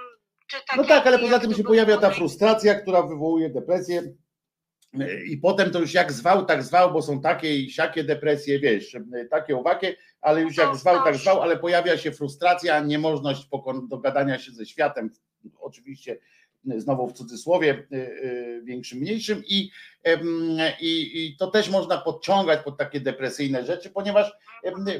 Tak 0.67 0.77
No 0.77 0.83
tak, 0.83 1.07
ale 1.07 1.19
poza 1.19 1.39
tym 1.39 1.53
się 1.53 1.63
pojawia 1.63 1.97
ta 1.97 2.09
frustracja, 2.09 2.75
która 2.75 3.01
wywołuje 3.01 3.49
depresję. 3.49 4.03
I 5.27 5.37
potem 5.37 5.71
to 5.71 5.79
już 5.79 5.93
jak 5.93 6.11
zwał, 6.11 6.45
tak 6.45 6.63
zwał, 6.63 6.93
bo 6.93 7.01
są 7.01 7.21
takie 7.21 7.55
i 7.55 7.71
siakie 7.71 8.03
depresje, 8.03 8.59
wiesz, 8.59 8.97
takie 9.29 9.57
owakie, 9.57 9.95
ale 10.21 10.41
już 10.41 10.57
jak 10.57 10.75
zwał, 10.75 11.03
tak 11.03 11.15
zwał, 11.15 11.41
ale 11.41 11.57
pojawia 11.57 11.97
się 11.97 12.11
frustracja, 12.11 12.79
niemożność 12.79 13.49
dogadania 13.89 14.39
się 14.39 14.51
ze 14.51 14.65
światem, 14.65 15.09
oczywiście 15.59 16.17
znowu 16.77 17.07
w 17.07 17.13
cudzysłowie, 17.13 17.87
y, 17.91 17.95
y, 17.95 18.61
większym, 18.63 18.99
mniejszym 18.99 19.43
i, 19.45 19.71
i, 20.81 21.25
i 21.25 21.37
to 21.37 21.47
też 21.47 21.69
można 21.69 21.97
podciągać 21.97 22.63
pod 22.63 22.77
takie 22.77 22.99
depresyjne 22.99 23.65
rzeczy, 23.65 23.89
ponieważ, 23.89 24.31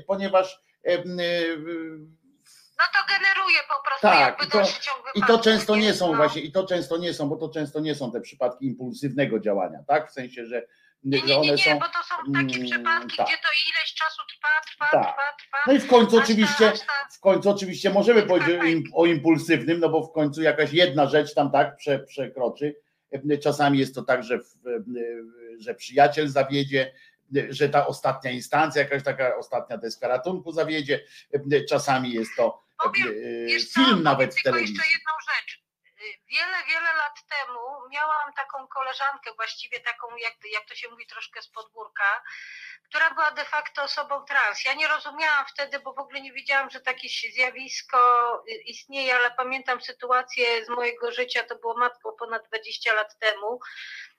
ponieważ 0.08 0.64
y, 0.90 1.04
No 2.80 2.86
to 2.94 3.00
generuje 3.10 3.60
po 3.70 3.84
prostu 3.86 4.02
tak, 4.02 4.48
i 4.48 4.52
to, 4.52 4.62
i 5.16 5.22
to 5.22 5.40
często 5.40 5.76
nie 5.76 5.82
nie? 5.82 5.94
są 5.94 6.12
No. 6.12 6.18
właśnie, 6.18 6.42
i 6.42 6.52
to 6.52 6.68
często 6.68 6.98
nie 6.98 7.14
są, 7.14 7.30
bo 7.30 7.36
to 7.36 7.50
często 7.50 7.80
nie 7.80 7.96
są 7.96 8.12
te 8.12 8.22
przypadki 8.22 8.66
impulsywnego 8.66 9.40
działania, 9.40 9.84
tak? 9.88 10.10
W 10.10 10.14
sensie, 10.14 10.46
że, 10.46 10.68
Nie, 11.04 11.22
nie, 11.22 11.28
nie, 11.28 11.38
one 11.38 11.52
nie, 11.52 11.58
są. 11.58 11.80
bo 11.80 11.86
to 11.86 12.04
są 12.04 12.34
takie 12.34 12.56
mm, 12.56 12.66
przypadki, 12.66 13.18
tak. 13.18 13.28
gdzie 13.28 13.38
to 13.38 13.48
ileś 13.70 13.94
czasu 13.94 14.22
trwa, 14.30 14.48
trwa, 14.66 14.86
Tak. 14.92 15.02
trwa, 15.14 15.24
trwa. 15.40 15.58
No 15.68 15.74
i 15.74 15.80
w 15.80 15.88
końcu 15.88 16.18
aż 16.18 16.24
oczywiście, 16.24 16.72
aż 16.72 16.80
ta- 16.80 17.08
w 17.18 17.20
końcu 17.20 17.50
oczywiście 17.50 17.90
możemy 17.90 18.24
powiedzieć 18.24 18.62
o, 18.62 18.64
im, 18.66 18.84
o 18.94 19.06
impulsywnym, 19.06 19.80
no 19.80 19.90
bo 19.90 20.04
w 20.04 20.12
końcu 20.12 20.42
jakaś 20.42 20.74
jedna 20.74 21.08
rzecz 21.08 21.34
tam 21.34 21.52
tak 21.52 21.78
prze, 21.78 22.00
przekroczy. 22.00 22.76
Czasami 23.44 23.80
jest 23.80 23.96
to 23.96 24.02
tak, 24.02 24.24
że, 24.24 24.40
w, 24.40 24.44
że 25.60 25.76
przyjaciel 25.76 26.28
zawiedzie, 26.28 26.94
że 27.50 27.70
ta 27.70 27.88
ostatnia 27.88 28.32
instancja, 28.32 28.82
jakaś 28.82 29.04
taka 29.04 29.36
ostatnia 29.38 29.78
deska 29.78 30.08
ratunku 30.08 30.52
zawiedzie. 30.52 31.00
Czasami 31.70 32.12
jest 32.14 32.32
to 32.38 32.62
Powiem, 32.84 33.08
e, 33.56 33.60
film 33.60 34.04
nawet 34.04 34.32
w 34.32 34.36
tylko 34.36 34.50
telewizji. 34.50 34.76
jeszcze 34.76 34.92
jedną 34.94 35.12
Wiele, 36.32 36.64
wiele 36.68 36.94
lat 36.94 37.28
temu 37.30 37.60
miałam 37.90 38.34
taką 38.34 38.68
koleżankę, 38.68 39.34
właściwie 39.36 39.80
taką, 39.80 40.16
jak, 40.16 40.34
jak 40.52 40.66
to 40.66 40.76
się 40.76 40.90
mówi, 40.90 41.08
troszkę 41.08 41.42
z 41.42 41.48
podwórka, 41.48 42.24
która 42.84 43.10
była 43.14 43.32
de 43.32 43.46
facto 43.46 43.84
osobą 43.84 44.26
trans. 44.26 44.66
Ja 44.66 44.74
nie 44.74 44.88
rozumiałam 44.88 45.46
wtedy, 45.46 45.80
bo 45.80 45.94
w 45.94 46.00
ogóle 46.00 46.22
nie 46.22 46.34
wiedziałam, 46.34 46.70
że 46.70 46.82
takie 46.82 47.08
zjawisko 47.34 48.00
istnieje, 48.66 49.16
ale 49.16 49.32
pamiętam 49.32 49.82
sytuację 49.82 50.66
z 50.66 50.70
mojego 50.70 51.12
życia, 51.12 51.44
to 51.44 51.56
było 51.56 51.78
matką 51.78 52.12
ponad 52.20 52.48
20 52.48 52.94
lat 52.94 53.20
temu. 53.20 53.60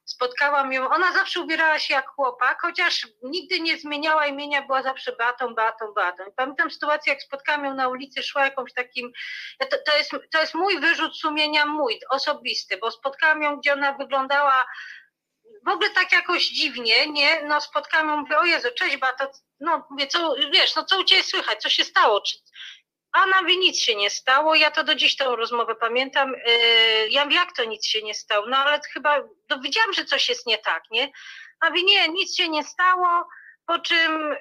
Spotkałam 0.04 0.72
ją, 0.72 0.90
ona 0.90 1.12
zawsze 1.12 1.40
ubierała 1.40 1.78
się 1.78 1.94
jak 1.94 2.08
chłopak, 2.08 2.62
chociaż 2.62 3.06
nigdy 3.22 3.60
nie 3.60 3.78
zmieniała 3.78 4.26
imienia, 4.26 4.62
była 4.62 4.82
zawsze 4.82 5.12
Beatą, 5.16 5.54
Beatą, 5.54 5.92
Beatą. 5.94 6.24
I 6.24 6.32
pamiętam 6.36 6.70
sytuację, 6.70 7.12
jak 7.12 7.22
spotkałam 7.22 7.64
ją 7.64 7.74
na 7.74 7.88
ulicy, 7.88 8.22
szła 8.22 8.44
jakimś 8.44 8.72
takim, 8.72 9.12
to, 9.58 9.76
to, 9.86 9.96
jest, 9.96 10.10
to 10.32 10.40
jest 10.40 10.54
mój 10.54 10.80
wyrzut 10.80 11.16
sumienia, 11.16 11.66
mój, 11.66 12.00
osobisty, 12.10 12.76
bo 12.76 12.90
spotkałam 12.90 13.42
ją, 13.42 13.56
gdzie 13.56 13.72
ona 13.72 13.92
wyglądała 13.92 14.66
w 15.66 15.68
ogóle 15.68 15.90
tak 15.90 16.12
jakoś 16.12 16.48
dziwnie, 16.48 17.06
nie? 17.06 17.42
No 17.42 17.60
spotkałam 17.60 18.08
ją, 18.08 18.16
mówię, 18.16 18.38
o 18.38 18.44
Jezu, 18.44 18.68
cześć 18.76 18.96
Beato, 18.96 19.30
no 19.60 19.86
mówię, 19.90 20.06
co, 20.06 20.34
wiesz, 20.52 20.76
no 20.76 20.84
co 20.84 21.00
u 21.00 21.04
Ciebie 21.04 21.22
słychać, 21.22 21.62
co 21.62 21.68
się 21.68 21.84
stało? 21.84 22.20
Czy... 22.20 22.36
A 23.12 23.40
mówi, 23.42 23.58
nic 23.58 23.80
się 23.80 23.94
nie 23.94 24.10
stało, 24.10 24.54
ja 24.54 24.70
to 24.70 24.84
do 24.84 24.94
dziś 24.94 25.16
tą 25.16 25.36
rozmowę 25.36 25.74
pamiętam. 25.74 26.32
Yy, 26.46 27.08
ja 27.10 27.24
mówię, 27.24 27.36
jak 27.36 27.56
to 27.56 27.64
nic 27.64 27.86
się 27.86 28.02
nie 28.02 28.14
stało? 28.14 28.46
No 28.48 28.56
ale 28.56 28.80
chyba 28.92 29.22
dowiedziałam, 29.48 29.92
że 29.92 30.04
coś 30.04 30.28
jest 30.28 30.46
nie 30.46 30.58
tak, 30.58 30.82
nie? 30.90 31.12
A 31.60 31.70
mówi, 31.70 31.84
nie, 31.84 32.08
nic 32.08 32.36
się 32.36 32.48
nie 32.48 32.64
stało, 32.64 33.28
po 33.66 33.78
czym 33.78 34.34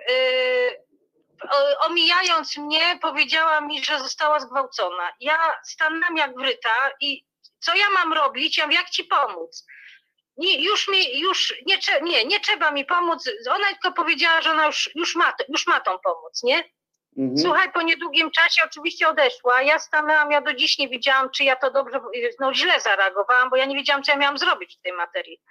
o- 1.52 1.86
omijając 1.86 2.58
mnie, 2.58 3.00
powiedziała 3.02 3.62
mi, 3.62 3.84
że 3.86 4.00
została 4.00 4.40
zgwałcona. 4.40 5.12
Ja 5.20 5.60
stanęłam 5.66 6.18
jak 6.18 6.36
wryta 6.36 6.92
i 7.02 7.26
co 7.60 7.76
ja 7.76 7.90
mam 7.90 8.14
robić? 8.14 8.58
Ja 8.58 8.66
mówię, 8.66 8.78
jak 8.78 8.90
ci 8.90 9.04
pomóc? 9.04 9.66
Nie, 10.38 10.64
już 10.64 10.88
mi, 10.88 11.20
już 11.20 11.54
nie, 11.66 11.78
nie, 12.02 12.26
nie 12.26 12.40
trzeba 12.40 12.72
mi 12.72 12.86
pomóc. 12.86 13.30
Ona 13.50 13.68
tylko 13.68 13.92
powiedziała, 13.92 14.42
że 14.42 14.52
ona 14.52 14.66
już, 14.66 14.90
już, 14.96 15.16
ma, 15.16 15.34
już 15.50 15.68
ma 15.68 15.80
tą 15.80 16.00
pomoc, 16.00 16.44
nie? 16.44 16.64
Mhm. 17.18 17.38
Słuchaj, 17.38 17.72
po 17.72 17.82
niedługim 17.82 18.32
czasie 18.32 18.62
oczywiście 18.66 19.08
odeszła. 19.10 19.62
Ja 19.62 19.80
stanęłam, 19.80 20.32
ja 20.32 20.42
do 20.42 20.54
dziś 20.54 20.78
nie 20.78 20.90
wiedziałam, 20.90 21.30
czy 21.30 21.44
ja 21.44 21.56
to 21.56 21.72
dobrze, 21.72 22.00
no 22.40 22.54
źle 22.54 22.80
zareagowałam, 22.80 23.50
bo 23.50 23.56
ja 23.56 23.66
nie 23.66 23.76
wiedziałam, 23.76 24.04
co 24.04 24.12
ja 24.12 24.18
miałam 24.18 24.38
zrobić 24.38 24.78
w 24.78 24.82
tej 24.82 24.94
materii. 24.94 25.42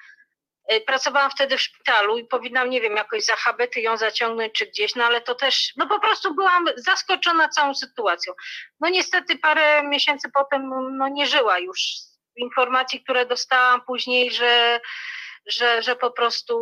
Y, 0.72 0.80
Pracowałam 0.80 1.30
wtedy 1.30 1.56
w 1.56 1.60
szpitalu 1.60 2.18
i 2.18 2.24
powinnam, 2.24 2.70
nie 2.70 2.80
wiem, 2.80 2.96
jakoś 2.96 3.24
za 3.24 3.36
habety 3.36 3.80
ją 3.80 3.96
zaciągnąć 3.96 4.52
czy 4.52 4.66
gdzieś, 4.66 4.94
no 4.94 5.04
ale 5.04 5.20
to 5.20 5.34
też, 5.34 5.72
no 5.76 5.86
po 5.86 6.00
prostu 6.00 6.34
byłam 6.34 6.64
zaskoczona 6.76 7.48
całą 7.48 7.74
sytuacją. 7.74 8.32
No 8.80 8.88
niestety 8.88 9.38
parę 9.38 9.82
miesięcy 9.82 10.30
potem, 10.34 10.70
no 10.96 11.08
nie 11.08 11.26
żyła 11.26 11.58
już. 11.58 11.80
Informacji, 12.36 13.02
które 13.04 13.26
dostałam 13.26 13.80
później, 13.80 14.30
że, 14.30 14.80
że, 15.46 15.82
że 15.82 15.96
po 15.96 16.10
prostu 16.10 16.56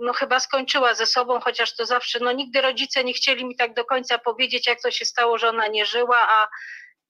no 0.00 0.12
chyba 0.12 0.40
skończyła 0.40 0.94
ze 0.94 1.06
sobą, 1.06 1.40
chociaż 1.40 1.76
to 1.76 1.86
zawsze, 1.86 2.18
no 2.20 2.32
nigdy 2.32 2.60
rodzice 2.60 3.04
nie 3.04 3.12
chcieli 3.12 3.44
mi 3.44 3.56
tak 3.56 3.74
do 3.74 3.84
końca 3.84 4.18
powiedzieć, 4.18 4.66
jak 4.66 4.80
to 4.82 4.90
się 4.90 5.04
stało, 5.04 5.38
że 5.38 5.48
ona 5.48 5.66
nie 5.66 5.86
żyła, 5.86 6.28
a 6.28 6.48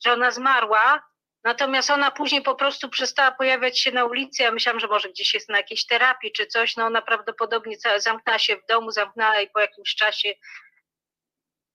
że 0.04 0.12
ona 0.12 0.30
zmarła. 0.30 1.02
Natomiast 1.44 1.90
ona 1.90 2.10
później 2.10 2.42
po 2.42 2.54
prostu 2.54 2.88
przestała 2.88 3.30
pojawiać 3.30 3.80
się 3.80 3.92
na 3.92 4.04
ulicy. 4.04 4.42
Ja 4.42 4.52
myślałam, 4.52 4.80
że 4.80 4.86
może 4.86 5.08
gdzieś 5.08 5.34
jest 5.34 5.48
na 5.48 5.56
jakiejś 5.56 5.86
terapii 5.86 6.32
czy 6.32 6.46
coś. 6.46 6.76
No 6.76 6.84
ona 6.84 7.02
prawdopodobnie 7.02 7.76
zamknęła 7.96 8.38
się 8.38 8.56
w 8.56 8.66
domu, 8.68 8.90
zamknęła 8.90 9.40
i 9.40 9.50
po 9.50 9.60
jakimś 9.60 9.94
czasie. 9.94 10.34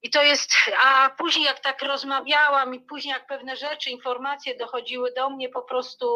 I 0.04 0.10
to 0.10 0.24
jest, 0.24 0.52
a 0.84 1.10
później 1.18 1.46
jak 1.46 1.60
tak 1.60 1.82
rozmawiałam 1.82 2.76
i 2.76 2.80
później 2.80 3.14
jak 3.14 3.28
pewne 3.28 3.56
rzeczy, 3.56 3.90
informacje 3.90 4.58
dochodziły 4.58 5.14
do 5.14 5.30
mnie, 5.30 5.50
po 5.50 5.62
prostu 5.62 6.08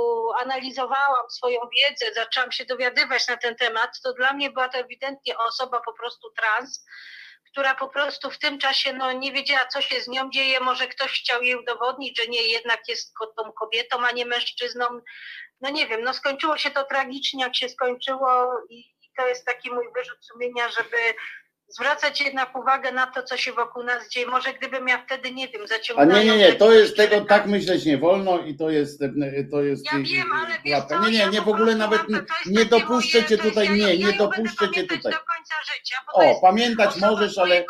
analizowałam 0.42 1.30
swoją 1.30 1.60
wiedzę, 1.60 2.14
zaczęłam 2.14 2.52
się 2.52 2.66
dowiadywać 2.66 3.28
na 3.28 3.38
ten 3.38 3.56
temat, 3.56 4.02
to 4.04 4.14
dla 4.14 4.34
mnie 4.34 4.52
była 4.52 4.70
to 4.70 4.78
ewidentnie 4.78 5.38
osoba 5.38 5.82
po 5.82 5.94
prostu 5.94 6.30
trans, 6.30 6.86
która 7.52 7.76
po 7.76 7.88
prostu 7.88 8.32
w 8.32 8.38
tym 8.38 8.60
czasie 8.60 8.94
no, 8.94 9.12
nie 9.12 9.32
wiedziała, 9.32 9.66
co 9.66 9.82
się 9.82 10.02
z 10.02 10.08
nią 10.08 10.30
dzieje. 10.30 10.60
Może 10.60 10.88
ktoś 10.88 11.22
chciał 11.22 11.44
jej 11.44 11.56
udowodnić, 11.56 12.18
że 12.22 12.28
nie, 12.28 12.42
jednak 12.42 12.88
jest 12.88 13.14
tą 13.38 13.52
kobietą, 13.52 14.06
a 14.06 14.12
nie 14.12 14.26
mężczyzną. 14.26 14.86
No 15.62 15.70
nie 15.70 15.88
wiem, 15.88 16.02
no 16.02 16.14
skończyło 16.14 16.58
się 16.58 16.72
to 16.72 16.84
tragicznie, 16.84 17.44
jak 17.44 17.56
się 17.56 17.70
skończyło 17.70 18.62
i, 18.70 18.80
i 18.80 19.12
to 19.18 19.28
jest 19.28 19.46
taki 19.46 19.72
mój 19.72 19.86
wyrzut 19.94 20.26
sumienia, 20.26 20.70
żeby 20.70 20.98
zwracać 21.68 22.22
jednak 22.22 22.58
uwagę 22.58 22.92
na 22.92 23.08
to, 23.08 23.24
co 23.24 23.38
się 23.38 23.54
wokół 23.54 23.84
nas 23.84 24.10
dzieje. 24.10 24.28
Może 24.28 24.54
gdybym 24.54 24.88
ja 24.88 25.06
wtedy, 25.06 25.32
nie 25.32 25.48
wiem, 25.48 25.62
A 25.64 25.68
zaciągnęła... 25.68 26.20
nie, 26.20 26.26
nie, 26.26 26.38
nie, 26.38 26.52
w 26.52 26.58
to 26.58 26.72
jest 26.72 26.98
tego, 26.98 27.22
tak 27.22 27.46
myśleć 27.46 27.86
nie 27.86 27.98
wolno 27.98 28.40
i 28.40 28.56
to 28.56 28.70
jest, 28.70 29.04
to 29.52 29.62
jest. 29.62 29.86
Ja 29.94 30.00
wiem, 30.00 30.32
ale 30.34 30.60
wiesz 30.66 30.84
co, 30.90 31.10
Nie, 31.10 31.12
nie, 31.12 31.28
nie, 31.28 31.42
w 31.42 31.50
ogóle 31.50 31.76
nawet 31.76 32.10
nie, 32.10 32.22
nie 32.46 32.66
dopuszczę 32.66 33.24
cię 33.24 33.38
tutaj, 33.38 33.70
nie, 33.70 33.98
nie 33.98 34.14
dopuszczę 34.14 34.72
cię 34.72 34.84
tutaj. 34.84 35.14
O, 36.14 36.42
pamiętać 36.42 36.98
możesz, 36.98 37.38
ale, 37.38 37.66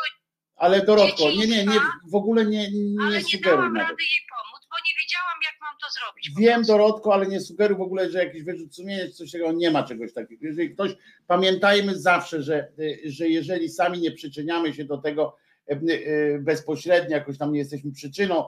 ale 0.56 0.86
Dorotko, 0.86 1.24
nie, 1.30 1.48
nie, 1.48 1.66
nie, 1.66 1.80
w 2.12 2.16
ogóle 2.16 2.46
nie, 2.46 2.68
ale 3.00 3.10
nie 3.10 3.18
nie 3.18 3.24
sugeruj 3.24 3.58
dałam 3.58 3.78
rady 3.78 4.04
jej 4.04 4.22
pomóc, 4.30 4.68
bo 4.72 4.76
nie 4.88 4.94
wiedziałam, 5.02 5.38
to 5.82 5.88
zrobić. 6.00 6.32
Wiem. 6.40 6.64
Dorotko, 6.64 7.14
ale 7.14 7.28
nie 7.28 7.42
sugeruj 7.42 7.78
w 7.78 7.82
ogóle, 7.82 8.10
że 8.10 8.26
jakiś 8.26 8.44
wyrzut 8.44 8.76
sumienia 8.76 9.06
czy 9.06 9.12
coś 9.12 9.32
takiego, 9.32 9.52
nie 9.52 9.72
ma 9.72 9.84
czegoś 9.84 10.14
takiego. 10.14 10.46
Jeżeli 10.46 10.74
ktoś, 10.74 10.92
pamiętajmy 11.28 12.00
zawsze, 12.00 12.44
że, 12.44 12.68
y, 12.80 13.02
że 13.06 13.28
jeżeli 13.30 13.70
sami 13.70 14.00
nie 14.02 14.12
przyczyniamy 14.12 14.74
się 14.74 14.86
do 14.86 14.98
tego 14.98 15.38
e, 15.70 15.74
y, 15.74 16.40
bezpośrednio, 16.42 17.16
jakoś 17.18 17.38
tam 17.38 17.52
nie 17.52 17.60
jesteśmy 17.60 17.92
przyczyną 17.92 18.48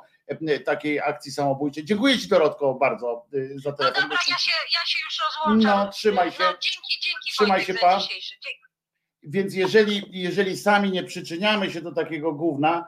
takiej 0.65 0.99
akcji 0.99 1.31
samobójczej. 1.31 1.85
Dziękuję 1.85 2.19
Ci 2.19 2.27
Dorotko 2.27 2.73
bardzo 2.73 3.25
y, 3.33 3.59
za 3.59 3.69
No 3.69 3.75
telefon. 3.77 4.01
dobra, 4.01 4.17
ja 4.29 4.37
się, 4.37 4.51
ja 4.73 4.85
się 4.85 4.99
już 5.05 5.19
rozłączam. 5.19 5.85
No, 5.85 5.91
trzymaj 5.91 6.31
się. 6.31 6.43
No, 6.43 6.49
dzięki, 6.51 6.93
dzięki 7.01 7.31
Trzymaj 7.31 7.59
Wojtek 7.59 7.75
się, 7.75 7.81
pa. 7.81 7.99
Więc 9.23 9.55
jeżeli, 9.55 10.03
jeżeli 10.11 10.57
sami 10.57 10.91
nie 10.91 11.03
przyczyniamy 11.03 11.71
się 11.71 11.81
do 11.81 11.91
takiego 11.91 12.33
gówna, 12.33 12.87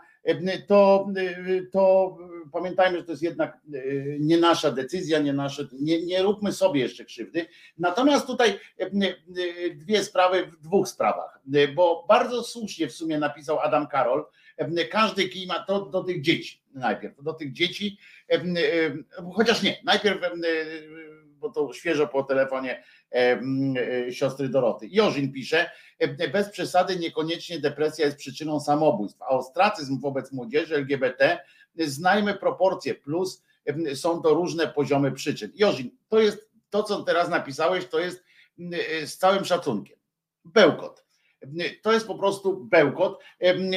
to, 0.67 1.07
e, 1.17 1.61
to 1.71 2.17
pamiętajmy, 2.51 2.97
że 2.97 3.03
to 3.03 3.11
jest 3.11 3.23
jednak 3.23 3.53
e, 3.53 3.79
nie 4.19 4.37
nasza 4.37 4.71
decyzja, 4.71 5.19
nie 5.19 5.33
nasze, 5.33 5.67
nie, 5.71 6.05
nie 6.05 6.21
róbmy 6.21 6.51
sobie 6.51 6.81
jeszcze 6.81 7.05
krzywdy. 7.05 7.45
Natomiast 7.77 8.27
tutaj 8.27 8.49
e, 8.49 8.83
e, 8.83 9.69
dwie 9.75 10.03
sprawy 10.03 10.45
w 10.45 10.61
dwóch 10.61 10.87
sprawach, 10.87 11.39
E, 11.53 11.67
bo 11.67 12.05
bardzo 12.07 12.43
słusznie 12.43 12.87
w 12.87 12.93
sumie 12.93 13.19
napisał 13.19 13.59
Adam 13.59 13.87
Karol, 13.87 14.25
e, 14.57 14.85
każdy 14.85 15.29
kij 15.29 15.47
ma 15.47 15.59
to 15.59 15.85
do 15.85 16.03
tych 16.03 16.21
dzieci 16.21 16.61
najpierw, 16.73 17.23
do 17.23 17.33
tych 17.33 17.53
dzieci, 17.53 17.97
e, 18.29 18.33
e, 18.33 18.41
chociaż 19.33 19.63
nie, 19.63 19.81
najpierw, 19.83 20.23
e, 20.23 20.29
bo 21.39 21.49
to 21.49 21.73
świeżo 21.73 22.07
po 22.07 22.23
telefonie 22.23 22.83
siostry 24.11 24.49
Doroty. 24.49 24.87
Jorzin 24.91 25.33
pisze, 25.33 25.71
bez 26.33 26.49
przesady 26.49 26.95
niekoniecznie 26.95 27.59
depresja 27.59 28.05
jest 28.05 28.17
przyczyną 28.17 28.59
samobójstw, 28.59 29.21
a 29.21 29.27
ostracyzm 29.27 29.99
wobec 29.99 30.31
młodzieży 30.31 30.75
LGBT, 30.75 31.39
znajmy 31.75 32.33
proporcje, 32.33 32.95
plus 32.95 33.43
są 33.93 34.21
to 34.21 34.33
różne 34.33 34.67
poziomy 34.67 35.11
przyczyn. 35.11 35.51
Jorzin, 35.55 35.91
to 36.09 36.19
jest 36.19 36.49
to, 36.69 36.83
co 36.83 37.03
teraz 37.03 37.29
napisałeś, 37.29 37.85
to 37.85 37.99
jest 37.99 38.23
z 39.05 39.17
całym 39.17 39.45
szacunkiem. 39.45 39.97
Bełkot. 40.45 41.05
To 41.81 41.93
jest 41.93 42.07
po 42.07 42.15
prostu 42.15 42.65
bełkot. 42.65 43.19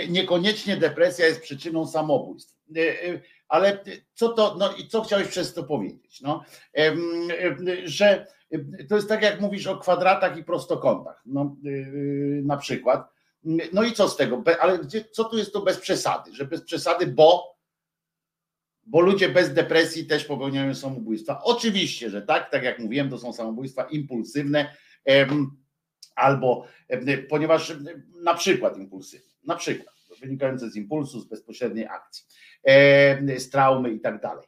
Niekoniecznie 0.09 0.77
depresja 0.77 1.27
jest 1.27 1.43
przyczyną 1.43 1.87
samobójstw. 1.87 2.57
Ale 3.53 3.85
co 4.15 4.29
to, 4.29 4.57
no 4.59 4.73
i 4.73 4.89
co 4.89 5.03
chciałeś 5.03 5.29
przez 5.29 5.55
to 5.55 5.65
powiedzieć? 5.65 6.21
No, 6.21 6.45
że 7.85 8.27
to 8.89 8.97
jest 8.97 9.09
tak, 9.09 9.23
jak 9.23 9.41
mówisz 9.41 9.67
o 9.67 9.79
kwadratach 9.79 10.39
i 10.39 10.45
prostokątach, 10.45 11.23
no, 11.27 11.57
na 12.43 12.57
przykład. 12.57 13.13
No 13.73 13.83
i 13.83 13.93
co 13.93 14.09
z 14.09 14.17
tego? 14.17 14.43
Ale 14.61 14.79
co 15.11 15.25
tu 15.25 15.39
jest 15.39 15.53
to 15.53 15.61
bez 15.63 15.79
przesady? 15.79 16.35
Że 16.35 16.45
bez 16.45 16.63
przesady, 16.63 17.07
bo 17.07 17.57
bo 18.87 19.01
ludzie 19.01 19.29
bez 19.29 19.55
depresji 19.55 20.07
też 20.07 20.25
popełniają 20.25 20.75
samobójstwa. 20.75 21.41
Oczywiście, 21.43 22.11
że 22.11 22.23
tak, 22.23 22.51
tak 22.51 22.63
jak 22.63 22.79
mówiłem, 22.79 23.11
to 23.11 23.19
są 23.19 23.33
samobójstwa 23.33 23.83
impulsywne 23.83 24.77
albo 26.15 26.67
ponieważ 27.29 27.77
na 28.23 28.35
przykład 28.35 28.79
impulsywne, 28.79 29.33
na 29.45 29.57
przykład 29.57 29.93
wynikające 30.21 30.71
z 30.71 30.77
impulsu, 30.77 31.21
z 31.21 31.25
bezpośredniej 31.25 31.87
akcji, 31.87 32.25
z 33.37 33.51
traumy 33.51 33.91
i 33.91 34.01
tak 34.01 34.21
dalej. 34.21 34.47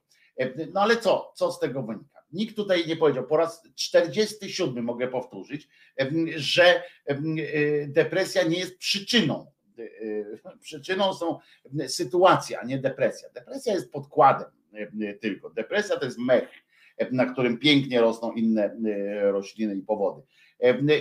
No 0.72 0.80
ale 0.80 0.96
co, 0.96 1.32
co 1.34 1.52
z 1.52 1.60
tego 1.60 1.82
wynika? 1.82 2.24
Nikt 2.32 2.56
tutaj 2.56 2.86
nie 2.86 2.96
powiedział, 2.96 3.26
po 3.26 3.36
raz 3.36 3.62
47 3.74 4.84
mogę 4.84 5.08
powtórzyć, 5.08 5.68
że 6.36 6.82
depresja 7.86 8.42
nie 8.42 8.58
jest 8.58 8.78
przyczyną. 8.78 9.46
Przyczyną 10.60 11.14
są 11.14 11.38
sytuacja, 11.86 12.60
a 12.60 12.64
nie 12.64 12.78
depresja. 12.78 13.28
Depresja 13.34 13.74
jest 13.74 13.92
podkładem 13.92 14.48
tylko. 15.20 15.50
Depresja 15.50 15.96
to 15.96 16.04
jest 16.04 16.18
mech, 16.18 16.48
na 17.10 17.26
którym 17.26 17.58
pięknie 17.58 18.00
rosną 18.00 18.32
inne 18.32 18.76
rośliny 19.22 19.76
i 19.76 19.82
powody. 19.82 20.22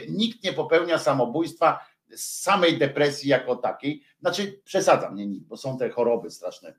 Nikt 0.10 0.44
nie 0.44 0.54
popełnia 0.54 0.98
samobójstwa 0.98 1.80
z 2.16 2.42
samej 2.42 2.78
depresji 2.78 3.30
jako 3.30 3.56
takiej, 3.56 4.04
znaczy 4.20 4.62
przesadzam, 4.64 5.16
nie 5.16 5.28
nikt, 5.28 5.48
bo 5.48 5.58
są 5.58 5.78
te 5.78 5.90
choroby 5.90 6.32
straszne, 6.32 6.74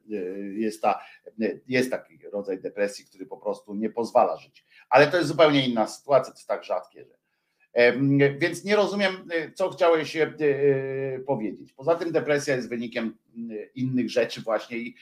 jest, 0.56 0.82
ta, 0.82 1.00
jest 1.68 1.90
taki 1.90 2.18
rodzaj 2.32 2.60
depresji, 2.60 3.04
który 3.04 3.26
po 3.26 3.36
prostu 3.36 3.74
nie 3.74 3.90
pozwala 3.90 4.36
żyć, 4.36 4.66
ale 4.88 5.06
to 5.06 5.16
jest 5.16 5.28
zupełnie 5.28 5.68
inna 5.68 5.86
sytuacja, 5.86 6.32
to 6.32 6.38
jest 6.38 6.48
tak 6.48 6.64
rzadkie, 6.64 7.04
że 7.04 7.23
więc 8.38 8.64
nie 8.64 8.76
rozumiem, 8.76 9.28
co 9.54 9.70
chciałeś 9.70 10.16
powiedzieć. 11.26 11.72
Poza 11.72 11.94
tym 11.94 12.12
depresja 12.12 12.56
jest 12.56 12.68
wynikiem 12.68 13.16
innych 13.74 14.10
rzeczy 14.10 14.40
właśnie 14.40 14.78
i 14.78 14.96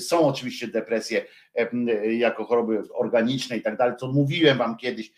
są 0.00 0.26
oczywiście 0.28 0.68
depresje 0.68 1.24
jako 2.10 2.44
choroby 2.44 2.82
organiczne 2.94 3.56
i 3.56 3.62
tak 3.62 3.76
dalej, 3.76 3.94
co 4.00 4.12
mówiłem 4.12 4.58
wam 4.58 4.76
kiedyś, 4.76 5.12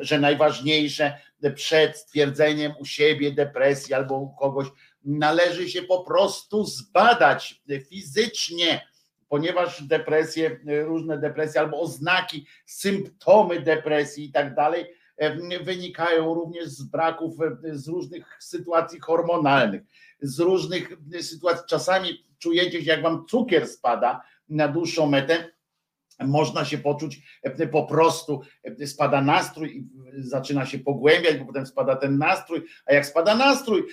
że 0.00 0.20
najważniejsze 0.20 1.18
przed 1.54 1.96
stwierdzeniem 1.96 2.72
u 2.80 2.84
siebie 2.84 3.32
depresji 3.32 3.94
albo 3.94 4.18
u 4.18 4.28
kogoś 4.28 4.66
należy 5.04 5.68
się 5.68 5.82
po 5.82 6.04
prostu 6.04 6.64
zbadać 6.64 7.62
fizycznie, 7.90 8.86
ponieważ 9.28 9.82
depresje, 9.82 10.60
różne 10.84 11.18
depresje 11.18 11.60
albo 11.60 11.80
oznaki, 11.80 12.46
symptomy 12.66 13.60
depresji 13.60 14.24
i 14.24 14.32
tak 14.32 14.54
dalej 14.54 14.86
wynikają 15.62 16.34
również 16.34 16.68
z 16.68 16.82
braków, 16.82 17.34
z 17.72 17.88
różnych 17.88 18.36
sytuacji 18.40 19.00
hormonalnych, 19.00 19.82
z 20.20 20.40
różnych 20.40 20.92
sytuacji. 21.20 21.64
Czasami 21.68 22.24
czujecie 22.38 22.84
się, 22.84 22.90
jak 22.90 23.02
wam 23.02 23.26
cukier 23.26 23.68
spada 23.68 24.22
na 24.48 24.68
dłuższą 24.68 25.06
metę, 25.06 25.56
można 26.20 26.64
się 26.64 26.78
poczuć 26.78 27.22
po 27.72 27.82
prostu, 27.82 28.40
spada 28.86 29.20
nastrój 29.20 29.76
i 29.76 29.88
zaczyna 30.22 30.66
się 30.66 30.78
pogłębiać, 30.78 31.38
bo 31.38 31.44
potem 31.44 31.66
spada 31.66 31.96
ten 31.96 32.18
nastrój, 32.18 32.62
a 32.86 32.94
jak 32.94 33.06
spada 33.06 33.36
nastrój, 33.36 33.86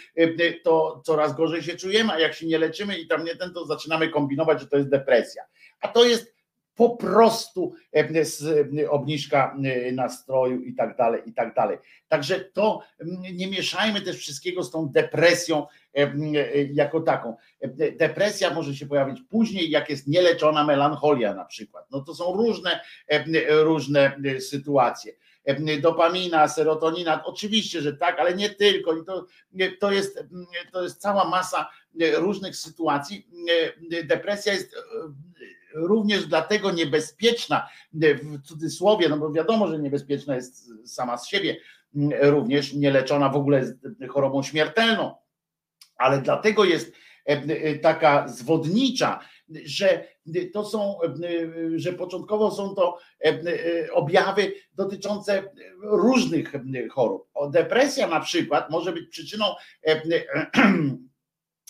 to 0.63 1.01
coraz 1.05 1.35
gorzej 1.35 1.63
się 1.63 1.75
czujemy, 1.75 2.13
a 2.13 2.19
jak 2.19 2.33
się 2.33 2.47
nie 2.47 2.57
leczymy 2.57 2.97
i 2.97 3.07
tam 3.07 3.23
nie 3.23 3.35
ten, 3.35 3.53
to 3.53 3.65
zaczynamy 3.65 4.09
kombinować, 4.09 4.59
że 4.59 4.67
to 4.67 4.77
jest 4.77 4.89
depresja. 4.89 5.43
A 5.81 5.87
to 5.87 6.05
jest 6.05 6.33
po 6.75 6.89
prostu 6.89 7.73
obniżka 8.89 9.57
nastroju 9.93 10.61
i 10.61 10.75
tak 10.75 10.97
dalej, 10.97 11.21
i 11.25 11.33
tak 11.33 11.55
dalej. 11.55 11.77
Także 12.07 12.39
to 12.39 12.81
nie 13.33 13.47
mieszajmy 13.47 14.01
też 14.01 14.17
wszystkiego 14.17 14.63
z 14.63 14.71
tą 14.71 14.89
depresją 14.89 15.67
jako 16.73 17.01
taką. 17.01 17.35
Depresja 17.97 18.53
może 18.53 18.75
się 18.75 18.85
pojawić 18.85 19.21
później, 19.29 19.69
jak 19.69 19.89
jest 19.89 20.07
nieleczona 20.07 20.63
melancholia 20.63 21.33
na 21.33 21.45
przykład. 21.45 21.85
No 21.91 22.01
to 22.01 22.15
są 22.15 22.33
różne, 22.33 22.79
różne 23.49 24.17
sytuacje. 24.39 25.13
Dopamina, 25.81 26.47
serotonina, 26.47 27.23
oczywiście, 27.25 27.81
że 27.81 27.93
tak, 27.93 28.19
ale 28.19 28.35
nie 28.35 28.49
tylko. 28.49 28.97
I 28.97 29.05
to, 29.05 29.25
to, 29.79 29.91
jest, 29.91 30.23
to 30.71 30.83
jest 30.83 31.01
cała 31.01 31.29
masa 31.29 31.69
różnych 32.15 32.55
sytuacji. 32.55 33.27
Depresja 34.03 34.53
jest 34.53 34.75
również 35.73 36.25
dlatego 36.25 36.71
niebezpieczna, 36.71 37.69
w 37.93 38.41
cudzysłowie, 38.41 39.09
no 39.09 39.17
bo 39.17 39.31
wiadomo, 39.31 39.67
że 39.67 39.79
niebezpieczna 39.79 40.35
jest 40.35 40.69
sama 40.85 41.17
z 41.17 41.27
siebie, 41.27 41.57
również 42.21 42.73
nieleczona 42.73 43.29
w 43.29 43.35
ogóle 43.35 43.59
jest 43.59 43.73
chorobą 44.09 44.43
śmiertelną, 44.43 45.15
ale 45.97 46.21
dlatego 46.21 46.65
jest 46.65 46.93
taka 47.81 48.27
zwodnicza, 48.27 49.19
że 49.65 50.07
to 50.53 50.65
są, 50.65 50.97
że 51.75 51.93
początkowo 51.93 52.51
są 52.51 52.75
to 52.75 52.97
objawy 53.93 54.53
dotyczące 54.73 55.43
różnych 55.81 56.53
chorób. 56.91 57.29
Depresja 57.51 58.07
na 58.07 58.19
przykład 58.19 58.69
może 58.69 58.93
być 58.93 59.09
przyczyną 59.09 59.45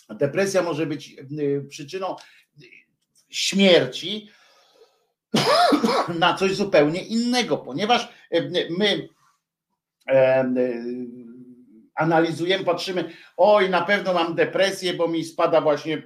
depresja 0.09 0.63
może 0.63 0.85
być 0.85 1.15
przyczyną 1.69 2.15
śmierci 3.33 4.29
na 6.19 6.33
coś 6.33 6.55
zupełnie 6.55 7.01
innego, 7.01 7.57
ponieważ 7.57 8.09
e, 8.31 8.41
my 8.69 9.09
e, 10.09 10.53
analizujemy, 11.95 12.63
patrzymy, 12.63 13.09
oj, 13.37 13.69
na 13.69 13.81
pewno 13.81 14.13
mam 14.13 14.35
depresję, 14.35 14.93
bo 14.93 15.07
mi 15.07 15.23
spada 15.23 15.61
właśnie 15.61 16.03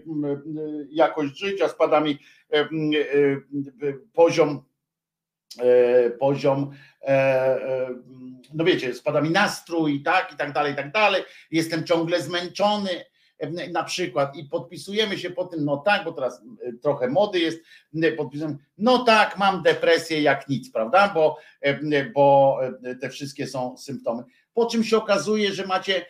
jakość 0.89 1.39
życia, 1.39 1.69
spada 1.69 1.99
mi 1.99 2.19
e, 2.53 2.69
poziom, 4.13 4.63
poziom, 6.19 6.71
no 8.53 8.63
wiecie, 8.63 8.93
spada 8.93 9.21
mi 9.21 9.29
nastrój, 9.29 10.03
tak, 10.03 10.33
i 10.33 10.37
tak 10.37 10.53
dalej, 10.53 10.73
i 10.73 10.75
tak 10.75 10.91
dalej, 10.91 11.23
jestem 11.51 11.83
ciągle 11.83 12.21
zmęczony, 12.21 13.05
na 13.71 13.83
przykład 13.83 14.35
i 14.35 14.45
podpisujemy 14.45 15.17
się 15.17 15.29
po 15.29 15.45
tym, 15.45 15.65
no 15.65 15.77
tak, 15.77 16.05
bo 16.05 16.11
teraz 16.11 16.41
trochę 16.81 17.07
mody 17.07 17.39
jest, 17.39 17.59
podpisujemy, 18.17 18.57
no 18.77 19.03
tak, 19.03 19.37
mam 19.37 19.63
depresję 19.63 20.21
jak 20.21 20.49
nic, 20.49 20.71
prawda, 20.71 21.11
bo, 21.13 21.37
bo 22.13 22.59
te 23.01 23.09
wszystkie 23.09 23.47
są 23.47 23.77
symptomy. 23.77 24.23
Po 24.53 24.65
czym 24.65 24.83
się 24.83 24.97
okazuje, 24.97 25.53
że 25.53 25.65
macie, 25.65 26.05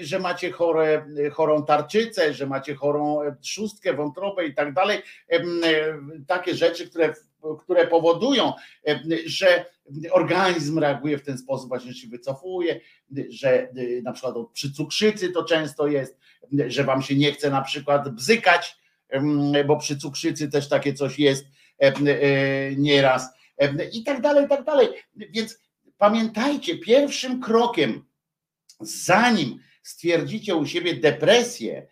że 0.00 0.18
macie 0.18 0.50
chore, 0.50 1.06
chorą 1.32 1.64
tarczycę, 1.64 2.34
że 2.34 2.46
macie 2.46 2.74
chorą 2.74 3.20
trzustkę, 3.40 3.94
wątrobę 3.94 4.46
i 4.46 4.54
tak 4.54 4.74
dalej. 4.74 5.02
Takie 6.26 6.54
rzeczy, 6.54 6.90
które 6.90 7.14
które 7.58 7.86
powodują, 7.86 8.52
że 9.26 9.64
organizm 10.10 10.78
reaguje 10.78 11.18
w 11.18 11.22
ten 11.22 11.38
sposób, 11.38 11.68
właśnie 11.68 11.94
się 11.94 12.08
wycofuje, 12.08 12.80
że 13.28 13.68
na 14.02 14.12
przykład 14.12 14.34
przy 14.52 14.72
cukrzycy 14.72 15.32
to 15.32 15.44
często 15.44 15.86
jest, 15.86 16.18
że 16.66 16.84
wam 16.84 17.02
się 17.02 17.16
nie 17.16 17.32
chce 17.32 17.50
na 17.50 17.62
przykład 17.62 18.08
bzykać, 18.08 18.76
bo 19.66 19.76
przy 19.76 19.96
cukrzycy 19.96 20.48
też 20.48 20.68
takie 20.68 20.94
coś 20.94 21.18
jest 21.18 21.46
nieraz 22.76 23.28
i 23.92 24.04
tak 24.04 24.20
dalej, 24.20 24.44
i 24.44 24.48
tak 24.48 24.64
dalej. 24.64 24.88
Więc 25.16 25.58
pamiętajcie, 25.98 26.78
pierwszym 26.78 27.40
krokiem, 27.40 28.04
zanim 28.80 29.58
stwierdzicie 29.82 30.56
u 30.56 30.66
siebie 30.66 30.94
depresję, 30.94 31.86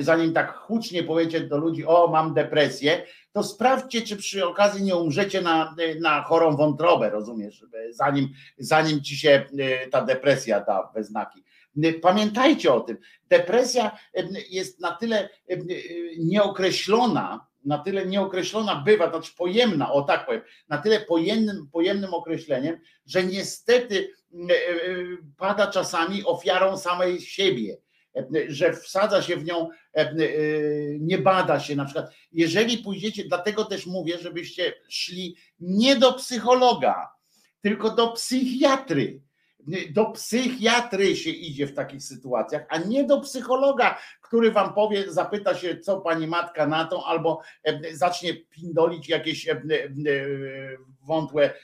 zanim 0.00 0.32
tak 0.32 0.52
hucznie 0.52 1.02
powiecie 1.02 1.40
do 1.40 1.58
ludzi, 1.58 1.86
o 1.86 2.08
mam 2.08 2.34
depresję, 2.34 3.02
to 3.32 3.42
sprawdźcie, 3.42 4.02
czy 4.02 4.16
przy 4.16 4.46
okazji 4.46 4.82
nie 4.82 4.96
umrzecie 4.96 5.42
na, 5.42 5.74
na 6.00 6.22
chorą 6.22 6.56
wątrobę, 6.56 7.10
rozumiesz, 7.10 7.64
zanim, 7.90 8.28
zanim 8.58 9.02
ci 9.02 9.16
się 9.16 9.44
ta 9.90 10.04
depresja 10.04 10.60
da 10.60 10.90
we 10.94 11.04
znaki. 11.04 11.44
Pamiętajcie 12.02 12.72
o 12.72 12.80
tym. 12.80 12.98
Depresja 13.30 13.98
jest 14.50 14.80
na 14.80 14.92
tyle 14.92 15.28
nieokreślona, 16.18 17.46
na 17.64 17.78
tyle 17.78 18.06
nieokreślona 18.06 18.82
bywa, 18.86 19.10
znaczy 19.10 19.32
pojemna, 19.36 19.92
o 19.92 20.02
tak 20.02 20.26
powiem, 20.26 20.42
na 20.68 20.78
tyle 20.78 21.00
pojemnym, 21.00 21.68
pojemnym 21.72 22.14
określeniem, 22.14 22.80
że 23.06 23.24
niestety 23.24 24.12
pada 25.36 25.66
czasami 25.66 26.24
ofiarą 26.24 26.76
samej 26.76 27.20
siebie, 27.20 27.76
że 28.48 28.72
wsadza 28.72 29.22
się 29.22 29.36
w 29.36 29.44
nią, 29.44 29.68
nie 31.00 31.18
bada 31.18 31.60
się 31.60 31.76
na 31.76 31.84
przykład. 31.84 32.06
Jeżeli 32.32 32.78
pójdziecie, 32.78 33.24
dlatego 33.24 33.64
też 33.64 33.86
mówię, 33.86 34.18
żebyście 34.18 34.74
szli 34.88 35.36
nie 35.60 35.96
do 35.96 36.12
psychologa, 36.12 37.08
tylko 37.62 37.90
do 37.90 38.08
psychiatry 38.08 39.20
do 39.90 40.04
psychiatry 40.04 41.16
się 41.16 41.30
idzie 41.30 41.66
w 41.66 41.74
takich 41.74 42.02
sytuacjach, 42.02 42.66
a 42.68 42.78
nie 42.78 43.04
do 43.04 43.20
psychologa, 43.20 43.98
który 44.22 44.52
wam 44.52 44.74
powie, 44.74 45.12
zapyta 45.12 45.54
się, 45.54 45.78
co 45.78 46.00
pani 46.00 46.26
matka 46.26 46.66
na 46.66 46.84
to, 46.84 47.06
albo 47.06 47.40
zacznie 47.92 48.34
pindolić 48.34 49.08
jakieś 49.08 49.48
wątłe, 51.02 51.54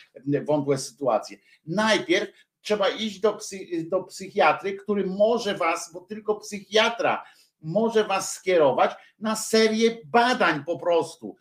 wątłe 0.47 0.79
sytuacje. 0.79 1.39
Najpierw 1.67 2.31
trzeba 2.63 2.89
iść 2.89 3.21
do, 3.21 3.39
do 3.89 4.03
psychiatry, 4.03 4.77
który 4.77 5.07
może 5.07 5.55
was, 5.55 5.91
bo 5.93 6.01
tylko 6.01 6.35
psychiatra 6.35 7.25
może 7.65 8.05
was 8.05 8.35
skierować 8.35 8.91
na 9.19 9.37
serię 9.37 9.99
badań 10.05 10.65
po 10.65 10.79
prostu 10.79 11.37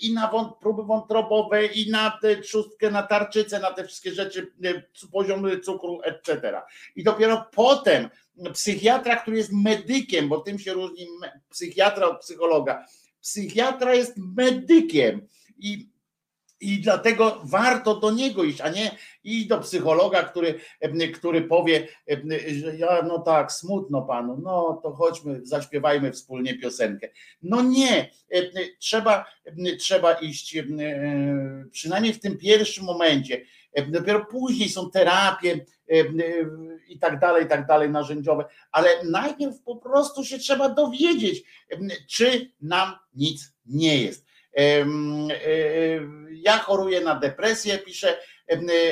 i 0.00 0.14
na 0.14 0.30
próby 0.60 0.84
wątrobowe, 0.84 1.66
i 1.66 1.90
na 1.90 2.18
trzustkę, 2.42 2.90
na 2.90 3.02
tarczycę, 3.02 3.60
na 3.60 3.72
te 3.72 3.84
wszystkie 3.84 4.12
rzeczy, 4.12 4.52
y, 4.64 4.82
poziomy 5.12 5.60
cukru, 5.60 6.00
etc. 6.02 6.62
I 6.96 7.04
dopiero 7.04 7.46
potem 7.54 8.08
psychiatra, 8.52 9.16
który 9.16 9.36
jest 9.36 9.52
medykiem, 9.52 10.28
bo 10.28 10.38
tym 10.38 10.58
się 10.58 10.72
różni 10.72 11.06
psychiatra 11.50 12.06
od 12.06 12.20
psychologa. 12.20 12.86
Psychiatra 13.20 13.94
jest 13.94 14.14
medykiem 14.16 15.26
i 15.58 15.88
i 16.60 16.80
dlatego 16.80 17.40
warto 17.44 17.96
do 18.00 18.10
niego 18.10 18.44
iść, 18.44 18.60
a 18.60 18.68
nie 18.68 18.90
iść 19.24 19.46
do 19.46 19.58
psychologa, 19.58 20.22
który, 20.22 20.60
który 21.14 21.42
powie, 21.42 21.88
że 22.62 22.76
ja, 22.76 23.02
no 23.02 23.18
tak, 23.18 23.52
smutno 23.52 24.02
panu, 24.02 24.40
no 24.42 24.80
to 24.82 24.92
chodźmy, 24.92 25.40
zaśpiewajmy 25.42 26.12
wspólnie 26.12 26.58
piosenkę. 26.58 27.08
No 27.42 27.62
nie, 27.62 28.10
trzeba, 28.78 29.24
trzeba 29.78 30.12
iść 30.12 30.56
przynajmniej 31.70 32.12
w 32.12 32.20
tym 32.20 32.38
pierwszym 32.38 32.84
momencie. 32.84 33.44
Dopiero 33.88 34.24
później 34.24 34.68
są 34.68 34.90
terapie 34.90 35.64
i 36.88 36.98
tak 36.98 37.18
dalej, 37.20 37.44
i 37.44 37.48
tak 37.48 37.66
dalej, 37.66 37.90
narzędziowe, 37.90 38.44
ale 38.72 39.04
najpierw 39.04 39.62
po 39.62 39.76
prostu 39.76 40.24
się 40.24 40.38
trzeba 40.38 40.68
dowiedzieć, 40.68 41.42
czy 42.08 42.52
nam 42.60 42.92
nic 43.14 43.54
nie 43.66 44.02
jest 44.02 44.25
ja 46.32 46.58
choruję 46.58 47.00
na 47.00 47.14
depresję, 47.14 47.78
pisze 47.78 48.18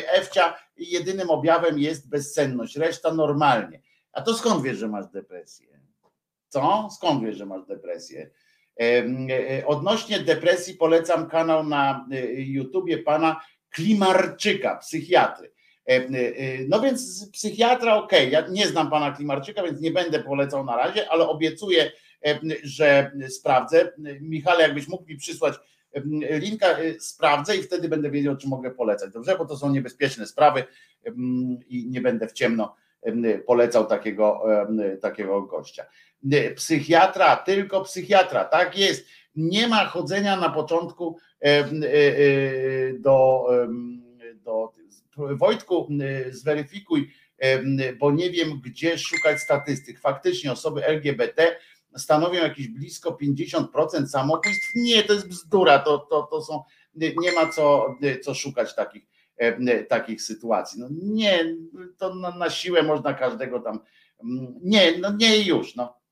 Ewcia, 0.06 0.54
jedynym 0.76 1.30
objawem 1.30 1.78
jest 1.78 2.08
bezsenność, 2.08 2.76
reszta 2.76 3.14
normalnie. 3.14 3.80
A 4.12 4.22
to 4.22 4.34
skąd 4.34 4.62
wiesz, 4.62 4.78
że 4.78 4.88
masz 4.88 5.06
depresję? 5.06 5.80
Co? 6.48 6.88
Skąd 6.96 7.24
wiesz, 7.24 7.36
że 7.36 7.46
masz 7.46 7.66
depresję? 7.66 8.30
E, 8.80 9.66
odnośnie 9.66 10.20
depresji 10.20 10.74
polecam 10.74 11.28
kanał 11.28 11.64
na 11.64 12.06
e, 12.12 12.32
YouTubie 12.32 12.98
pana 12.98 13.40
Klimarczyka, 13.70 14.76
psychiatry. 14.76 15.52
E, 15.86 16.08
no 16.68 16.80
więc 16.80 17.30
psychiatra, 17.32 17.96
ok, 17.96 18.12
ja 18.30 18.46
nie 18.48 18.66
znam 18.66 18.90
pana 18.90 19.12
Klimarczyka, 19.12 19.62
więc 19.62 19.80
nie 19.80 19.90
będę 19.90 20.22
polecał 20.22 20.64
na 20.64 20.76
razie, 20.76 21.10
ale 21.10 21.28
obiecuję, 21.28 21.92
że 22.62 23.12
sprawdzę. 23.28 23.92
Michale, 24.20 24.62
jakbyś 24.62 24.88
mógł 24.88 25.04
mi 25.04 25.16
przysłać 25.16 25.54
linka, 26.30 26.80
y, 26.80 27.00
sprawdzę 27.00 27.56
i 27.56 27.62
wtedy 27.62 27.88
będę 27.88 28.10
wiedział, 28.10 28.36
czy 28.36 28.48
mogę 28.48 28.70
polecać. 28.70 29.12
Dobrze, 29.12 29.38
bo 29.38 29.44
to 29.44 29.56
są 29.56 29.70
niebezpieczne 29.70 30.26
sprawy 30.26 30.64
i 31.68 31.86
nie 31.90 32.00
będę 32.00 32.28
w 32.28 32.32
ciemno 32.32 32.76
polecał 33.46 33.86
takiego, 33.86 34.42
takiego 35.00 35.42
gościa. 35.42 35.86
Psychiatra, 36.56 37.36
tylko 37.36 37.80
psychiatra, 37.80 38.44
tak 38.44 38.78
jest. 38.78 39.06
Nie 39.36 39.68
ma 39.68 39.84
chodzenia 39.84 40.36
na 40.36 40.50
początku 40.50 41.18
y, 41.46 41.48
y, 41.84 42.96
do, 43.00 43.46
do 44.44 44.72
Wojtku, 45.16 45.88
zweryfikuj, 46.30 47.10
bo 47.98 48.10
nie 48.10 48.30
wiem, 48.30 48.60
gdzie 48.64 48.98
szukać 48.98 49.40
statystyk. 49.40 50.00
Faktycznie 50.00 50.52
osoby 50.52 50.86
LGBT 50.86 51.56
stanowią 51.96 52.42
jakieś 52.42 52.68
blisko 52.68 53.18
50% 53.22 54.06
samobójstw. 54.06 54.70
Nie, 54.74 55.02
to 55.02 55.12
jest 55.12 55.28
bzdura, 55.28 55.78
to, 55.78 55.98
to, 55.98 56.22
to 56.22 56.42
są, 56.42 56.62
nie 56.94 57.32
ma 57.32 57.48
co, 57.48 57.96
co 58.22 58.34
szukać 58.34 58.74
takich, 58.74 59.02
takich 59.88 60.22
sytuacji. 60.22 60.80
No 60.80 60.88
nie, 60.90 61.56
to 61.98 62.14
na, 62.14 62.30
na 62.30 62.50
siłę 62.50 62.82
można 62.82 63.14
każdego 63.14 63.60
tam, 63.60 63.80
mm, 64.24 64.54
nie, 64.62 64.98
no 64.98 65.12
nie 65.12 65.38
już, 65.38 65.76
no. 65.76 66.04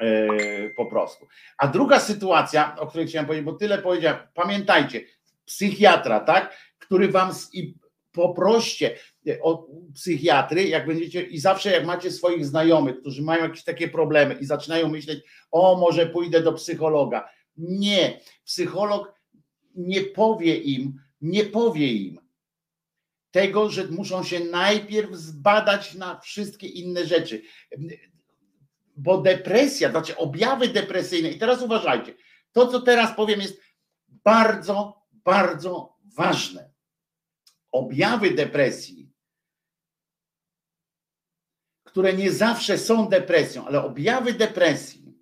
E, 0.00 0.70
po 0.70 0.86
prostu. 0.86 1.26
A 1.58 1.66
druga 1.66 2.00
sytuacja, 2.00 2.76
o 2.78 2.86
której 2.86 3.06
chciałem 3.06 3.26
powiedzieć, 3.26 3.44
bo 3.44 3.52
tyle 3.52 3.78
powiedziałem, 3.78 4.18
pamiętajcie, 4.34 5.04
psychiatra, 5.44 6.20
tak, 6.20 6.56
który 6.78 7.08
wam 7.08 7.30
i 7.52 7.74
poproście 8.12 8.96
o 9.42 9.66
psychiatry, 9.94 10.68
jak 10.68 10.86
będziecie 10.86 11.22
i 11.22 11.38
zawsze 11.38 11.70
jak 11.70 11.86
macie 11.86 12.10
swoich 12.10 12.46
znajomych, 12.46 13.00
którzy 13.00 13.22
mają 13.22 13.42
jakieś 13.42 13.64
takie 13.64 13.88
problemy 13.88 14.34
i 14.34 14.44
zaczynają 14.44 14.88
myśleć, 14.88 15.24
o 15.50 15.76
może 15.76 16.06
pójdę 16.06 16.42
do 16.42 16.52
psychologa. 16.52 17.28
Nie, 17.56 18.20
psycholog 18.44 19.14
nie 19.74 20.00
powie 20.00 20.56
im, 20.56 21.00
nie 21.20 21.44
powie 21.44 21.92
im 21.92 22.18
tego, 23.30 23.70
że 23.70 23.86
muszą 23.86 24.22
się 24.22 24.40
najpierw 24.40 25.14
zbadać 25.14 25.94
na 25.94 26.20
wszystkie 26.20 26.66
inne 26.66 27.06
rzeczy. 27.06 27.42
Bo 28.96 29.22
depresja, 29.22 29.90
znaczy 29.90 30.16
objawy 30.16 30.68
depresyjne, 30.68 31.30
i 31.30 31.38
teraz 31.38 31.62
uważajcie, 31.62 32.14
to 32.52 32.66
co 32.66 32.80
teraz 32.80 33.16
powiem 33.16 33.40
jest 33.40 33.60
bardzo, 34.08 35.02
bardzo 35.12 35.96
ważne 36.16 36.76
objawy 37.76 38.30
depresji, 38.30 39.05
które 41.96 42.12
nie 42.12 42.32
zawsze 42.32 42.78
są 42.78 43.08
depresją, 43.08 43.66
ale 43.66 43.84
objawy 43.84 44.32
depresji 44.32 45.18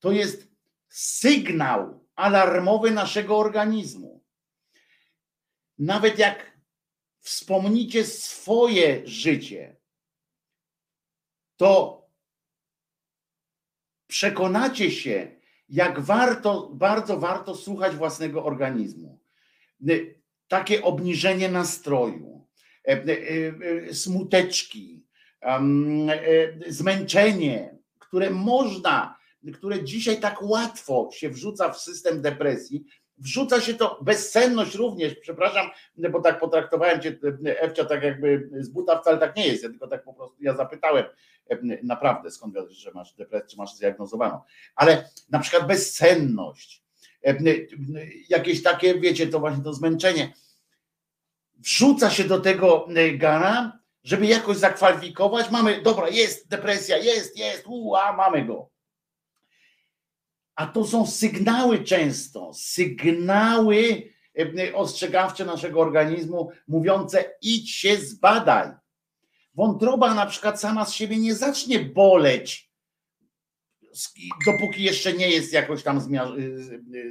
to 0.00 0.12
jest 0.12 0.48
sygnał 0.88 2.06
alarmowy 2.14 2.90
naszego 2.90 3.38
organizmu. 3.38 4.24
Nawet 5.78 6.18
jak 6.18 6.58
wspomnicie 7.20 8.04
swoje 8.04 9.02
życie, 9.06 9.76
to 11.56 12.06
przekonacie 14.06 14.90
się, 14.90 15.40
jak 15.68 16.00
warto, 16.00 16.70
bardzo 16.74 17.18
warto 17.18 17.54
słuchać 17.54 17.96
własnego 17.96 18.44
organizmu 18.44 19.20
takie 20.48 20.82
obniżenie 20.82 21.48
nastroju, 21.48 22.48
e, 22.88 22.92
e, 22.92 23.08
e, 23.88 23.94
smuteczki, 23.94 25.01
zmęczenie, 26.68 27.78
które 27.98 28.30
można, 28.30 29.16
które 29.54 29.84
dzisiaj 29.84 30.20
tak 30.20 30.42
łatwo 30.42 31.08
się 31.12 31.30
wrzuca 31.30 31.72
w 31.72 31.80
system 31.80 32.22
depresji, 32.22 32.84
wrzuca 33.18 33.60
się 33.60 33.74
to, 33.74 33.98
bezsenność 34.02 34.74
również, 34.74 35.14
przepraszam, 35.14 35.70
bo 36.10 36.20
tak 36.20 36.40
potraktowałem 36.40 37.00
cię, 37.00 37.18
Ewcia, 37.44 37.84
tak 37.84 38.02
jakby 38.02 38.50
z 38.60 38.68
buta 38.68 39.00
wcale 39.00 39.18
tak 39.18 39.36
nie 39.36 39.46
jest, 39.46 39.62
ja 39.62 39.68
tylko 39.68 39.88
tak 39.88 40.04
po 40.04 40.14
prostu, 40.14 40.36
ja 40.40 40.56
zapytałem 40.56 41.04
naprawdę, 41.82 42.30
skąd 42.30 42.54
wiesz, 42.54 42.76
że 42.76 42.90
masz 42.94 43.14
depresję, 43.14 43.48
czy 43.48 43.56
masz 43.56 43.74
zdiagnozowaną, 43.74 44.40
ale 44.74 45.10
na 45.30 45.38
przykład 45.38 45.66
bezsenność, 45.66 46.82
jakieś 48.28 48.62
takie, 48.62 49.00
wiecie, 49.00 49.26
to 49.26 49.40
właśnie 49.40 49.64
to 49.64 49.74
zmęczenie. 49.74 50.32
Wrzuca 51.58 52.10
się 52.10 52.24
do 52.24 52.40
tego 52.40 52.88
e, 52.96 53.10
gara, 53.10 53.81
żeby 54.04 54.26
jakoś 54.26 54.56
zakwalifikować. 54.56 55.50
Mamy, 55.50 55.82
dobra, 55.82 56.08
jest 56.08 56.48
depresja, 56.48 56.96
jest, 56.96 57.38
jest, 57.38 57.64
a 57.98 58.12
mamy 58.12 58.44
go. 58.44 58.70
A 60.54 60.66
to 60.66 60.84
są 60.84 61.06
sygnały 61.06 61.84
często, 61.84 62.54
sygnały 62.54 64.02
e, 64.38 64.74
ostrzegawcze 64.74 65.44
naszego 65.44 65.80
organizmu, 65.80 66.50
mówiące 66.68 67.34
idź 67.42 67.70
się 67.70 67.96
zbadaj. 67.96 68.68
Wątroba 69.54 70.14
na 70.14 70.26
przykład 70.26 70.60
sama 70.60 70.84
z 70.84 70.92
siebie 70.92 71.16
nie 71.16 71.34
zacznie 71.34 71.80
boleć, 71.80 72.72
dopóki 74.46 74.82
jeszcze 74.82 75.12
nie 75.12 75.30
jest 75.30 75.52
jakoś 75.52 75.82
tam 75.82 76.00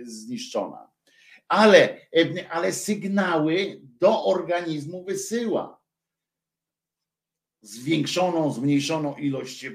zniszczona. 0.03 0.91
Ale, 1.47 1.97
ale 2.49 2.73
sygnały 2.73 3.81
do 3.83 4.25
organizmu 4.25 5.03
wysyła. 5.03 5.80
Zwiększoną, 7.61 8.53
zmniejszoną 8.53 9.15
ilość 9.15 9.65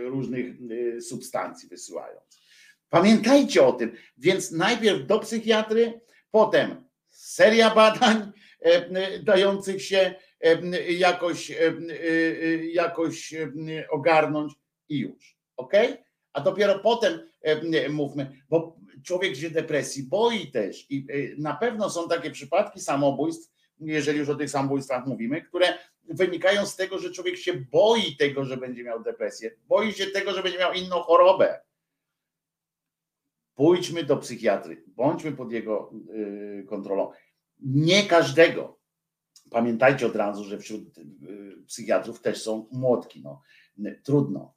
różnych 0.00 0.56
substancji 1.00 1.68
wysyłając. 1.68 2.44
Pamiętajcie 2.88 3.66
o 3.66 3.72
tym. 3.72 3.92
Więc 4.18 4.50
najpierw 4.50 5.06
do 5.06 5.18
psychiatry, 5.18 6.00
potem 6.30 6.84
seria 7.10 7.74
badań 7.74 8.32
dających 9.22 9.82
się 9.82 10.14
jakoś, 10.88 11.52
jakoś 12.72 13.34
ogarnąć 13.90 14.52
i 14.88 14.98
już. 14.98 15.36
Ok? 15.56 15.72
A 16.32 16.40
dopiero 16.40 16.78
potem 16.78 17.20
mówmy, 17.90 18.42
bo 18.48 18.76
człowiek 19.04 19.36
się 19.36 19.50
depresji 19.50 20.02
boi 20.02 20.50
też 20.50 20.90
i 20.90 21.06
na 21.38 21.54
pewno 21.54 21.90
są 21.90 22.08
takie 22.08 22.30
przypadki 22.30 22.80
samobójstw, 22.80 23.52
jeżeli 23.80 24.18
już 24.18 24.28
o 24.28 24.34
tych 24.34 24.50
samobójstwach 24.50 25.06
mówimy, 25.06 25.42
które 25.42 25.78
wynikają 26.08 26.66
z 26.66 26.76
tego, 26.76 26.98
że 26.98 27.10
człowiek 27.10 27.36
się 27.36 27.54
boi 27.54 28.16
tego, 28.16 28.44
że 28.44 28.56
będzie 28.56 28.84
miał 28.84 29.02
depresję, 29.02 29.56
boi 29.68 29.92
się 29.92 30.06
tego, 30.06 30.32
że 30.34 30.42
będzie 30.42 30.58
miał 30.58 30.72
inną 30.72 31.00
chorobę. 31.00 31.60
Pójdźmy 33.54 34.04
do 34.04 34.16
psychiatry, 34.16 34.84
bądźmy 34.86 35.32
pod 35.32 35.52
jego 35.52 35.92
y, 36.14 36.64
kontrolą. 36.68 37.12
Nie 37.60 38.02
każdego. 38.02 38.78
Pamiętajcie 39.50 40.06
od 40.06 40.16
razu, 40.16 40.44
że 40.44 40.58
wśród 40.58 40.98
y, 40.98 41.04
psychiatrów 41.66 42.20
też 42.20 42.42
są 42.42 42.68
młotki. 42.72 43.22
No. 43.22 43.42
Trudno. 44.02 44.54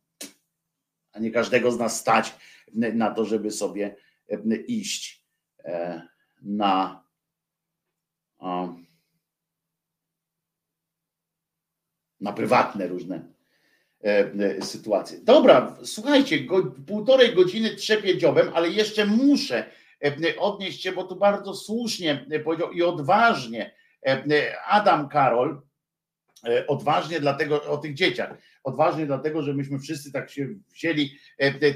A 1.11 1.19
nie 1.19 1.31
każdego 1.31 1.71
z 1.71 1.79
nas 1.79 1.99
stać 1.99 2.35
na 2.73 3.11
to, 3.11 3.25
żeby 3.25 3.51
sobie 3.51 3.95
y, 4.31 4.55
iść 4.67 5.25
e, 5.63 6.01
na 6.41 7.07
na 12.21 12.33
prywatne 12.33 12.87
różne 12.87 13.25
e, 14.03 14.31
e, 14.39 14.61
sytuacje. 14.61 15.19
Dobra, 15.23 15.77
słuchajcie, 15.83 16.39
go, 16.39 16.63
półtorej 16.87 17.35
godziny 17.35 17.75
trzepię 17.75 18.17
dziobem, 18.17 18.49
ale 18.53 18.69
jeszcze 18.69 19.05
muszę 19.05 19.65
e, 20.03 20.37
odnieść 20.37 20.83
się, 20.83 20.91
bo 20.91 21.03
tu 21.03 21.15
bardzo 21.15 21.53
słusznie 21.53 22.25
powiedział 22.43 22.71
i 22.71 22.83
odważnie 22.83 23.77
Adam 24.67 25.09
Karol, 25.09 25.61
odważnie 26.67 27.19
dlatego 27.19 27.63
o 27.63 27.77
tych 27.77 27.93
dzieciach, 27.93 28.37
odważnie 28.63 29.05
dlatego, 29.05 29.41
że 29.41 29.53
myśmy 29.53 29.79
wszyscy 29.79 30.11
tak 30.11 30.29
się 30.29 30.47
wzięli 30.73 31.17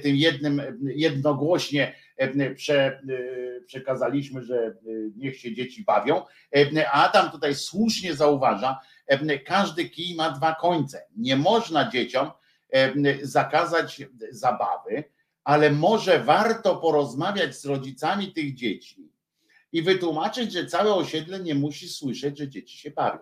tym 0.04 0.16
jednym, 0.16 0.62
jednogłośnie 0.96 1.96
prze, 2.56 3.02
przekazaliśmy, 3.66 4.44
że 4.44 4.76
niech 5.16 5.40
się 5.40 5.54
dzieci 5.54 5.84
bawią. 5.84 6.22
A 6.92 7.10
Adam 7.10 7.32
tutaj 7.32 7.56
słusznie 7.56 8.14
zauważa, 8.14 8.80
każdy 9.46 9.90
kij 9.90 10.16
ma 10.16 10.30
dwa 10.32 10.56
końce. 10.56 11.06
Nie 11.16 11.36
można 11.36 11.90
dzieciom 11.90 12.32
zakazać 13.22 14.02
zabawy, 14.30 15.04
ale 15.44 15.72
może 15.72 16.20
warto 16.20 16.76
porozmawiać 16.76 17.56
z 17.56 17.66
rodzicami 17.66 18.34
tych 18.34 18.56
dzieci 18.56 19.12
i 19.72 19.82
wytłumaczyć, 19.82 20.54
że 20.54 20.66
całe 20.66 20.94
osiedle 20.94 21.40
nie 21.40 21.56
musi 21.56 21.90
słyszeć, 21.90 22.38
że 22.38 22.48
dzieci 22.48 22.78
się 22.78 22.92
bawią. 22.92 23.20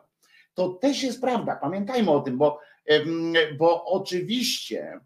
To 0.54 0.70
też 0.70 1.04
jest 1.04 1.22
prawda, 1.22 1.56
pamiętajmy 1.56 2.12
o 2.12 2.20
tym, 2.20 2.38
bo, 2.38 2.60
bo 3.58 3.86
oczywiście, 3.86 5.00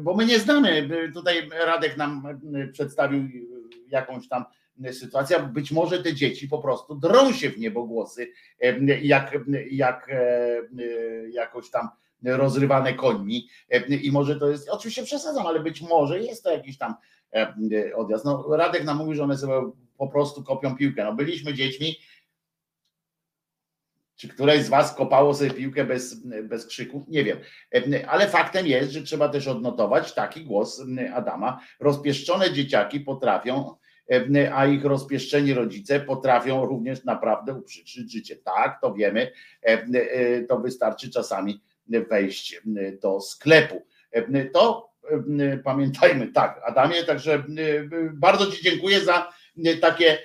bo 0.00 0.14
my 0.14 0.24
nie 0.26 0.38
znamy, 0.38 0.88
tutaj 1.14 1.48
Radek 1.66 1.96
nam 1.96 2.40
przedstawił 2.72 3.28
jakąś 3.88 4.28
tam 4.28 4.44
sytuacja. 4.92 5.38
Być 5.38 5.72
może 5.72 6.02
te 6.02 6.14
dzieci 6.14 6.48
po 6.48 6.58
prostu 6.58 6.94
drą 6.94 7.32
się 7.32 7.50
w 7.50 7.58
niebogłosy, 7.58 8.32
jak, 9.02 9.38
jak 9.70 10.10
jakoś 11.30 11.70
tam 11.70 11.88
rozrywane 12.22 12.94
końmi 12.94 13.48
i 14.02 14.12
może 14.12 14.36
to 14.36 14.50
jest, 14.50 14.68
oczywiście 14.68 15.02
przesadzam, 15.02 15.46
ale 15.46 15.60
być 15.60 15.82
może 15.82 16.20
jest 16.20 16.42
to 16.42 16.52
jakiś 16.52 16.78
tam 16.78 16.94
odjazd. 17.94 18.24
No, 18.24 18.56
Radek 18.56 18.84
nam 18.84 18.96
mówi, 18.96 19.16
że 19.16 19.24
one 19.24 19.38
sobie 19.38 19.70
po 19.98 20.08
prostu 20.08 20.44
kopią 20.44 20.76
piłkę. 20.76 21.04
No 21.04 21.14
byliśmy 21.14 21.54
dziećmi, 21.54 21.96
czy 24.16 24.28
któreś 24.28 24.64
z 24.64 24.68
was 24.68 24.94
kopało 24.94 25.34
sobie 25.34 25.50
piłkę 25.50 25.84
bez, 25.84 26.26
bez 26.42 26.66
krzyku? 26.66 27.04
Nie 27.08 27.24
wiem. 27.24 27.38
Ale 28.08 28.28
faktem 28.28 28.66
jest, 28.66 28.90
że 28.90 29.02
trzeba 29.02 29.28
też 29.28 29.48
odnotować 29.48 30.14
taki 30.14 30.44
głos 30.44 30.82
Adama. 31.14 31.60
Rozpieszczone 31.80 32.52
dzieciaki 32.52 33.00
potrafią 33.00 33.74
a 34.54 34.66
ich 34.66 34.84
rozpieszczeni 34.84 35.54
rodzice 35.54 36.00
potrafią 36.00 36.66
również 36.66 37.04
naprawdę 37.04 37.54
uprzykrzyć 37.54 38.12
życie. 38.12 38.36
Tak, 38.36 38.80
to 38.80 38.94
wiemy, 38.94 39.32
to 40.48 40.58
wystarczy 40.58 41.10
czasami 41.10 41.60
wejść 42.10 42.60
do 43.02 43.20
sklepu. 43.20 43.82
To 44.52 44.90
pamiętajmy, 45.64 46.28
tak, 46.32 46.60
Adamie, 46.64 47.04
także 47.04 47.44
bardzo 48.12 48.52
Ci 48.52 48.62
dziękuję 48.62 49.00
za 49.00 49.32
takie, 49.80 50.18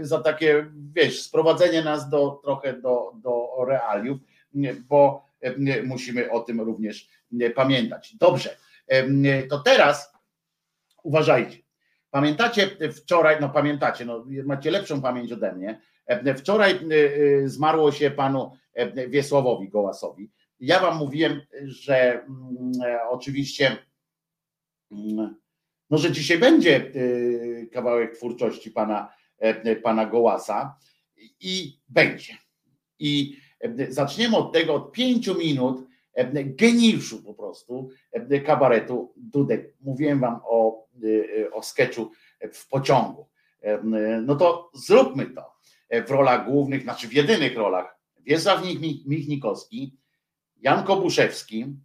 za 0.00 0.20
takie, 0.20 0.66
wiesz, 0.92 1.22
sprowadzenie 1.22 1.82
nas 1.82 2.08
do 2.08 2.40
trochę 2.44 2.72
do, 2.72 3.12
do 3.14 3.64
realiów, 3.68 4.18
bo 4.88 5.28
musimy 5.84 6.30
o 6.30 6.40
tym 6.40 6.60
również 6.60 7.08
pamiętać. 7.54 8.16
Dobrze, 8.16 8.56
to 9.50 9.58
teraz 9.58 10.12
uważajcie. 11.02 11.63
Pamiętacie 12.14 12.70
wczoraj, 12.92 13.36
no 13.40 13.48
pamiętacie, 13.48 14.04
no 14.04 14.26
macie 14.44 14.70
lepszą 14.70 15.02
pamięć 15.02 15.32
ode 15.32 15.52
mnie. 15.52 15.80
Wczoraj 16.36 16.72
y, 16.72 16.94
y, 16.94 17.48
zmarło 17.48 17.92
się 17.92 18.10
panu 18.10 18.52
Wiesławowi 19.08 19.68
Gołasowi. 19.68 20.30
Ja 20.60 20.80
wam 20.80 20.98
mówiłem, 20.98 21.40
że 21.62 22.12
mm, 22.12 22.72
e, 22.84 23.08
oczywiście, 23.08 23.76
mm, 24.92 25.34
no, 25.90 25.98
że 25.98 26.12
dzisiaj 26.12 26.38
będzie 26.38 26.92
kawałek 27.72 28.16
twórczości 28.16 28.70
pana, 28.70 29.12
pana 29.82 30.06
Gołasa 30.06 30.78
i 31.40 31.78
będzie. 31.88 32.32
I 32.98 33.36
zaczniemy 33.88 34.36
od 34.36 34.52
tego, 34.52 34.74
od 34.74 34.92
pięciu 34.92 35.38
minut 35.38 35.86
geniuszu 36.34 37.22
po 37.22 37.34
prostu 37.34 37.88
kabaretu 38.46 39.12
Dudek. 39.16 39.74
Mówiłem 39.80 40.20
wam 40.20 40.40
o 40.44 40.83
o 41.52 41.62
sketchu 41.62 42.10
w 42.52 42.68
pociągu. 42.68 43.28
No 44.22 44.36
to 44.36 44.70
zróbmy 44.74 45.26
to 45.26 45.54
w 46.06 46.10
rolach 46.10 46.46
głównych, 46.46 46.82
znaczy 46.82 47.08
w 47.08 47.12
jedynych 47.12 47.56
rolach. 47.56 47.98
Wiesław 48.16 48.62
Michnikowski, 49.06 49.98
Jan 50.56 50.84
Kobuszewski, 50.84 51.76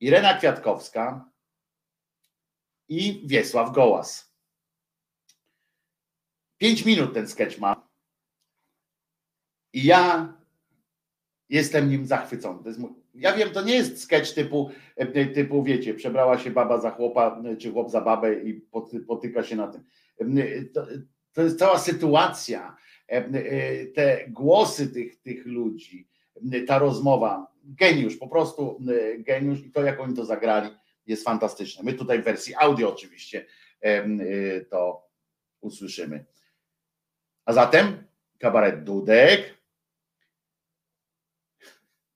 Irena 0.00 0.34
Kwiatkowska 0.34 1.30
i 2.88 3.22
Wiesław 3.26 3.72
Gołas. 3.72 4.34
Pięć 6.58 6.84
minut 6.84 7.14
ten 7.14 7.28
sketch 7.28 7.58
ma. 7.58 7.88
I 9.72 9.84
ja 9.84 10.34
jestem 11.48 11.90
nim 11.90 12.06
zachwycony. 12.06 12.62
To 12.62 12.68
jest 12.68 12.80
mój 12.80 12.99
ja 13.14 13.36
wiem, 13.36 13.50
to 13.50 13.62
nie 13.62 13.74
jest 13.74 14.02
sketch 14.02 14.34
typu, 14.34 14.70
e, 14.96 15.26
typu 15.26 15.62
wiecie, 15.62 15.94
przebrała 15.94 16.38
się 16.38 16.50
baba 16.50 16.80
za 16.80 16.90
chłopa, 16.90 17.42
e, 17.44 17.56
czy 17.56 17.72
chłop 17.72 17.90
za 17.90 18.00
babę 18.00 18.34
i 18.34 18.54
potyka 19.08 19.42
się 19.42 19.56
na 19.56 19.68
tym. 19.68 19.84
E, 20.20 20.62
to, 20.64 20.86
to 21.32 21.42
jest 21.42 21.58
cała 21.58 21.78
sytuacja, 21.78 22.76
te 23.94 24.24
głosy 24.28 24.88
tych, 24.88 25.22
tych 25.22 25.46
ludzi, 25.46 26.08
ta 26.66 26.78
rozmowa, 26.78 27.46
geniusz, 27.64 28.16
po 28.16 28.28
prostu 28.28 28.80
geniusz 29.18 29.66
i 29.66 29.70
to, 29.70 29.82
jak 29.82 30.00
oni 30.00 30.16
to 30.16 30.24
zagrali, 30.24 30.70
jest 31.06 31.24
fantastyczne. 31.24 31.84
My 31.84 31.92
tutaj 31.92 32.22
w 32.22 32.24
wersji 32.24 32.54
audio 32.58 32.92
oczywiście 32.92 33.46
to 34.70 35.08
usłyszymy. 35.60 36.24
A 37.44 37.52
zatem 37.52 38.04
kabaret 38.38 38.84
Dudek, 38.84 39.59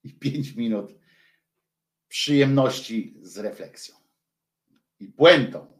i 0.04 0.12
pięć 0.12 0.54
minut 0.54 0.94
przyjemności 2.08 3.16
z 3.22 3.38
refleksją 3.38 3.94
i 5.00 5.08
błędą. 5.08 5.74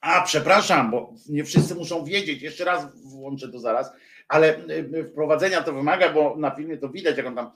A, 0.00 0.22
przepraszam, 0.22 0.90
bo 0.90 1.14
nie 1.28 1.44
wszyscy 1.44 1.74
muszą 1.74 2.04
wiedzieć. 2.04 2.42
Jeszcze 2.42 2.64
raz 2.64 3.02
włączę 3.02 3.48
to 3.48 3.60
zaraz, 3.60 3.92
ale 4.28 4.68
y, 4.68 5.08
wprowadzenia 5.10 5.62
to 5.62 5.72
wymaga, 5.72 6.12
bo 6.12 6.36
na 6.36 6.50
filmie 6.50 6.78
to 6.78 6.88
widać, 6.88 7.16
jak 7.16 7.26
on 7.26 7.34
tam 7.34 7.50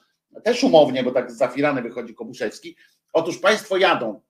też 0.45 0.65
umownie, 0.65 1.03
bo 1.03 1.11
tak 1.11 1.33
zafirany 1.33 1.83
wychodzi 1.83 2.15
Kobuszewski. 2.15 2.77
Otóż 3.13 3.39
Państwo 3.39 3.77
jadą, 3.77 4.21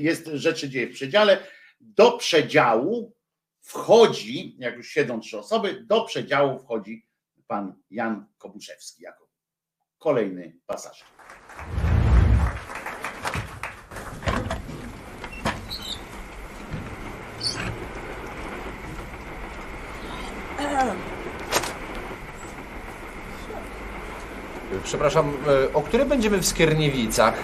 jest 0.00 0.26
rzeczy 0.26 0.68
dzieje 0.68 0.86
w 0.86 0.92
przedziale, 0.92 1.38
do 1.80 2.12
przedziału 2.12 3.12
wchodzi, 3.60 4.56
jak 4.58 4.76
już 4.76 4.88
siedzą 4.88 5.20
trzy 5.20 5.38
osoby, 5.38 5.84
do 5.86 6.04
przedziału 6.04 6.58
wchodzi 6.58 7.06
pan 7.46 7.74
Jan 7.90 8.26
Kobuszewski 8.38 9.02
jako 9.02 9.28
kolejny 9.98 10.56
pasażer. 10.66 11.06
Przepraszam, 24.84 25.32
e, 25.68 25.74
o 25.74 25.82
której 25.82 26.06
będziemy 26.06 26.38
w 26.38 26.46
Skierniewicach? 26.46 27.34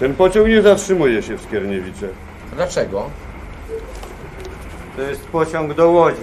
Ten 0.00 0.14
pociąg 0.14 0.48
nie 0.48 0.62
zatrzymuje 0.62 1.22
się 1.22 1.36
w 1.36 1.42
Skierniewicach. 1.42 2.10
Dlaczego? 2.52 3.10
To 4.96 5.02
jest 5.02 5.26
pociąg 5.26 5.74
do 5.74 5.90
Łodzi. 5.90 6.20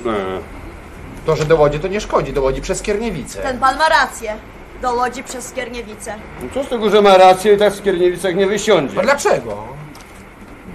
To, 1.25 1.35
że 1.35 1.45
do 1.45 1.55
Łodzi 1.55 1.79
to 1.79 1.87
nie 1.87 2.01
szkodzi, 2.01 2.33
do 2.33 2.41
Łodzi 2.41 2.61
przez 2.61 2.79
Skierniewice. 2.79 3.41
Ten 3.41 3.59
pan 3.59 3.77
ma 3.77 3.89
rację. 3.89 4.35
Do 4.81 4.93
Łodzi 4.93 5.23
przez 5.23 5.47
Skierniewice. 5.47 6.15
No 6.41 6.47
co 6.53 6.63
z 6.63 6.69
tego, 6.69 6.89
że 6.89 7.01
ma 7.01 7.17
rację 7.17 7.53
i 7.53 7.57
tak 7.57 7.73
w 7.73 7.75
Skierniewicach 7.77 8.35
nie 8.35 8.47
wysiądzie? 8.47 8.99
A 8.99 9.03
dlaczego? 9.03 9.74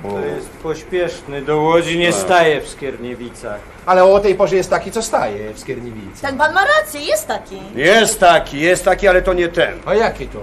To 0.03 0.21
jest 0.21 0.49
pośpieszny, 0.51 1.43
do 1.43 1.57
Łodzi 1.61 1.99
nie 1.99 2.13
Tak. 2.13 2.21
staje 2.21 2.61
w 2.61 2.69
Skierniewicach. 2.69 3.61
Ale 3.87 4.05
o 4.05 4.21
tej 4.21 4.35
porze 4.35 4.57
jest 4.57 4.71
taki, 4.71 4.91
co 4.93 5.03
staje 5.03 5.55
w 5.55 5.59
Skierniewicach. 5.61 6.21
Ten 6.31 6.39
pan 6.39 6.55
ma 6.55 6.61
rację, 6.81 7.01
jest 7.01 7.27
taki. 7.29 7.59
Jest 7.75 8.21
taki, 8.21 8.61
jest 8.61 8.85
taki, 8.85 9.09
ale 9.09 9.23
to 9.23 9.33
nie 9.33 9.49
ten. 9.49 9.79
A 9.87 9.95
jaki 9.95 10.27
to? 10.29 10.39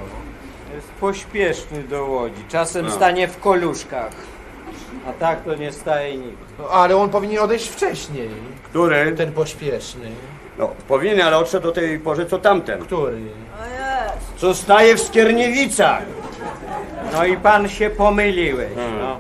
Jest 0.76 0.88
pośpieszny 0.92 1.84
do 1.84 2.06
Łodzi. 2.06 2.44
Czasem 2.50 2.86
No. 2.86 2.92
stanie 2.92 3.28
w 3.28 3.40
koluszkach. 3.40 4.12
A 5.10 5.14
tak 5.14 5.44
to 5.44 5.56
nie 5.56 5.72
staje 5.72 6.18
nikt. 6.18 6.38
No, 6.60 6.70
ale 6.70 6.98
on 6.98 7.10
powinien 7.10 7.40
odejść 7.44 7.68
wcześniej. 7.70 8.30
Który? 8.64 9.12
Ten 9.12 9.32
pośpieszny. 9.32 10.10
No, 10.58 10.72
powinien, 10.88 11.22
ale 11.22 11.38
odszedł 11.38 11.70
o 11.70 11.72
tej 11.72 12.00
porze 12.00 12.26
co 12.26 12.38
tamten. 12.38 12.80
Który? 12.82 13.18
Co 14.38 14.54
staje 14.56 14.96
w 14.96 15.02
Skierniewicach. 15.02 16.02
No 17.14 17.26
i 17.26 17.38
pan 17.38 17.70
się 17.70 17.90
pomyliłeś. 17.90 18.74
Hmm. 18.76 19.00
No. 19.00 19.18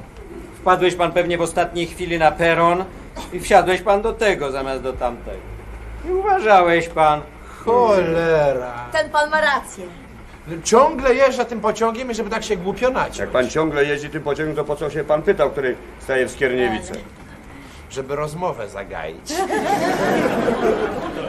Wpadłeś 0.67 0.95
pan 0.95 1.11
pewnie 1.11 1.37
w 1.37 1.41
ostatniej 1.41 1.87
chwili 1.87 2.19
na 2.19 2.31
peron 2.31 2.85
i 3.33 3.39
wsiadłeś 3.39 3.81
pan 3.81 4.01
do 4.01 4.13
tego 4.13 4.51
zamiast 4.51 4.83
do 4.83 4.93
tamtego. 4.93 5.37
I 6.05 6.11
uważałeś 6.11 6.89
pan. 6.89 7.21
Cholera. 7.65 8.85
Ten 8.91 9.09
pan 9.09 9.29
ma 9.29 9.41
rację. 9.41 9.85
Ciągle 10.63 11.15
jeżdża 11.15 11.45
tym 11.45 11.61
pociągiem 11.61 12.11
i 12.11 12.15
żeby 12.15 12.29
tak 12.29 12.43
się 12.43 12.57
głupio 12.57 12.89
naciąć. 12.89 13.17
Jak 13.17 13.29
pan 13.29 13.49
ciągle 13.49 13.85
jeździ 13.85 14.09
tym 14.09 14.23
pociągiem, 14.23 14.55
to 14.55 14.63
po 14.63 14.75
co 14.75 14.89
się 14.89 15.03
pan 15.03 15.21
pytał, 15.21 15.51
który 15.51 15.75
staje 15.99 16.25
w 16.25 16.31
Skierniewicach? 16.31 16.97
Żeby 17.89 18.15
rozmowę 18.15 18.69
zagaić. 18.69 19.33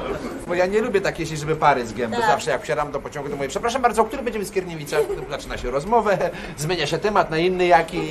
Bo 0.48 0.54
ja 0.54 0.66
nie 0.66 0.80
lubię 0.80 1.00
tak 1.00 1.18
jeździć, 1.18 1.38
żeby 1.38 1.56
pary 1.56 1.86
z 1.86 1.92
gęby. 1.92 2.16
Tak. 2.16 2.26
Zawsze 2.26 2.50
jak 2.50 2.62
wsiadam 2.62 2.92
do 2.92 3.00
pociągu, 3.00 3.30
to 3.30 3.36
mówię, 3.36 3.48
przepraszam 3.48 3.82
bardzo, 3.82 4.02
o 4.02 4.04
którym 4.04 4.24
będziemy 4.24 4.44
w 4.44 4.48
Skierniewicach? 4.48 5.00
Zaczyna 5.30 5.58
się 5.58 5.70
rozmowę, 5.70 6.30
zmienia 6.56 6.86
się 6.86 6.98
temat 6.98 7.30
na 7.30 7.38
inny 7.38 7.66
jaki. 7.66 7.98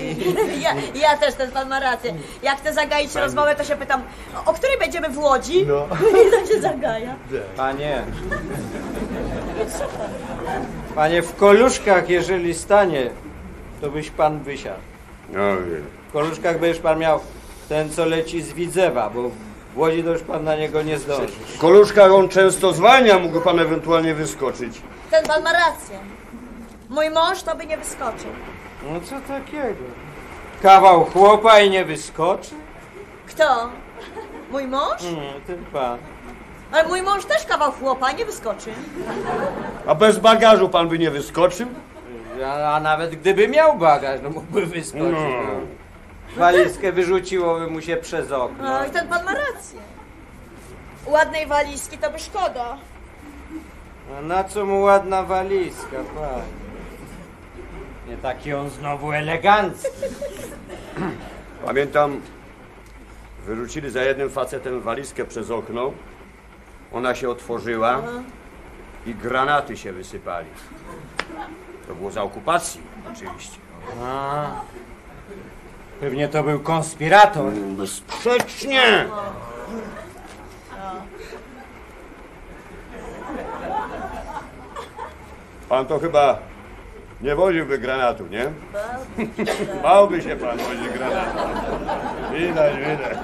Ja, 0.61 0.75
ja 0.95 1.17
też, 1.17 1.35
ten 1.35 1.51
pan 1.51 1.69
ma 1.69 1.79
rację. 1.79 2.13
Jak 2.43 2.57
chcę 2.57 2.73
zagaić 2.73 3.15
rozmowę, 3.15 3.55
to 3.55 3.63
się 3.63 3.75
pytam, 3.75 4.01
o 4.45 4.53
której 4.53 4.77
będziemy 4.79 5.09
w 5.09 5.17
Łodzi? 5.17 5.65
No. 5.67 5.87
I 6.27 6.31
tak 6.31 6.47
się 6.47 6.61
zagaja. 6.61 7.15
Panie. 7.57 8.01
Panie, 10.95 11.21
w 11.21 11.35
koluszkach 11.35 12.09
jeżeli 12.09 12.53
stanie, 12.53 13.09
to 13.81 13.89
byś 13.89 14.09
pan 14.09 14.39
wysiadł. 14.39 14.79
No 15.29 15.57
wiem. 15.57 15.85
W 16.09 16.11
koluszkach 16.11 16.59
będziesz 16.59 16.81
pan 16.81 16.99
miał 16.99 17.19
ten, 17.69 17.89
co 17.89 18.05
leci 18.05 18.41
z 18.41 18.53
Widzewa, 18.53 19.09
bo 19.09 19.31
w 19.77 19.79
Łodzi 19.79 20.03
to 20.03 20.09
już 20.09 20.21
pan 20.21 20.43
na 20.43 20.55
niego 20.55 20.81
nie 20.81 20.97
zdąży. 20.97 21.27
W 21.27 21.57
koluszkach 21.57 22.11
on 22.11 22.29
często 22.29 22.73
zwalnia, 22.73 23.19
mógł 23.19 23.41
pan 23.41 23.59
ewentualnie 23.59 24.13
wyskoczyć. 24.13 24.81
Ten 25.11 25.25
pan 25.25 25.43
ma 25.43 25.53
rację. 25.53 25.99
Mój 26.89 27.09
mąż 27.09 27.43
to 27.43 27.55
by 27.55 27.65
nie 27.65 27.77
wyskoczył. 27.77 28.29
No 28.83 28.99
co 29.01 29.15
takiego? 29.27 29.83
Kawał 30.61 31.05
chłopa 31.05 31.59
i 31.59 31.69
nie 31.69 31.85
wyskoczy? 31.85 32.55
Kto? 33.27 33.69
Mój 34.51 34.67
mąż? 34.67 35.03
Mm, 35.03 35.41
ten 35.47 35.65
pan. 35.65 35.97
Ale 36.71 36.87
mój 36.87 37.01
mąż 37.01 37.25
też 37.25 37.45
kawał 37.45 37.71
chłopa, 37.71 38.11
nie 38.11 38.25
wyskoczy. 38.25 38.69
A 39.87 39.95
bez 39.95 40.19
bagażu 40.19 40.69
pan 40.69 40.89
by 40.89 40.99
nie 40.99 41.11
wyskoczył? 41.11 41.67
A, 42.45 42.75
a 42.75 42.79
nawet 42.79 43.15
gdyby 43.15 43.47
miał 43.47 43.77
bagaż, 43.77 44.19
no 44.23 44.29
mógłby 44.29 44.65
wyskoczyć. 44.65 45.11
No. 45.11 45.76
No. 46.37 46.43
Walizkę 46.43 46.91
wyrzuciłoby 46.91 47.67
mu 47.67 47.81
się 47.81 47.97
przez 47.97 48.31
okno. 48.31 48.63
No 48.63 48.85
i 48.85 48.89
ten 48.89 49.07
pan 49.07 49.25
ma 49.25 49.33
rację. 49.33 49.79
Ładnej 51.05 51.47
walizki 51.47 51.97
to 51.97 52.11
by 52.11 52.19
szkoda. 52.19 52.77
A 54.17 54.21
na 54.21 54.43
co 54.43 54.65
mu 54.65 54.81
ładna 54.81 55.23
walizka, 55.23 55.97
pan? 56.15 56.41
Nie 58.07 58.17
taki 58.17 58.53
on 58.53 58.69
znowu 58.69 59.11
elegancki. 59.11 59.87
Pamiętam, 61.65 62.21
wyrzucili 63.45 63.89
za 63.89 64.03
jednym 64.03 64.29
facetem 64.29 64.81
walizkę 64.81 65.25
przez 65.25 65.51
okno. 65.51 65.91
Ona 66.93 67.15
się 67.15 67.29
otworzyła 67.29 68.01
i 69.05 69.15
granaty 69.15 69.77
się 69.77 69.93
wysypali. 69.93 70.47
To 71.87 71.95
było 71.95 72.11
za 72.11 72.23
okupacji, 72.23 72.81
oczywiście. 73.11 73.57
A, 74.03 74.45
pewnie 75.99 76.27
to 76.27 76.43
był 76.43 76.59
konspirator. 76.59 77.51
Bezsprzecznie! 77.53 79.05
Pan 85.69 85.85
to 85.85 85.99
chyba 85.99 86.39
nie 87.21 87.35
woziłby 87.35 87.77
granatu, 87.77 88.25
nie? 88.27 88.51
Bałby 89.83 90.21
się 90.21 90.35
pan 90.35 90.57
wozić 90.57 90.89
granatu. 90.97 91.37
Widać, 92.33 92.75
widać. 92.77 93.17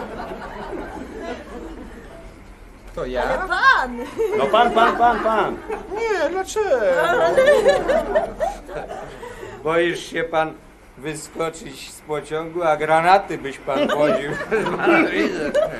To 2.95 3.02
Ale 3.02 3.10
ja? 3.12 3.48
pan! 3.48 3.98
No 4.38 4.45
pan, 4.45 4.72
pan, 4.72 4.98
pan, 4.98 5.20
pan. 5.20 5.58
Nie, 5.91 6.30
dlaczego? 6.30 6.70
Boisz 9.64 10.00
się 10.06 10.24
pan 10.24 10.54
wyskoczyć 10.98 11.91
z 11.91 12.02
pociągu, 12.02 12.64
a 12.64 12.78
granaty 12.78 13.38
byś 13.38 13.57
pan 13.57 13.88
woził. 13.88 14.32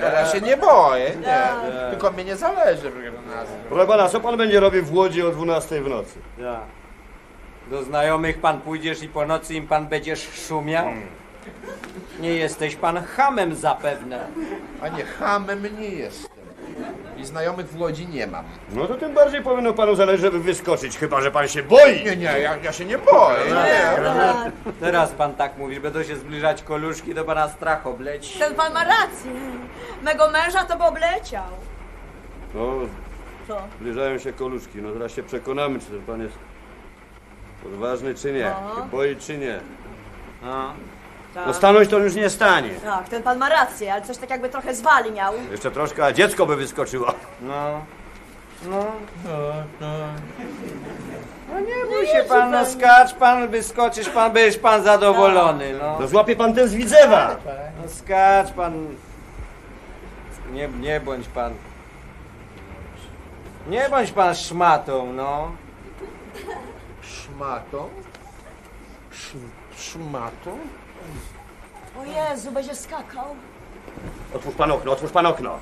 Ja 0.02 0.26
się 0.26 0.41
nie 0.41 0.57
boję, 0.57 1.11
nie. 1.22 1.48
Tylko 1.91 2.11
mnie 2.11 2.23
nie 2.26 2.35
zależy. 2.35 2.91
Proszę 3.69 3.88
pana, 3.88 4.10
co 4.10 4.19
pan 4.19 4.38
będzie 4.38 4.60
robił 4.60 4.84
w 4.85 4.94
Łodzi 4.94 5.22
o 5.23 5.31
12 5.31 5.81
w 5.81 5.90
nocy? 5.90 6.19
Ja. 6.38 6.60
Do 7.69 7.84
znajomych 7.84 8.41
pan 8.41 8.61
pójdziesz 8.61 9.03
i 9.03 9.07
po 9.10 9.26
nocy 9.26 9.53
im 9.53 9.68
pan 9.68 9.88
będziesz 9.88 10.30
szumiał? 10.48 10.85
Nie 12.19 12.34
jesteś 12.34 12.76
pan 12.76 13.03
hamem 13.03 13.56
zapewne. 13.56 14.27
A 14.81 14.88
nie, 14.88 15.03
hamem 15.03 15.80
nie 15.80 15.88
jestem. 15.90 16.32
I 17.17 17.25
znajomych 17.25 17.67
w 17.67 17.79
Łodzi 17.81 18.07
nie 18.07 18.27
mam. 18.27 18.45
No 18.71 18.87
to 18.87 18.95
tym 18.95 19.13
bardziej 19.13 19.41
powinno 19.41 19.73
panu 19.73 19.95
zależeć, 19.95 20.21
żeby 20.21 20.39
wyskoczyć, 20.39 20.97
chyba 20.97 21.21
że 21.21 21.31
pan 21.31 21.47
się 21.47 21.63
boi. 21.63 22.03
Nie, 22.05 22.15
nie, 22.15 22.23
ja, 22.23 22.57
ja 22.57 22.71
się 22.73 22.85
nie 22.85 22.97
boję. 22.97 23.39
Nie. 23.49 24.51
Teraz 24.79 25.11
pan 25.11 25.33
tak 25.35 25.57
mówisz, 25.57 25.79
będą 25.79 26.03
się 26.03 26.15
zbliżać 26.15 26.63
koluszki, 26.63 27.15
to 27.15 27.23
pana 27.25 27.49
strach 27.49 27.87
obleci. 27.87 28.39
Ten 28.39 28.55
pan 28.55 28.73
ma 28.73 28.83
rację. 28.83 29.31
Mego 30.03 30.31
męża 30.31 30.63
to 30.63 30.77
by 30.77 30.83
obleciał. 30.83 31.43
No, 32.53 32.71
Co? 33.47 33.61
zbliżają 33.79 34.17
się 34.17 34.33
koluszki, 34.33 34.81
no 34.81 34.93
zaraz 34.93 35.11
się 35.11 35.23
przekonamy, 35.23 35.79
czy 35.79 35.85
ten 35.85 36.01
pan 36.01 36.21
jest 36.21 36.35
odważny, 37.65 38.15
czy 38.15 38.33
nie. 38.33 38.51
No. 38.69 38.75
Się 38.83 38.89
boi, 38.89 39.15
czy 39.15 39.37
nie. 39.37 39.59
No. 40.41 40.73
Tak. 41.34 41.47
No 41.47 41.53
stanąć 41.53 41.89
to 41.89 41.99
już 41.99 42.15
nie 42.15 42.30
stanie. 42.30 42.69
Tak, 42.69 43.10
ten 43.10 43.23
pan 43.23 43.38
ma 43.38 43.49
rację, 43.49 43.93
ale 43.93 44.01
coś 44.01 44.18
tak 44.18 44.30
jakby 44.30 44.49
trochę 44.49 44.76
zwali 44.76 45.11
miał. 45.11 45.34
Jeszcze 45.51 45.72
troszkę, 45.72 46.05
a 46.05 46.11
dziecko 46.14 46.45
by 46.45 46.55
wyskoczyło. 46.55 47.14
No. 47.41 47.81
No. 48.69 48.85
No 51.49 51.60
nie 51.60 51.85
bój 51.89 52.07
się 52.07 52.23
pan, 52.30 52.51
no 52.51 52.65
skacz 52.65 53.14
pan, 53.14 53.47
wyskoczysz 53.47 54.10
pan, 54.10 54.31
będziesz 54.31 54.57
pan 54.61 54.84
zadowolony, 54.84 55.73
no. 55.81 55.97
No 55.99 56.07
złapie 56.07 56.35
pan 56.35 56.53
ten 56.53 56.68
z 56.68 56.73
Widzewa. 56.73 57.35
No 57.84 57.89
skacz 57.89 58.51
pan. 58.51 58.88
Nie, 60.51 60.68
nie 60.68 60.99
bądź 60.99 61.27
pan. 61.27 61.53
Nie 63.68 63.89
bądź 63.89 64.11
pan 64.11 64.35
szmatą, 64.35 65.14
no. 65.14 65.51
Szmatą? 67.01 67.89
Sz, 69.11 69.38
szmatą? 69.77 70.57
O 71.99 72.03
Jezu, 72.05 72.51
będzie 72.51 72.75
skakał. 72.75 73.35
Otwórz 74.35 74.55
pan 74.55 74.71
okno, 74.71 74.91
otwórz 74.91 75.11
pan 75.11 75.25
okno. 75.25 75.59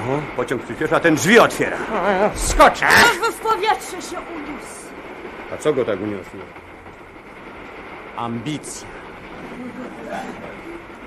Oho, 0.00 0.22
pociąg 0.36 0.62
przyspiesza, 0.62 1.00
ten 1.00 1.14
drzwi 1.14 1.38
otwiera. 1.38 1.76
Skoczę! 2.34 2.86
Aż 2.86 3.34
w 3.34 3.40
powietrze 3.40 4.02
się 4.02 4.16
uniósł. 4.20 4.82
A 5.54 5.56
co 5.56 5.72
go 5.72 5.84
tak 5.84 6.00
uniosło? 6.00 6.40
Ambicja. 8.16 8.88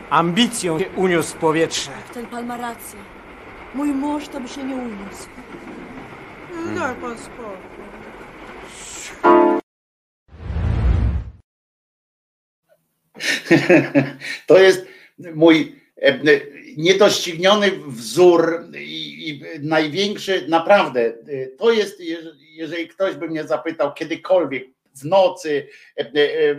Ambicją 0.10 0.80
się 0.80 0.90
uniósł 0.96 1.34
w 1.34 1.36
powietrze. 1.40 1.92
Ten 2.14 2.26
pan 2.26 2.46
ma 2.46 2.58
rację. 2.58 3.00
Mój 3.74 3.94
mąż 3.94 4.28
to 4.28 4.40
by 4.40 4.48
się 4.48 4.64
nie 4.64 4.76
uniósł. 4.76 5.28
Daj 6.76 6.96
pan 6.96 7.18
spokój. 7.18 7.56
To 14.48 14.58
jest 14.60 14.86
mój 15.34 15.76
e, 16.02 16.20
niedościgniony 16.78 17.72
wzór 17.88 18.66
i, 18.78 19.30
i 19.30 19.42
największy, 19.60 20.48
naprawdę, 20.48 21.02
e, 21.02 21.48
to 21.48 21.72
jest, 21.72 22.00
jeż- 22.00 22.36
jeżeli 22.52 22.88
ktoś 22.88 23.16
by 23.16 23.28
mnie 23.28 23.44
zapytał 23.44 23.94
kiedykolwiek 23.94 24.64
w 24.96 25.06
nocy, 25.06 25.68
e, 25.98 26.02
e, 26.02 26.52
e, 26.52 26.56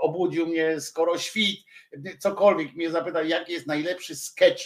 obudził 0.00 0.46
mnie 0.46 0.80
skoro 0.80 1.18
świt, 1.18 1.56
e, 1.92 2.18
cokolwiek 2.18 2.74
mnie 2.74 2.90
zapytał, 2.90 3.24
jaki 3.24 3.52
jest 3.52 3.66
najlepszy 3.66 4.16
sketch 4.16 4.62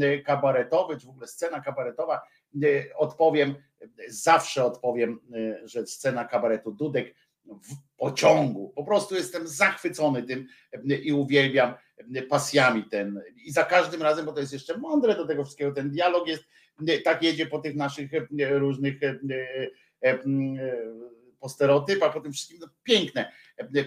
e, 0.00 0.18
kabaretowy, 0.18 0.96
czy 1.00 1.06
w 1.06 1.10
ogóle 1.10 1.26
scena 1.26 1.60
kabaretowa, 1.60 2.20
e, 2.62 2.96
odpowiem, 2.96 3.54
zawsze 4.08 4.64
odpowiem, 4.64 5.20
e, 5.34 5.68
że 5.68 5.86
scena 5.86 6.24
kabaretu 6.24 6.72
Dudek 6.72 7.14
w 7.62 7.96
pociągu. 7.96 8.72
Po 8.76 8.84
prostu 8.84 9.14
jestem 9.14 9.48
zachwycony 9.48 10.22
tym 10.22 10.46
e, 10.72 10.94
i 10.94 11.12
uwielbiam 11.12 11.74
e, 12.14 12.22
pasjami 12.22 12.84
ten. 12.84 13.22
I 13.44 13.52
za 13.52 13.64
każdym 13.64 14.02
razem, 14.02 14.26
bo 14.26 14.32
to 14.32 14.40
jest 14.40 14.52
jeszcze 14.52 14.78
mądre 14.78 15.16
do 15.16 15.26
tego 15.26 15.44
wszystkiego, 15.44 15.72
ten 15.72 15.90
dialog 15.90 16.28
jest, 16.28 16.44
e, 16.88 16.98
tak 16.98 17.22
jedzie 17.22 17.46
po 17.46 17.58
tych 17.58 17.76
naszych 17.76 18.10
różnych 18.50 19.00
po 21.40 21.48
stereotypach, 21.48 22.12
po 22.12 22.20
tym 22.20 22.32
wszystkim, 22.32 22.58
no, 22.60 22.68
piękne, 22.82 23.32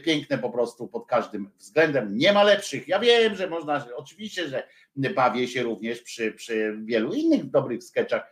piękne 0.03 0.37
po 0.37 0.49
prostu 0.49 0.87
pod 0.87 1.07
każdym 1.07 1.51
względem. 1.57 2.17
Nie 2.17 2.33
ma 2.33 2.43
lepszych. 2.43 2.87
Ja 2.87 2.99
wiem, 2.99 3.35
że 3.35 3.49
można, 3.49 3.87
oczywiście, 3.95 4.47
że 4.47 4.67
bawię 4.95 5.47
się 5.47 5.63
również 5.63 6.01
przy, 6.01 6.31
przy 6.31 6.77
wielu 6.83 7.13
innych 7.13 7.49
dobrych 7.49 7.83
sketchach, 7.83 8.31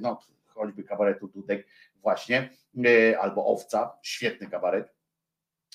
no 0.00 0.18
choćby 0.46 0.84
kabaretu 0.84 1.28
Dudek 1.28 1.66
właśnie, 2.02 2.50
e, 2.84 3.18
albo 3.18 3.46
Owca, 3.46 3.98
świetny 4.02 4.46
kabaret. 4.46 4.94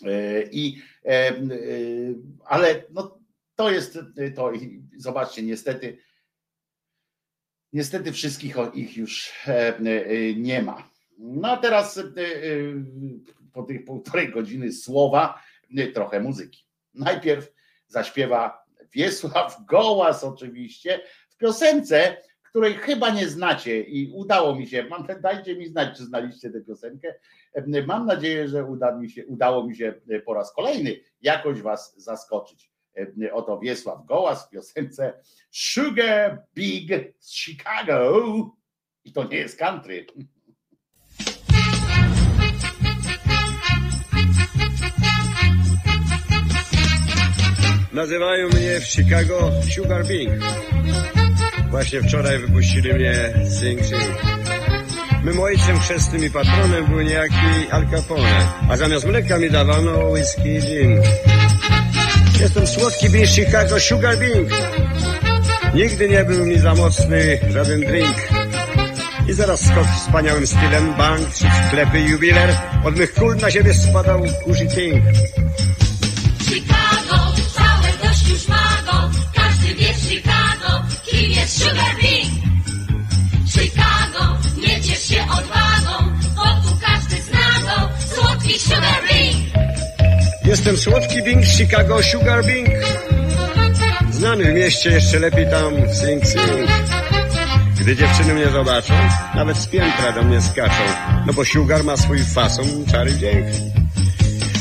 E, 0.05 0.43
I, 0.51 0.81
e, 1.05 1.33
ale 2.45 2.83
no, 2.89 3.19
to 3.55 3.71
jest 3.71 3.99
to 4.35 4.51
i 4.51 4.83
zobaczcie, 4.97 5.43
niestety, 5.43 5.97
niestety 7.73 8.11
wszystkich 8.11 8.55
ich 8.73 8.97
już 8.97 9.33
nie 10.35 10.61
ma. 10.61 10.89
No 11.17 11.51
a 11.51 11.57
teraz 11.57 11.99
po 13.53 13.63
tych 13.63 13.85
półtorej 13.85 14.31
godziny 14.31 14.71
słowa, 14.73 15.43
trochę 15.93 16.19
muzyki. 16.19 16.65
Najpierw 16.93 17.53
zaśpiewa 17.87 18.65
Wiesław 18.91 19.65
Gołas 19.65 20.23
oczywiście 20.23 21.01
w 21.29 21.37
piosence, 21.37 22.17
której 22.49 22.73
chyba 22.73 23.09
nie 23.09 23.27
znacie 23.27 23.81
i 23.81 24.11
udało 24.13 24.55
mi 24.55 24.67
się, 24.67 24.83
mam, 24.83 25.07
dajcie 25.21 25.55
mi 25.55 25.67
znać, 25.67 25.97
czy 25.97 26.05
znaliście 26.05 26.49
tę 26.49 26.61
piosenkę. 26.61 27.15
E, 27.53 27.83
Mam 27.85 28.05
nadzieję, 28.05 28.47
że 28.47 28.65
uda 28.65 28.95
mi 28.95 29.09
się, 29.09 29.25
udało 29.25 29.67
mi 29.67 29.75
się 29.75 29.93
e, 30.09 30.19
po 30.19 30.33
raz 30.33 30.53
kolejny 30.53 30.99
jakoś 31.21 31.61
was 31.61 31.93
zaskoczyć. 31.97 32.71
E, 33.23 33.33
Oto 33.33 33.59
Wiesław 33.59 34.05
Gołas 34.05 34.47
w 34.47 34.49
piosence 34.49 35.13
Sugar 35.51 36.43
Big 36.55 36.91
z 37.19 37.33
Chicago. 37.35 38.21
I 39.03 39.11
to 39.13 39.23
nie 39.23 39.37
jest 39.37 39.59
country. 39.59 40.05
Nazywają 47.93 48.47
mnie 48.47 48.79
w 48.79 48.83
Chicago 48.85 49.51
Sugar 49.75 50.05
Bing. 50.07 50.31
Właśnie 51.69 52.01
wczoraj 52.01 52.39
wypuścili 52.39 52.93
mnie 52.93 53.33
Sing. 53.59 53.79
Mym 55.23 55.39
ojcem 55.39 55.79
chrzestnym 55.79 56.25
i 56.25 56.29
patronem 56.29 56.85
był 56.85 57.01
niejaki 57.01 57.35
Al 57.71 57.87
Capone, 57.91 58.47
a 58.69 58.77
zamiast 58.77 59.05
mleka 59.05 59.37
mi 59.37 59.49
dawano 59.49 60.09
whisky 60.09 60.55
i 60.55 60.61
gin. 60.61 61.01
Jestem 62.39 62.67
słodki 62.67 63.09
Bing 63.09 63.27
Chicago 63.27 63.79
Sugar 63.79 64.17
Bing. 64.17 64.49
Nigdy 65.73 66.09
nie 66.09 66.23
był 66.23 66.45
mi 66.45 66.59
za 66.59 66.75
mocny 66.75 67.39
żaden 67.49 67.81
drink. 67.81 68.29
I 69.29 69.33
zaraz 69.33 69.65
skok 69.65 69.87
wspaniałym 69.87 70.47
stylem, 70.47 70.93
bank, 70.97 71.29
trzy 71.33 71.45
sklepy, 71.67 71.99
jubiler. 71.99 72.49
Od 72.85 72.97
mych 72.97 73.13
kul 73.13 73.35
na 73.35 73.51
siebie 73.51 73.73
spadał 73.73 74.23
kurzy 74.43 74.67
king. 74.67 75.03
Jest 81.47 81.63
Sugar 81.63 81.95
Bing. 82.01 82.31
Chicago, 83.47 84.37
nie 84.57 84.81
ciesz 84.81 85.07
się 85.07 85.21
odwagą, 85.21 86.11
bo 86.35 86.43
tu 86.43 86.77
każdy 86.81 87.21
zna 87.21 87.39
go. 87.61 87.89
Słodki 88.15 88.59
Sugar 88.59 89.01
Bing. 89.09 89.35
Jestem 90.45 90.77
słodki 90.77 91.23
Bing 91.23 91.45
z 91.45 91.57
Chicago, 91.57 92.03
Sugar 92.03 92.45
Bing. 92.45 92.69
Znany 94.11 94.43
w 94.43 94.53
mieście 94.53 94.89
jeszcze 94.89 95.19
lepiej 95.19 95.49
tam 95.49 95.73
sing 95.73 96.25
sing. 96.25 96.69
Gdy 97.79 97.95
dziewczyny 97.95 98.33
mnie 98.33 98.49
zobaczą, 98.49 98.93
nawet 99.35 99.57
z 99.57 99.67
piętra 99.67 100.11
do 100.11 100.23
mnie 100.23 100.41
skaczą. 100.41 100.83
No 101.27 101.33
bo 101.33 101.45
Sugar 101.45 101.83
ma 101.83 101.97
swój 101.97 102.23
fason, 102.23 102.85
czary 102.91 103.11
dźwięk. 103.11 103.47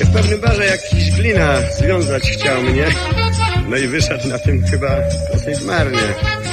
W 0.00 0.12
pewnym 0.12 0.40
barze 0.40 0.66
jakiś 0.66 1.10
glina 1.10 1.60
związać 1.78 2.22
chciał 2.22 2.62
mnie. 2.62 2.86
No 3.68 3.76
i 3.76 3.86
wyszedł 3.86 4.28
na 4.28 4.38
tym 4.38 4.66
chyba 4.66 4.88
dosyć 5.32 5.64
marnie. 5.64 6.45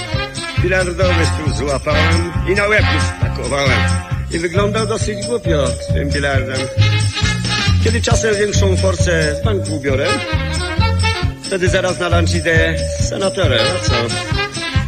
Bilardowy 0.64 1.26
stół 1.26 1.54
złapałem 1.54 2.32
i 2.50 2.56
na 2.56 2.68
łeb 2.68 2.86
spakowałem. 3.18 3.80
I 4.32 4.40
wyglądał 4.40 4.88
dosyć 4.88 5.26
głupio 5.28 5.68
z 5.68 5.94
tym 5.94 6.10
bilardem. 6.10 6.58
Kiedy 7.84 8.02
czasem 8.02 8.36
większą 8.36 8.78
forcę 8.78 9.36
z 9.36 9.46
banku 9.46 9.80
biorę, 9.80 10.08
wtedy 11.44 11.70
zaraz 11.70 12.00
na 12.00 12.10
lunch 12.10 12.36
idę 12.36 12.76
z 13.00 13.10
senatorem, 13.10 13.66
a 13.76 13.86
co? 13.86 13.94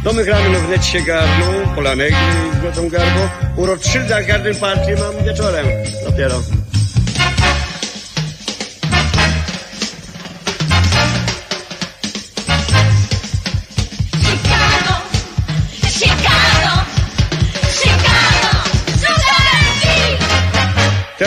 Do 0.04 0.12
mych 0.12 0.28
ramion 0.28 0.66
wnet 0.66 0.84
się 0.84 1.00
garną, 1.00 1.74
polanegry 1.74 2.16
i 2.56 2.60
złotą 2.60 2.88
garbo. 2.88 3.30
U 3.56 3.66
Rothschilda 3.66 4.22
garden 4.22 4.54
party 4.54 4.96
mam 4.96 5.24
wieczorem 5.24 5.66
dopiero. 6.04 6.42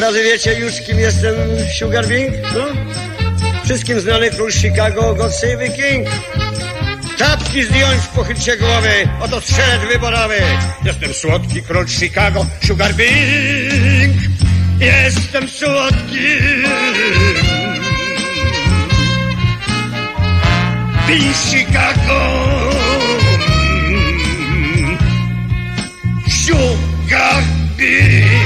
Teraz 0.10 0.24
wiecie 0.24 0.60
już 0.60 0.82
kim 0.82 1.00
jestem 1.00 1.36
Sugar 1.80 2.08
Bing? 2.08 2.34
No? 2.54 2.66
Wszystkim 3.64 4.00
znany 4.00 4.32
król 4.32 4.52
Chicago, 4.52 5.16
God 5.16 5.34
Save 5.34 5.58
the 5.58 5.70
King. 5.70 6.08
Czapki 7.18 7.64
zdjąć, 7.64 8.08
pochylcie 8.16 8.58
głowy, 8.58 9.10
oto 9.22 9.42
strzelec 9.42 9.82
wyborowy. 9.92 10.36
Jestem 10.86 11.14
słodki 11.14 11.62
król 11.62 11.88
Chicago, 11.88 12.46
Sugar 12.68 12.94
Bing. 12.94 14.16
Jestem 14.80 15.50
słodki. 15.50 16.28
Bing 21.08 21.36
Chicago. 21.36 22.20
Sugar 26.28 27.44
Bing. 27.78 28.39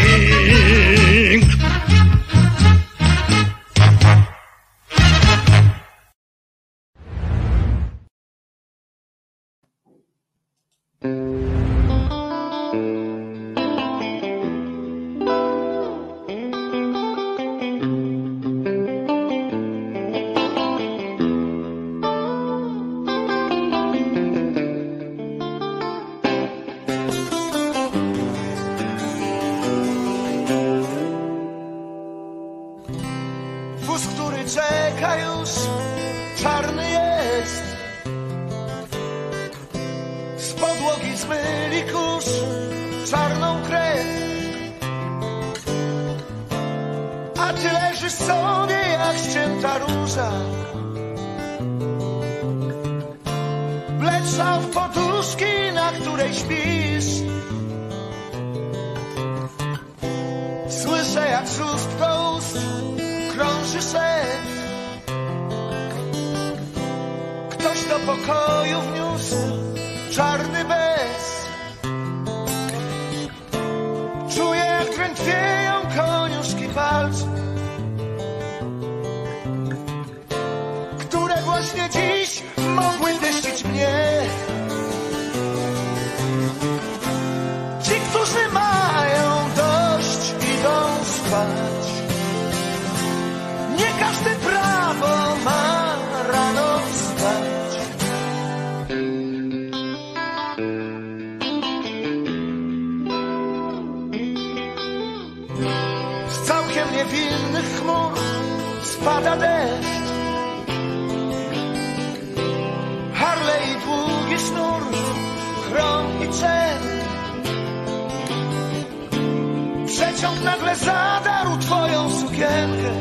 Przeciąg 120.24 120.44
nagle 120.44 120.76
zadarł 120.76 121.58
twoją 121.58 122.12
sukienkę. 122.12 122.92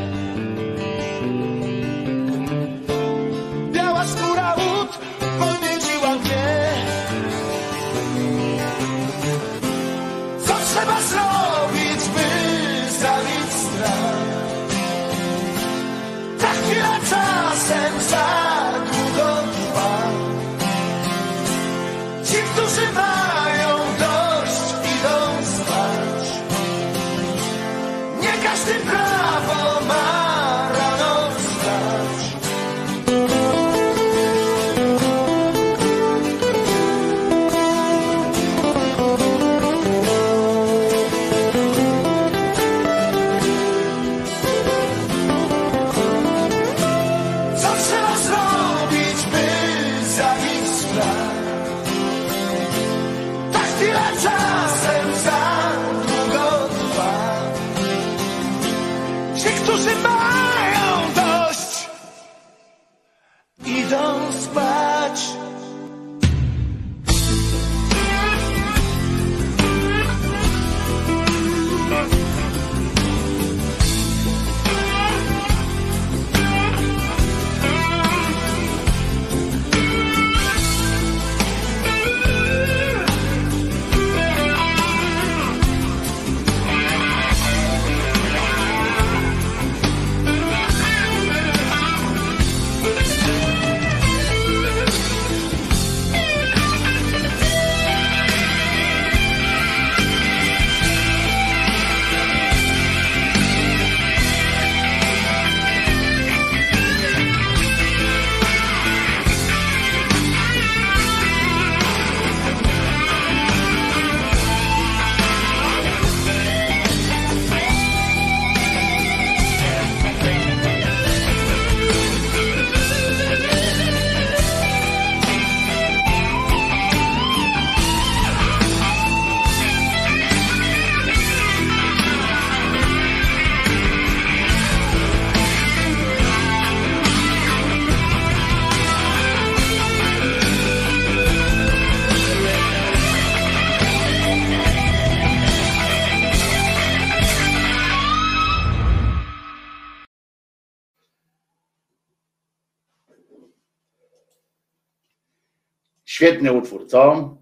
Świetny 156.23 156.53
utwór, 156.53 156.87
co? 156.87 157.37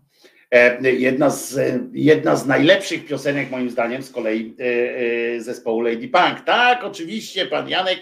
E, 0.52 0.91
Jedna 0.91 1.30
z, 1.30 1.60
jedna 1.94 2.36
z 2.36 2.48
najlepszych 2.48 3.06
piosenek, 3.06 3.52
moim 3.52 3.70
zdaniem, 3.70 4.03
z 4.03 4.12
kolei 4.12 4.56
e, 4.60 4.64
e, 5.36 5.41
zespołu 5.41 5.82
Lady 5.82 6.08
Punk. 6.08 6.41
Tak, 6.45 6.84
oczywiście, 6.84 7.45
pan 7.45 7.70
Janek, 7.70 7.99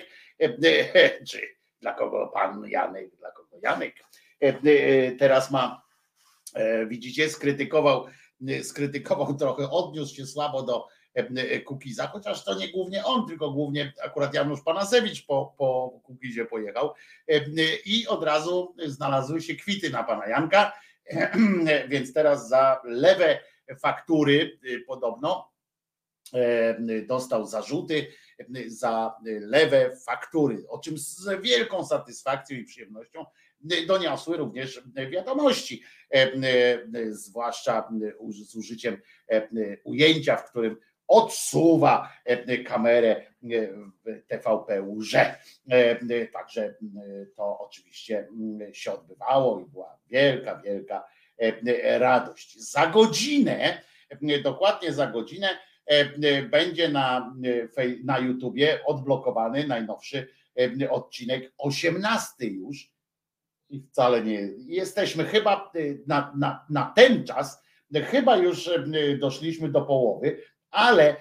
czy 1.27 1.41
dla 1.81 1.93
kogo 1.93 2.31
pan 2.33 2.67
Janek, 2.67 3.15
dla 3.15 3.31
kogo 3.31 3.57
Janek, 3.63 3.95
teraz 5.19 5.51
ma, 5.51 5.81
widzicie, 6.87 7.29
skrytykował, 7.29 8.05
skrytykował 8.63 9.33
trochę, 9.33 9.69
odniósł 9.69 10.15
się 10.15 10.25
słabo 10.25 10.63
do 10.63 10.87
Kukiza, 11.65 12.07
chociaż 12.07 12.43
to 12.43 12.53
nie 12.53 12.71
głównie 12.71 13.05
on, 13.05 13.27
tylko 13.27 13.51
głównie 13.51 13.93
akurat 14.03 14.33
Janusz 14.33 14.61
Panasewicz 14.61 15.25
po, 15.25 15.53
po 15.57 15.99
Kukizie 16.03 16.45
pojechał. 16.45 16.93
E, 17.27 17.41
i 17.85 18.07
od 18.07 18.23
razu 18.23 18.75
znalazły 18.85 19.41
się 19.41 19.55
kwity 19.55 19.89
na 19.89 20.03
pana 20.03 20.27
Janka, 20.27 20.73
więc 21.89 22.13
teraz 22.13 22.49
za 22.49 22.81
lewe 22.83 23.39
faktury 23.81 24.59
podobno 24.87 25.51
e, 26.33 27.01
dostał 27.01 27.45
zarzuty 27.45 28.07
za 28.67 29.15
lewe 29.41 29.97
faktury, 30.05 30.65
o 30.69 30.79
czym 30.79 30.97
z 30.97 31.29
wielką 31.41 31.85
satysfakcją 31.85 32.57
i 32.57 32.63
przyjemnością 32.63 33.25
doniosły 33.87 34.37
również 34.37 34.81
wiadomości, 35.11 35.83
e, 36.11 36.33
e, 36.33 37.13
zwłaszcza 37.13 37.89
z 38.29 38.55
użyciem 38.55 38.97
ujęcia, 39.83 40.35
w 40.35 40.49
którym 40.49 40.77
odsuwa 41.09 42.13
kamerę 42.65 43.25
w 44.05 44.27
TVP 44.27 44.81
Łże. 44.81 45.35
Także 46.33 46.75
to 47.35 47.59
oczywiście 47.59 48.27
się 48.73 48.93
odbywało 48.93 49.59
i 49.59 49.65
była 49.65 49.97
wielka, 50.07 50.61
wielka 50.61 51.07
radość. 51.83 52.59
Za 52.59 52.87
godzinę, 52.87 53.81
dokładnie 54.43 54.93
za 54.93 55.07
godzinę, 55.07 55.49
będzie 56.49 56.89
na, 56.89 57.35
na 58.03 58.19
YouTubie 58.19 58.85
odblokowany 58.85 59.67
najnowszy 59.67 60.27
odcinek, 60.89 61.53
18 61.57 62.45
już. 62.45 62.91
I 63.69 63.81
wcale 63.81 64.23
nie 64.23 64.39
jesteśmy 64.57 65.25
chyba 65.25 65.71
na, 66.07 66.33
na, 66.37 66.65
na 66.69 66.93
ten 66.95 67.25
czas, 67.25 67.63
chyba 67.93 68.37
już 68.37 68.69
doszliśmy 69.19 69.69
do 69.69 69.81
połowy, 69.81 70.41
ale 70.71 71.15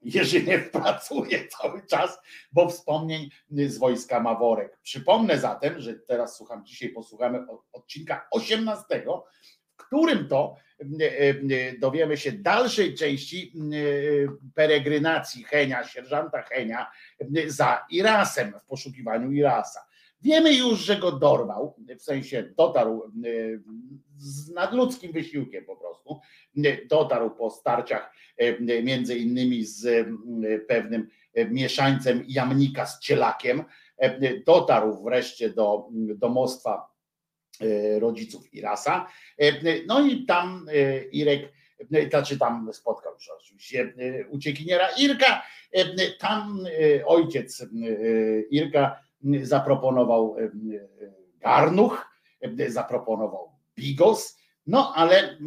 Jerzyniew 0.00 0.70
pracuje 0.70 1.48
cały 1.48 1.86
czas, 1.86 2.18
bo 2.52 2.68
wspomnień 2.68 3.30
z 3.50 3.78
wojska 3.78 4.20
ma 4.20 4.34
worek. 4.34 4.78
Przypomnę 4.82 5.38
zatem, 5.38 5.80
że 5.80 5.94
teraz 5.94 6.36
słucham, 6.36 6.66
dzisiaj 6.66 6.88
posłuchamy 6.88 7.46
odcinka 7.72 8.26
18, 8.30 9.04
w 9.74 9.76
którym 9.76 10.28
to 10.28 10.56
dowiemy 11.80 12.16
się 12.16 12.32
dalszej 12.32 12.94
części 12.94 13.52
peregrynacji 14.54 15.44
Henia, 15.44 15.88
sierżanta 15.88 16.42
Henia 16.42 16.90
za 17.46 17.86
Irasem, 17.90 18.54
w 18.60 18.64
poszukiwaniu 18.64 19.32
Irasa. 19.32 19.86
Wiemy 20.24 20.54
już, 20.54 20.78
że 20.78 20.96
go 20.96 21.12
dorwał, 21.12 21.76
w 21.98 22.02
sensie 22.02 22.42
dotarł 22.56 23.12
z 24.16 24.50
nadludzkim 24.50 25.12
wysiłkiem 25.12 25.64
po 25.64 25.76
prostu, 25.76 26.20
dotarł 26.90 27.30
po 27.30 27.50
starciach 27.50 28.12
między 28.60 29.18
innymi 29.18 29.64
z 29.64 30.08
pewnym 30.68 31.08
mieszańcem 31.50 32.24
jamnika 32.28 32.86
z 32.86 33.00
cielakiem, 33.00 33.64
dotarł 34.46 35.02
wreszcie 35.02 35.50
do 35.50 35.88
domostwa 36.16 36.94
rodziców 37.98 38.54
Irasa, 38.54 39.06
no 39.86 40.06
i 40.06 40.26
tam 40.26 40.66
Irek, 41.12 41.52
znaczy 42.10 42.38
tam 42.38 42.70
spotkał 42.72 43.14
już 43.14 43.28
oczywiście 43.28 43.94
uciekiniera 44.30 44.88
Irka, 44.98 45.42
tam 46.18 46.66
ojciec 47.06 47.66
Irka 48.50 49.03
zaproponował 49.42 50.36
garnuch, 51.38 52.06
zaproponował 52.68 53.52
bigos, 53.76 54.38
no 54.66 54.92
ale 54.94 55.38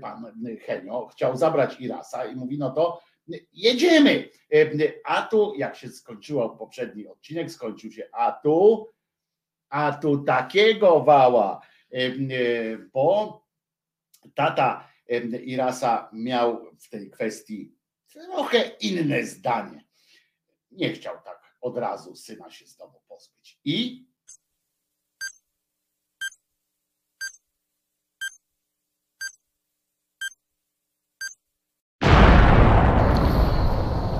pan 0.00 0.32
Henio 0.60 1.06
chciał 1.06 1.36
zabrać 1.36 1.80
Irasa 1.80 2.24
i 2.24 2.36
mówi, 2.36 2.58
no 2.58 2.70
to 2.70 3.00
jedziemy. 3.52 4.28
A 5.04 5.22
tu, 5.22 5.54
jak 5.56 5.76
się 5.76 5.88
skończyło 5.88 6.50
poprzedni 6.50 7.06
odcinek, 7.06 7.50
skończył 7.50 7.92
się, 7.92 8.08
a 8.12 8.32
tu, 8.32 8.88
a 9.68 9.92
tu 9.92 10.24
takiego 10.24 11.00
wała, 11.00 11.60
bo 12.92 13.42
tata 14.34 14.88
Irasa 15.44 16.10
miał 16.12 16.66
w 16.80 16.90
tej 16.90 17.10
kwestii 17.10 17.74
trochę 18.12 18.58
inne 18.80 19.24
zdanie. 19.24 19.84
Nie 20.70 20.92
chciał 20.92 21.14
tak 21.24 21.56
od 21.60 21.78
razu 21.78 22.16
syna 22.16 22.50
się 22.50 22.66
z. 22.66 22.78
I 23.70 24.04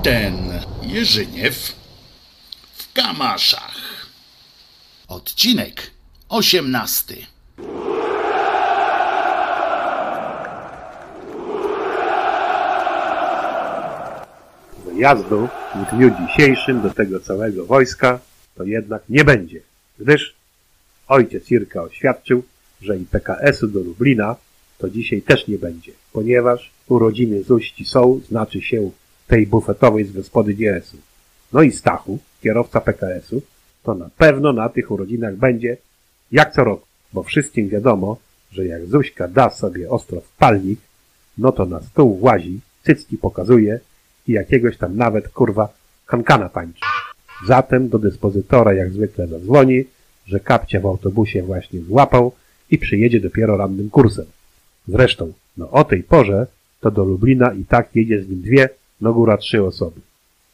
ten 0.03 0.33
Jerzyniew 0.81 1.75
w 2.77 2.93
Kamaszach. 2.93 3.75
Odcinek 5.07 5.91
osiemnasty. 6.29 7.15
Wyjazdu 14.85 15.47
w 15.75 15.95
dniu 15.95 16.11
dzisiejszym 16.27 16.81
do 16.81 16.89
tego 16.89 17.19
całego 17.19 17.65
wojska 17.65 18.28
to 18.59 18.63
jednak 18.63 19.03
nie 19.09 19.23
będzie, 19.23 19.59
gdyż 19.99 20.35
ojciec 21.07 21.51
Irka 21.51 21.83
oświadczył, 21.83 22.43
że 22.81 22.97
i 22.97 23.05
PKS-u 23.05 23.67
do 23.67 23.79
Lublina 23.79 24.35
to 24.77 24.89
dzisiaj 24.89 25.21
też 25.21 25.47
nie 25.47 25.57
będzie, 25.57 25.91
ponieważ 26.13 26.71
urodziny 26.87 27.43
Zuści 27.43 27.85
są, 27.85 28.21
znaczy 28.27 28.61
się 28.61 28.91
tej 29.27 29.47
bufetowej 29.47 30.05
z 30.05 30.11
gospody 30.11 30.53
DRS-u. 30.53 30.97
No 31.53 31.61
i 31.61 31.71
Stachu, 31.71 32.19
kierowca 32.41 32.81
PKS-u, 32.81 33.41
to 33.83 33.95
na 33.95 34.09
pewno 34.17 34.53
na 34.53 34.69
tych 34.69 34.91
urodzinach 34.91 35.35
będzie 35.35 35.77
jak 36.31 36.53
co 36.53 36.63
roku, 36.63 36.87
bo 37.13 37.23
wszystkim 37.23 37.69
wiadomo, 37.69 38.17
że 38.51 38.65
jak 38.65 38.85
Zuśka 38.85 39.27
da 39.27 39.49
sobie 39.49 39.89
ostro 39.89 40.21
w 40.21 40.31
palnik, 40.37 40.79
no 41.37 41.51
to 41.51 41.65
na 41.65 41.81
stół 41.81 42.17
włazi, 42.17 42.59
cycki 42.83 43.17
pokazuje 43.17 43.79
i 44.27 44.31
jakiegoś 44.31 44.77
tam 44.77 44.97
nawet, 44.97 45.29
kurwa, 45.29 45.69
kankana 46.05 46.49
tańczy. 46.49 46.98
Zatem 47.47 47.89
do 47.89 47.99
dyspozytora 47.99 48.73
jak 48.73 48.91
zwykle 48.91 49.27
zadzwoni, 49.27 49.83
że 50.25 50.39
kapcia 50.39 50.79
w 50.79 50.85
autobusie 50.85 51.43
właśnie 51.43 51.79
złapał 51.81 52.31
i 52.71 52.77
przyjedzie 52.77 53.19
dopiero 53.19 53.57
rannym 53.57 53.89
kursem. 53.89 54.25
Zresztą, 54.87 55.33
no 55.57 55.71
o 55.71 55.83
tej 55.83 56.03
porze 56.03 56.47
to 56.81 56.91
do 56.91 57.03
Lublina 57.03 57.53
i 57.53 57.65
tak 57.65 57.89
jedzie 57.95 58.23
z 58.23 58.29
nim 58.29 58.41
dwie, 58.41 58.69
no 59.01 59.13
góra 59.13 59.37
trzy 59.37 59.63
osoby. 59.63 60.01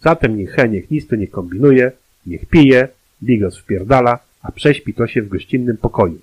Zatem 0.01 0.37
niech 0.37 0.51
Heniek 0.51 0.91
nic 0.91 1.07
tu 1.07 1.15
nie 1.15 1.27
kombinuje, 1.27 1.91
niech 2.25 2.45
pije, 2.45 2.87
bigos 3.23 3.57
wpierdala, 3.57 4.19
a 4.41 4.51
prześpi 4.51 4.93
to 4.93 5.07
się 5.07 5.21
w 5.21 5.29
gościnnym 5.29 5.77
pokoju. 5.77 6.19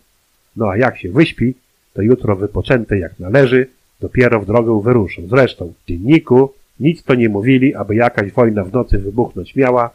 No 0.56 0.70
a 0.70 0.76
jak 0.76 0.98
się 0.98 1.12
wyśpi, 1.12 1.54
to 1.94 2.02
jutro 2.02 2.36
wypoczęte 2.36 2.98
jak 2.98 3.18
należy, 3.18 3.66
dopiero 4.00 4.40
w 4.40 4.46
drogę 4.46 4.82
wyruszą. 4.84 5.22
Zresztą 5.28 5.72
w 5.82 5.88
dzienniku 5.88 6.52
nic 6.80 7.02
to 7.02 7.14
nie 7.14 7.28
mówili, 7.28 7.74
aby 7.74 7.94
jakaś 7.94 8.32
wojna 8.32 8.64
w 8.64 8.72
nocy 8.72 8.98
wybuchnąć 8.98 9.56
miała 9.56 9.90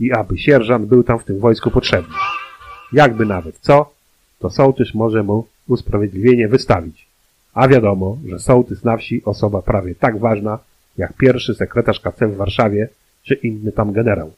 i 0.00 0.12
aby 0.12 0.38
sierżant 0.38 0.86
był 0.86 1.02
tam 1.02 1.18
w 1.18 1.24
tym 1.24 1.38
wojsku 1.38 1.70
potrzebny. 1.70 2.14
Jakby 2.92 3.26
nawet 3.26 3.58
co, 3.58 3.92
to 4.38 4.50
sołtys 4.50 4.94
może 4.94 5.22
mu 5.22 5.46
usprawiedliwienie 5.68 6.48
wystawić. 6.48 7.06
A 7.54 7.68
wiadomo, 7.68 8.16
że 8.28 8.38
sołtys 8.38 8.84
na 8.84 8.96
wsi 8.96 9.24
osoba 9.24 9.62
prawie 9.62 9.94
tak 9.94 10.18
ważna, 10.18 10.58
jak 10.98 11.12
pierwszy 11.12 11.54
sekretarz 11.54 12.00
KC 12.00 12.28
w 12.28 12.36
Warszawie, 12.36 12.88
czy 13.22 13.34
inny 13.34 13.72
tam 13.72 13.92
generał. 13.92 14.32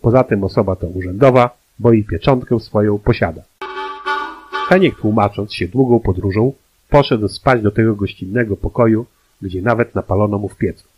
Poza 0.00 0.24
tym 0.24 0.44
osoba 0.44 0.76
to 0.76 0.86
urzędowa, 0.86 1.50
bo 1.78 1.92
i 1.92 2.04
pieczątkę 2.04 2.60
swoją 2.60 2.98
posiada. 2.98 3.42
Heniek 4.68 4.94
tłumacząc 5.00 5.54
się 5.54 5.68
długą 5.68 6.00
podróżą, 6.00 6.52
poszedł 6.88 7.28
spać 7.28 7.62
do 7.62 7.70
tego 7.70 7.94
gościnnego 7.94 8.56
pokoju, 8.56 9.06
gdzie 9.42 9.62
nawet 9.62 9.94
napalono 9.94 10.38
mu 10.38 10.48
w 10.48 10.56
piecu. 10.56 10.88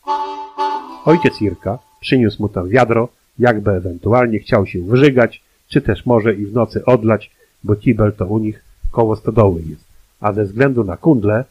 Ojciec 1.05 1.43
Irka 1.43 1.79
przyniósł 2.01 2.43
mu 2.43 2.49
tam 2.49 2.69
wiadro, 2.69 3.09
jakby 3.41 3.71
ewentualnie 3.71 4.39
chciał 4.39 4.67
się 4.67 4.83
wyżygać, 4.83 5.43
czy 5.69 5.81
też 5.81 6.07
może 6.07 6.35
i 6.35 6.47
w 6.47 6.53
nocy 6.53 6.85
odlać, 6.85 7.31
bo 7.65 7.77
kibel 7.77 8.12
to 8.12 8.27
u 8.27 8.39
nich 8.39 8.65
koło 8.91 9.17
stodoły 9.17 9.62
jest. 9.71 9.85
A 10.21 10.33
ze 10.33 10.45
względu 10.45 10.85
na 10.85 10.97
kundle, 10.97 11.45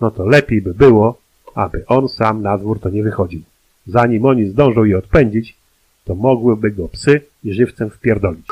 no 0.00 0.10
to 0.10 0.26
lepiej 0.26 0.62
by 0.62 0.74
było, 0.74 1.18
aby 1.54 1.86
on 1.86 2.08
sam 2.08 2.42
na 2.42 2.58
dwór 2.58 2.80
to 2.80 2.90
nie 2.90 3.02
wychodził. 3.02 3.42
Zanim 3.86 4.24
oni 4.24 4.46
zdążą 4.46 4.84
je 4.84 4.98
odpędzić, 4.98 5.56
to 6.04 6.14
mogłyby 6.14 6.70
go 6.70 6.88
psy 6.88 7.20
i 7.44 7.52
żywcem 7.52 7.90
wpierdolić. 7.90 8.46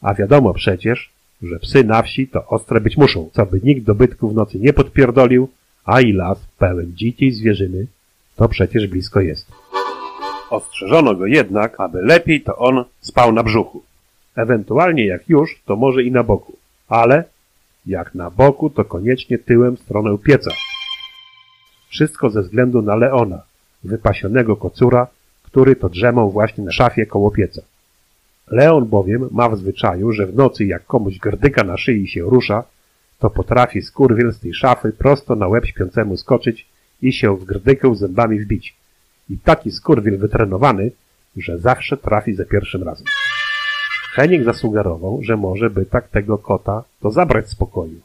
A 0.00 0.14
wiadomo 0.14 0.54
przecież, 0.54 1.10
że 1.42 1.58
psy 1.58 1.84
na 1.84 2.02
wsi 2.02 2.28
to 2.28 2.46
ostre 2.46 2.80
być 2.80 2.96
muszą, 2.96 3.28
co 3.32 3.46
by 3.46 3.60
nikt 3.64 3.86
dobytku 3.86 4.28
w 4.28 4.34
nocy 4.34 4.58
nie 4.58 4.72
podpierdolił, 4.72 5.48
a 5.84 6.00
i 6.00 6.12
las 6.12 6.38
pełen 6.58 6.92
dzikiej 6.94 7.32
zwierzyny 7.32 7.86
to 8.36 8.48
przecież 8.48 8.86
blisko 8.86 9.20
jest. 9.20 9.46
Ostrzeżono 10.50 11.14
go 11.14 11.26
jednak, 11.26 11.80
aby 11.80 12.02
lepiej 12.02 12.40
to 12.40 12.56
on 12.56 12.84
spał 13.00 13.32
na 13.32 13.42
brzuchu. 13.42 13.82
Ewentualnie 14.36 15.06
jak 15.06 15.28
już, 15.28 15.62
to 15.64 15.76
może 15.76 16.02
i 16.02 16.10
na 16.10 16.22
boku. 16.22 16.56
Ale 16.88 17.24
jak 17.86 18.14
na 18.14 18.30
boku, 18.30 18.70
to 18.70 18.84
koniecznie 18.84 19.38
tyłem 19.38 19.76
w 19.76 19.80
stronę 19.80 20.18
pieca. 20.18 20.50
Wszystko 21.88 22.30
ze 22.30 22.42
względu 22.42 22.82
na 22.82 22.96
Leona, 22.96 23.42
wypasionego 23.84 24.56
kocura, 24.56 25.06
który 25.42 25.76
to 25.76 25.88
drzemał 25.88 26.30
właśnie 26.30 26.64
na 26.64 26.72
szafie 26.72 27.06
koło 27.06 27.30
pieca. 27.30 27.62
Leon 28.50 28.84
bowiem 28.84 29.28
ma 29.30 29.48
w 29.48 29.58
zwyczaju, 29.58 30.12
że 30.12 30.26
w 30.26 30.34
nocy 30.34 30.64
jak 30.64 30.86
komuś 30.86 31.18
gardyka 31.18 31.64
na 31.64 31.76
szyi 31.76 32.08
się 32.08 32.22
rusza, 32.22 32.64
to 33.18 33.30
potrafi 33.30 33.82
skurwiel 33.82 34.32
z 34.32 34.40
tej 34.40 34.54
szafy 34.54 34.92
prosto 34.92 35.36
na 35.36 35.48
łeb 35.48 35.66
śpiącemu 35.66 36.16
skoczyć 36.16 36.66
i 37.02 37.12
się 37.12 37.36
w 37.36 37.44
grdykę 37.44 37.94
zębami 37.94 38.40
wbić. 38.40 38.79
I 39.30 39.38
taki 39.38 39.72
skurwiel 39.72 40.18
wytrenowany, 40.18 40.90
że 41.36 41.58
zawsze 41.58 41.96
trafi 41.96 42.34
za 42.34 42.44
pierwszym 42.44 42.82
razem. 42.82 43.06
Heniek 44.12 44.44
zasugerował, 44.44 45.22
że 45.22 45.36
może 45.36 45.70
by 45.70 45.86
tak 45.86 46.08
tego 46.08 46.38
kota 46.38 46.84
to 47.00 47.10
zabrać 47.10 47.48
z 47.48 47.54
pokoju. 47.54 48.00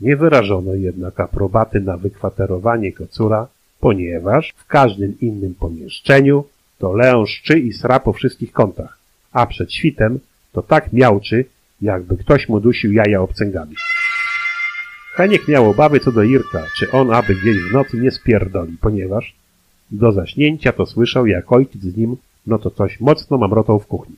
Nie 0.00 0.16
wyrażono 0.16 0.74
jednak 0.74 1.20
aprobaty 1.20 1.80
na 1.80 1.96
wykwaterowanie 1.96 2.92
kocura, 2.92 3.46
ponieważ 3.80 4.54
w 4.56 4.66
każdym 4.66 5.20
innym 5.20 5.54
pomieszczeniu 5.54 6.44
to 6.78 6.92
Leon 6.92 7.26
szczy 7.26 7.58
i 7.58 7.72
sra 7.72 8.00
po 8.00 8.12
wszystkich 8.12 8.52
kątach, 8.52 8.98
a 9.32 9.46
przed 9.46 9.72
świtem 9.72 10.20
to 10.52 10.62
tak 10.62 10.92
miałczy, 10.92 11.44
jakby 11.82 12.16
ktoś 12.16 12.48
mu 12.48 12.60
dusił 12.60 12.92
jaja 12.92 13.22
obcęgami. 13.22 13.74
Heniek 15.14 15.48
miał 15.48 15.70
obawy 15.70 16.00
co 16.00 16.12
do 16.12 16.22
Irka, 16.22 16.64
czy 16.78 16.90
on 16.90 17.12
aby 17.12 17.34
gdzieś 17.34 17.56
w 17.56 17.72
nocy 17.72 17.96
nie 17.96 18.10
spierdoli, 18.10 18.76
ponieważ 18.80 19.34
do 19.90 20.12
zaśnięcia 20.12 20.72
to 20.72 20.86
słyszał, 20.86 21.26
jak 21.26 21.52
ojciec 21.52 21.82
z 21.82 21.96
nim, 21.96 22.16
no 22.46 22.58
to 22.58 22.70
coś 22.70 23.00
mocno 23.00 23.38
mamrotał 23.38 23.78
w 23.80 23.86
kuchni. 23.86 24.16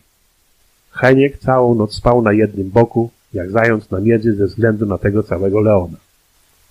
Heniek 0.90 1.38
całą 1.38 1.74
noc 1.74 1.94
spał 1.94 2.22
na 2.22 2.32
jednym 2.32 2.70
boku, 2.70 3.10
jak 3.32 3.50
zając 3.50 3.90
na 3.90 4.00
miedzy 4.00 4.34
ze 4.34 4.46
względu 4.46 4.86
na 4.86 4.98
tego 4.98 5.22
całego 5.22 5.60
Leona. 5.60 5.96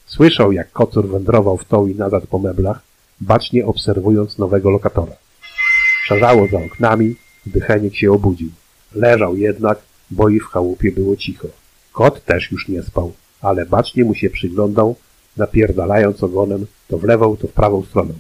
Słyszał, 0.06 0.52
jak 0.52 0.72
kocur 0.72 1.08
wędrował 1.08 1.58
w 1.58 1.66
tą 1.66 1.88
i 1.88 1.96
nazad 1.96 2.28
po 2.28 2.40
meblach, 2.40 2.82
bacznie 3.22 3.66
obserwując 3.66 4.38
nowego 4.38 4.70
lokatora. 4.70 5.14
Szarzało 6.04 6.48
za 6.48 6.58
oknami, 6.58 7.16
gdy 7.46 7.62
Heniek 7.62 7.96
się 7.96 8.12
obudził. 8.12 8.50
Leżał 8.96 9.38
jednak, 9.38 9.80
bo 10.12 10.30
i 10.30 10.40
w 10.40 10.46
chałupie 10.46 10.92
było 10.92 11.16
cicho. 11.16 11.48
Kot 11.94 12.26
też 12.26 12.52
już 12.52 12.68
nie 12.68 12.84
spał, 12.84 13.14
ale 13.42 13.66
bacznie 13.66 14.04
mu 14.04 14.16
się 14.16 14.30
przyglądał, 14.30 14.96
napierdalając 15.38 16.24
ogonem 16.24 16.66
to 16.88 16.98
w 16.98 17.04
lewą, 17.04 17.38
to 17.38 17.48
w 17.48 17.54
prawą 17.54 17.84
stronę. 17.84 18.14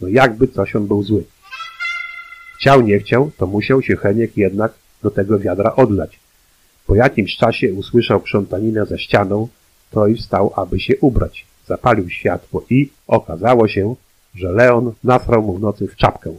No 0.00 0.08
jakby 0.08 0.48
coś 0.48 0.76
on 0.76 0.86
był 0.86 1.02
zły. 1.02 1.24
Chciał, 2.58 2.80
nie 2.80 2.98
chciał, 2.98 3.30
to 3.36 3.46
musiał 3.46 3.82
się 3.82 3.96
Heniek 3.96 4.36
jednak 4.36 4.72
do 5.02 5.10
tego 5.10 5.38
wiadra 5.38 5.74
odlać. 5.74 6.20
Po 6.86 6.94
jakimś 6.94 7.36
czasie 7.36 7.72
usłyszał 7.72 8.20
krzątaninę 8.20 8.86
za 8.86 8.98
ścianą, 8.98 9.48
to 9.90 10.06
i 10.06 10.14
wstał, 10.14 10.52
aby 10.56 10.80
się 10.80 10.94
ubrać. 11.00 11.46
Zapalił 11.66 12.10
światło 12.10 12.64
i 12.70 12.90
okazało 13.06 13.68
się, 13.68 13.94
że 14.34 14.52
Leon 14.52 14.92
nasrał 15.04 15.42
mu 15.42 15.54
w 15.54 15.60
nocy 15.60 15.88
w 15.88 15.96
czapkę. 15.96 16.34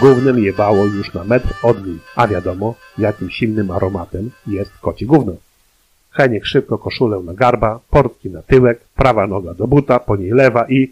Gównem 0.00 0.44
jebało 0.44 0.84
już 0.84 1.14
na 1.14 1.24
metr 1.24 1.48
od 1.62 1.86
niej, 1.86 1.98
a 2.16 2.28
wiadomo, 2.28 2.74
jakim 2.98 3.30
silnym 3.30 3.70
aromatem 3.70 4.30
jest 4.46 4.70
kocie 4.80 5.06
gówno. 5.06 5.32
Heniek 6.10 6.46
szybko 6.46 6.78
koszulę 6.78 7.20
na 7.20 7.34
garba, 7.34 7.80
portki 7.90 8.30
na 8.30 8.42
tyłek, 8.42 8.80
prawa 8.96 9.26
noga 9.26 9.54
do 9.54 9.66
buta, 9.66 9.98
po 9.98 10.16
niej 10.16 10.30
lewa 10.30 10.66
i... 10.68 10.90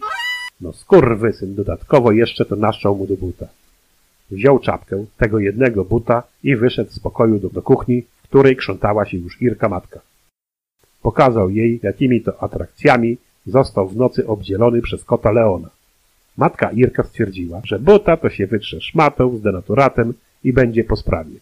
No 0.61 0.73
skurwysyn, 0.73 1.55
dodatkowo 1.55 2.11
jeszcze 2.11 2.45
to 2.45 2.55
naszczał 2.55 2.95
mu 2.95 3.07
do 3.07 3.17
buta. 3.17 3.47
Wziął 4.31 4.59
czapkę, 4.59 5.05
tego 5.17 5.39
jednego 5.39 5.85
buta 5.85 6.23
i 6.43 6.55
wyszedł 6.55 6.91
z 6.91 6.99
pokoju 6.99 7.39
do, 7.39 7.49
do 7.49 7.61
kuchni, 7.61 8.01
w 8.01 8.23
której 8.23 8.55
krzątała 8.55 9.05
się 9.05 9.17
już 9.17 9.41
Irka 9.41 9.69
matka. 9.69 9.99
Pokazał 11.01 11.49
jej, 11.49 11.79
jakimi 11.83 12.21
to 12.21 12.43
atrakcjami 12.43 13.17
został 13.45 13.87
w 13.87 13.97
nocy 13.97 14.27
obdzielony 14.27 14.81
przez 14.81 15.03
kota 15.03 15.31
Leona. 15.31 15.69
Matka 16.37 16.71
Irka 16.71 17.03
stwierdziła, 17.03 17.61
że 17.63 17.79
buta 17.79 18.17
to 18.17 18.29
się 18.29 18.47
wytrze 18.47 18.81
szmatą 18.81 19.37
z 19.37 19.41
denaturatem 19.41 20.13
i 20.43 20.53
będzie 20.53 20.83
po 20.83 20.95
sprawie. 20.95 21.35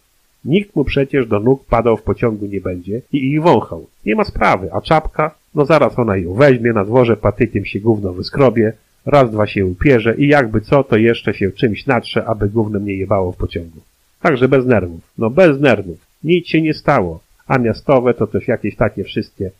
Nikt 0.46 0.76
mu 0.76 0.84
przecież 0.84 1.28
do 1.28 1.40
nóg 1.40 1.66
padał 1.66 1.98
w 1.98 2.04
pociągu 2.04 2.46
nie 2.46 2.62
będzie 2.62 3.02
i 3.12 3.32
ich 3.32 3.42
wąchał. 3.42 3.88
Nie 4.06 4.16
ma 4.16 4.24
sprawy, 4.24 4.74
a 4.74 4.82
czapka? 4.82 5.36
No 5.56 5.66
zaraz 5.66 6.00
ona 6.00 6.18
ją 6.18 6.34
weźmie, 6.34 6.74
na 6.74 6.86
dworze 6.86 7.18
patykiem 7.18 7.66
się 7.66 7.80
gówno 7.80 8.14
wyskrobie, 8.14 8.74
raz 9.06 9.32
dwa 9.32 9.48
się 9.48 9.66
upierze 9.66 10.16
i 10.16 10.28
jakby 10.28 10.62
co, 10.62 10.84
to 10.84 10.98
jeszcze 10.98 11.34
się 11.34 11.52
czymś 11.52 11.86
natrze, 11.86 12.26
aby 12.26 12.50
gównem 12.50 12.86
nie 12.86 12.94
jebało 12.94 13.32
w 13.32 13.38
pociągu. 13.38 13.80
Także 14.22 14.48
bez 14.48 14.66
nerwów. 14.66 15.02
No 15.18 15.30
bez 15.30 15.60
nerwów. 15.60 15.98
Nic 16.24 16.48
się 16.48 16.62
nie 16.62 16.74
stało. 16.74 17.20
A 17.48 17.58
miastowe 17.58 18.14
to 18.14 18.28
też 18.28 18.48
jakieś 18.48 18.76
takie 18.76 19.04
wszystkie 19.04 19.52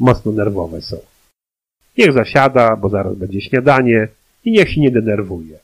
mocno 0.00 0.32
nerwowe 0.32 0.80
są. 0.80 0.96
Niech 1.98 2.12
zasiada, 2.12 2.76
bo 2.76 2.88
zaraz 2.88 3.14
będzie 3.14 3.40
śniadanie 3.40 4.08
i 4.44 4.50
niech 4.50 4.70
się 4.70 4.80
nie 4.80 4.90
denerwuje. 4.90 5.58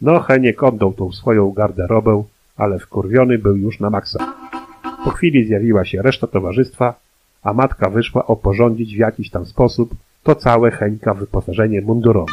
No, 0.00 0.20
Heniek 0.20 0.62
oddał 0.62 0.92
tą 0.92 1.12
swoją 1.12 1.50
garderobę, 1.50 2.24
ale 2.56 2.78
wkurwiony 2.78 3.38
był 3.38 3.56
już 3.56 3.80
na 3.80 3.90
maksa. 3.90 4.34
Po 5.04 5.10
chwili 5.10 5.44
zjawiła 5.44 5.84
się 5.84 6.02
reszta 6.02 6.26
towarzystwa, 6.26 6.94
a 7.42 7.52
matka 7.52 7.90
wyszła 7.90 8.26
oporządzić 8.26 8.94
w 8.94 8.98
jakiś 8.98 9.30
tam 9.30 9.46
sposób 9.46 9.94
to 10.22 10.34
całe 10.34 10.70
Heńka 10.70 11.14
wyposażenie 11.14 11.80
mundurowe. 11.80 12.32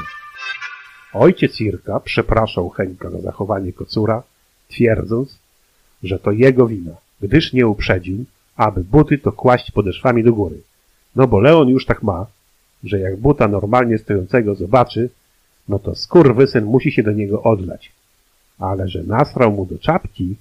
Ojciec 1.16 1.62
Irka 1.62 2.00
przepraszał 2.00 2.70
Heńka 2.70 3.10
za 3.10 3.22
zachowanie 3.22 3.74
kocura, 3.74 4.24
twierdząc, 4.68 5.40
że 6.04 6.20
to 6.20 6.32
jego 6.32 6.68
wina, 6.68 6.96
gdyż 7.22 7.54
nie 7.54 7.68
uprzedził, 7.68 8.26
aby 8.56 8.84
buty 8.84 9.18
to 9.18 9.32
kłaść 9.32 9.72
podeszwami 9.72 10.24
do 10.24 10.34
góry. 10.34 10.62
No 11.16 11.28
bo 11.28 11.40
Leon 11.40 11.70
już 11.70 11.86
tak 11.86 12.04
ma, 12.04 12.26
że 12.84 13.00
jak 13.00 13.18
buta 13.18 13.48
normalnie 13.48 13.98
stojącego 13.98 14.56
zobaczy, 14.56 15.10
no 15.70 15.80
to 15.80 15.96
skurwysyn 15.96 16.66
musi 16.66 16.92
się 16.92 17.04
do 17.04 17.12
niego 17.12 17.44
odlać. 17.44 17.92
Ale 18.60 18.88
że 18.88 19.04
nasrał 19.04 19.52
mu 19.52 19.66
do 19.66 19.80
czapki, 19.80 20.36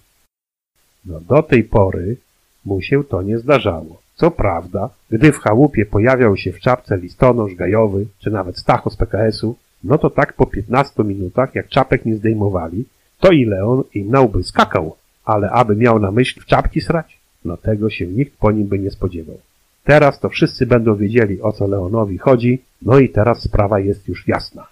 no 1.05 1.21
do 1.21 1.43
tej 1.43 1.65
pory 1.65 2.17
mu 2.65 2.83
się 2.83 3.05
to 3.05 3.23
nie 3.23 3.39
zdarzało. 3.39 4.03
Co 4.15 4.31
prawda, 4.31 4.91
gdy 5.11 5.33
w 5.33 5.39
chałupie 5.39 5.87
pojawiał 5.87 6.37
się 6.37 6.53
w 6.53 6.61
czapce 6.61 6.97
listonosz 6.97 7.55
gajowy, 7.55 8.07
czy 8.19 8.31
nawet 8.31 8.59
Stacho 8.59 8.91
z 8.91 8.97
PKS-u, 8.97 9.57
no 9.85 9.98
to 9.98 10.11
tak 10.11 10.32
po 10.32 10.47
15 10.47 11.05
minutach, 11.05 11.55
jak 11.55 11.69
czapek 11.69 12.05
nie 12.05 12.16
zdejmowali, 12.16 12.85
to 13.20 13.32
i 13.32 13.44
Leon 13.44 13.82
im 13.94 14.11
na 14.11 14.20
łby 14.20 14.43
skakał, 14.43 14.97
ale 15.24 15.51
aby 15.51 15.77
miał 15.77 15.98
na 15.98 16.11
myśl 16.11 16.40
w 16.40 16.47
czapki 16.47 16.81
srać, 16.81 17.19
no 17.44 17.56
tego 17.56 17.90
się 17.90 18.06
nikt 18.06 18.39
po 18.39 18.52
nim 18.52 18.66
by 18.66 18.78
nie 18.78 18.90
spodziewał. 18.90 19.39
Teraz 19.85 20.20
to 20.20 20.28
wszyscy 20.28 20.66
będą 20.66 20.97
wiedzieli, 20.97 21.43
o 21.43 21.52
co 21.52 21.66
Leonowi 21.66 22.19
chodzi, 22.19 22.62
no 22.82 22.98
i 22.98 23.09
teraz 23.09 23.43
sprawa 23.43 23.81
jest 23.81 24.09
już 24.09 24.28
jasna. 24.28 24.66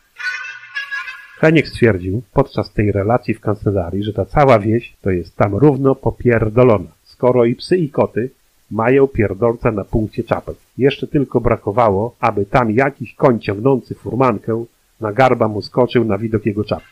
Heniek 1.38 1.68
stwierdził 1.68 2.22
podczas 2.32 2.72
tej 2.72 2.92
relacji 2.92 3.34
w 3.34 3.40
kancelarii, 3.40 4.04
że 4.04 4.12
ta 4.12 4.24
cała 4.24 4.58
wieś 4.58 4.96
to 5.02 5.10
jest 5.10 5.36
tam 5.36 5.54
równo 5.54 5.94
popierdolona, 5.94 6.90
skoro 7.04 7.44
i 7.44 7.54
psy 7.54 7.76
i 7.76 7.90
koty 7.90 8.30
mają 8.70 9.06
pierdolca 9.06 9.70
na 9.70 9.84
punkcie 9.84 10.24
czapek. 10.24 10.56
Jeszcze 10.78 11.06
tylko 11.06 11.40
brakowało, 11.40 12.14
aby 12.20 12.46
tam 12.46 12.70
jakiś 12.70 13.14
koń 13.14 13.40
ciągnący 13.40 13.94
furmankę 13.94 14.64
na 15.02 15.12
garba 15.12 15.48
mu 15.48 15.62
skoczył 15.62 16.04
na 16.04 16.18
widok 16.18 16.46
jego 16.46 16.64
czapki. 16.64 16.88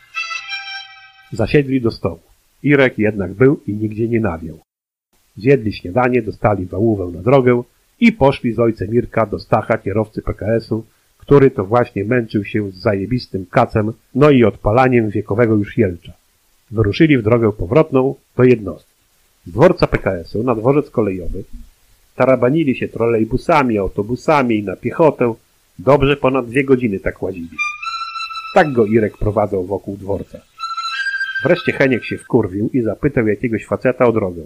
Zasiedli 1.31 1.81
do 1.81 1.91
stołu. 1.91 2.19
Irek 2.63 2.99
jednak 2.99 3.33
był 3.33 3.59
i 3.67 3.73
nigdzie 3.73 4.07
nie 4.07 4.19
nawiał. 4.19 4.59
Zjedli 5.37 5.73
śniadanie, 5.73 6.21
dostali 6.21 6.65
wałówę 6.65 7.17
na 7.17 7.21
drogę 7.21 7.63
i 7.99 8.11
poszli 8.11 8.53
z 8.53 8.59
ojcem 8.59 8.89
Mirka 8.89 9.25
do 9.25 9.39
Stacha, 9.39 9.77
kierowcy 9.77 10.21
PKS-u, 10.21 10.85
który 11.17 11.51
to 11.51 11.65
właśnie 11.65 12.05
męczył 12.05 12.45
się 12.45 12.71
z 12.71 12.75
zajebistym 12.75 13.45
kacem, 13.45 13.93
no 14.15 14.29
i 14.29 14.43
odpalaniem 14.43 15.09
wiekowego 15.09 15.55
już 15.55 15.77
jelcza. 15.77 16.13
Wyruszyli 16.71 17.17
w 17.17 17.23
drogę 17.23 17.51
powrotną 17.51 18.15
do 18.37 18.43
jednostki. 18.43 18.91
Z 19.45 19.51
dworca 19.51 19.87
PKS-u 19.87 20.43
na 20.43 20.55
dworzec 20.55 20.89
kolejowy 20.89 21.43
tarabanili 22.15 22.75
się 22.75 22.87
trolejbusami, 22.87 23.77
autobusami 23.77 24.57
i 24.57 24.63
na 24.63 24.75
piechotę. 24.75 25.33
Dobrze 25.79 26.17
ponad 26.17 26.45
dwie 26.47 26.63
godziny 26.63 26.99
tak 26.99 27.23
łazili. 27.23 27.57
Tak 28.53 28.71
go 28.71 28.85
Irek 28.85 29.17
prowadzał 29.17 29.63
wokół 29.63 29.97
dworca. 29.97 30.41
Wreszcie 31.43 31.71
Heniek 31.71 32.05
się 32.05 32.17
wkurwił 32.17 32.69
i 32.73 32.81
zapytał 32.81 33.27
jakiegoś 33.27 33.65
faceta 33.65 34.05
o 34.05 34.11
drogę. 34.11 34.41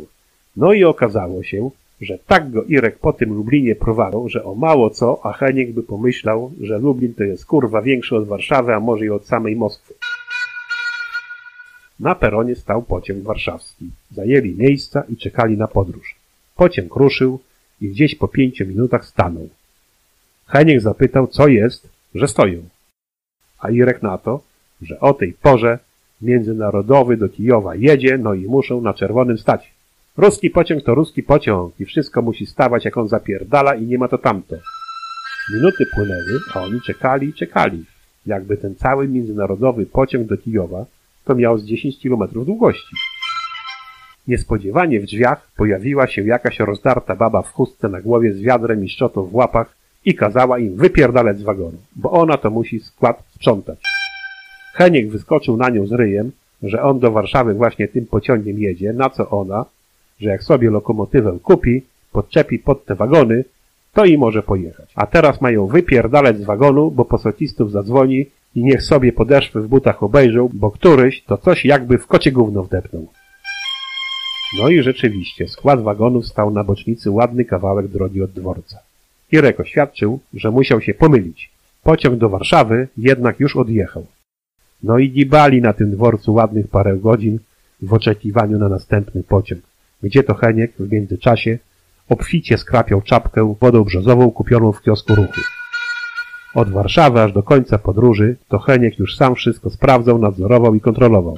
No 0.56 0.74
i 0.74 0.84
okazało 0.84 1.44
się, 1.44 1.70
że 2.02 2.20
tak 2.28 2.52
go 2.52 2.64
Irek 2.64 3.00
po 3.00 3.14
tym 3.14 3.34
Lublinie 3.34 3.76
prowadził, 3.76 4.30
że 4.30 4.44
o 4.44 4.56
mało 4.56 4.90
co, 4.90 5.26
a 5.26 5.34
Heniek 5.34 5.72
by 5.72 5.84
pomyślał, 5.84 6.52
że 6.62 6.78
Lublin 6.78 7.14
to 7.14 7.24
jest 7.24 7.46
kurwa 7.46 7.82
większy 7.82 8.16
od 8.16 8.28
Warszawy, 8.28 8.74
a 8.74 8.80
może 8.80 9.06
i 9.06 9.10
od 9.10 9.28
samej 9.28 9.56
Moskwy. 9.56 9.94
Na 12.00 12.16
peronie 12.16 12.56
stał 12.56 12.82
pociąg 12.82 13.24
warszawski. 13.24 13.90
Zajęli 14.12 14.56
miejsca 14.56 15.04
i 15.10 15.18
czekali 15.18 15.58
na 15.58 15.68
podróż. 15.68 16.16
Pociąg 16.56 16.96
ruszył 16.96 17.40
i 17.82 17.90
gdzieś 17.90 18.16
po 18.16 18.28
pięciu 18.28 18.66
minutach 18.68 19.06
stanął. 19.06 19.50
Heniek 20.48 20.82
zapytał, 20.82 21.28
co 21.28 21.48
jest, 21.48 21.90
że 22.16 22.28
stoją. 22.28 22.75
A 23.66 23.70
Irek 23.70 24.04
na 24.04 24.18
to, 24.18 24.42
że 24.82 25.00
o 25.00 25.14
tej 25.14 25.34
porze 25.34 25.80
międzynarodowy 26.22 27.18
do 27.18 27.30
Kijowa 27.30 27.76
jedzie, 27.76 28.18
no 28.18 28.34
i 28.34 28.46
muszą 28.46 28.82
na 28.82 28.94
czerwonym 28.94 29.38
stać. 29.38 29.74
Ruski 30.18 30.50
pociąg 30.50 30.84
to 30.84 30.96
ruski 30.96 31.24
pociąg 31.24 31.80
i 31.80 31.86
wszystko 31.86 32.22
musi 32.22 32.46
stawać 32.46 32.86
jak 32.86 32.98
on 32.98 33.08
zapierdala 33.08 33.76
i 33.76 33.86
nie 33.86 33.98
ma 33.98 34.08
to 34.08 34.18
tamto. 34.18 34.56
Minuty 35.54 35.86
płynęły, 35.96 36.40
a 36.54 36.64
oni 36.64 36.82
czekali 36.82 37.28
i 37.28 37.34
czekali. 37.34 37.86
Jakby 38.26 38.58
ten 38.58 38.76
cały 38.76 39.08
międzynarodowy 39.08 39.86
pociąg 39.86 40.28
do 40.28 40.38
Kijowa 40.38 40.86
to 41.26 41.36
miał 41.36 41.58
z 41.58 41.66
10 41.66 42.00
kilometrów 42.00 42.46
długości. 42.46 42.96
Niespodziewanie 44.28 45.00
w 45.00 45.06
drzwiach 45.06 45.52
pojawiła 45.58 46.08
się 46.08 46.22
jakaś 46.22 46.60
rozdarta 46.60 47.16
baba 47.16 47.42
w 47.42 47.52
chustce 47.52 47.90
na 47.90 48.02
głowie 48.02 48.34
z 48.34 48.42
wiadrem 48.42 48.86
i 48.86 48.90
szczotą 48.90 49.26
w 49.26 49.36
łapach 49.36 49.85
i 50.06 50.16
kazała 50.16 50.60
im 50.60 50.76
wypierdalać 50.76 51.38
z 51.38 51.44
wagonu, 51.44 51.78
bo 51.96 52.12
ona 52.12 52.38
to 52.38 52.50
musi 52.50 52.80
skład 52.80 53.24
sprzątać. 53.36 53.80
Heniek 54.74 55.10
wyskoczył 55.10 55.58
na 55.58 55.70
nią 55.70 55.88
z 55.88 55.92
ryjem, 55.92 56.32
że 56.64 56.84
on 56.84 57.00
do 57.00 57.12
Warszawy 57.12 57.54
właśnie 57.54 57.88
tym 57.88 58.06
pociągiem 58.06 58.60
jedzie, 58.60 58.94
na 58.94 59.10
co 59.10 59.30
ona, 59.30 59.66
że 60.20 60.30
jak 60.30 60.44
sobie 60.44 60.70
lokomotywę 60.70 61.38
kupi, 61.44 61.82
podczepi 62.12 62.60
pod 62.60 62.86
te 62.86 62.96
wagony, 62.96 63.44
to 63.94 64.06
i 64.06 64.18
może 64.18 64.44
pojechać. 64.44 64.92
A 64.96 65.08
teraz 65.08 65.42
mają 65.42 65.68
wypierdalać 65.68 66.38
z 66.38 66.44
wagonu, 66.44 66.92
bo 66.92 67.06
posocistów 67.06 67.72
zadzwoni 67.72 68.26
i 68.56 68.64
niech 68.64 68.84
sobie 68.84 69.14
podeszwy 69.14 69.62
w 69.62 69.68
butach 69.68 70.04
obejrzą, 70.04 70.50
bo 70.54 70.72
któryś 70.72 71.24
to 71.24 71.38
coś 71.38 71.66
jakby 71.66 71.98
w 71.98 72.08
kocie 72.08 72.32
gówno 72.32 72.64
wdepnął. 72.64 73.08
No 74.60 74.70
i 74.70 74.82
rzeczywiście, 74.82 75.48
skład 75.48 75.82
wagonów 75.82 76.28
stał 76.28 76.52
na 76.52 76.64
bocznicy 76.64 77.12
ładny 77.12 77.46
kawałek 77.46 77.88
drogi 77.88 78.22
od 78.22 78.32
dworca. 78.32 78.80
Irek 79.32 79.60
oświadczył, 79.60 80.20
że 80.34 80.52
musiał 80.52 80.82
się 80.82 80.94
pomylić. 80.94 81.52
Pociąg 81.84 82.20
do 82.20 82.30
Warszawy 82.30 82.88
jednak 82.98 83.40
już 83.40 83.56
odjechał. 83.56 84.08
No 84.84 85.00
i 85.00 85.12
gibali 85.12 85.62
na 85.62 85.74
tym 85.74 85.92
dworcu 85.92 86.34
ładnych 86.34 86.68
parę 86.68 86.98
godzin 86.98 87.40
w 87.82 87.94
oczekiwaniu 87.94 88.60
na 88.60 88.70
następny 88.70 89.24
pociąg, 89.24 89.62
gdzie 90.04 90.24
to 90.24 90.34
Heniek 90.34 90.72
w 90.80 90.92
międzyczasie 90.92 91.58
obficie 92.10 92.58
skrapiał 92.58 93.02
czapkę 93.02 93.56
wodą 93.62 93.84
brzozową 93.84 94.32
kupioną 94.32 94.72
w 94.72 94.82
kiosku 94.82 95.16
ruchu. 95.16 95.42
Od 96.56 96.70
Warszawy 96.70 97.22
aż 97.22 97.34
do 97.34 97.44
końca 97.44 97.78
podróży 97.78 98.36
to 98.48 98.60
Heniek 98.60 99.00
już 99.00 99.16
sam 99.16 99.36
wszystko 99.36 99.70
sprawdzał, 99.70 100.18
nadzorował 100.18 100.76
i 100.76 100.82
kontrolował. 100.82 101.38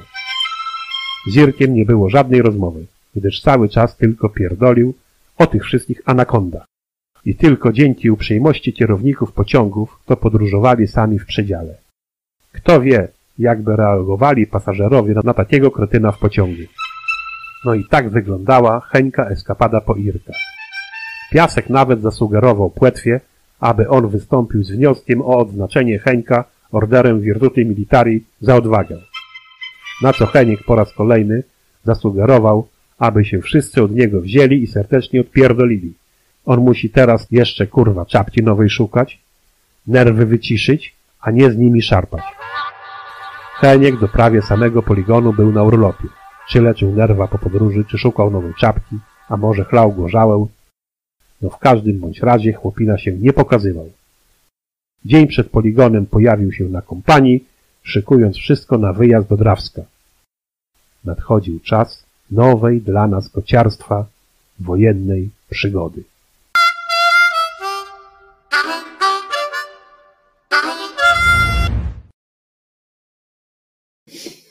Z 1.30 1.36
Irkiem 1.36 1.74
nie 1.74 1.84
było 1.84 2.10
żadnej 2.10 2.42
rozmowy, 2.42 2.86
gdyż 3.14 3.40
cały 3.40 3.68
czas 3.68 3.96
tylko 3.96 4.28
pierdolił 4.28 4.94
o 5.38 5.46
tych 5.46 5.64
wszystkich 5.64 6.02
anakondach. 6.04 6.64
I 7.24 7.34
tylko 7.34 7.72
dzięki 7.72 8.10
uprzejmości 8.10 8.72
kierowników 8.72 9.32
pociągów 9.32 9.98
to 10.06 10.16
podróżowali 10.16 10.86
sami 10.86 11.18
w 11.18 11.26
przedziale. 11.26 11.74
Kto 12.52 12.80
wie, 12.80 13.08
jakby 13.38 13.76
reagowali 13.76 14.46
pasażerowie 14.46 15.14
na, 15.24 15.34
takiego 15.34 15.70
kretyna 15.70 16.12
w 16.12 16.18
pociągu. 16.18 16.62
No 17.64 17.74
i 17.74 17.84
tak 17.84 18.10
wyglądała 18.10 18.80
Heńka 18.80 19.28
eskapada 19.28 19.80
po 19.80 19.94
Irka. 19.94 20.32
Piasek 21.32 21.70
nawet 21.70 22.00
zasugerował 22.02 22.70
Płetwie, 22.70 23.20
aby 23.60 23.88
on 23.88 24.08
wystąpił 24.08 24.64
z 24.64 24.70
wnioskiem 24.70 25.22
o 25.22 25.38
odznaczenie 25.38 25.98
Heńka 25.98 26.44
orderem 26.72 27.20
Virtuti 27.20 27.66
Militari 27.66 28.24
za 28.40 28.56
odwagę. 28.56 28.98
Na 30.02 30.12
co 30.12 30.26
Heniek 30.26 30.64
po 30.64 30.74
raz 30.76 30.92
kolejny 30.92 31.42
zasugerował, 31.84 32.68
aby 32.98 33.24
się 33.24 33.40
wszyscy 33.40 33.82
od 33.82 33.94
niego 33.94 34.20
wzięli 34.20 34.62
i 34.62 34.66
serdecznie 34.66 35.20
odpierdolili. 35.20 35.94
On 36.48 36.60
musi 36.60 36.90
teraz 36.90 37.26
jeszcze 37.30 37.66
kurwa 37.66 38.06
czapki 38.06 38.42
nowej 38.42 38.70
szukać, 38.70 39.20
nerwy 39.86 40.26
wyciszyć, 40.26 40.94
a 41.20 41.30
nie 41.30 41.50
z 41.50 41.56
nimi 41.56 41.82
szarpać. 41.82 42.22
Heniek 43.54 44.00
do 44.00 44.08
prawie 44.08 44.42
samego 44.42 44.82
poligonu 44.82 45.32
był 45.32 45.52
na 45.52 45.62
urlopie. 45.62 46.08
Czy 46.48 46.60
leczył 46.60 46.92
nerwa 46.92 47.28
po 47.28 47.38
podróży, 47.38 47.84
czy 47.84 47.98
szukał 47.98 48.30
nowej 48.30 48.54
czapki, 48.54 48.96
a 49.28 49.36
może 49.36 49.64
chlał 49.64 49.92
gorzałę. 49.92 50.46
No 51.42 51.50
w 51.50 51.58
każdym 51.58 51.98
bądź 52.00 52.20
razie 52.20 52.52
chłopina 52.52 52.98
się 52.98 53.12
nie 53.12 53.32
pokazywał. 53.32 53.90
Dzień 55.04 55.26
przed 55.26 55.50
poligonem 55.50 56.06
pojawił 56.06 56.52
się 56.52 56.64
na 56.64 56.82
kompanii, 56.82 57.44
szykując 57.82 58.36
wszystko 58.36 58.78
na 58.78 58.92
wyjazd 58.92 59.28
do 59.28 59.36
Drawska. 59.36 59.82
Nadchodził 61.04 61.60
czas 61.60 62.04
nowej 62.30 62.80
dla 62.80 63.06
nas 63.06 63.28
kociarstwa 63.28 64.06
wojennej 64.60 65.30
przygody. 65.50 66.02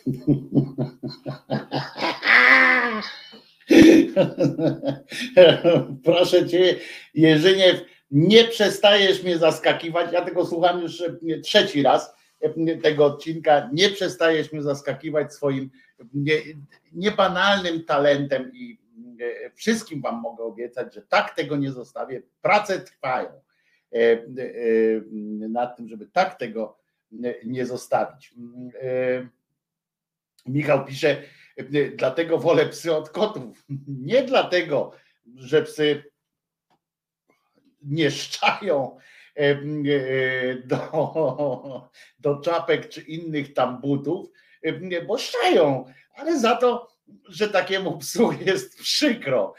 Proszę 6.04 6.48
cię, 6.48 6.76
Jerzyniew, 7.14 7.82
nie 8.12 8.44
przestajesz 8.44 9.24
mnie 9.24 9.38
zaskakiwać. 9.38 10.14
Ja 10.14 10.22
tego 10.22 10.46
słucham 10.46 10.82
już 10.82 11.02
e, 11.02 11.18
trzeci 11.44 11.84
raz 11.84 12.16
e, 12.40 12.78
tego 12.78 13.06
odcinka. 13.06 13.70
Nie 13.74 13.90
przestajesz 13.90 14.52
mnie 14.52 14.64
zaskakiwać 14.64 15.34
swoim 15.34 15.70
nie, 16.14 16.34
niebanalnym 16.94 17.84
talentem 17.84 18.52
i 18.54 18.80
e, 19.22 19.52
wszystkim 19.52 20.02
wam 20.02 20.22
mogę 20.22 20.44
obiecać, 20.44 20.96
że 20.96 21.02
tak 21.02 21.36
tego 21.36 21.58
nie 21.58 21.72
zostawię. 21.72 22.22
Prace 22.42 22.80
trwają 22.80 23.30
nad 25.50 25.78
tym, 25.78 25.88
żeby 25.88 26.08
tak 26.08 26.40
tego 26.40 26.78
nie 27.46 27.66
zostawić. 27.66 28.34
Michał 30.48 30.86
pisze, 30.86 31.24
dlatego 31.96 32.38
wolę 32.38 32.66
psy 32.66 32.96
od 32.96 33.10
kotów. 33.10 33.66
Nie 34.08 34.24
dlatego, 34.24 34.92
że 35.36 35.62
psy 35.62 36.04
nie 37.82 38.12
szczają 38.12 38.98
do, 40.66 41.90
do 42.20 42.42
czapek 42.42 42.90
czy 42.90 43.02
innych 43.02 43.54
tam 43.54 43.82
butów, 43.82 44.30
bo 45.08 45.18
szczają, 45.18 45.86
ale 46.16 46.40
za 46.40 46.56
to, 46.56 46.88
że 47.30 47.50
takiemu 47.50 47.98
psu 47.98 48.32
jest 48.32 48.80
przykro, 48.80 49.54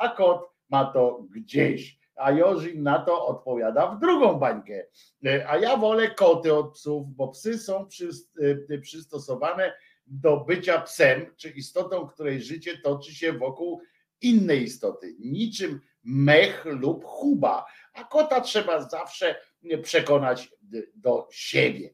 a 0.00 0.08
kot 0.08 0.50
ma 0.68 0.84
to 0.84 1.26
gdzieś. 1.30 1.96
A 2.16 2.32
Jorzin 2.32 2.82
na 2.82 2.98
to 2.98 3.26
odpowiada 3.26 3.86
w 3.86 4.00
drugą 4.00 4.38
bańkę. 4.38 4.86
A 5.48 5.56
ja 5.56 5.76
wolę 5.76 6.10
koty 6.10 6.54
od 6.54 6.74
psów, 6.74 7.08
bo 7.08 7.28
psy 7.28 7.58
są 7.58 7.88
przystosowane 8.82 9.72
do 10.06 10.44
bycia 10.44 10.80
psem, 10.80 11.26
czy 11.36 11.50
istotą, 11.50 12.06
której 12.06 12.42
życie 12.42 12.78
toczy 12.78 13.14
się 13.14 13.32
wokół 13.32 13.80
innej 14.20 14.62
istoty, 14.62 15.16
niczym 15.18 15.80
mech 16.04 16.64
lub 16.64 17.04
chuba, 17.04 17.66
a 17.92 18.04
kota 18.04 18.40
trzeba 18.40 18.88
zawsze 18.88 19.40
przekonać 19.82 20.50
do 20.94 21.28
siebie. 21.30 21.90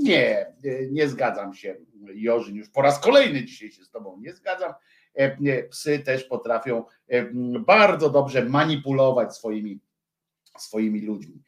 Nie, 0.00 0.52
nie 0.90 1.08
zgadzam 1.08 1.54
się, 1.54 1.76
Jorzyn, 2.14 2.56
już 2.56 2.68
po 2.70 2.82
raz 2.82 3.00
kolejny 3.00 3.44
dzisiaj 3.44 3.70
się 3.70 3.84
z 3.84 3.90
tobą 3.90 4.18
nie 4.20 4.32
zgadzam. 4.32 4.72
Psy 5.70 5.98
też 5.98 6.24
potrafią 6.24 6.84
bardzo 7.66 8.10
dobrze 8.10 8.44
manipulować 8.44 9.36
swoimi, 9.36 9.80
swoimi 10.58 11.00
ludźmi. 11.00 11.42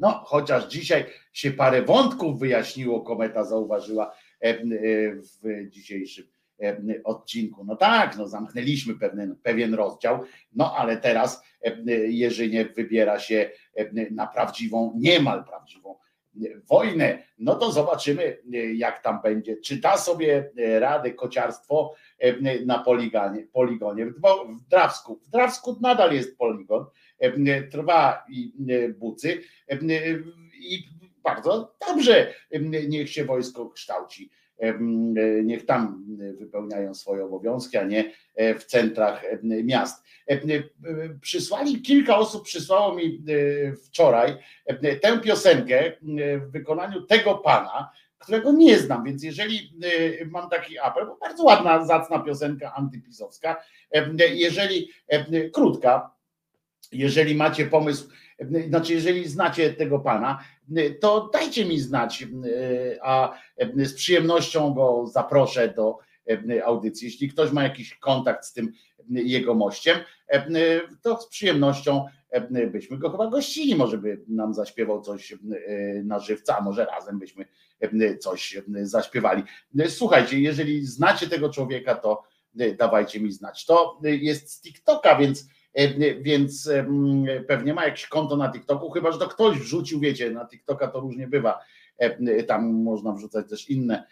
No, 0.00 0.22
chociaż 0.24 0.68
dzisiaj 0.68 1.04
się 1.32 1.50
parę 1.50 1.82
wątków 1.82 2.38
wyjaśniło, 2.38 3.00
kometa 3.00 3.44
zauważyła 3.44 4.14
w 5.42 5.68
dzisiejszym 5.68 6.24
odcinku. 7.04 7.64
No 7.64 7.76
tak, 7.76 8.16
no 8.16 8.28
zamknęliśmy 8.28 8.94
pewien, 8.94 9.36
pewien 9.42 9.74
rozdział, 9.74 10.20
no 10.52 10.76
ale 10.76 10.96
teraz 10.96 11.42
Jerzyniew 12.08 12.74
wybiera 12.74 13.18
się 13.18 13.50
na 14.10 14.26
prawdziwą, 14.26 14.92
niemal 14.96 15.44
prawdziwą 15.44 15.96
wojnę. 16.68 17.18
No 17.38 17.54
to 17.54 17.72
zobaczymy, 17.72 18.38
jak 18.74 19.02
tam 19.02 19.20
będzie. 19.22 19.56
Czy 19.56 19.76
da 19.76 19.96
sobie 19.96 20.50
radę 20.78 21.10
kociarstwo 21.10 21.94
na 22.66 22.78
poligonie 23.52 24.06
w 24.06 24.68
Drawsku. 24.68 25.20
W 25.26 25.30
Drawsku 25.30 25.76
nadal 25.80 26.12
jest 26.12 26.38
poligon, 26.38 26.86
trwa 27.70 28.24
i 28.30 28.52
bucy 28.98 29.40
i 30.60 30.84
bardzo 31.22 31.76
dobrze 31.88 32.34
niech 32.88 33.10
się 33.10 33.24
wojsko 33.24 33.70
kształci 33.70 34.30
niech 35.42 35.66
tam 35.66 36.04
wypełniają 36.38 36.94
swoje 36.94 37.24
obowiązki, 37.24 37.76
a 37.76 37.84
nie 37.84 38.12
w 38.58 38.64
centrach 38.64 39.24
miast. 39.42 40.04
Przysłali, 41.20 41.82
kilka 41.82 42.16
osób 42.16 42.44
przysłało 42.44 42.94
mi 42.94 43.24
wczoraj 43.86 44.36
tę 45.02 45.18
piosenkę 45.18 45.92
w 46.46 46.50
wykonaniu 46.50 47.02
tego 47.02 47.34
pana, 47.34 47.90
którego 48.18 48.52
nie 48.52 48.78
znam, 48.78 49.04
więc 49.04 49.22
jeżeli 49.22 49.72
mam 50.30 50.50
taki 50.50 50.78
apel, 50.78 51.06
bo 51.06 51.16
bardzo 51.16 51.44
ładna, 51.44 51.84
zacna 51.84 52.18
piosenka 52.18 52.74
antypisowska, 52.74 53.62
jeżeli 54.34 54.90
krótka, 55.52 56.19
jeżeli 56.92 57.34
macie 57.34 57.66
pomysł, 57.66 58.08
znaczy 58.68 58.92
jeżeli 58.92 59.28
znacie 59.28 59.72
tego 59.72 59.98
pana, 59.98 60.44
to 61.00 61.30
dajcie 61.32 61.64
mi 61.64 61.80
znać, 61.80 62.26
a 63.02 63.38
z 63.76 63.94
przyjemnością 63.94 64.74
go 64.74 65.06
zaproszę 65.06 65.68
do 65.76 65.98
audycji. 66.64 67.04
Jeśli 67.04 67.28
ktoś 67.28 67.52
ma 67.52 67.62
jakiś 67.62 67.94
kontakt 67.94 68.44
z 68.44 68.52
tym 68.52 68.72
jego 69.08 69.54
mościem, 69.54 69.98
to 71.02 71.20
z 71.20 71.28
przyjemnością 71.28 72.06
byśmy 72.70 72.98
go 72.98 73.10
chyba 73.10 73.26
gościli, 73.26 73.76
może 73.76 73.98
by 73.98 74.20
nam 74.28 74.54
zaśpiewał 74.54 75.00
coś 75.00 75.34
na 76.04 76.18
żywca, 76.18 76.58
a 76.58 76.60
może 76.60 76.84
razem 76.84 77.18
byśmy 77.18 77.44
coś 78.18 78.58
zaśpiewali. 78.82 79.42
Słuchajcie, 79.88 80.40
jeżeli 80.40 80.86
znacie 80.86 81.28
tego 81.28 81.50
człowieka, 81.50 81.94
to 81.94 82.22
dawajcie 82.78 83.20
mi 83.20 83.32
znać. 83.32 83.66
To 83.66 84.00
jest 84.02 84.50
z 84.52 84.60
TikToka, 84.60 85.16
więc 85.16 85.46
więc 86.20 86.70
pewnie 87.48 87.74
ma 87.74 87.84
jakieś 87.84 88.06
konto 88.06 88.36
na 88.36 88.52
TikToku, 88.52 88.90
chyba 88.90 89.12
że 89.12 89.18
to 89.18 89.28
ktoś 89.28 89.58
wrzucił, 89.58 90.00
wiecie, 90.00 90.30
na 90.30 90.46
TikToka 90.46 90.88
to 90.88 91.00
różnie 91.00 91.26
bywa, 91.26 91.58
tam 92.46 92.82
można 92.82 93.12
wrzucać 93.12 93.48
też 93.48 93.70
inne 93.70 94.06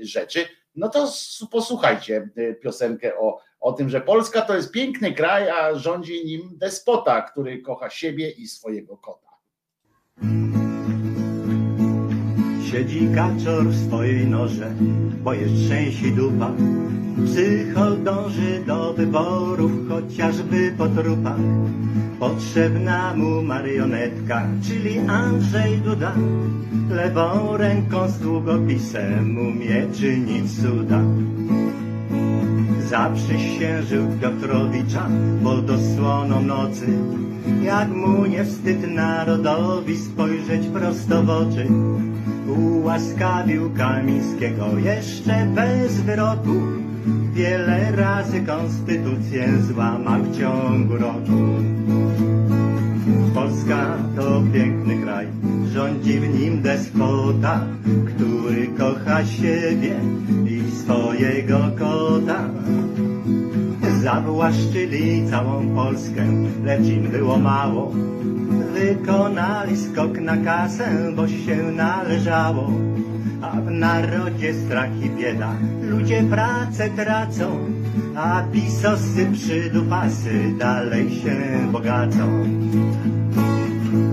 rzeczy. 0.00 0.46
No 0.76 0.88
to 0.88 1.12
posłuchajcie 1.50 2.28
piosenkę 2.62 3.18
o, 3.18 3.40
o 3.60 3.72
tym, 3.72 3.88
że 3.88 4.00
Polska 4.00 4.42
to 4.42 4.56
jest 4.56 4.72
piękny 4.72 5.12
kraj, 5.12 5.50
a 5.50 5.74
rządzi 5.74 6.26
nim 6.26 6.50
despota, 6.58 7.22
który 7.22 7.62
kocha 7.62 7.90
siebie 7.90 8.30
i 8.30 8.46
swojego 8.46 8.96
kota. 8.96 9.28
Siedzi 12.72 13.08
kaczor 13.14 13.66
w 13.66 13.86
swojej 13.86 14.26
norze, 14.26 14.70
bo 15.24 15.32
jest 15.32 15.54
trzęsi 15.54 16.12
dupa. 16.12 16.52
Psychol 17.26 18.02
dąży 18.04 18.62
do 18.66 18.92
wyborów, 18.92 19.72
chociażby 19.88 20.72
po 20.78 20.88
trupach. 20.88 21.40
Potrzebna 22.20 23.14
mu 23.14 23.42
marionetka, 23.42 24.46
czyli 24.62 24.98
Andrzej 24.98 25.78
Duda. 25.78 26.12
Lewą 26.90 27.56
ręką 27.56 28.08
z 28.08 28.18
długopisem 28.18 29.38
umie 29.38 29.86
czynić 29.94 30.52
cuda. 30.60 31.00
Zaprzysiężył 32.88 34.04
Piotrowicza 34.20 35.08
pod 35.44 35.70
osłoną 35.70 36.42
nocy. 36.42 36.86
Jak 37.62 37.88
mu 37.88 38.26
nie 38.26 38.44
wstyd 38.44 38.94
narodowi 38.94 39.96
spojrzeć 39.96 40.66
prosto 40.66 41.22
w 41.22 41.30
oczy 41.30 41.66
ułaskawił 42.48 43.70
Kamińskiego 43.70 44.78
jeszcze 44.78 45.46
bez 45.54 46.00
wyroku. 46.00 46.54
Wiele 47.32 47.92
razy 47.96 48.40
konstytucję 48.40 49.48
złamał 49.62 50.22
w 50.22 50.38
ciągu 50.38 50.96
roku. 50.96 51.38
Polska 53.34 53.96
to 54.16 54.42
piękny 54.52 55.02
kraj, 55.02 55.26
rządzi 55.72 56.20
w 56.20 56.40
nim 56.40 56.62
despota, 56.62 57.60
który 58.06 58.66
kocha 58.66 59.26
siebie 59.26 59.94
i 60.46 60.70
swojego 60.70 61.58
kota. 61.78 62.44
Zawłaszczyli 64.02 65.28
całą 65.30 65.74
Polskę, 65.74 66.26
lecz 66.64 66.86
im 66.86 67.02
było 67.02 67.38
mało. 67.38 67.92
Wykonali 68.74 69.76
skok 69.76 70.20
na 70.20 70.36
kasę, 70.36 71.12
bo 71.16 71.28
się 71.28 71.56
należało. 71.56 72.70
A 73.42 73.50
w 73.60 73.70
narodzie 73.70 74.54
strach 74.54 74.90
i 75.04 75.10
bieda, 75.10 75.52
ludzie 75.82 76.22
pracę 76.22 76.90
tracą, 76.90 77.58
a 78.16 78.42
pisosy 78.52 79.26
przydupasy 79.32 80.52
dalej 80.58 81.10
się 81.10 81.36
bogacą. 81.72 82.44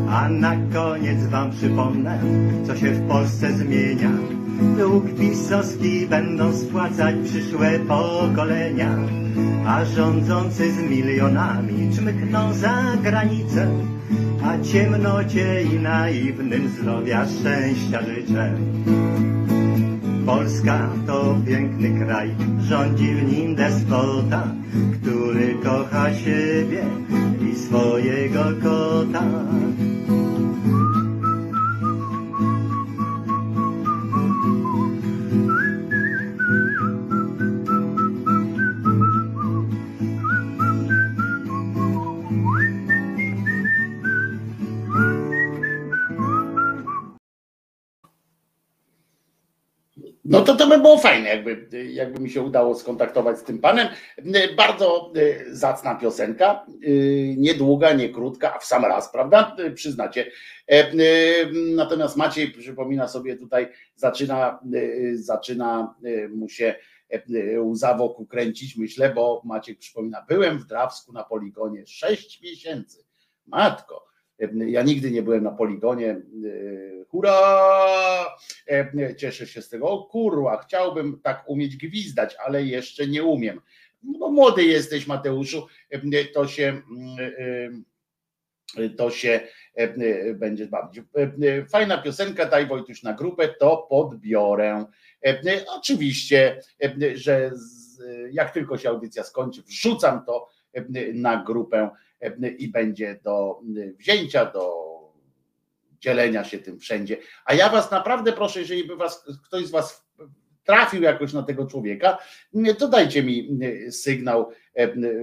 A 0.10 0.30
na 0.30 0.56
koniec 0.74 1.26
wam 1.28 1.52
przypomnę, 1.52 2.20
co 2.68 2.76
się 2.76 2.92
w 2.92 3.08
Polsce 3.08 3.54
zmienia. 3.54 4.12
Dług 4.62 5.06
pisowski 5.20 6.08
będą 6.08 6.54
spłacać 6.54 7.16
przyszłe 7.24 7.80
pokolenia, 7.80 8.98
a 9.68 9.86
rządzący 9.86 10.72
z 10.72 10.78
milionami 10.90 11.96
czmykną 11.96 12.54
za 12.54 12.84
granicę, 13.04 13.68
a 14.44 14.64
ciemnocie 14.64 15.64
i 15.64 15.80
naiwnym 15.80 16.70
zdrowia 16.70 17.26
szczęścia 17.26 18.02
życzę. 18.02 18.54
Polska 20.26 20.90
to 21.08 21.36
piękny 21.48 22.00
kraj, 22.00 22.36
rządzi 22.60 23.16
w 23.16 23.34
nim 23.34 23.56
despota, 23.56 24.48
który 25.02 25.56
kocha 25.64 26.14
siebie 26.14 26.86
i 27.52 27.56
swojego 27.56 28.44
kota. 28.64 29.24
Było 50.86 50.98
fajne, 50.98 51.30
jakby, 51.30 51.68
jakby 51.92 52.20
mi 52.20 52.30
się 52.30 52.42
udało 52.42 52.76
skontaktować 52.76 53.40
z 53.40 53.44
tym 53.44 53.60
panem. 53.60 53.88
Bardzo 54.58 55.14
e, 55.16 55.56
zacna 55.56 55.96
piosenka, 55.96 56.66
e, 56.68 56.90
niedługa, 57.38 57.94
nie 57.94 58.10
krótka, 58.10 58.56
a 58.56 58.60
w 58.60 58.66
sam 58.66 58.86
raz, 58.86 59.12
prawda? 59.12 59.56
E, 59.60 59.72
Przyznacie. 59.72 60.32
Natomiast 61.76 62.18
Maciej 62.18 62.52
przypomina 62.52 63.08
sobie 63.08 63.38
tutaj, 63.38 63.68
zaczyna, 63.96 64.60
zaczyna 65.14 65.96
mu 66.36 66.50
się 66.50 66.76
łza 67.60 67.94
wokół 67.94 68.26
kręcić, 68.26 68.78
myślę, 68.78 69.14
bo 69.14 69.42
Maciek 69.46 69.80
przypomina, 69.80 70.26
byłem 70.30 70.60
w 70.60 70.66
Drawsku 70.66 71.14
na 71.14 71.24
poligonie 71.24 71.86
6 71.86 72.42
miesięcy. 72.42 73.04
Matko, 73.46 74.05
ja 74.68 74.84
nigdy 74.84 75.12
nie 75.12 75.24
byłem 75.24 75.44
na 75.44 75.52
poligonie. 75.52 76.22
Hurra! 77.10 78.26
Cieszę 79.18 79.48
się 79.48 79.62
z 79.62 79.70
tego. 79.70 79.90
O 79.90 80.04
kurwa, 80.04 80.58
chciałbym 80.58 81.20
tak 81.24 81.44
umieć 81.50 81.78
gwizdać, 81.78 82.36
ale 82.46 82.64
jeszcze 82.64 83.08
nie 83.08 83.24
umiem. 83.24 83.62
No 84.04 84.32
młody 84.32 84.64
jesteś, 84.64 85.08
Mateuszu, 85.08 85.68
to 86.34 86.48
się 86.48 86.82
to 88.98 89.12
się 89.12 89.40
będzie 90.36 90.68
bawić. 90.68 91.02
Fajna 91.72 91.98
piosenka, 91.98 92.46
daj 92.46 92.68
Wojtuś 92.68 93.04
na 93.04 93.14
grupę, 93.14 93.48
to 93.48 93.88
podbiorę. 93.90 94.86
Oczywiście, 95.78 96.62
że 97.14 97.52
jak 98.32 98.52
tylko 98.52 98.78
się 98.78 98.90
audycja 98.90 99.24
skończy, 99.24 99.64
wrzucam 99.64 100.26
to 100.26 100.50
na 101.14 101.44
grupę 101.44 101.90
i 102.58 102.68
będzie 102.68 103.20
do 103.24 103.62
wzięcia, 103.98 104.46
do 104.46 104.86
dzielenia 106.00 106.44
się 106.44 106.60
tym 106.60 106.80
wszędzie. 106.80 107.18
A 107.46 107.54
ja 107.54 107.70
was 107.70 107.92
naprawdę 107.92 108.34
proszę, 108.34 108.60
jeżeli 108.60 108.88
by 108.88 108.96
was 108.96 109.26
ktoś 109.46 109.66
z 109.66 109.72
was 109.72 110.06
trafił 110.64 111.02
jakoś 111.02 111.34
na 111.34 111.44
tego 111.44 111.66
człowieka, 111.66 112.18
to 112.78 112.88
dajcie 112.88 113.24
mi 113.24 113.60
sygnał, 113.92 114.52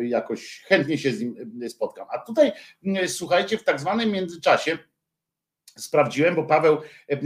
jakoś 0.03 0.63
chętnie 0.67 0.99
się 0.99 1.13
z 1.13 1.21
nim 1.21 1.37
spotkam. 1.69 2.07
A 2.11 2.19
tutaj 2.19 2.53
słuchajcie, 3.07 3.59
w 3.59 3.65
tak 3.65 3.81
zwanym 3.81 4.11
międzyczasie 4.11 4.79
sprawdziłem, 5.77 6.35
bo 6.35 6.45
Paweł 6.45 6.79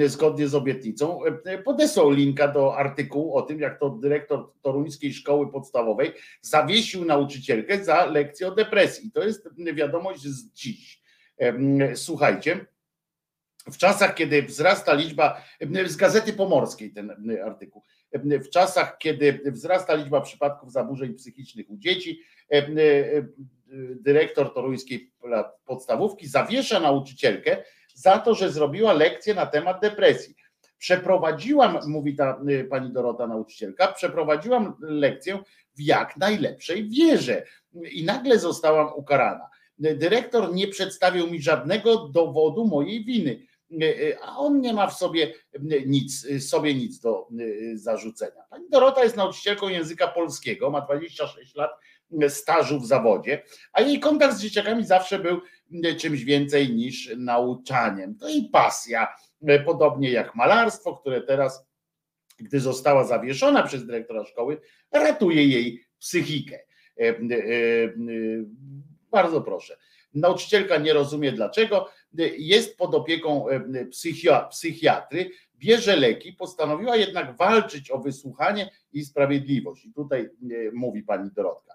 zgodnie 0.06 0.48
z 0.48 0.54
obietnicą 0.54 1.20
podesłał 1.64 2.10
linka 2.10 2.48
do 2.48 2.76
artykułu 2.76 3.36
o 3.36 3.42
tym, 3.42 3.60
jak 3.60 3.80
to 3.80 3.90
dyrektor 3.90 4.52
toruńskiej 4.62 5.14
szkoły 5.14 5.52
podstawowej 5.52 6.12
zawiesił 6.40 7.04
nauczycielkę 7.04 7.84
za 7.84 8.04
lekcję 8.04 8.48
o 8.48 8.54
depresji. 8.54 9.10
To 9.10 9.24
jest 9.24 9.48
wiadomość 9.74 10.22
z 10.22 10.52
dziś. 10.52 11.02
Słuchajcie, 11.94 12.66
w 13.72 13.76
czasach, 13.76 14.14
kiedy 14.14 14.42
wzrasta 14.42 14.94
liczba, 14.94 15.42
z 15.86 15.96
Gazety 15.96 16.32
Pomorskiej 16.32 16.92
ten 16.92 17.38
artykuł, 17.44 17.82
w 18.22 18.48
czasach, 18.48 18.98
kiedy 18.98 19.40
wzrasta 19.46 19.94
liczba 19.94 20.20
przypadków 20.20 20.72
zaburzeń 20.72 21.14
psychicznych 21.14 21.70
u 21.70 21.76
dzieci, 21.76 22.20
dyrektor 24.00 24.54
toruńskiej 24.54 25.12
podstawówki 25.64 26.28
zawiesza 26.28 26.80
nauczycielkę 26.80 27.62
za 27.96 28.18
to, 28.18 28.34
że 28.34 28.52
zrobiła 28.52 28.92
lekcję 28.92 29.34
na 29.34 29.46
temat 29.46 29.80
depresji. 29.80 30.34
Przeprowadziłam, 30.78 31.78
mówi 31.86 32.16
ta 32.16 32.40
pani 32.70 32.92
Dorota 32.92 33.26
nauczycielka, 33.26 33.92
przeprowadziłam 33.92 34.76
lekcję 34.80 35.38
w 35.76 35.80
jak 35.80 36.16
najlepszej 36.16 36.88
wierze 36.88 37.46
i 37.90 38.04
nagle 38.04 38.38
zostałam 38.38 38.88
ukarana. 38.96 39.48
Dyrektor 39.78 40.54
nie 40.54 40.68
przedstawił 40.68 41.30
mi 41.30 41.42
żadnego 41.42 42.08
dowodu 42.08 42.64
mojej 42.64 43.04
winy 43.04 43.46
a 44.22 44.38
on 44.38 44.60
nie 44.60 44.72
ma 44.72 44.86
w 44.86 44.94
sobie 44.94 45.34
nic, 45.86 46.26
sobie 46.48 46.74
nic 46.74 47.00
do 47.00 47.28
zarzucenia. 47.74 48.42
Pani 48.50 48.70
Dorota 48.70 49.04
jest 49.04 49.16
nauczycielką 49.16 49.68
języka 49.68 50.08
polskiego, 50.08 50.70
ma 50.70 50.80
26 50.80 51.54
lat 51.54 51.70
stażu 52.28 52.80
w 52.80 52.86
zawodzie, 52.86 53.42
a 53.72 53.80
jej 53.80 54.00
kontakt 54.00 54.36
z 54.36 54.40
dzieciakami 54.40 54.84
zawsze 54.84 55.18
był 55.18 55.40
czymś 55.98 56.24
więcej 56.24 56.74
niż 56.74 57.10
nauczaniem. 57.16 58.14
To 58.18 58.28
jej 58.28 58.48
pasja, 58.52 59.16
podobnie 59.64 60.10
jak 60.10 60.34
malarstwo, 60.34 60.96
które 60.96 61.20
teraz, 61.20 61.66
gdy 62.38 62.60
została 62.60 63.04
zawieszona 63.04 63.62
przez 63.62 63.86
dyrektora 63.86 64.24
szkoły, 64.24 64.60
ratuje 64.92 65.46
jej 65.46 65.84
psychikę. 65.98 66.58
Bardzo 69.10 69.40
proszę. 69.40 69.76
Nauczycielka 70.14 70.78
nie 70.78 70.92
rozumie 70.92 71.32
dlaczego, 71.32 71.88
jest 72.38 72.76
pod 72.76 72.94
opieką 72.94 73.46
psychiatry, 74.50 75.30
bierze 75.56 75.96
leki, 75.96 76.32
postanowiła 76.32 76.96
jednak 76.96 77.36
walczyć 77.36 77.90
o 77.90 77.98
wysłuchanie 77.98 78.70
i 78.92 79.04
sprawiedliwość. 79.04 79.84
I 79.84 79.92
tutaj 79.92 80.30
mówi 80.72 81.02
pani 81.02 81.30
Dorotka. 81.30 81.74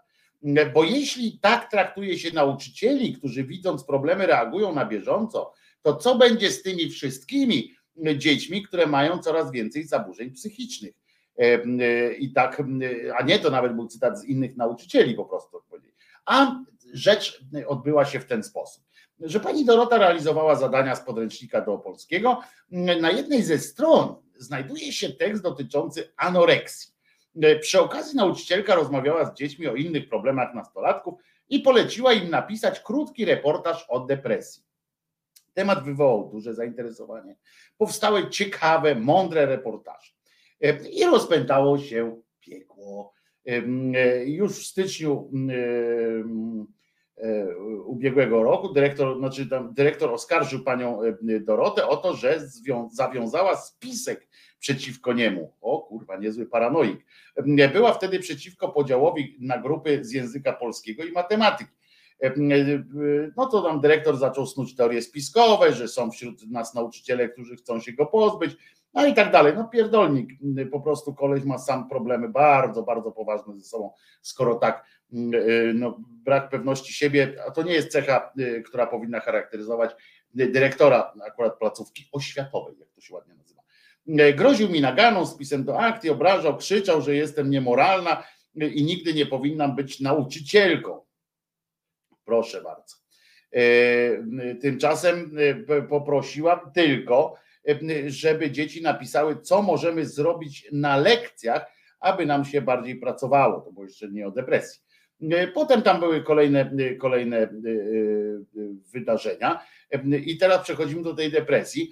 Bo 0.74 0.84
jeśli 0.84 1.40
tak 1.40 1.72
traktuje 1.72 2.20
się 2.20 2.32
nauczycieli, 2.34 3.14
którzy 3.14 3.44
widząc 3.44 3.84
problemy 3.84 4.28
reagują 4.28 4.76
na 4.76 4.86
bieżąco, 4.86 5.54
to 5.82 5.96
co 5.96 6.16
będzie 6.16 6.52
z 6.52 6.62
tymi 6.62 6.90
wszystkimi 6.90 7.76
dziećmi, 8.16 8.64
które 8.64 8.88
mają 8.88 9.20
coraz 9.20 9.52
więcej 9.52 9.84
zaburzeń 9.84 10.32
psychicznych? 10.32 10.94
I 12.20 12.34
tak, 12.34 12.64
a 13.18 13.24
nie 13.24 13.40
to 13.40 13.50
nawet 13.50 13.76
był 13.76 13.88
cytat 13.88 14.20
z 14.20 14.26
innych 14.26 14.58
nauczycieli 14.58 15.16
po 15.16 15.26
prostu. 15.26 15.62
A 16.26 16.56
rzecz 16.94 17.44
odbyła 17.68 18.06
się 18.06 18.20
w 18.20 18.26
ten 18.26 18.44
sposób, 18.44 18.84
że 19.20 19.40
pani 19.40 19.66
Dorota 19.66 19.98
realizowała 19.98 20.56
zadania 20.56 20.96
z 20.96 21.02
podręcznika 21.02 21.62
do 21.62 21.78
polskiego. 21.78 22.42
Na 22.72 23.12
jednej 23.12 23.44
ze 23.44 23.60
stron 23.60 24.16
znajduje 24.38 24.94
się 24.94 25.10
tekst 25.10 25.44
dotyczący 25.44 26.14
anoreksji. 26.18 26.91
Przy 27.62 27.82
okazji 27.82 28.18
nauczycielka 28.18 28.76
rozmawiała 28.76 29.26
z 29.26 29.34
dziećmi 29.34 29.68
o 29.68 29.76
innych 29.76 30.10
problemach 30.10 30.54
nastolatków 30.54 31.14
i 31.50 31.60
poleciła 31.60 32.14
im 32.14 32.30
napisać 32.30 32.80
krótki 32.80 33.26
reportaż 33.26 33.86
o 33.90 34.00
depresji. 34.00 34.64
Temat 35.54 35.84
wywołał 35.84 36.30
duże 36.30 36.54
zainteresowanie. 36.54 37.36
Powstały 37.78 38.30
ciekawe, 38.30 38.96
mądre 38.96 39.46
reportaże. 39.46 40.12
I 40.92 41.06
rozpętało 41.06 41.80
się 41.80 42.22
piekło. 42.40 43.14
Już 44.26 44.60
w 44.60 44.68
styczniu 44.68 45.32
ubiegłego 47.86 48.44
roku 48.44 48.74
dyrektor, 48.74 49.18
znaczy 49.18 49.50
tam 49.50 49.74
dyrektor 49.74 50.14
oskarżył 50.14 50.64
panią 50.64 51.00
Dorotę 51.42 51.88
o 51.88 51.98
to, 51.98 52.14
że 52.14 52.40
zawiązała 52.92 53.56
spisek 53.56 54.28
przeciwko 54.60 55.14
niemu. 55.14 55.54
O 55.62 55.80
kurwa, 55.80 56.18
niezły 56.18 56.46
paranoik. 56.46 57.06
Była 57.74 57.94
wtedy 57.94 58.20
przeciwko 58.20 58.70
podziałowi 58.70 59.38
na 59.40 59.58
grupy 59.58 60.00
z 60.04 60.12
języka 60.12 60.54
polskiego 60.54 61.04
i 61.04 61.12
matematyki. 61.12 61.72
No 63.38 63.46
to 63.46 63.62
tam 63.62 63.82
dyrektor 63.82 64.18
zaczął 64.18 64.46
snuć 64.46 64.76
teorie 64.76 65.02
spiskowe, 65.02 65.74
że 65.74 65.88
są 65.88 66.12
wśród 66.12 66.52
nas 66.52 66.74
nauczyciele, 66.74 67.30
którzy 67.30 67.56
chcą 67.56 67.80
się 67.80 67.94
go 67.94 68.06
pozbyć, 68.06 68.58
no 68.94 69.06
i 69.06 69.14
tak 69.14 69.32
dalej. 69.32 69.54
No 69.56 69.68
pierdolnik, 69.68 70.30
po 70.72 70.82
prostu 70.82 71.14
koleś 71.14 71.44
ma 71.44 71.58
sam 71.58 71.90
problemy 71.90 72.30
bardzo, 72.30 72.84
bardzo 72.84 73.12
poważne 73.12 73.58
ze 73.58 73.64
sobą, 73.64 73.94
skoro 74.22 74.56
tak 74.56 74.86
no, 75.74 75.98
brak 76.00 76.50
pewności 76.50 76.94
siebie, 76.94 77.36
a 77.48 77.52
to 77.52 77.64
nie 77.64 77.74
jest 77.74 77.92
cecha, 77.92 78.34
która 78.66 78.88
powinna 78.88 79.20
charakteryzować 79.20 79.92
dyrektora 80.34 81.14
akurat 81.28 81.58
placówki 81.58 82.10
oświatowej, 82.12 82.76
jak 82.80 82.90
to 82.90 83.02
się 83.02 83.14
ładnie 83.14 83.36
nazywa. 83.36 83.62
Groził 84.36 84.70
mi 84.70 84.82
naganą, 84.82 85.26
spisem 85.26 85.64
do 85.64 85.80
akcji, 85.80 86.10
obrażał, 86.10 86.58
krzyczał, 86.58 87.02
że 87.02 87.16
jestem 87.16 87.50
niemoralna 87.50 88.24
i 88.56 88.84
nigdy 88.84 89.14
nie 89.14 89.26
powinnam 89.26 89.76
być 89.76 90.00
nauczycielką. 90.00 91.02
Proszę 92.26 92.62
bardzo. 92.62 92.96
Tymczasem 94.62 95.32
poprosiłam 95.90 96.60
tylko, 96.74 97.36
żeby 98.08 98.52
dzieci 98.52 98.82
napisały, 98.82 99.42
co 99.42 99.62
możemy 99.62 100.06
zrobić 100.06 100.68
na 100.72 100.98
lekcjach, 100.98 101.66
aby 102.00 102.26
nam 102.26 102.46
się 102.46 102.62
bardziej 102.62 102.96
pracowało. 102.96 103.62
To 103.62 103.72
było 103.72 103.86
jeszcze 103.86 104.10
nie 104.10 104.28
o 104.28 104.32
depresji. 104.32 104.82
Potem 105.54 105.82
tam 105.82 106.00
były 106.00 106.24
kolejne, 106.24 106.72
kolejne 107.00 107.50
wydarzenia. 108.94 109.64
I 110.26 110.38
teraz 110.38 110.64
przechodzimy 110.64 111.04
do 111.04 111.14
tej 111.14 111.32
depresji. 111.32 111.92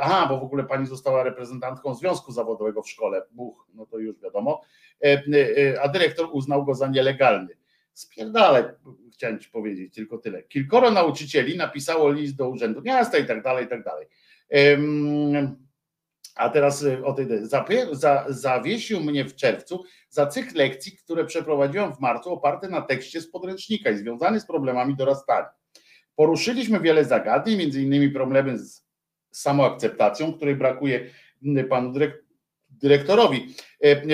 Aha, 0.00 0.26
bo 0.28 0.40
w 0.40 0.42
ogóle 0.42 0.64
pani 0.64 0.86
została 0.86 1.22
reprezentantką 1.22 1.94
związku 1.94 2.32
zawodowego 2.32 2.82
w 2.82 2.90
szkole. 2.90 3.22
Buch, 3.30 3.68
no 3.74 3.86
to 3.86 3.98
już 3.98 4.20
wiadomo. 4.20 4.62
A 5.82 5.88
dyrektor 5.88 6.28
uznał 6.32 6.64
go 6.64 6.74
za 6.74 6.88
nielegalny. 6.88 7.56
Spierdale, 7.92 8.74
chciałem 9.12 9.38
ci 9.38 9.50
powiedzieć 9.50 9.94
tylko 9.94 10.18
tyle. 10.18 10.42
Kilkoro 10.42 10.90
nauczycieli 10.90 11.56
napisało 11.56 12.10
list 12.10 12.36
do 12.36 12.48
urzędu 12.48 12.82
miasta 12.82 13.18
i 13.18 13.26
tak 13.26 13.42
dalej, 13.42 13.64
i 13.64 13.68
tak 13.68 13.84
dalej. 13.84 14.06
A 16.34 16.48
teraz 16.48 16.84
o 17.04 17.12
tej 17.12 17.26
za, 17.92 18.26
zawiesił 18.28 19.00
mnie 19.00 19.24
w 19.24 19.36
czerwcu 19.36 19.84
za 20.08 20.26
cykl 20.26 20.58
lekcji, 20.58 20.92
które 20.92 21.24
przeprowadziłam 21.24 21.94
w 21.94 22.00
marcu, 22.00 22.32
oparte 22.32 22.68
na 22.68 22.82
tekście 22.82 23.20
z 23.20 23.30
podręcznika 23.30 23.90
i 23.90 23.96
związany 23.96 24.40
z 24.40 24.46
problemami 24.46 24.96
dorastania. 24.96 25.48
Poruszyliśmy 26.16 26.80
wiele 26.80 27.04
zagadnień, 27.04 27.58
między 27.58 27.82
innymi 27.82 28.10
problemy 28.10 28.58
z 28.58 28.86
samoakceptacją, 29.32 30.32
której 30.32 30.56
brakuje 30.56 31.10
panu 31.68 31.92
dyrektorowi. 32.68 33.54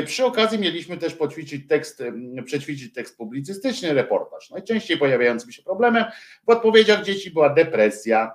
Przy 0.07 0.25
okazji 0.25 0.59
mieliśmy 0.59 0.97
też 0.97 1.15
poćwiczyć 1.15 1.69
tekst, 1.69 2.03
przećwiczyć 2.45 2.93
tekst 2.93 3.17
publicystyczny, 3.17 3.95
reportaż. 3.95 4.51
Najczęściej 4.51 4.99
pojawiającym 4.99 5.53
się 5.53 5.63
problemem 5.63 6.05
w 6.47 6.51
odpowiedziach 6.51 7.05
dzieci 7.05 7.31
była 7.31 7.55
depresja. 7.55 8.33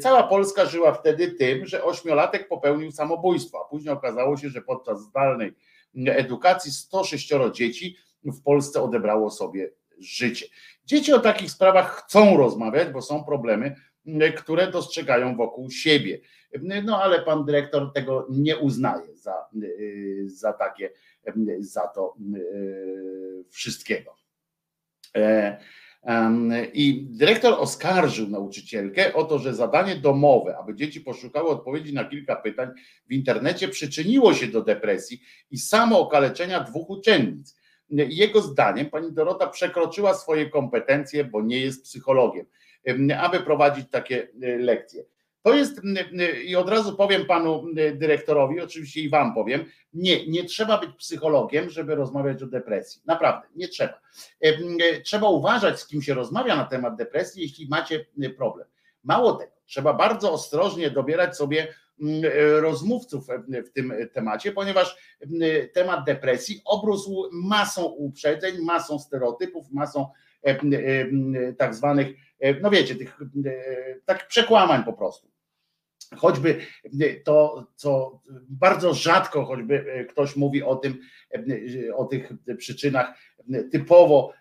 Cała 0.00 0.22
Polska 0.22 0.66
żyła 0.66 0.92
wtedy 0.92 1.30
tym, 1.30 1.66
że 1.66 1.84
ośmiolatek 1.84 2.48
popełnił 2.48 2.92
samobójstwo, 2.92 3.64
a 3.66 3.70
później 3.70 3.94
okazało 3.94 4.36
się, 4.36 4.48
że 4.48 4.62
podczas 4.62 5.00
zdalnej 5.00 5.54
edukacji 6.06 6.72
106 6.72 7.32
dzieci 7.52 7.96
w 8.24 8.42
Polsce 8.42 8.82
odebrało 8.82 9.30
sobie 9.30 9.70
życie. 9.98 10.46
Dzieci 10.84 11.12
o 11.12 11.18
takich 11.18 11.50
sprawach 11.50 12.04
chcą 12.04 12.36
rozmawiać, 12.36 12.88
bo 12.88 13.02
są 13.02 13.24
problemy, 13.24 13.76
które 14.36 14.70
dostrzegają 14.70 15.36
wokół 15.36 15.70
siebie. 15.70 16.18
No 16.84 17.02
ale 17.02 17.22
pan 17.22 17.44
dyrektor 17.44 17.92
tego 17.92 18.26
nie 18.30 18.56
uznaje 18.56 19.16
za, 19.16 19.34
za 20.26 20.52
takie, 20.52 20.90
za 21.58 21.88
to 21.88 22.14
wszystkiego. 23.50 24.16
I 26.72 27.06
dyrektor 27.10 27.54
oskarżył 27.58 28.28
nauczycielkę 28.28 29.14
o 29.14 29.24
to, 29.24 29.38
że 29.38 29.54
zadanie 29.54 29.96
domowe, 29.96 30.56
aby 30.58 30.74
dzieci 30.74 31.00
poszukały 31.00 31.48
odpowiedzi 31.48 31.94
na 31.94 32.04
kilka 32.04 32.36
pytań 32.36 32.68
w 33.08 33.12
internecie, 33.12 33.68
przyczyniło 33.68 34.34
się 34.34 34.46
do 34.46 34.62
depresji 34.62 35.20
i 35.50 35.58
samookaleczenia 35.58 36.60
dwóch 36.60 36.90
uczennic. 36.90 37.58
Jego 37.90 38.40
zdaniem 38.40 38.90
pani 38.90 39.12
Dorota 39.12 39.46
przekroczyła 39.46 40.14
swoje 40.14 40.50
kompetencje, 40.50 41.24
bo 41.24 41.42
nie 41.42 41.60
jest 41.60 41.84
psychologiem, 41.84 42.46
aby 43.20 43.40
prowadzić 43.40 43.90
takie 43.90 44.28
lekcje. 44.58 45.04
To 45.42 45.54
jest, 45.54 45.80
i 46.44 46.56
od 46.56 46.68
razu 46.68 46.96
powiem 46.96 47.26
panu 47.26 47.64
dyrektorowi, 47.94 48.60
oczywiście 48.60 49.00
i 49.00 49.08
wam 49.08 49.34
powiem, 49.34 49.64
nie, 49.92 50.26
nie 50.26 50.44
trzeba 50.44 50.78
być 50.78 50.90
psychologiem, 50.98 51.70
żeby 51.70 51.94
rozmawiać 51.94 52.42
o 52.42 52.46
depresji. 52.46 53.02
Naprawdę, 53.06 53.46
nie 53.56 53.68
trzeba. 53.68 54.00
Trzeba 55.04 55.28
uważać, 55.28 55.80
z 55.80 55.86
kim 55.86 56.02
się 56.02 56.14
rozmawia 56.14 56.56
na 56.56 56.64
temat 56.64 56.96
depresji, 56.96 57.42
jeśli 57.42 57.68
macie 57.68 58.06
problem. 58.36 58.66
Mało 59.04 59.32
tego, 59.32 59.52
trzeba 59.66 59.94
bardzo 59.94 60.32
ostrożnie 60.32 60.90
dobierać 60.90 61.36
sobie 61.36 61.74
rozmówców 62.60 63.26
w 63.66 63.70
tym 63.70 63.92
temacie, 64.12 64.52
ponieważ 64.52 64.96
temat 65.74 66.06
depresji 66.06 66.60
obrósł 66.64 67.28
masą 67.32 67.84
uprzedzeń, 67.84 68.58
masą 68.58 68.98
stereotypów, 68.98 69.70
masą 69.70 70.06
tak 71.58 71.74
zwanych, 71.74 72.08
no 72.62 72.70
wiecie, 72.70 72.94
tych 72.94 73.18
tak 74.04 74.28
przekłamań 74.28 74.84
po 74.84 74.92
prostu. 74.92 75.30
Choćby 76.16 76.60
to, 77.24 77.66
co 77.76 78.20
bardzo 78.48 78.94
rzadko, 78.94 79.44
choćby 79.44 80.06
ktoś 80.10 80.36
mówi 80.36 80.62
o 80.62 80.76
tym, 80.76 81.00
o 81.94 82.04
tych 82.04 82.32
przyczynach 82.58 83.14
typowo 83.72 84.32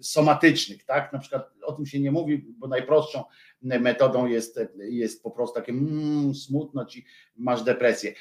somatycznych, 0.00 0.84
tak? 0.84 1.12
Na 1.12 1.18
przykład 1.18 1.50
o 1.62 1.72
tym 1.72 1.86
się 1.86 2.00
nie 2.00 2.10
mówi, 2.10 2.44
bo 2.58 2.68
najprostszą 2.68 3.24
metodą 3.62 4.26
jest, 4.26 4.60
jest 4.78 5.22
po 5.22 5.30
prostu 5.30 5.54
takie 5.54 5.72
mm, 5.72 6.34
smutno 6.34 6.84
ci, 6.84 7.04
masz 7.36 7.62
depresję. 7.62 8.14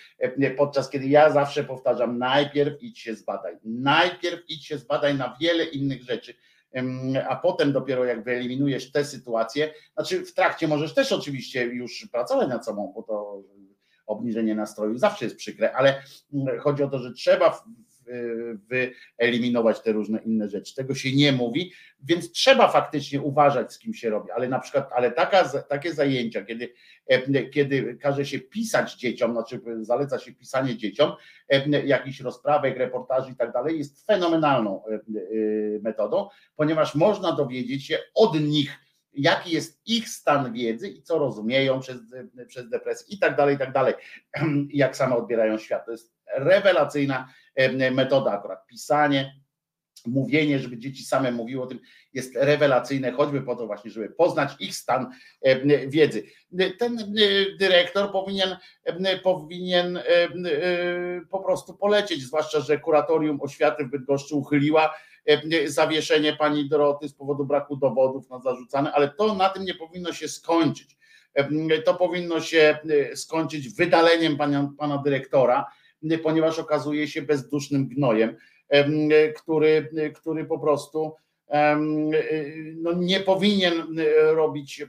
Podczas 0.57 0.89
kiedy 0.89 1.07
ja 1.07 1.31
zawsze 1.31 1.63
powtarzam, 1.63 2.17
najpierw 2.17 2.83
idź 2.83 2.99
się 2.99 3.15
zbadaj, 3.15 3.57
najpierw 3.63 4.39
idź 4.49 4.65
się 4.65 4.77
zbadaj 4.77 5.15
na 5.15 5.37
wiele 5.41 5.63
innych 5.63 6.03
rzeczy, 6.03 6.33
a 7.29 7.35
potem 7.35 7.71
dopiero 7.71 8.05
jak 8.05 8.23
wyeliminujesz 8.23 8.91
te 8.91 9.05
sytuacje, 9.05 9.73
znaczy 9.93 10.25
w 10.25 10.33
trakcie 10.33 10.67
możesz 10.67 10.93
też 10.93 11.11
oczywiście 11.11 11.65
już 11.65 12.07
pracować 12.11 12.49
nad 12.49 12.65
sobą, 12.65 12.91
bo 12.95 13.03
to 13.03 13.41
obniżenie 14.07 14.55
nastroju 14.55 14.97
zawsze 14.97 15.25
jest 15.25 15.37
przykre, 15.37 15.73
ale 15.73 16.03
chodzi 16.59 16.83
o 16.83 16.89
to, 16.89 16.99
że 16.99 17.13
trzeba 17.13 17.63
wyeliminować 19.19 19.81
te 19.81 19.91
różne 19.91 20.19
inne 20.23 20.49
rzeczy. 20.49 20.75
Tego 20.75 20.95
się 20.95 21.15
nie 21.15 21.31
mówi, 21.31 21.71
więc 22.03 22.31
trzeba 22.31 22.67
faktycznie 22.67 23.21
uważać, 23.21 23.73
z 23.73 23.79
kim 23.79 23.93
się 23.93 24.09
robi, 24.09 24.31
ale 24.31 24.49
na 24.49 24.59
przykład, 24.59 24.89
ale 24.95 25.11
taka, 25.11 25.49
takie 25.49 25.93
zajęcia, 25.93 26.45
kiedy, 26.45 26.73
kiedy 27.53 27.97
każe 28.01 28.25
się 28.25 28.39
pisać 28.39 28.95
dzieciom, 28.95 29.31
znaczy 29.31 29.61
zaleca 29.81 30.19
się 30.19 30.33
pisanie 30.33 30.77
dzieciom, 30.77 31.11
jakichś 31.85 32.21
rozprawek, 32.21 32.77
reportaży 32.77 33.31
i 33.31 33.35
tak 33.35 33.53
dalej, 33.53 33.77
jest 33.77 34.05
fenomenalną 34.05 34.83
metodą, 35.81 36.29
ponieważ 36.55 36.95
można 36.95 37.31
dowiedzieć 37.31 37.85
się 37.85 37.97
od 38.15 38.39
nich, 38.41 38.79
jaki 39.13 39.51
jest 39.51 39.81
ich 39.85 40.09
stan 40.09 40.53
wiedzy 40.53 40.89
i 40.89 41.01
co 41.01 41.19
rozumieją 41.19 41.79
przez, 41.79 41.97
przez 42.47 42.69
depresję 42.69 43.15
i 43.15 43.19
tak 43.19 43.35
dalej, 43.35 43.55
i 43.55 43.57
tak 43.57 43.71
dalej, 43.73 43.93
jak 44.69 44.97
same 44.97 45.15
odbierają 45.15 45.57
świat. 45.57 45.85
To 45.85 45.91
jest 45.91 46.16
rewelacyjna 46.35 47.33
metoda 47.91 48.31
akurat. 48.31 48.67
Pisanie, 48.67 49.35
mówienie, 50.05 50.59
żeby 50.59 50.77
dzieci 50.77 51.03
same 51.03 51.31
mówiły 51.31 51.63
o 51.63 51.67
tym, 51.67 51.79
jest 52.13 52.35
rewelacyjne, 52.35 53.11
choćby 53.11 53.41
po 53.41 53.55
to 53.55 53.67
właśnie, 53.67 53.91
żeby 53.91 54.09
poznać 54.09 54.51
ich 54.59 54.75
stan 54.75 55.11
wiedzy. 55.87 56.23
Ten 56.79 57.13
dyrektor 57.59 58.11
powinien, 58.11 58.57
powinien 59.23 59.99
po 61.29 61.39
prostu 61.39 61.77
polecieć, 61.77 62.23
zwłaszcza, 62.23 62.59
że 62.59 62.79
kuratorium 62.79 63.41
oświaty 63.41 63.85
w 63.85 63.89
Bydgoszczy 63.89 64.35
uchyliła 64.35 64.93
zawieszenie 65.65 66.33
pani 66.35 66.69
Doroty 66.69 67.09
z 67.09 67.13
powodu 67.13 67.45
braku 67.45 67.77
dowodów 67.77 68.29
na 68.29 68.39
zarzucane, 68.39 68.91
ale 68.91 69.09
to 69.09 69.35
na 69.35 69.49
tym 69.49 69.63
nie 69.63 69.73
powinno 69.73 70.13
się 70.13 70.27
skończyć. 70.27 70.97
To 71.85 71.93
powinno 71.95 72.41
się 72.41 72.77
skończyć 73.15 73.69
wydaleniem 73.69 74.37
pana, 74.37 74.73
pana 74.77 74.97
dyrektora, 74.97 75.65
ponieważ 76.23 76.59
okazuje 76.59 77.07
się 77.07 77.21
bezdusznym 77.21 77.87
gnojem, 77.87 78.35
który, 79.35 79.89
który 80.15 80.45
po 80.45 80.59
prostu 80.59 81.13
no, 82.75 82.93
nie 82.93 83.19
powinien 83.19 83.83
robić 84.35 84.85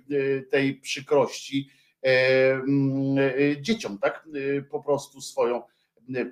tej 0.50 0.74
przykrości 0.74 1.68
dzieciom, 3.60 3.98
tak? 3.98 4.28
Po 4.70 4.82
prostu 4.82 5.20
swoją 5.20 5.62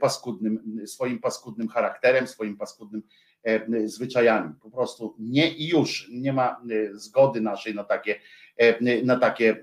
paskudnym, 0.00 0.82
swoim 0.86 1.18
paskudnym 1.18 1.68
charakterem, 1.68 2.26
swoim 2.26 2.56
paskudnym 2.56 3.02
e, 3.42 3.88
zwyczajami. 3.88 4.54
Po 4.62 4.70
prostu 4.70 5.14
nie 5.18 5.48
i 5.48 5.68
już. 5.68 6.08
Nie 6.12 6.32
ma 6.32 6.50
e, 6.50 6.54
zgody 6.94 7.40
naszej 7.40 7.74
na 7.74 7.84
takie, 7.84 8.20
e, 8.56 9.02
na 9.02 9.18
takie 9.18 9.50
e, 9.50 9.56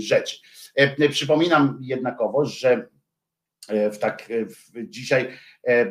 rzeczy. 0.00 0.36
E, 0.74 1.08
Przypominam 1.08 1.78
jednakowoż, 1.82 2.58
że 2.58 2.72
e, 2.72 2.88
w 3.92 3.98
tak 3.98 4.30
e, 4.30 4.46
w 4.46 4.88
dzisiaj, 4.88 5.22
e, 5.22 5.70
e, 5.70 5.86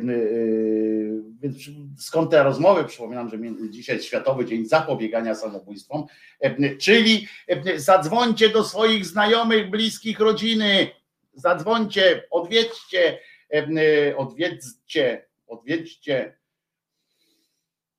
więc 1.39 1.55
skąd 1.97 2.31
te 2.31 2.43
rozmowy? 2.43 2.83
Przypominam, 2.83 3.29
że 3.29 3.37
dzisiaj 3.69 4.01
Światowy 4.01 4.45
Dzień 4.45 4.65
Zapobiegania 4.65 5.35
Samobójstwom, 5.35 6.05
e, 6.39 6.75
czyli 6.75 7.27
e, 7.47 7.79
zadzwońcie 7.79 8.49
do 8.49 8.63
swoich 8.63 9.05
znajomych, 9.05 9.69
bliskich, 9.69 10.19
rodziny, 10.19 10.87
zadzwońcie, 11.33 12.23
odwiedźcie, 12.31 13.19
e, 13.53 14.17
odwiedźcie, 14.17 15.25
odwiedźcie, 15.47 16.37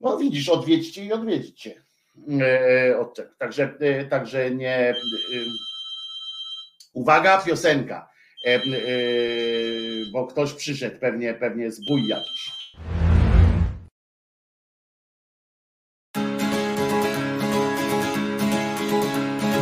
no 0.00 0.18
widzisz, 0.18 0.48
odwiedźcie 0.48 1.04
i 1.04 1.12
odwiedźcie. 1.12 1.82
E. 2.40 3.04
Także, 3.38 3.74
e, 3.80 4.04
także 4.04 4.50
nie. 4.50 4.76
e, 4.78 4.94
Uwaga, 6.92 7.42
piosenka. 7.42 8.10
E, 8.44 8.54
e, 8.54 8.60
Bo 10.12 10.26
ktoś 10.26 10.52
przyszedł, 10.52 10.98
pewnie, 11.00 11.34
pewnie 11.34 11.72
zbój 11.72 12.06
jakiś. 12.06 12.52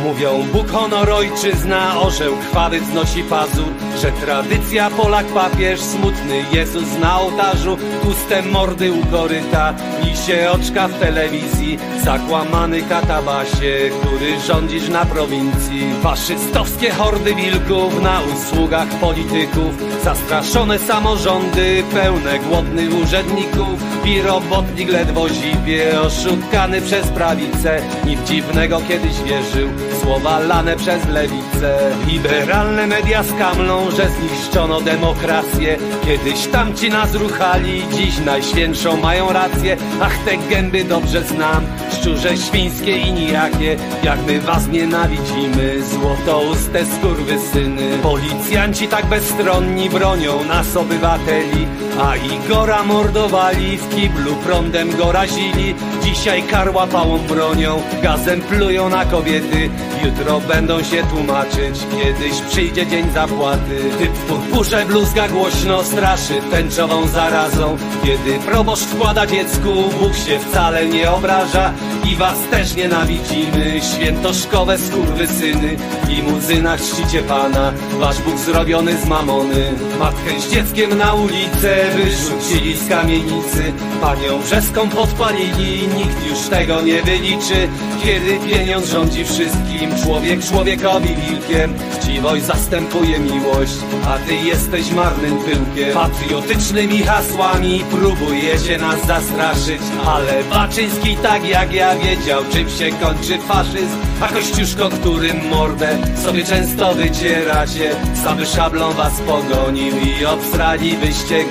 Mówią 0.03 0.43
Bóg, 0.53 0.67
honor, 0.67 1.09
ojczyzna, 1.09 2.01
orzeł 2.01 2.37
krwawy 2.37 2.81
wznosi 2.81 3.23
pazur 3.23 3.73
Że 4.01 4.11
tradycja 4.11 4.89
Polak 4.89 5.25
papież, 5.25 5.79
smutny 5.79 6.43
Jezus 6.51 6.99
na 6.99 7.19
ołtarzu 7.19 7.77
Puste 8.03 8.41
mordy 8.41 8.91
u 8.91 9.05
koryta, 9.05 9.73
lisie 10.03 10.51
oczka 10.51 10.87
w 10.87 10.99
telewizji 10.99 11.79
Zakłamany 12.03 12.81
katabasie, 12.81 13.89
który 14.01 14.39
rządzisz 14.39 14.89
na 14.89 15.05
prowincji. 15.05 15.93
Faszystowskie 16.03 16.91
hordy 16.91 17.35
wilków 17.35 18.01
na 18.03 18.21
usługach 18.21 18.87
polityków 18.87 20.03
Zastraszone 20.03 20.79
samorządy, 20.79 21.83
pełne 21.93 22.39
głodnych 22.39 23.01
urzędników. 23.03 23.83
I 24.05 24.21
robotnik 24.21 24.89
ledwo 24.89 25.29
zipie, 25.29 26.01
oszukany 26.01 26.81
przez 26.81 27.07
prawicę 27.07 27.81
Nic 28.05 28.19
dziwnego 28.23 28.81
kiedyś 28.87 29.21
wierzył 29.21 29.69
słowa 30.01 30.39
lane 30.39 30.75
przez 30.75 31.07
lewicę. 31.07 31.77
Liberalne 32.07 32.87
media 32.87 33.23
skamlą, 33.23 33.86
że 33.91 34.09
zniszczono 34.09 34.81
demokrację. 34.81 35.77
Kiedyś 36.05 36.47
tamci 36.47 36.89
nas 36.89 37.13
ruchali, 37.15 37.83
dziś 37.93 38.19
najświętszą 38.25 38.97
mają 38.97 39.33
rację. 39.33 39.77
Ach 40.01 40.17
te 40.25 40.37
gęby 40.37 40.83
dobrze 40.83 41.23
znam, 41.23 41.65
szczurze 41.91 42.37
świńskie 42.37 42.97
i 42.97 43.13
nijakie. 43.13 43.77
Jak 44.03 44.19
my 44.27 44.41
was 44.41 44.67
nienawidzimy, 44.67 45.83
złotouste 45.83 46.85
skurwysyny. 46.85 47.97
Policjanci 48.03 48.87
tak 48.87 49.05
bezstronni 49.05 49.89
bronią 49.89 50.43
nas 50.43 50.77
obywateli 50.77 51.67
A 52.01 52.15
Igora 52.15 52.83
mordowali, 52.83 53.77
w 53.77 53.95
kiblu 53.95 54.35
prądem 54.35 54.97
go 54.97 55.11
razili. 55.11 55.75
Dzisiaj 56.03 56.43
karła 56.43 56.87
pałą 56.87 57.17
bronią, 57.17 57.81
gazem 58.03 58.41
plują 58.41 58.89
na 58.89 59.05
kobiety. 59.05 59.69
Jutro 60.05 60.39
będą 60.39 60.83
się 60.83 61.03
tłumaczyć, 61.03 61.79
kiedyś 61.97 62.41
przyjdzie 62.41 62.87
dzień 62.87 63.11
zapłaty. 63.13 63.79
Typ 63.99 64.11
w 64.11 64.25
purpurze 64.25 64.85
bluzga 64.85 65.27
głośno 65.27 65.83
straszy 65.83 66.33
tęczową 66.51 67.07
zarazą. 67.07 67.77
Kiedy 68.03 68.39
proboszcz 68.39 68.83
wkłada 68.83 69.27
dziecku, 69.27 69.73
Bóg 69.99 70.15
się 70.15 70.39
wcale 70.39 70.85
nie 70.85 71.11
obraża. 71.11 71.73
I 72.11 72.15
was 72.15 72.37
też 72.51 72.75
nienawidzimy, 72.75 73.81
świętoszkowe 73.93 74.77
skurwysyny 74.77 75.77
W 76.03 76.09
limuzynach 76.09 76.81
czcicie 76.81 77.21
Pana, 77.21 77.73
wasz 77.99 78.21
Bóg 78.21 78.37
zrobiony 78.37 78.97
z 78.97 79.05
mamony. 79.05 79.73
Matkę 79.99 80.41
z 80.41 80.51
dzieckiem 80.51 80.97
na 80.97 81.13
ulicę 81.13 81.86
wyrzucili 81.89 82.77
z 82.77 82.89
kamienicy. 82.89 83.73
Panią 84.01 84.39
Brzeską 84.41 84.89
podpalili, 84.89 85.87
nikt 85.97 86.29
już 86.29 86.49
tego 86.49 86.81
nie 86.81 87.03
wyliczy. 87.03 87.67
Kiedy 88.03 88.39
pieniądz 88.49 88.89
rządzi 88.89 89.25
wszystkim, 89.25 89.91
człowiek 90.03 90.45
człowiekowi 90.45 91.15
wilkiem. 91.15 91.73
Chciwość 91.99 92.43
zastępuje 92.43 93.19
miłość, 93.19 93.73
a 94.07 94.17
ty 94.17 94.35
jesteś 94.35 94.91
marnym 94.91 95.37
pyłkiem. 95.37 95.93
Patriotycznymi 95.93 97.03
hasłami 97.03 97.83
próbujecie 97.91 98.77
nas 98.77 99.05
zastraszyć 99.07 99.81
Ale 100.05 100.43
Baczyński 100.43 101.15
tak 101.15 101.49
jak 101.49 101.73
ja 101.73 101.95
wiedział, 101.95 102.43
czym 102.51 102.69
się 102.69 102.91
kończy 102.91 103.37
faszyzm. 103.47 103.97
A 104.21 104.27
Kościuszko, 104.27 104.89
którym 104.89 105.49
mordę 105.49 105.97
sobie 106.23 106.43
często 106.43 106.93
wycieracie 106.93 107.95
Sam 108.23 108.37
by 108.37 108.45
szablą 108.45 108.93
was 108.93 109.13
pogonił 109.21 109.93
i 109.97 110.25
obstrali 110.25 110.97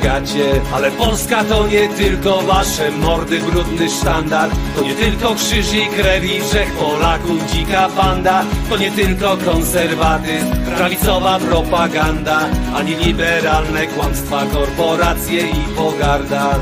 gacie 0.02 0.25
Ale 0.74 0.90
Polska 0.90 1.44
to 1.44 1.66
nie 1.66 1.88
tylko 1.88 2.42
wasze 2.42 2.90
mordy, 2.90 3.40
brudny 3.40 3.90
sztandar. 3.90 4.50
To 4.76 4.82
nie 4.82 4.94
tylko 4.94 5.34
krzyż 5.34 5.72
i 5.74 5.86
krew 5.86 6.24
i 6.24 6.40
wszech 6.40 6.72
Polaków 6.72 7.52
dzika 7.52 7.88
banda 7.88 8.44
To 8.68 8.76
nie 8.76 8.90
tylko 8.90 9.36
konserwatyzm, 9.36 10.46
prawicowa 10.76 11.38
propaganda 11.38 12.40
Ani 12.74 12.94
liberalne 12.94 13.86
kłamstwa, 13.86 14.42
korporacje 14.52 15.40
i 15.40 15.64
pogarda. 15.76 16.54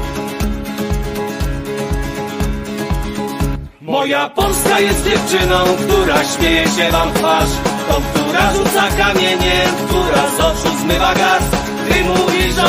Moja 3.80 4.28
Polska 4.28 4.80
jest 4.80 5.04
dziewczyną, 5.04 5.56
która 5.86 6.24
śmieje 6.24 6.64
się 6.64 6.92
wam 6.92 7.10
w 7.10 7.14
twarz. 7.14 7.50
Tą, 7.88 7.94
która 8.14 8.52
rzuca 8.52 8.96
kamieniem, 8.98 9.68
która 9.88 10.30
z 10.30 10.40
oczu 10.40 10.78
zmywa 10.78 11.14
gaz 11.14 11.63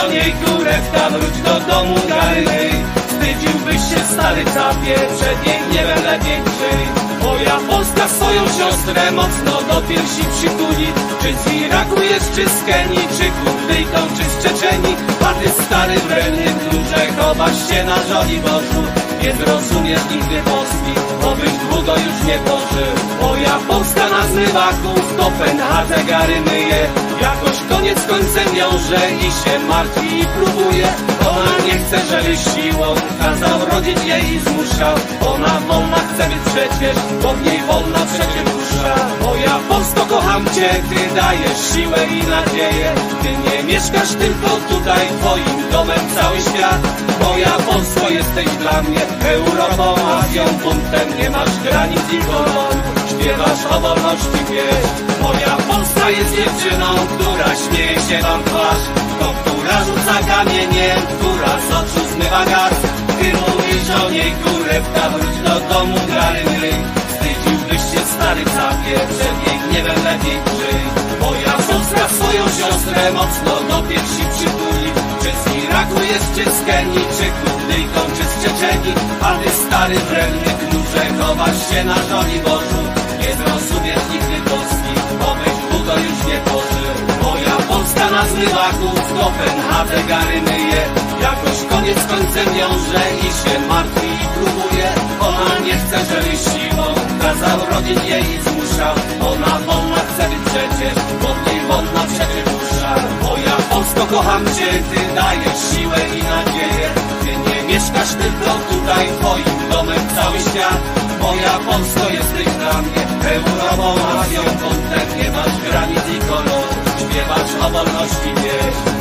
O 0.06 0.08
niej 0.12 0.34
kurewka, 0.46 1.10
wróć 1.10 1.38
do 1.42 1.60
domu 1.60 1.96
Garyny 2.08 2.70
Wstydziłbyś 3.08 3.82
się 3.90 4.00
stary 4.14 4.46
capie, 4.46 4.96
przed 5.16 5.48
jej 5.48 5.60
gniewem 5.70 6.04
lepiej 6.04 6.42
krzyj 6.44 7.06
Moja 7.24 7.58
Polska 7.70 8.08
swoją 8.08 8.42
siostrę 8.58 9.12
mocno 9.12 9.52
do 9.70 9.82
piersi 9.88 10.24
przytuli. 10.38 10.88
Czy 11.22 11.30
z 11.34 11.54
Iraku 11.54 12.02
jest, 12.02 12.36
czy 12.36 12.50
z 12.50 12.64
Kenii, 12.64 13.08
czy 13.18 13.26
Kurdyjką, 13.40 14.00
czy 14.18 14.24
z 14.24 14.44
Czeczeni? 14.44 14.96
A 15.28 15.34
ty 15.34 15.50
stary 15.64 15.96
wredny 16.00 16.46
klucze, 16.46 17.02
chowasz 17.18 17.70
się 17.70 17.84
na 17.84 17.98
żoli 18.10 18.40
Bożu. 18.40 18.84
Nie 19.24 19.34
zrozumiesz 19.34 20.06
nigdy 20.12 20.38
Polski, 20.52 20.94
bo 21.22 21.36
byś 21.36 21.54
długo 21.70 21.94
już 22.06 22.28
nie 22.28 22.38
pożył. 22.38 22.94
Moja 23.22 23.56
Polska 23.68 24.10
na 24.10 24.28
zmywaków 24.28 25.18
Kopenhadze 25.18 26.04
gary 26.04 26.42
myje 26.42 26.88
Jakoś 27.26 27.58
koniec 27.70 28.08
końcem 28.08 28.56
wiąże 28.56 29.02
i 29.12 29.24
się 29.24 29.60
martwi 29.68 30.20
i 30.22 30.26
próbuje 30.26 30.88
Ona 31.30 31.56
nie 31.66 31.76
chce, 31.80 31.98
żebyś 32.12 32.40
siłą 32.40 32.88
kazał 33.20 33.60
rodzić 33.72 33.98
jej 34.06 34.34
i 34.34 34.40
zmuszał 34.40 34.96
Ona 35.34 35.60
wolna 35.68 35.98
chce 35.98 36.30
być 36.30 36.44
przecież, 36.46 36.96
bo 37.24 37.34
w 37.34 37.46
niej 37.46 37.60
wolna 37.68 38.00
przecież 38.14 38.44
dusza 38.44 38.96
Moja 39.22 39.60
Polsko 39.70 40.06
kocham 40.06 40.46
cię, 40.46 40.70
ty 40.90 41.16
dajesz 41.16 41.60
siłę 41.74 42.06
i 42.06 42.28
nadzieję. 42.28 42.94
Ty 43.22 43.30
nie 43.46 43.64
mieszkasz 43.64 44.10
tylko 44.10 44.50
tutaj, 44.70 45.08
twoim 45.20 45.72
domem 45.72 46.00
cały 46.16 46.42
świat. 46.42 46.82
Moja 47.22 47.52
Polsko 47.52 48.10
jesteś 48.10 48.46
dla 48.46 48.82
mnie 48.82 49.02
Europą, 49.30 49.96
Azją, 50.20 50.46
buntem 50.64 51.18
Nie 51.18 51.30
masz 51.30 51.60
granic 51.64 52.14
i 52.14 52.18
koloru 52.18 53.05
Śpiewasz 53.22 53.66
o 53.72 53.80
wolności 53.80 54.40
pieśń 54.50 55.22
Moja 55.22 55.58
Polska 55.68 56.10
jest 56.10 56.36
dziewczyną, 56.36 56.86
która 57.18 57.56
śmieje 57.56 57.96
się 57.96 58.22
wam 58.22 58.44
twarz. 58.44 58.84
To, 59.20 59.34
która 59.42 59.78
rzuca 59.86 60.36
kamieniem, 60.36 61.02
która 61.18 61.54
z 61.68 61.72
oczu 61.80 62.02
zmywa 62.14 62.46
gaz. 62.46 62.76
Ty 63.20 63.28
mówisz 63.34 63.90
o 64.06 64.10
niej 64.10 64.32
kurewka, 64.32 65.10
wróć 65.10 65.36
do 65.48 65.74
domu 65.74 65.98
Garyny 66.08 66.72
Wstydziłbyś 67.08 67.82
się 67.92 68.02
stary 68.14 68.44
capie, 68.56 69.00
przed 69.10 69.38
jej 69.48 69.60
gniewem 69.70 70.04
lepiej 70.04 70.40
kryj 70.46 70.86
Moja 71.22 71.54
Polska 71.68 72.08
swoją 72.10 72.44
siostrę 72.58 73.12
mocno 73.12 73.54
do 73.70 73.88
piersi 73.88 74.24
przytuli. 74.34 74.90
Czy 75.22 75.30
z 75.42 75.64
Iraku 75.64 76.00
jest, 76.12 76.36
czy 76.36 76.44
z 76.52 76.66
Kenii, 76.66 77.06
czy 77.18 77.26
Kurdyjką, 77.40 78.02
czy 78.16 78.24
z 78.24 78.44
Czeczeni 78.44 78.94
A 79.22 79.36
ty 79.38 79.50
stary 79.50 79.96
wredny 79.96 80.52
knurze, 80.60 81.06
chowasz 81.20 81.70
się 81.70 81.84
na 81.84 81.96
żoli 81.96 82.40
Bożu 82.40 82.85
Nie 83.26 83.34
zrozumiesz 83.36 84.06
nigdy 84.12 84.38
Polski, 84.50 84.94
bo 85.20 85.30
byś 85.40 85.56
długo 85.70 85.94
już 86.08 86.20
nie 86.30 86.38
pożył. 86.50 86.94
Moja 87.24 87.56
Polska 87.70 88.10
na 88.12 88.26
zmywaku 88.28 88.88
w 89.06 89.20
Kopenhadze 89.20 90.04
gary 90.10 90.42
myje. 90.42 90.82
Jakoś 91.22 91.58
koniec 91.70 92.00
końcem 92.12 92.48
wiąże 92.56 93.04
i 93.26 93.28
się 93.40 93.68
martwi 93.68 94.08
i 94.24 94.28
próbuje. 94.36 94.88
Ona 95.20 95.60
nie 95.66 95.76
chce, 95.82 95.98
żebyś 96.10 96.40
siłą 96.52 96.86
kazał 97.22 97.60
rodzić 97.72 98.10
jej 98.10 98.24
i 98.36 98.42
zmuszał 98.44 98.96
Ona 99.32 99.60
wolna 99.68 100.02
chce 100.10 100.30
być 100.30 100.44
przecież, 100.50 100.96
bo 101.22 101.28
w 101.28 101.48
niej 101.48 101.62
wolna 101.68 102.02
przecież 102.14 102.46
dusza 102.54 102.96
Moja 103.22 103.56
Polsko 103.70 104.06
kocham 104.06 104.46
cię, 104.46 104.70
ty 104.90 105.16
dajesz 105.16 105.62
siłę 105.72 106.00
i 106.18 106.24
nadzieję. 106.34 106.88
Ty 107.22 107.32
nie 107.46 107.74
mieszkasz 107.74 108.12
tylko 108.22 108.52
tutaj 108.70 109.06
Twoim 109.20 109.70
domem 109.72 110.02
cały 110.16 110.40
świat 110.40 111.06
Moja 111.26 111.60
Polsko 111.60 112.10
jesteś 112.10 112.46
dla 112.46 112.82
mnie. 112.82 113.02
Europą, 113.30 113.96
Azją, 114.20 114.42
kątem 114.44 115.18
Nie 115.18 115.32
masz 115.32 115.62
granic 115.70 116.00
i 116.18 116.20
kolorów 116.20 116.76
Śpiewasz 117.00 117.66
o 117.66 117.70
wolności 117.70 118.30
pieśń 118.36 118.95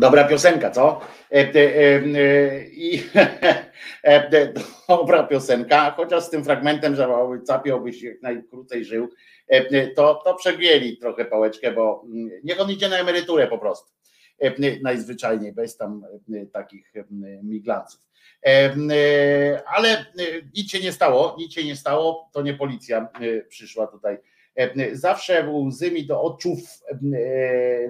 Dobra 0.00 0.24
piosenka, 0.24 0.70
co? 0.70 1.00
E, 1.32 1.34
e, 1.34 1.56
e, 1.56 2.64
I 2.64 3.02
dobra 4.88 5.22
piosenka, 5.22 5.90
chociaż 5.90 6.24
z 6.24 6.30
tym 6.30 6.44
fragmentem, 6.44 6.96
że 6.96 7.08
capiałbyś 7.44 8.02
jak 8.02 8.22
najkrócej 8.22 8.84
żył, 8.84 9.08
to, 9.96 10.14
to 10.24 10.34
przegięli 10.34 10.96
trochę 10.96 11.24
pałeczkę, 11.24 11.72
bo 11.72 12.04
mm, 12.04 12.30
niech 12.44 12.60
on 12.60 12.70
idzie 12.70 12.88
na 12.88 12.98
emeryturę 12.98 13.46
po 13.46 13.58
prostu. 13.58 13.90
Najzwyczajniej, 14.82 15.52
bez 15.52 15.76
tam 15.76 16.04
takich 16.52 16.92
miglanców. 17.42 18.00
Ale 19.66 20.06
nic 20.56 20.70
się 20.70 20.80
nie 20.80 20.92
stało, 20.92 21.36
nic 21.38 21.52
się 21.52 21.64
nie 21.64 21.76
stało, 21.76 22.30
to 22.32 22.42
nie 22.42 22.54
policja 22.54 23.08
przyszła 23.48 23.86
tutaj. 23.86 24.18
Zawsze 24.92 25.48
łzy 25.50 25.90
mi 25.90 26.06
do 26.06 26.22
oczów 26.22 26.58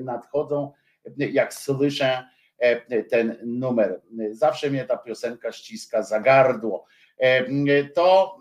nadchodzą, 0.01 0.73
jak 1.17 1.55
słyszę 1.55 2.29
e, 2.59 3.03
ten 3.03 3.37
numer. 3.45 4.01
Zawsze 4.31 4.71
mnie 4.71 4.85
ta 4.85 4.97
piosenka 4.97 5.53
ściska 5.53 6.03
za 6.03 6.21
gardło. 6.21 6.87
E, 7.19 7.45
To, 7.85 8.39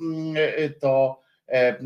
to 0.79 1.21
e, 1.47 1.79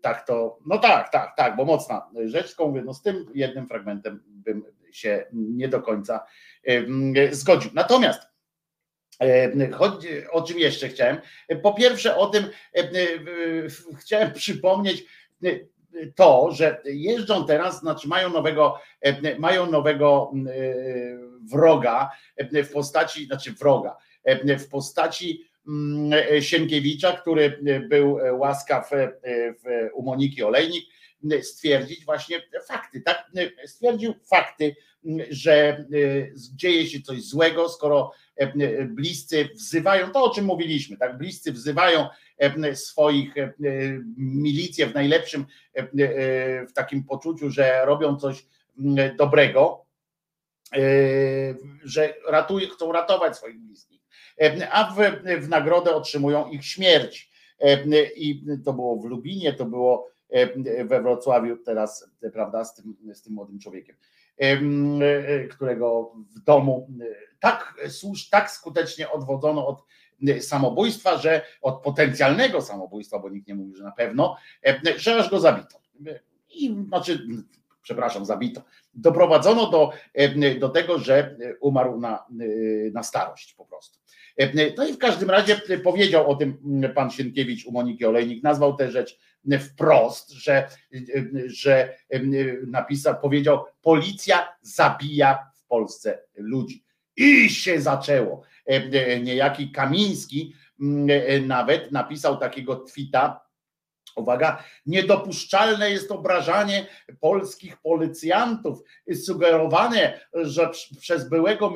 tak 0.00 0.26
to, 0.26 0.58
no 0.66 0.78
tak, 0.78 1.12
tak, 1.12 1.36
tak, 1.36 1.56
bo 1.56 1.64
mocna 1.64 2.10
rzecz, 2.24 2.46
tylko 2.46 2.68
mówię, 2.68 2.82
no 2.82 2.94
z 2.94 3.02
tym 3.02 3.26
jednym 3.34 3.68
fragmentem 3.68 4.22
bym 4.26 4.64
się 4.90 5.26
nie 5.32 5.68
do 5.68 5.82
końca 5.82 6.26
zgodził. 7.30 7.70
Natomiast 7.74 8.22
o 10.30 10.42
czym 10.42 10.58
jeszcze 10.58 10.88
chciałem? 10.88 11.16
Po 11.62 11.74
pierwsze, 11.74 12.16
o 12.16 12.26
tym 12.26 12.44
chciałem 13.98 14.32
przypomnieć 14.32 15.04
to, 16.14 16.50
że 16.52 16.82
jeżdżą 16.84 17.46
teraz, 17.46 17.80
znaczy 17.80 18.08
mają 18.08 18.30
nowego, 18.30 18.78
mają 19.38 19.70
nowego 19.70 20.32
wroga 21.50 22.10
w 22.52 22.72
postaci, 22.72 23.26
znaczy 23.26 23.52
wroga, 23.52 23.96
w 24.58 24.68
postaci 24.68 25.50
Sienkiewicza, 26.40 27.12
który 27.12 27.60
był 27.88 28.18
łaskaw 28.32 28.90
u 29.94 30.02
Moniki 30.02 30.42
Olejnik 30.42 30.84
stwierdzić 31.42 32.04
właśnie 32.04 32.42
fakty, 32.68 33.00
tak? 33.00 33.30
Stwierdził 33.66 34.14
fakty, 34.30 34.76
że 35.30 35.86
dzieje 36.54 36.86
się 36.86 37.00
coś 37.00 37.22
złego, 37.22 37.68
skoro 37.68 38.12
bliscy 38.86 39.48
wzywają, 39.54 40.10
to 40.10 40.24
o 40.24 40.34
czym 40.34 40.44
mówiliśmy, 40.44 40.96
tak? 40.96 41.18
Bliscy 41.18 41.52
wzywają 41.52 42.06
swoich 42.74 43.34
milicję 44.16 44.86
w 44.86 44.94
najlepszym, 44.94 45.46
w 46.68 46.72
takim 46.74 47.04
poczuciu, 47.04 47.50
że 47.50 47.84
robią 47.84 48.16
coś 48.16 48.46
dobrego, 49.18 49.86
że 51.84 52.14
ratują, 52.28 52.68
chcą 52.68 52.92
ratować 52.92 53.36
swoich 53.36 53.60
bliskich, 53.60 54.00
a 54.70 54.94
w, 54.94 54.96
w 55.40 55.48
nagrodę 55.48 55.94
otrzymują 55.94 56.50
ich 56.50 56.64
śmierć. 56.64 57.30
I 58.16 58.44
to 58.64 58.72
było 58.72 58.96
w 58.96 59.04
Lubinie, 59.04 59.52
to 59.52 59.64
było 59.64 60.10
we 60.84 61.02
Wrocławiu 61.02 61.56
teraz, 61.56 62.10
prawda, 62.32 62.64
z 62.64 62.74
tym, 62.74 62.96
z 63.12 63.22
tym 63.22 63.32
młodym 63.32 63.58
człowiekiem, 63.58 63.96
którego 65.50 66.12
w 66.36 66.40
domu 66.40 66.90
tak, 67.40 67.74
tak 68.30 68.50
skutecznie 68.50 69.10
odwodzono 69.10 69.66
od 69.66 69.82
samobójstwa, 70.40 71.18
że 71.18 71.42
od 71.62 71.82
potencjalnego 71.82 72.62
samobójstwa, 72.62 73.18
bo 73.18 73.30
nikt 73.30 73.48
nie 73.48 73.54
mówi, 73.54 73.76
że 73.76 73.84
na 73.84 73.92
pewno, 73.92 74.36
że 74.96 75.16
aż 75.16 75.30
go 75.30 75.40
zabito. 75.40 75.80
I 76.50 76.76
znaczy, 76.88 77.26
przepraszam, 77.82 78.26
zabito. 78.26 78.62
Doprowadzono 78.94 79.70
do, 79.70 79.92
do 80.58 80.68
tego, 80.68 80.98
że 80.98 81.36
umarł 81.60 82.00
na, 82.00 82.24
na 82.92 83.02
starość 83.02 83.54
po 83.54 83.64
prostu. 83.64 83.98
No 84.76 84.86
i 84.86 84.92
w 84.92 84.98
każdym 84.98 85.30
razie 85.30 85.60
powiedział 85.84 86.30
o 86.30 86.36
tym 86.36 86.80
pan 86.94 87.10
Sienkiewicz 87.10 87.66
u 87.66 87.72
Moniki 87.72 88.06
Olejnik, 88.06 88.42
nazwał 88.42 88.76
tę 88.76 88.90
rzecz 88.90 89.18
wprost, 89.60 90.30
że, 90.30 90.68
że 91.46 91.96
napisał, 92.66 93.20
powiedział, 93.20 93.64
policja 93.82 94.48
zabija 94.60 95.50
w 95.54 95.66
Polsce 95.66 96.18
ludzi. 96.36 96.84
I 97.16 97.50
się 97.50 97.80
zaczęło. 97.80 98.42
Niejaki 99.22 99.70
Kamiński 99.72 100.54
nawet 101.46 101.92
napisał 101.92 102.36
takiego 102.36 102.76
twita, 102.76 103.46
Uwaga, 104.16 104.64
niedopuszczalne 104.86 105.90
jest 105.90 106.10
obrażanie 106.10 106.86
polskich 107.20 107.76
policjantów. 107.76 108.82
Sugerowane, 109.14 110.20
że 110.34 110.70
przez 111.00 111.28
byłego 111.28 111.74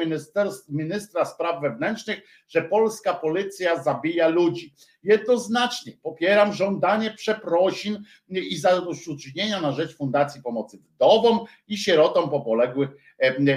ministra 0.68 1.24
spraw 1.24 1.62
wewnętrznych, 1.62 2.22
że 2.48 2.62
polska 2.62 3.14
policja 3.14 3.82
zabija 3.82 4.28
ludzi. 4.28 4.74
Jednoznacznie 5.02 5.92
popieram 6.02 6.52
żądanie 6.52 7.10
przeprosin 7.10 8.02
i 8.28 8.56
zadośćuczynienia 8.56 9.60
na 9.60 9.72
rzecz 9.72 9.96
Fundacji 9.96 10.42
Pomocy 10.42 10.78
Wdowom 10.78 11.40
i 11.68 11.78
sierotom 11.78 12.30
po 12.30 12.40
poległych 12.40 12.90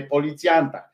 policjantach. 0.10 0.93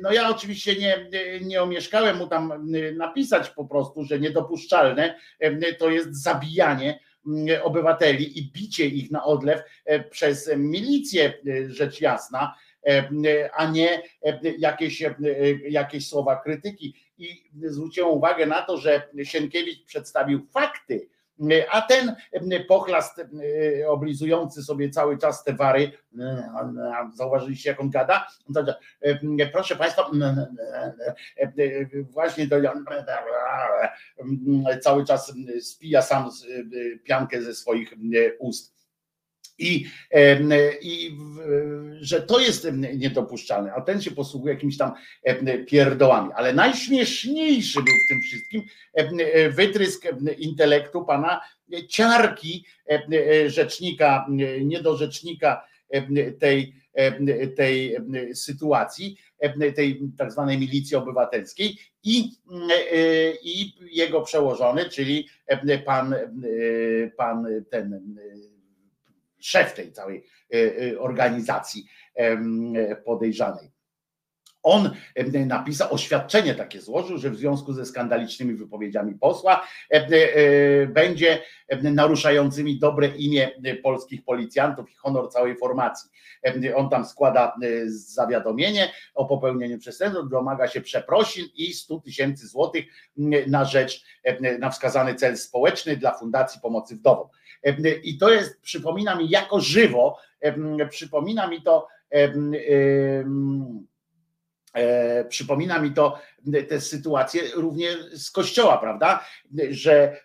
No 0.00 0.12
ja 0.12 0.30
oczywiście 0.30 0.76
nie, 0.76 1.08
nie 1.40 1.62
omieszkałem 1.62 2.16
mu 2.16 2.26
tam 2.26 2.72
napisać 2.96 3.50
po 3.50 3.64
prostu, 3.64 4.04
że 4.04 4.20
niedopuszczalne 4.20 5.18
to 5.78 5.90
jest 5.90 6.22
zabijanie 6.22 7.00
obywateli 7.62 8.38
i 8.38 8.52
bicie 8.52 8.86
ich 8.86 9.10
na 9.10 9.24
odlew 9.24 9.62
przez 10.10 10.50
milicję, 10.56 11.32
rzecz 11.66 12.00
jasna, 12.00 12.54
a 13.56 13.70
nie 13.70 14.02
jakieś, 14.58 15.02
jakieś 15.68 16.08
słowa 16.08 16.36
krytyki. 16.36 16.94
I 17.18 17.50
zwróciłem 17.64 18.10
uwagę 18.10 18.46
na 18.46 18.62
to, 18.62 18.76
że 18.76 19.08
Sienkiewicz 19.22 19.84
przedstawił 19.84 20.46
fakty, 20.46 21.08
a 21.70 21.82
ten 21.82 22.16
pochlast 22.68 23.20
oblizujący 23.88 24.62
sobie 24.62 24.90
cały 24.90 25.18
czas 25.18 25.44
te 25.44 25.52
wary, 25.52 25.92
zauważyliście 27.14 27.70
jak 27.70 27.80
on 27.80 27.90
gada? 27.90 28.28
Proszę 29.52 29.76
Państwa, 29.76 30.10
właśnie 32.10 32.48
to 32.48 32.56
cały 34.80 35.04
czas 35.04 35.32
spija 35.60 36.02
sam 36.02 36.30
piankę 37.04 37.42
ze 37.42 37.54
swoich 37.54 37.94
ust. 38.38 38.81
I, 39.58 39.86
I 40.82 41.16
że 42.00 42.22
to 42.22 42.40
jest 42.40 42.68
niedopuszczalne, 42.96 43.72
a 43.72 43.80
ten 43.80 44.02
się 44.02 44.10
posługuje 44.10 44.54
jakimiś 44.54 44.76
tam 44.76 44.92
pierdołami. 45.66 46.30
Ale 46.34 46.52
najśmieszniejszy 46.52 47.78
był 47.78 47.94
w 47.94 48.08
tym 48.08 48.20
wszystkim 48.20 48.62
wytrysk 49.50 50.04
intelektu 50.38 51.04
pana 51.04 51.40
ciarki 51.88 52.66
rzecznika, 53.46 54.26
niedorzecznika 54.64 55.64
tej, 56.38 56.74
tej 57.56 57.96
sytuacji, 58.34 59.16
tej 59.76 60.00
tak 60.18 60.32
zwanej 60.32 60.58
milicji 60.58 60.96
obywatelskiej 60.96 61.78
i, 62.04 62.30
i 63.42 63.72
jego 63.92 64.22
przełożony, 64.22 64.84
czyli 64.90 65.28
pan, 65.84 66.14
pan 67.16 67.46
ten 67.70 68.16
szef 69.42 69.74
tej 69.74 69.92
całej 69.92 70.24
organizacji 70.98 71.84
podejrzanej. 73.04 73.72
On 74.64 74.90
napisał, 75.46 75.94
oświadczenie 75.94 76.54
takie 76.54 76.80
złożył, 76.80 77.18
że 77.18 77.30
w 77.30 77.36
związku 77.36 77.72
ze 77.72 77.86
skandalicznymi 77.86 78.54
wypowiedziami 78.54 79.14
posła 79.14 79.66
będzie 80.88 81.42
naruszającymi 81.82 82.78
dobre 82.78 83.08
imię 83.08 83.50
polskich 83.82 84.24
policjantów 84.24 84.90
i 84.90 84.94
honor 84.94 85.30
całej 85.30 85.56
formacji. 85.56 86.10
On 86.74 86.90
tam 86.90 87.04
składa 87.06 87.56
zawiadomienie 87.86 88.92
o 89.14 89.24
popełnieniu 89.24 89.78
przestępstwa, 89.78 90.26
domaga 90.30 90.68
się 90.68 90.80
przeprosin 90.80 91.46
i 91.54 91.72
100 91.72 92.00
tysięcy 92.00 92.46
złotych 92.46 92.84
na 93.46 93.64
rzecz, 93.64 94.04
na 94.58 94.70
wskazany 94.70 95.14
cel 95.14 95.36
społeczny 95.36 95.96
dla 95.96 96.12
Fundacji 96.12 96.60
Pomocy 96.60 96.96
Wdowom. 96.96 97.28
I 98.02 98.18
to 98.18 98.30
jest, 98.30 98.60
przypomina 98.60 99.14
mi 99.14 99.30
jako 99.30 99.60
żywo, 99.60 100.18
przypomina 100.90 101.46
mi 101.46 101.62
to 101.62 101.88
E, 104.74 105.24
przypomina 105.24 105.78
mi 105.78 105.90
to 105.90 106.18
te 106.68 106.80
sytuacje 106.80 107.42
również 107.54 107.96
z 108.12 108.30
kościoła, 108.30 108.78
prawda? 108.78 109.24
Że 109.70 110.16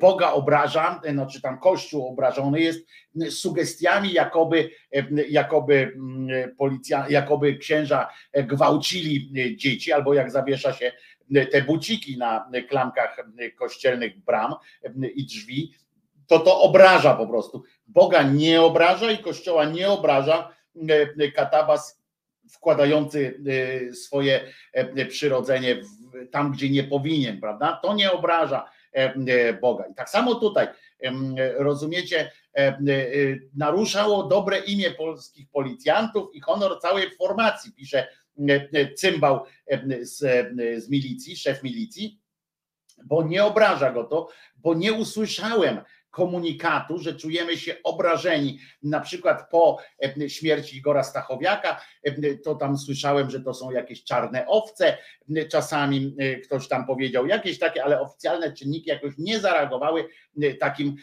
Boga 0.00 0.32
obraża, 0.32 1.00
no 1.14 1.26
czy 1.26 1.40
tam 1.40 1.58
kościół 1.58 2.08
obrażony 2.08 2.60
jest 2.60 2.86
sugestiami, 3.30 4.12
jakoby, 4.12 4.70
jakoby 5.28 5.92
mm, 5.94 6.56
policja, 6.56 7.06
jakoby 7.08 7.56
księża 7.56 8.08
gwałcili 8.34 9.32
dzieci, 9.56 9.92
albo 9.92 10.14
jak 10.14 10.30
zawiesza 10.30 10.72
się 10.72 10.92
te 11.52 11.62
buciki 11.62 12.18
na 12.18 12.50
klamkach 12.68 13.16
kościelnych 13.58 14.24
bram 14.24 14.54
i 15.14 15.26
drzwi, 15.26 15.74
to 16.30 16.38
to 16.38 16.60
obraża 16.60 17.14
po 17.14 17.26
prostu. 17.26 17.62
Boga 17.86 18.22
nie 18.22 18.62
obraża 18.62 19.10
i 19.10 19.18
kościoła 19.18 19.64
nie 19.64 19.90
obraża 19.90 20.54
katabas 21.34 22.02
wkładający 22.50 23.40
y, 23.90 23.94
swoje 23.94 24.40
e, 24.72 25.06
przyrodzenie 25.06 25.82
tam, 26.30 26.52
gdzie 26.52 26.70
nie 26.70 26.84
powinien, 26.84 27.40
prawda? 27.40 27.80
To 27.82 27.94
nie 27.94 28.12
obraża 28.12 28.70
e, 28.94 29.14
e, 29.14 29.52
Boga. 29.52 29.86
I 29.86 29.94
tak 29.94 30.10
samo 30.10 30.34
tutaj, 30.34 30.68
rozumiecie, 31.56 32.30
naruszało 33.54 34.22
dobre 34.22 34.58
imię 34.58 34.90
polskich 34.90 35.50
policjantów 35.50 36.34
i 36.34 36.40
honor 36.40 36.80
całej 36.80 37.10
formacji, 37.10 37.72
pisze 37.72 38.08
cymbał 38.96 39.44
z, 40.00 40.18
z 40.84 40.90
milicji, 40.90 41.36
szef 41.36 41.62
milicji, 41.62 42.20
bo 43.04 43.22
nie 43.22 43.44
obraża 43.44 43.92
go 43.92 44.04
to, 44.04 44.28
bo 44.56 44.74
nie 44.74 44.92
usłyszałem 44.92 45.80
komunikatu, 46.10 46.98
że 46.98 47.14
czujemy 47.14 47.56
się 47.56 47.76
obrażeni. 47.84 48.58
Na 48.82 49.00
przykład 49.00 49.50
po 49.50 49.78
e, 50.22 50.30
śmierci 50.30 50.76
Igora 50.76 51.02
Stachowiaka, 51.02 51.80
e, 52.02 52.34
to 52.34 52.54
tam 52.54 52.78
słyszałem, 52.78 53.30
że 53.30 53.40
to 53.40 53.54
są 53.54 53.70
jakieś 53.70 54.04
czarne 54.04 54.46
owce. 54.46 54.98
Czasami 55.50 56.16
e, 56.18 56.36
ktoś 56.36 56.68
tam 56.68 56.86
powiedział 56.86 57.26
jakieś 57.26 57.58
takie, 57.58 57.84
ale 57.84 58.00
oficjalne 58.00 58.52
czynniki 58.52 58.90
jakoś 58.90 59.14
nie 59.18 59.40
zareagowały 59.40 60.08
takim, 60.60 60.96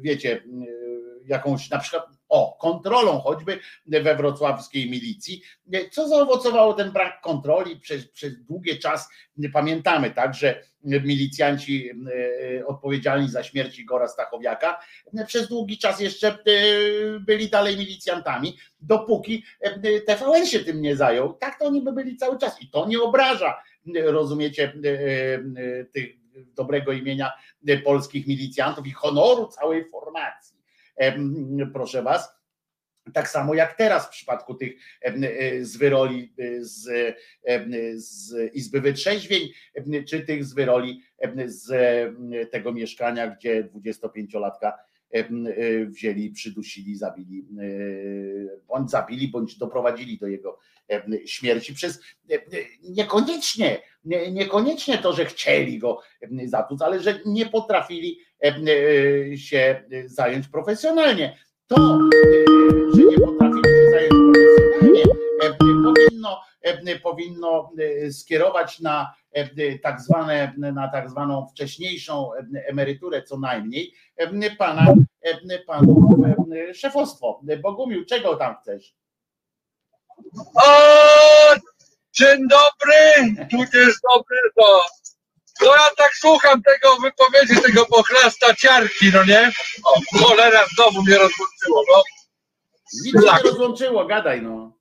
wiecie, 0.00 0.42
jakąś 1.26 1.70
na 1.70 1.78
przykład 1.78 2.19
o, 2.30 2.56
kontrolą 2.60 3.20
choćby 3.20 3.58
we 3.86 4.16
wrocławskiej 4.16 4.90
milicji. 4.90 5.42
Co 5.90 6.08
zaowocowało 6.08 6.74
ten 6.74 6.92
brak 6.92 7.20
kontroli 7.20 7.76
przez, 7.76 8.08
przez 8.08 8.44
długi 8.44 8.78
czas? 8.78 9.08
Pamiętamy 9.52 10.10
tak, 10.10 10.34
że 10.34 10.62
milicjanci 10.84 11.90
e, 11.90 12.66
odpowiedzialni 12.66 13.28
za 13.28 13.42
śmierć 13.42 13.78
Igora 13.78 14.08
Stachowiaka 14.08 14.80
przez 15.26 15.48
długi 15.48 15.78
czas 15.78 16.00
jeszcze 16.00 16.28
e, 16.28 16.36
byli 17.20 17.48
dalej 17.48 17.78
milicjantami, 17.78 18.56
dopóki 18.80 19.44
e, 19.60 20.00
TVN 20.00 20.46
się 20.46 20.60
tym 20.60 20.80
nie 20.82 20.96
zajął. 20.96 21.32
Tak 21.32 21.58
to 21.58 21.64
oni 21.64 21.82
by 21.82 21.92
byli 21.92 22.16
cały 22.16 22.38
czas 22.38 22.62
i 22.62 22.70
to 22.70 22.86
nie 22.86 23.00
obraża, 23.00 23.62
rozumiecie, 24.04 24.72
tych 25.92 26.16
dobrego 26.54 26.92
imienia 26.92 27.32
polskich 27.84 28.26
milicjantów 28.26 28.86
i 28.86 28.90
honoru 28.90 29.46
całej 29.46 29.84
formacji 29.90 30.59
proszę 31.72 32.02
was. 32.02 32.40
Tak 33.14 33.28
samo 33.28 33.54
jak 33.54 33.76
teraz 33.76 34.06
w 34.06 34.10
przypadku 34.10 34.54
tych 34.54 34.72
e, 35.02 35.64
z 35.64 35.76
wyroli 35.76 36.34
z, 36.60 36.88
z 37.94 38.34
Izby 38.54 38.80
Wytrzeźwień, 38.80 39.48
czy 40.08 40.20
tych 40.20 40.44
z 40.44 40.54
wyroli 40.54 41.02
z 41.46 41.70
tego 42.50 42.72
mieszkania, 42.72 43.28
gdzie 43.28 43.64
25-latka 43.64 44.72
e, 45.10 45.24
wzięli, 45.86 46.30
przydusili, 46.30 46.96
zabili, 46.96 47.38
e, 47.40 47.64
bądź 48.66 48.90
zabili, 48.90 49.28
bądź 49.28 49.58
doprowadzili 49.58 50.18
do 50.18 50.26
jego 50.26 50.58
śmierci 51.26 51.74
przez 51.74 52.00
niekoniecznie, 52.82 53.78
niekoniecznie 54.04 54.98
to, 54.98 55.12
że 55.12 55.24
chcieli 55.24 55.78
go 55.78 56.00
zatłuc, 56.44 56.82
ale 56.82 57.00
że 57.00 57.20
nie 57.26 57.46
potrafili 57.46 58.20
się 59.36 59.84
zająć 60.06 60.48
profesjonalnie. 60.48 61.38
To, 61.66 61.98
że 62.94 63.02
nie 63.04 63.18
potrafili 63.18 63.62
się 63.64 63.90
zająć 63.90 64.10
profesjonalnie, 64.10 65.04
powinno, 65.82 66.40
powinno 67.02 67.72
skierować 68.10 68.80
na 68.80 69.14
tak 69.82 70.00
zwane, 70.00 70.54
na 70.56 70.88
tak 70.88 71.10
zwaną 71.10 71.46
wcześniejszą 71.46 72.30
emeryturę 72.66 73.22
co 73.22 73.38
najmniej 73.38 73.94
pana, 74.58 74.94
panów 75.66 76.18
szefostwo. 76.74 77.40
Bogumił, 77.62 78.04
czego 78.04 78.36
tam 78.36 78.56
chcesz? 78.62 78.94
O, 80.54 80.70
dzień 82.20 82.48
dobry, 82.48 83.46
tu 83.50 83.56
jest 83.78 84.00
dobry 84.14 84.38
to. 84.56 84.82
No 85.62 85.76
ja 85.76 85.90
tak 85.96 86.14
słucham 86.14 86.62
tego 86.62 86.96
wypowiedzi, 86.96 87.62
tego 87.62 87.86
pochlasta 87.86 88.54
ciarki, 88.54 89.10
no 89.12 89.24
nie? 89.24 89.52
O, 89.84 90.18
cholera, 90.18 90.66
znowu 90.74 91.02
mnie 91.02 91.18
rozłączyło, 91.18 91.84
no. 91.92 92.02
Nic 93.04 93.24
się 93.24 93.32
nie 93.36 93.50
rozłączyło, 93.50 94.04
gadaj 94.04 94.42
no. 94.42 94.72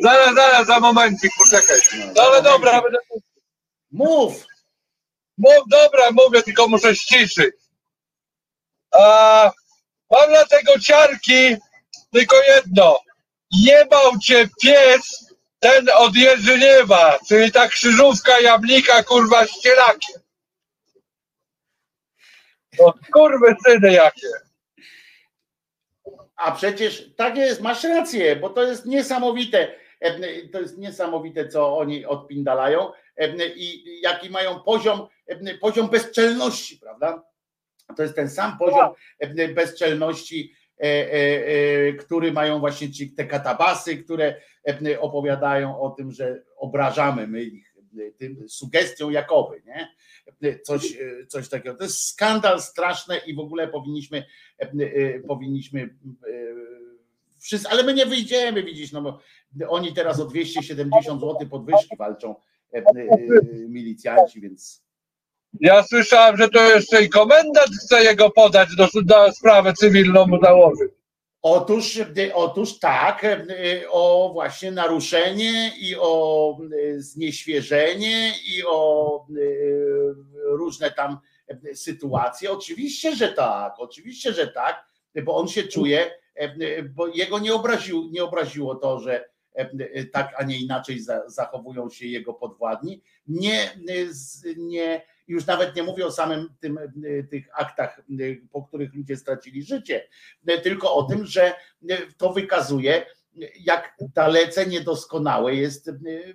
Zaraz, 0.00 0.34
zaraz, 0.34 0.66
za 0.66 0.80
momencik, 0.80 1.32
poczekaj. 1.38 1.76
No, 2.16 2.22
ale 2.22 2.42
dobra, 2.42 2.82
będę... 2.82 2.98
Mów! 3.90 4.46
Mów, 5.38 5.62
dobra, 5.66 6.10
mówię, 6.10 6.42
tylko 6.42 6.68
muszę 6.68 6.96
ściszyć. 6.96 7.54
A, 8.94 9.50
mam 10.10 10.32
na 10.32 10.44
tego 10.44 10.78
ciarki 10.78 11.56
tylko 12.12 12.36
jedno. 12.42 13.00
Jebał 13.50 14.18
cię 14.18 14.48
pies 14.62 15.25
ten 15.58 15.86
od 15.96 16.16
Jerzyniewa, 16.16 17.18
czyli 17.28 17.52
ta 17.52 17.68
krzyżówka 17.68 18.40
Jabłnika, 18.40 19.02
kurwa, 19.02 19.46
z 19.46 19.60
cielakiem. 19.60 20.20
No 22.78 22.94
kurwy 23.12 23.56
syny 23.66 23.92
jakie. 23.92 24.28
A 26.36 26.52
przecież 26.52 27.14
tak 27.16 27.36
jest, 27.36 27.60
masz 27.60 27.84
rację, 27.84 28.36
bo 28.36 28.50
to 28.50 28.62
jest 28.62 28.86
niesamowite. 28.86 29.74
To 30.52 30.60
jest 30.60 30.78
niesamowite, 30.78 31.48
co 31.48 31.78
oni 31.78 32.06
odpindalają 32.06 32.92
i 33.56 34.00
jaki 34.02 34.30
mają 34.30 34.60
poziom, 34.60 35.08
poziom 35.60 35.88
bezczelności, 35.88 36.78
prawda? 36.78 37.22
To 37.96 38.02
jest 38.02 38.14
ten 38.14 38.30
sam 38.30 38.58
poziom 38.58 38.94
bezczelności 39.54 40.52
e, 40.52 40.54
e, 40.54 40.65
który 42.00 42.32
mają 42.32 42.58
właśnie 42.58 42.90
ci, 42.90 43.12
te 43.12 43.24
katabasy, 43.26 43.96
które 43.96 44.40
opowiadają 45.00 45.80
o 45.80 45.90
tym, 45.90 46.12
że 46.12 46.42
obrażamy 46.56 47.26
my 47.26 47.42
ich 47.42 47.76
tym 48.16 48.48
sugestią 48.48 49.10
jakoby, 49.10 49.62
nie? 49.66 49.88
Coś, 50.62 50.98
coś 51.28 51.48
takiego. 51.48 51.74
To 51.74 51.84
jest 51.84 52.08
skandal 52.08 52.60
straszny 52.60 53.16
i 53.26 53.34
w 53.34 53.38
ogóle 53.38 53.68
powinniśmy 53.68 54.24
powinniśmy 55.28 55.96
wszyscy, 57.38 57.68
ale 57.68 57.82
my 57.82 57.94
nie 57.94 58.06
wyjdziemy, 58.06 58.62
widzisz, 58.62 58.92
no 58.92 59.02
bo 59.02 59.20
oni 59.68 59.94
teraz 59.94 60.20
o 60.20 60.24
270 60.24 61.20
zł 61.20 61.48
podwyżki 61.50 61.96
walczą 61.98 62.34
milicjanci, 63.68 64.40
więc 64.40 64.85
ja 65.60 65.82
słyszałem, 65.82 66.36
że 66.36 66.48
to 66.48 66.70
jeszcze 66.70 67.02
i 67.02 67.08
komendant 67.08 67.70
chce 67.84 68.04
jego 68.04 68.30
podać 68.30 68.68
do, 68.76 68.88
do 69.02 69.32
sprawę 69.32 69.72
cywilną 69.72 70.26
mu 70.26 70.40
założyć. 70.40 70.90
Otóż, 71.42 72.00
otóż 72.34 72.78
tak, 72.78 73.26
o 73.90 74.30
właśnie 74.32 74.70
naruszenie 74.70 75.72
i 75.80 75.96
o 75.96 76.58
znieświeżenie 76.96 78.32
i 78.56 78.64
o 78.68 79.26
różne 80.44 80.90
tam 80.90 81.18
sytuacje. 81.74 82.50
Oczywiście, 82.50 83.16
że 83.16 83.28
tak, 83.28 83.74
oczywiście, 83.78 84.32
że 84.32 84.48
tak, 84.48 84.84
bo 85.24 85.36
on 85.36 85.48
się 85.48 85.62
czuje, 85.62 86.10
bo 86.94 87.06
jego 87.06 87.38
nie, 87.38 87.54
obraził, 87.54 88.08
nie 88.10 88.24
obraziło 88.24 88.74
to, 88.74 89.00
że 89.00 89.24
tak, 90.12 90.34
a 90.38 90.44
nie 90.44 90.58
inaczej 90.58 91.00
zachowują 91.26 91.90
się 91.90 92.06
jego 92.06 92.34
podwładni. 92.34 93.02
Nie, 93.26 93.70
nie 94.56 95.02
już 95.28 95.46
nawet 95.46 95.76
nie 95.76 95.82
mówię 95.82 96.06
o 96.06 96.12
samym 96.12 96.48
tym, 96.60 96.78
e, 96.78 97.22
tych 97.22 97.48
aktach, 97.60 97.98
e, 97.98 98.02
po 98.50 98.62
których 98.62 98.94
ludzie 98.94 99.16
stracili 99.16 99.62
życie, 99.62 100.08
e, 100.46 100.58
tylko 100.58 100.94
o 100.94 101.02
tym, 101.02 101.26
że 101.26 101.54
to 102.16 102.32
wykazuje, 102.32 103.06
jak 103.60 103.96
dalece 104.14 104.66
niedoskonałe 104.66 105.54
jest 105.54 105.90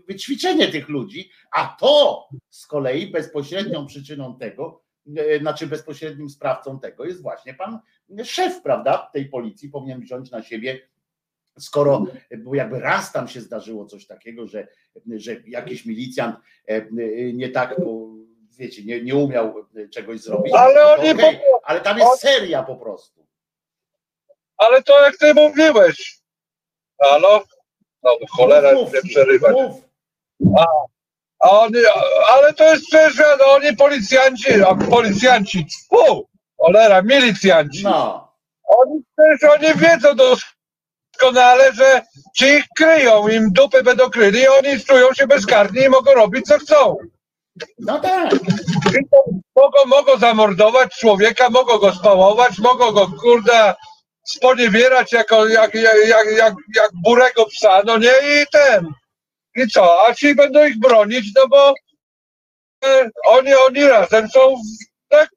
wyćwiczenie 0.07 0.67
tych 0.67 0.89
ludzi, 0.89 1.31
a 1.51 1.77
to 1.79 2.27
z 2.49 2.67
kolei 2.67 3.11
bezpośrednią 3.11 3.85
przyczyną 3.85 4.37
tego, 4.37 4.83
znaczy 5.41 5.67
bezpośrednim 5.67 6.29
sprawcą 6.29 6.79
tego 6.79 7.05
jest 7.05 7.21
właśnie 7.21 7.53
pan 7.53 7.79
szef, 8.23 8.61
prawda, 8.61 9.09
tej 9.13 9.25
policji, 9.25 9.69
powinien 9.69 10.01
wziąć 10.01 10.31
na 10.31 10.43
siebie 10.43 10.79
skoro 11.59 12.05
bo 12.37 12.55
jakby 12.55 12.79
raz 12.79 13.11
tam 13.11 13.27
się 13.27 13.41
zdarzyło 13.41 13.85
coś 13.85 14.07
takiego, 14.07 14.47
że, 14.47 14.67
że 15.15 15.35
jakiś 15.47 15.85
milicjant 15.85 16.35
nie 17.33 17.49
tak 17.49 17.75
wiecie, 18.61 18.83
nie, 18.83 19.01
nie 19.01 19.15
umiał 19.15 19.65
czegoś 19.93 20.19
zrobić. 20.19 20.53
Ale 20.53 20.93
oni 20.93 21.11
okej, 21.11 21.39
po- 21.39 21.61
ale 21.63 21.81
tam 21.81 21.97
jest 21.99 22.19
seria 22.19 22.63
po 22.63 22.75
prostu. 22.75 23.25
Ale 24.57 24.83
to 24.83 25.01
jak 25.03 25.17
ty 25.17 25.33
mówiłeś. 25.33 26.19
Halo? 27.01 27.43
No 28.03 28.11
cholera, 28.29 28.73
Mów, 28.73 28.93
nie 28.93 29.01
przerywać. 29.01 29.55
A, 30.57 30.65
a 31.39 31.49
oni, 31.59 31.75
ale 32.33 32.53
to 32.53 32.63
jest 32.63 32.85
przecież, 32.87 33.17
no, 33.39 33.51
oni 33.51 33.75
policjanci, 33.75 34.63
a 34.63 34.75
policjanci, 34.75 35.65
fu, 35.89 36.27
cholera, 36.57 37.01
milicjanci. 37.01 37.83
No. 37.83 38.31
Oni 38.63 39.01
przecież 39.17 39.49
oni 39.51 39.79
wiedzą 39.79 40.09
doskonale, 40.15 41.73
że 41.73 42.01
ci 42.35 42.45
ich 42.45 42.65
kryją, 42.77 43.27
im 43.27 43.51
dupy 43.51 43.83
będą 43.83 44.09
kryli 44.09 44.39
i 44.39 44.47
oni 44.47 44.79
czują 44.79 45.13
się 45.13 45.27
bezkarni 45.27 45.81
i 45.81 45.89
mogą 45.89 46.13
robić 46.13 46.45
co 46.45 46.57
chcą. 46.59 46.95
No 47.79 47.99
tak. 47.99 48.31
Mogą, 49.55 49.85
mogą 49.85 50.17
zamordować 50.17 50.95
człowieka, 50.99 51.49
mogą 51.49 51.77
go 51.77 51.93
spałować, 51.95 52.59
mogą 52.59 52.91
go, 52.91 53.07
kurde, 53.21 53.73
sponiewierać 54.23 55.13
jako, 55.13 55.47
jak, 55.47 55.73
jak, 55.73 55.95
jak, 56.07 56.27
jak, 56.37 56.53
jak 56.75 56.91
burego 57.03 57.45
psa, 57.45 57.81
no 57.85 57.97
nie, 57.97 58.11
i 58.23 58.45
ten. 58.51 58.87
I 59.55 59.67
co, 59.67 60.07
a 60.07 60.13
ci 60.13 60.35
będą 60.35 60.65
ich 60.65 60.79
bronić, 60.79 61.25
no 61.35 61.47
bo 61.47 61.73
e, 62.85 63.09
oni, 63.25 63.53
oni 63.53 63.83
razem 63.83 64.29
są, 64.29 64.55
tak, 65.09 65.29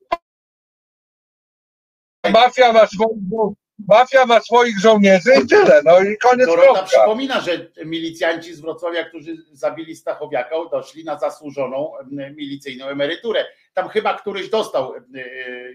mafia 2.32 2.72
ma 2.72 2.86
swoich, 2.86 3.54
mafia 3.78 4.26
ma 4.26 4.40
swoich 4.40 4.80
żołnierzy 4.80 5.30
i 5.44 5.46
tyle, 5.46 5.82
no 5.84 6.00
i 6.00 6.18
koniec 6.18 6.46
Dorota 6.46 6.66
kropka. 6.66 6.84
przypomina, 6.84 7.40
że 7.40 7.70
milicjanci 7.84 8.54
z 8.54 8.60
Wrocławia, 8.60 9.04
którzy 9.04 9.36
zabili 9.52 9.96
Stachowiaka, 9.96 10.56
doszli 10.70 11.04
na 11.04 11.18
zasłużoną 11.18 11.92
milicyjną 12.36 12.86
emeryturę. 12.86 13.44
Tam 13.74 13.88
chyba 13.88 14.18
któryś 14.18 14.50
dostał 14.50 14.94
e, 14.94 15.00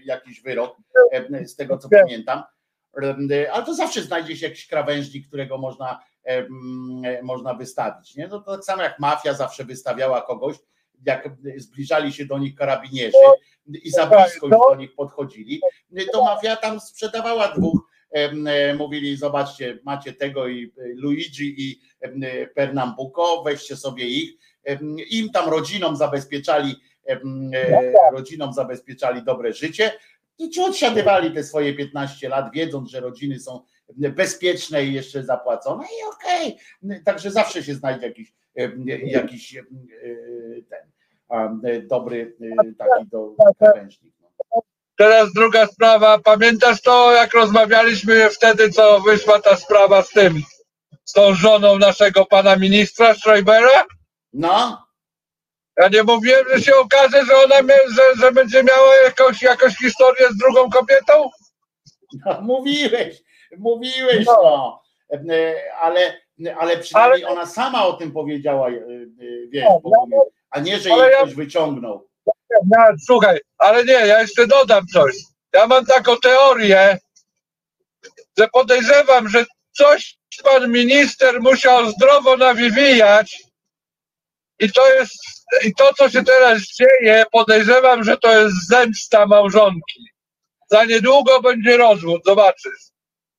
jakiś 0.04 0.40
wyrok, 0.42 0.76
z 1.44 1.56
tego 1.56 1.78
co 1.78 1.88
pamiętam. 1.88 2.42
Ale 3.52 3.64
to 3.66 3.74
zawsze 3.74 4.02
znajdzie 4.02 4.36
się 4.36 4.46
jakiś 4.46 4.66
krawężnik, 4.66 5.26
którego 5.28 5.58
można, 5.58 6.00
e, 6.24 6.46
można 7.22 7.54
wystawić. 7.54 8.16
Nie? 8.16 8.28
No 8.28 8.40
to 8.40 8.56
tak 8.56 8.64
samo 8.64 8.82
jak 8.82 8.98
mafia 8.98 9.34
zawsze 9.34 9.64
wystawiała 9.64 10.22
kogoś, 10.22 10.56
jak 11.06 11.28
zbliżali 11.56 12.12
się 12.12 12.24
do 12.24 12.38
nich 12.38 12.54
karabinierzy 12.54 13.18
i 13.66 13.90
za 13.90 14.06
blisko 14.06 14.46
już 14.46 14.56
do 14.70 14.74
nich 14.74 14.94
podchodzili, 14.94 15.60
to 16.12 16.24
mafia 16.24 16.56
tam 16.56 16.80
sprzedawała 16.80 17.48
dwóch 17.48 17.89
mówili, 18.78 19.16
zobaczcie, 19.16 19.78
macie 19.84 20.12
tego 20.12 20.48
i 20.48 20.64
e, 20.64 20.82
Luigi 20.94 21.54
i 21.58 21.80
e, 22.00 22.46
Pernambuco, 22.46 23.42
weźcie 23.42 23.76
sobie 23.76 24.04
ich. 24.04 24.30
Im 25.10 25.30
tam 25.30 25.50
rodzinom 25.50 25.96
zabezpieczali, 25.96 26.74
em, 27.04 27.50
e, 27.54 27.92
rodzinom 28.12 28.52
zabezpieczali 28.52 29.22
dobre 29.22 29.52
życie. 29.52 29.92
I 30.38 30.50
ci 30.50 30.60
odsiadywali 30.60 31.32
te 31.32 31.44
swoje 31.44 31.74
15 31.74 32.28
lat, 32.28 32.52
wiedząc, 32.54 32.90
że 32.90 33.00
rodziny 33.00 33.40
są 33.40 33.60
bezpieczne 33.96 34.84
i 34.84 34.92
jeszcze 34.92 35.24
zapłacone 35.24 35.84
i 35.84 36.14
okej. 36.14 36.56
Także 37.04 37.30
zawsze 37.30 37.62
się 37.62 37.74
znajdzie 37.74 38.06
jakiś, 38.06 38.34
jakiś 39.04 39.56
e, 39.56 39.64
ten 40.68 40.90
e, 41.64 41.82
dobry 41.82 42.36
e, 42.40 42.72
taki 42.74 43.08
do 43.10 43.34
krawężnik. 43.58 44.19
Teraz 45.00 45.32
druga 45.32 45.66
sprawa. 45.66 46.18
Pamiętasz 46.18 46.82
to, 46.82 47.12
jak 47.12 47.34
rozmawialiśmy 47.34 48.30
wtedy, 48.30 48.70
co 48.70 49.00
wyszła 49.00 49.40
ta 49.40 49.56
sprawa 49.56 50.02
z 50.02 50.10
tym, 50.10 50.42
z 51.04 51.12
tą 51.12 51.34
żoną 51.34 51.78
naszego 51.78 52.26
pana 52.26 52.56
ministra 52.56 53.14
Schreibera? 53.14 53.84
No. 54.32 54.86
Ja 55.76 55.88
nie 55.88 56.02
mówiłem, 56.02 56.44
że 56.54 56.62
się 56.62 56.76
okaże, 56.76 57.24
że 57.24 57.36
ona 57.44 57.62
mia, 57.62 57.74
że, 57.96 58.02
że 58.20 58.32
będzie 58.32 58.62
miała 58.64 58.94
jakąś, 59.04 59.42
jakąś 59.42 59.76
historię 59.76 60.28
z 60.30 60.36
drugą 60.36 60.70
kobietą? 60.70 61.30
No, 62.26 62.40
mówiłeś, 62.40 63.22
mówiłeś, 63.58 64.26
no. 64.26 64.82
E, 65.12 65.54
Ale, 65.80 66.20
ale 66.58 66.76
przynajmniej 66.76 67.24
ona 67.24 67.46
sama 67.46 67.86
o 67.86 67.92
tym 67.92 68.12
powiedziała, 68.12 68.68
e, 68.68 68.72
e, 68.72 68.76
wiesz, 69.48 69.64
Bogumił, 69.82 70.20
a 70.50 70.60
nie, 70.60 70.78
że 70.78 70.92
Ale 70.92 71.02
jej 71.02 71.12
ja- 71.12 71.18
ktoś 71.18 71.34
wyciągnął. 71.34 72.09
Ja, 72.50 72.92
słuchaj, 73.06 73.38
ale 73.58 73.84
nie, 73.84 73.92
ja 73.92 74.20
jeszcze 74.20 74.46
dodam 74.46 74.86
coś. 74.86 75.14
Ja 75.52 75.66
mam 75.66 75.86
taką 75.86 76.16
teorię, 76.16 76.98
że 78.38 78.48
podejrzewam, 78.48 79.28
że 79.28 79.44
coś 79.72 80.16
pan 80.44 80.70
minister 80.70 81.40
musiał 81.40 81.90
zdrowo 81.90 82.36
nawywijać 82.36 83.42
i 84.58 84.72
to 84.72 84.94
jest, 84.94 85.14
i 85.64 85.74
to 85.74 85.94
co 85.94 86.10
się 86.10 86.24
teraz 86.24 86.62
dzieje, 86.62 87.24
podejrzewam, 87.32 88.04
że 88.04 88.16
to 88.16 88.38
jest 88.38 88.68
zemsta 88.68 89.26
małżonki. 89.26 90.04
Za 90.70 90.84
niedługo 90.84 91.40
będzie 91.42 91.76
rozwód, 91.76 92.22
zobaczysz. 92.24 92.90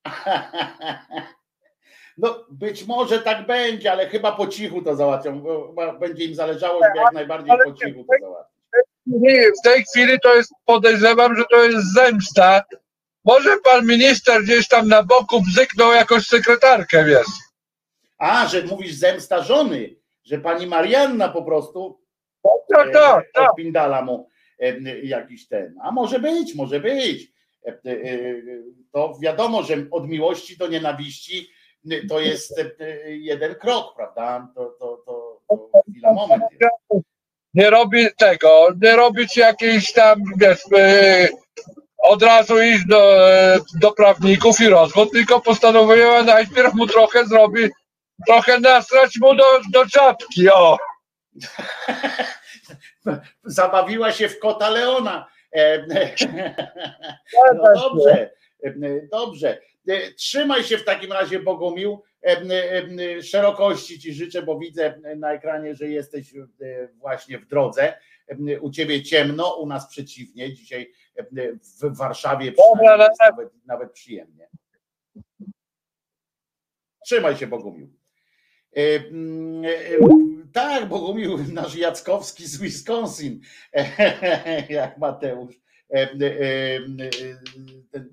No 2.17 2.45
być 2.49 2.87
może 2.87 3.19
tak 3.19 3.47
będzie, 3.47 3.91
ale 3.91 4.09
chyba 4.09 4.31
po 4.31 4.47
cichu 4.47 4.81
to 4.81 4.95
załatwią. 4.95 5.39
bo 5.39 5.67
chyba 5.67 5.93
Będzie 5.93 6.25
im 6.25 6.35
zależało, 6.35 6.79
żeby 6.83 6.97
jak 6.97 7.13
najbardziej 7.13 7.53
po 7.65 7.73
cichu 7.73 8.03
to 8.03 8.13
załatwić. 8.21 8.50
W 9.59 9.63
tej 9.63 9.83
chwili 9.83 10.19
to 10.23 10.35
jest, 10.35 10.53
podejrzewam, 10.65 11.35
że 11.35 11.43
to 11.51 11.63
jest 11.63 11.93
zemsta. 11.93 12.63
Może 13.25 13.57
pan 13.63 13.85
minister 13.85 14.43
gdzieś 14.43 14.67
tam 14.67 14.87
na 14.87 15.03
boku 15.03 15.41
bzyknął 15.41 15.93
jakąś 15.93 16.27
sekretarkę, 16.27 17.05
wiesz. 17.05 17.27
A, 18.17 18.47
że 18.47 18.63
mówisz 18.63 18.93
zemsta 18.93 19.43
żony, 19.43 19.95
że 20.23 20.37
pani 20.37 20.67
Marianna 20.67 21.29
po 21.29 21.43
prostu 21.43 22.01
tak, 22.73 22.93
tak, 22.93 23.25
e, 23.37 23.49
odpindala 23.49 24.01
mu 24.01 24.29
e, 24.59 24.99
jakiś 25.03 25.47
ten. 25.47 25.75
A 25.83 25.91
może 25.91 26.19
być, 26.19 26.55
może 26.55 26.79
być. 26.79 27.31
E, 27.65 27.69
e, 27.69 27.91
e, 27.91 28.41
To 28.91 29.17
wiadomo, 29.21 29.63
że 29.63 29.75
od 29.91 30.07
miłości 30.07 30.57
do 30.57 30.67
nienawiści 30.67 31.49
e, 31.91 32.07
to 32.07 32.19
jest 32.19 32.59
e, 32.59 32.71
e, 32.79 33.11
jeden 33.11 33.55
krok, 33.55 33.95
prawda? 33.95 34.51
To, 34.55 34.65
to, 34.79 35.03
to, 35.05 35.41
to 35.49 35.81
chwila, 35.91 36.13
moment. 36.13 36.43
Nie 37.53 37.69
robi 37.69 38.07
tego, 38.17 38.67
nie 38.81 38.95
robić 38.95 39.37
jakiejś 39.37 39.93
tam, 39.93 40.19
wiesz, 40.37 40.59
e, 40.77 41.27
od 42.03 42.23
razu 42.23 42.61
iść 42.61 42.85
do, 42.87 43.29
e, 43.31 43.59
do 43.81 43.91
prawników 43.91 44.61
i 44.61 44.67
rozwód, 44.67 45.11
tylko 45.11 45.41
postanowiła 45.41 46.23
najpierw 46.23 46.73
mu 46.73 46.87
trochę 46.87 47.25
zrobi, 47.25 47.69
trochę 48.27 48.59
nasrać 48.59 49.17
mu 49.21 49.35
do, 49.35 49.43
do 49.71 49.85
czapki, 49.85 50.49
o. 50.49 50.77
Zabawiła 53.43 54.11
się 54.11 54.29
w 54.29 54.39
kota 54.39 54.69
Leona. 54.69 55.27
E, 55.55 55.85
No 57.55 57.73
dobrze, 57.81 58.29
dobrze. 59.11 59.61
E, 59.87 60.11
Trzymaj 60.11 60.63
się 60.63 60.77
w 60.77 60.85
takim 60.85 61.11
razie, 61.11 61.39
Bogumił. 61.39 62.03
E, 62.23 62.41
e, 63.17 63.23
Szerokości 63.23 63.99
ci 63.99 64.13
życzę, 64.13 64.41
bo 64.41 64.59
widzę 64.59 65.01
na 65.17 65.33
ekranie, 65.33 65.75
że 65.75 65.87
jesteś 65.87 66.33
właśnie 66.95 67.39
w 67.39 67.47
drodze. 67.47 67.93
U 68.61 68.71
ciebie 68.71 69.03
ciemno, 69.03 69.55
u 69.55 69.67
nas 69.67 69.87
przeciwnie. 69.89 70.53
Dzisiaj 70.53 70.91
w 71.83 71.97
Warszawie 71.97 72.53
nawet, 73.19 73.49
nawet 73.65 73.91
przyjemnie. 73.91 74.49
Trzymaj 77.05 77.37
się, 77.37 77.47
Bogumił. 77.47 77.93
Tak, 80.53 80.85
Bogumił, 80.89 81.37
nasz 81.53 81.75
Jackowski 81.75 82.47
z 82.47 82.57
Wisconsin, 82.57 83.41
jak 84.69 84.97
Mateusz. 84.97 85.55
E, 87.95 87.97
e, 87.97 88.03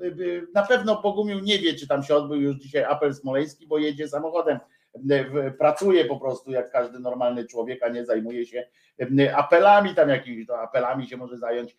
Na 0.54 0.62
pewno 0.62 1.02
Bogumił 1.02 1.38
nie 1.38 1.58
wie, 1.58 1.74
czy 1.74 1.88
tam 1.88 2.02
się 2.02 2.14
odbył 2.14 2.40
już 2.40 2.56
dzisiaj 2.56 2.84
apel 2.84 3.14
smoleński, 3.14 3.66
bo 3.66 3.78
jedzie 3.78 4.08
samochodem. 4.08 4.58
W- 4.94 5.56
Pracuje 5.58 6.04
po 6.04 6.16
prostu 6.20 6.50
jak 6.50 6.70
każdy 6.70 6.98
normalny 7.00 7.44
człowiek, 7.46 7.82
a 7.82 7.88
nie 7.88 8.04
zajmuje 8.06 8.46
się 8.46 8.66
apelami, 9.36 9.94
tam 9.94 10.08
jakimiś 10.08 10.46
to 10.46 10.60
apelami 10.60 11.06
się 11.06 11.16
może 11.16 11.38
zająć 11.38 11.76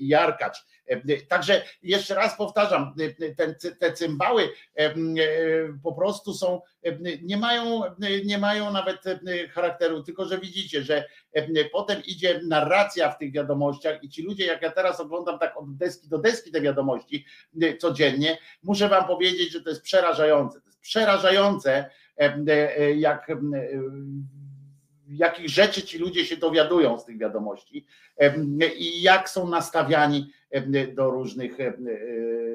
Jarkacz. 0.00 0.64
E, 0.86 1.20
Także 1.20 1.62
jeszcze 1.82 2.14
raz 2.14 2.36
powtarzam, 2.36 2.94
e, 3.20 3.34
ten, 3.34 3.54
te 3.78 3.92
cymbały 3.92 4.42
e, 4.42 4.48
e, 4.78 4.94
po 5.82 5.92
prostu 5.92 6.34
są, 6.34 6.60
e, 6.82 6.98
nie 7.22 7.36
mają, 7.36 7.82
nie 8.24 8.38
mają 8.38 8.72
nawet 8.72 9.06
e, 9.06 9.18
charakteru, 9.48 10.02
tylko 10.02 10.24
że 10.24 10.38
widzicie, 10.38 10.82
że 10.82 11.04
e, 11.32 11.64
potem 11.64 12.02
idzie 12.06 12.40
narracja 12.44 13.10
w 13.10 13.18
tych 13.18 13.32
wiadomościach 13.32 14.04
i 14.04 14.08
ci 14.08 14.22
ludzie, 14.22 14.46
jak 14.46 14.62
ja 14.62 14.70
teraz 14.70 15.00
oglądam 15.00 15.38
tak 15.38 15.56
od 15.56 15.76
deski 15.76 16.08
do 16.08 16.18
deski 16.18 16.52
te 16.52 16.60
wiadomości 16.60 17.24
e, 17.62 17.76
codziennie, 17.76 18.38
muszę 18.62 18.88
wam 18.88 19.06
powiedzieć, 19.06 19.52
że 19.52 19.60
to 19.60 19.70
jest 19.70 19.82
przerażające. 19.82 20.60
To 20.60 20.66
jest 20.66 20.80
przerażające, 20.80 21.90
e, 22.20 22.44
e, 22.48 22.92
jak 22.92 23.30
e, 23.30 23.36
jakich 25.08 25.48
rzeczy 25.48 25.82
ci 25.82 25.98
ludzie 25.98 26.26
się 26.26 26.36
dowiadują 26.36 26.98
z 26.98 27.04
tych 27.04 27.18
wiadomości 27.18 27.86
i 28.78 29.02
jak 29.02 29.28
są 29.28 29.48
nastawiani 29.48 30.32
do 30.94 31.10
różnych, 31.10 31.60
e, 31.60 31.74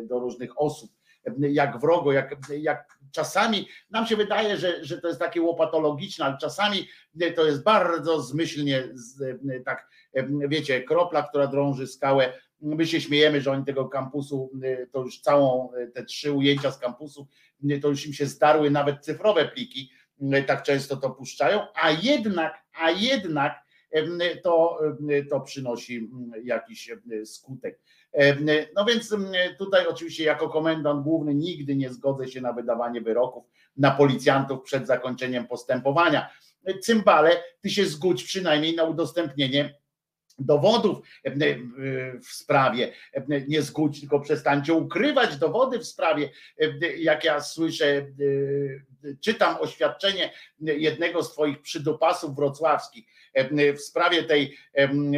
do 0.03 0.19
różnych 0.19 0.61
osób, 0.61 0.91
jak 1.39 1.79
wrogo, 1.79 2.11
jak, 2.11 2.35
jak 2.59 2.97
czasami 3.11 3.67
nam 3.91 4.05
się 4.05 4.15
wydaje, 4.15 4.57
że, 4.57 4.85
że 4.85 5.01
to 5.01 5.07
jest 5.07 5.19
takie 5.19 5.41
łopatologiczne, 5.41 6.25
ale 6.25 6.37
czasami 6.37 6.87
to 7.35 7.45
jest 7.45 7.63
bardzo 7.63 8.21
zmyślnie, 8.21 8.83
tak 9.65 9.89
wiecie, 10.47 10.83
kropla, 10.83 11.23
która 11.23 11.47
drąży 11.47 11.87
skałę. 11.87 12.33
My 12.61 12.87
się 12.87 13.01
śmiejemy, 13.01 13.41
że 13.41 13.51
oni 13.51 13.65
tego 13.65 13.89
kampusu, 13.89 14.51
to 14.91 15.01
już 15.01 15.21
całą 15.21 15.69
te 15.93 16.05
trzy 16.05 16.31
ujęcia 16.31 16.71
z 16.71 16.79
kampusu, 16.79 17.27
to 17.81 17.87
już 17.87 18.07
im 18.07 18.13
się 18.13 18.25
zdarły 18.25 18.71
nawet 18.71 19.05
cyfrowe 19.05 19.45
pliki, 19.45 19.91
tak 20.47 20.63
często 20.63 20.97
to 20.97 21.09
puszczają, 21.09 21.61
a 21.75 21.91
jednak, 21.91 22.63
a 22.73 22.91
jednak 22.91 23.53
to, 24.43 24.79
to 25.29 25.41
przynosi 25.41 26.09
jakiś 26.43 26.91
skutek. 27.25 27.79
No 28.75 28.85
więc 28.85 29.15
tutaj 29.57 29.87
oczywiście 29.87 30.23
jako 30.23 30.49
komendant 30.49 31.03
główny 31.03 31.35
nigdy 31.35 31.75
nie 31.75 31.89
zgodzę 31.89 32.27
się 32.27 32.41
na 32.41 32.53
wydawanie 32.53 33.01
wyroków 33.01 33.43
na 33.77 33.91
policjantów 33.91 34.61
przed 34.61 34.87
zakończeniem 34.87 35.47
postępowania. 35.47 36.29
Cymbale, 36.81 37.43
ty 37.61 37.69
się 37.69 37.85
zgódź 37.85 38.23
przynajmniej 38.23 38.75
na 38.75 38.83
udostępnienie 38.83 39.79
dowodów 40.39 40.97
w 42.21 42.27
sprawie. 42.27 42.93
Nie 43.47 43.61
zgódź, 43.61 43.99
tylko 43.99 44.19
przestańcie 44.19 44.73
ukrywać 44.73 45.37
dowody 45.37 45.79
w 45.79 45.85
sprawie. 45.85 46.29
Jak 46.97 47.23
ja 47.23 47.41
słyszę, 47.41 48.05
czytam 49.21 49.57
oświadczenie 49.59 50.31
jednego 50.59 51.23
z 51.23 51.33
twoich 51.33 51.61
przydupasów 51.61 52.35
wrocławskich 52.35 53.05
w 53.77 53.79
sprawie 53.79 54.23
tej 54.23 54.57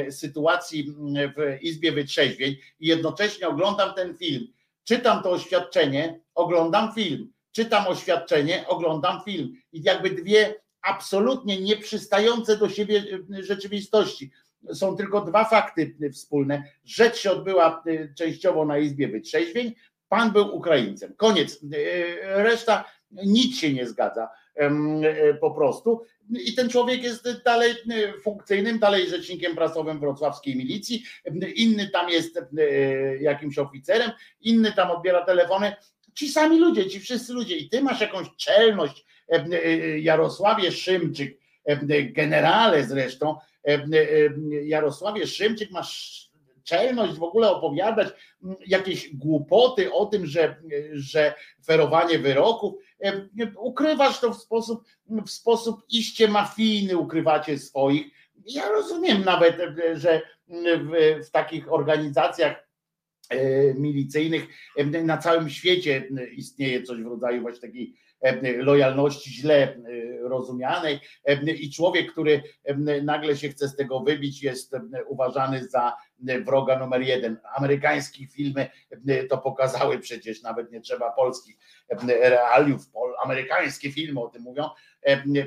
sytuacji 0.10 0.96
w 1.38 1.58
Izbie 1.62 1.92
Wytrzeźwień 1.92 2.56
i 2.80 2.88
jednocześnie 2.88 3.48
oglądam 3.48 3.94
ten 3.94 4.18
film. 4.18 4.48
Czytam 4.84 5.24
to 5.24 5.32
oświadczenie, 5.32 6.20
oglądam 6.36 6.94
film. 6.94 7.34
Czytam 7.52 7.88
oświadczenie, 7.88 8.68
oglądam 8.68 9.22
film. 9.26 9.62
I 9.74 9.84
jakby 9.84 10.10
dwie 10.10 10.56
absolutnie 10.82 11.62
nieprzystające 11.62 12.58
do 12.58 12.70
siebie 12.70 13.04
rzeczywistości 13.30 14.32
są 14.74 14.98
tylko 14.98 15.22
dwa 15.22 15.46
fakty 15.46 15.96
wspólne. 16.14 16.64
Rzecz 16.86 17.18
się 17.18 17.32
odbyła 17.32 17.84
częściowo 18.18 18.66
na 18.66 18.78
Izbie 18.78 19.08
Wytrzeźwień, 19.08 19.74
pan 20.10 20.32
był 20.32 20.56
Ukraińcem. 20.56 21.14
Koniec. 21.18 21.60
Reszta 22.24 22.86
nic 23.12 23.60
się 23.60 23.74
nie 23.74 23.88
zgadza 23.88 24.30
po 25.42 25.52
prostu. 25.52 26.02
I 26.46 26.56
ten 26.56 26.70
człowiek 26.70 27.04
jest 27.04 27.28
dalej 27.46 27.76
funkcyjnym, 28.24 28.80
dalej 28.80 29.10
rzecznikiem 29.10 29.56
prasowym 29.56 30.00
wrocławskiej 30.00 30.56
milicji, 30.56 31.04
inny 31.56 31.90
tam 31.90 32.10
jest 32.10 32.40
jakimś 33.20 33.58
oficerem, 33.58 34.12
inny 34.42 34.72
tam 34.72 34.92
odbiera 34.92 35.26
telefony. 35.26 35.76
Ci 36.14 36.30
sami 36.30 36.60
ludzie, 36.60 36.90
ci 36.90 37.00
wszyscy 37.00 37.34
ludzie. 37.34 37.58
I 37.58 37.70
ty 37.70 37.82
masz 37.82 38.02
jakąś 38.02 38.28
czelność, 38.38 39.06
Jarosławie 40.00 40.72
Szymczyk, 40.72 41.38
generale 42.12 42.84
zresztą, 42.84 43.38
Jarosławie 44.64 45.28
Szymczyk, 45.28 45.72
masz 45.72 46.22
czelność 46.64 47.14
w 47.14 47.24
ogóle 47.24 47.50
opowiadać 47.50 48.08
jakieś 48.68 49.16
głupoty 49.16 49.94
o 49.94 50.06
tym, 50.06 50.26
że, 50.26 50.56
że 50.94 51.34
ferowanie 51.66 52.20
wyroków, 52.20 52.74
ukrywasz 53.58 54.20
to 54.20 54.34
w 54.34 54.42
sposób, 54.42 54.84
w 55.26 55.30
sposób 55.30 55.82
iście 55.90 56.28
mafijny, 56.28 56.98
ukrywacie 56.98 57.58
swoich. 57.58 58.06
Ja 58.46 58.70
rozumiem 58.70 59.24
nawet, 59.24 59.58
że 59.94 60.22
w, 60.48 61.26
w 61.28 61.32
takich 61.32 61.74
organizacjach 61.74 62.71
milicyjnych 63.76 64.48
na 65.04 65.18
całym 65.18 65.50
świecie 65.50 66.08
istnieje 66.36 66.84
coś 66.84 67.02
w 67.02 67.08
rodzaju 67.08 67.42
właśnie 67.42 67.62
takiej 67.62 67.94
lojalności 68.58 69.32
źle 69.32 69.78
rozumianej 70.22 71.00
i 71.60 71.72
człowiek, 71.72 72.12
który 72.12 72.44
nagle 73.04 73.38
się 73.38 73.50
chce 73.50 73.68
z 73.68 73.76
tego 73.76 74.00
wybić, 74.00 74.44
jest 74.44 74.76
uważany 75.08 75.68
za 75.68 75.94
wroga 76.46 76.80
numer 76.80 77.02
jeden. 77.02 77.38
Amerykańskie 77.56 78.28
filmy 78.28 78.70
to 79.30 79.38
pokazały 79.38 80.00
przecież, 80.00 80.42
nawet 80.42 80.72
nie 80.72 80.82
trzeba 80.82 81.12
polskich 81.12 81.58
realiów, 82.08 82.82
amerykańskie 83.24 83.92
filmy 83.92 84.22
o 84.22 84.30
tym 84.30 84.42
mówią. 84.42 84.70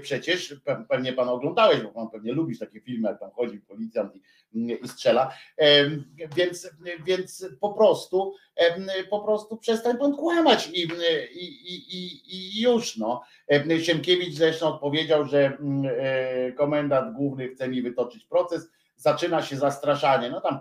Przecież 0.03 0.61
pewnie 0.89 1.13
pan 1.13 1.29
oglądałeś, 1.29 1.81
bo 1.81 1.89
pan 1.89 2.11
pewnie 2.11 2.33
lubisz 2.33 2.59
takie 2.59 2.81
filmy, 2.81 3.09
jak 3.09 3.21
tam 3.21 3.31
chodzi 3.31 3.59
policjant 3.59 4.17
i, 4.17 4.23
i 4.83 4.89
strzela. 4.89 5.35
Więc, 6.37 6.71
więc 7.07 7.47
po 7.61 7.73
prostu 7.73 8.35
po 9.11 9.21
prostu 9.21 9.57
przestań 9.57 9.99
pan 9.99 10.17
kłamać 10.17 10.69
i, 10.69 10.89
i, 11.35 11.75
i, 11.97 12.21
i 12.37 12.61
już 12.63 12.97
no. 12.97 13.23
Sienkiewicz 13.83 14.35
zresztą 14.35 14.75
odpowiedział, 14.75 15.27
że 15.27 15.59
komendant 16.57 17.17
główny 17.17 17.49
chce 17.49 17.69
mi 17.69 17.83
wytoczyć 17.83 18.25
proces, 18.25 18.71
zaczyna 18.97 19.43
się 19.43 19.57
zastraszanie. 19.57 20.31
No 20.31 20.41
tam 20.41 20.61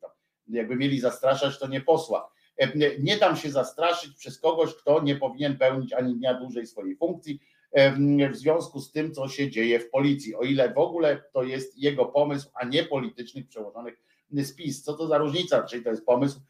tam. 0.00 0.10
Jakby 0.48 0.76
mieli 0.76 1.00
zastraszać, 1.00 1.58
to 1.58 1.66
nie 1.66 1.80
posła. 1.80 2.32
Nie 2.98 3.16
dam 3.16 3.36
się 3.36 3.50
zastraszyć 3.50 4.16
przez 4.16 4.40
kogoś, 4.40 4.74
kto 4.74 5.02
nie 5.02 5.16
powinien 5.16 5.58
pełnić 5.58 5.92
ani 5.92 6.14
dnia 6.14 6.34
dłużej 6.34 6.66
swojej 6.66 6.96
funkcji 6.96 7.40
w 8.30 8.36
związku 8.36 8.80
z 8.80 8.92
tym, 8.92 9.12
co 9.12 9.28
się 9.28 9.50
dzieje 9.50 9.80
w 9.80 9.90
policji. 9.90 10.34
O 10.34 10.42
ile 10.42 10.74
w 10.74 10.78
ogóle 10.78 11.22
to 11.32 11.42
jest 11.42 11.78
jego 11.78 12.06
pomysł, 12.06 12.50
a 12.54 12.64
nie 12.64 12.84
politycznych 12.84 13.48
przełożonych 13.48 14.02
spis. 14.42 14.82
Co 14.82 14.94
to 14.94 15.06
za 15.06 15.18
różnica? 15.18 15.62
Czyli 15.62 15.84
to 15.84 15.90
jest 15.90 16.06
pomysł, 16.06 16.40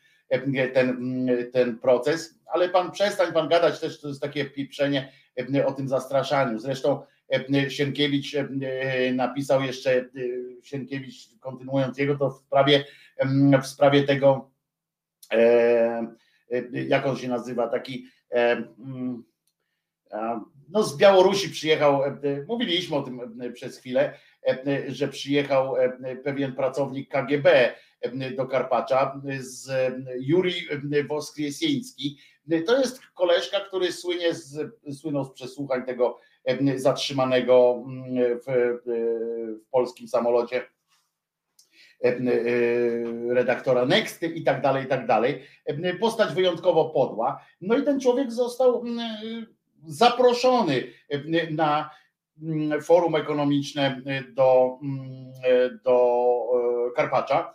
ten, 0.75 1.29
ten 1.53 1.79
proces, 1.79 2.39
ale 2.47 2.69
pan 2.69 2.91
przestań 2.91 3.33
pan 3.33 3.49
gadać 3.49 3.81
też, 3.81 4.01
to 4.01 4.09
jest 4.09 4.21
takie 4.21 4.45
pieprzenie 4.45 5.13
o 5.67 5.73
tym 5.73 5.89
zastraszaniu. 5.89 6.59
Zresztą 6.59 7.03
Sienkiewicz 7.69 8.37
napisał 9.13 9.63
jeszcze, 9.63 10.11
Sienkiewicz 10.63 11.39
kontynuując 11.41 11.99
jego, 11.99 12.17
to 12.17 12.31
w 12.31 12.39
sprawie, 12.39 12.85
w 13.63 13.67
sprawie 13.67 14.03
tego, 14.03 14.51
jak 16.73 17.07
on 17.07 17.17
się 17.17 17.29
nazywa, 17.29 17.69
taki 17.69 18.07
no 20.73 20.83
z 20.83 20.97
Białorusi 20.97 21.51
przyjechał, 21.51 22.01
mówiliśmy 22.49 22.97
o 22.97 23.03
tym 23.03 23.41
przez 23.55 23.79
chwilę, 23.79 24.19
że 24.89 25.09
przyjechał 25.09 25.75
pewien 26.25 26.55
pracownik 26.55 27.11
KGB 27.11 27.75
do 28.37 28.47
Karpacza 28.47 29.21
z 29.39 29.71
Juri 30.21 30.55
Woskresieński. 31.09 32.19
To 32.67 32.79
jest 32.79 33.01
koleżka, 33.15 33.61
który 33.61 33.93
słynie 33.93 34.35
z, 34.35 34.71
słynął 35.01 35.25
z 35.25 35.33
przesłuchań 35.33 35.87
tego 35.87 36.19
zatrzymanego 36.77 37.85
w, 38.47 38.79
w 38.87 39.71
polskim 39.71 40.09
samolocie 40.09 40.63
redaktora 43.29 43.87
Nexty 43.87 44.27
i 44.27 44.43
tak 44.45 44.63
dalej, 44.63 44.85
i 44.85 44.89
tak 44.89 45.07
dalej. 45.07 45.43
Postać 46.01 46.35
wyjątkowo 46.35 46.91
podła. 46.91 47.45
No 47.61 47.79
i 47.79 47.83
ten 47.83 48.01
człowiek 48.01 48.33
został 48.33 48.85
zaproszony 49.87 50.83
na 51.51 51.91
forum 52.83 53.15
ekonomiczne 53.15 54.03
do, 54.29 54.79
do 55.85 56.29
Karpacza. 56.97 57.55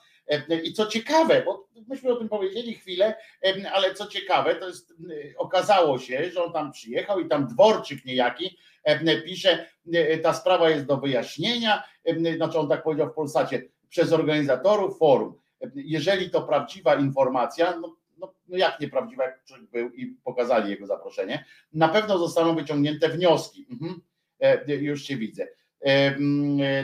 I 0.63 0.73
co 0.73 0.85
ciekawe, 0.85 1.43
bo 1.45 1.67
myśmy 1.87 2.11
o 2.11 2.15
tym 2.15 2.29
powiedzieli 2.29 2.73
chwilę, 2.73 3.15
ale 3.73 3.93
co 3.93 4.07
ciekawe, 4.07 4.55
to 4.55 4.67
jest 4.67 4.93
okazało 5.37 5.99
się, 5.99 6.31
że 6.31 6.43
on 6.43 6.53
tam 6.53 6.71
przyjechał 6.71 7.19
i 7.19 7.27
tam 7.27 7.47
dworczyk 7.47 8.05
niejaki 8.05 8.57
pisze, 9.25 9.65
ta 10.23 10.33
sprawa 10.33 10.69
jest 10.69 10.85
do 10.85 10.97
wyjaśnienia, 10.97 11.83
znaczy 12.35 12.59
on 12.59 12.69
tak 12.69 12.83
powiedział 12.83 13.09
w 13.09 13.15
Polsacie, 13.15 13.61
przez 13.89 14.13
organizatorów 14.13 14.97
forum. 14.97 15.33
Jeżeli 15.75 16.29
to 16.29 16.41
prawdziwa 16.41 16.95
informacja, 16.95 17.79
no, 17.81 17.95
no, 18.17 18.33
no 18.47 18.57
jak 18.57 18.77
był 19.71 19.89
i 19.89 20.05
pokazali 20.23 20.69
jego 20.71 20.87
zaproszenie, 20.87 21.45
na 21.73 21.89
pewno 21.89 22.17
zostaną 22.17 22.55
wyciągnięte 22.55 23.09
wnioski. 23.09 23.67
Mhm. 23.71 24.01
Już 24.67 25.03
się 25.03 25.17
widzę. 25.17 25.47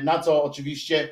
Na 0.03 0.20
co 0.20 0.44
oczywiście 0.44 1.10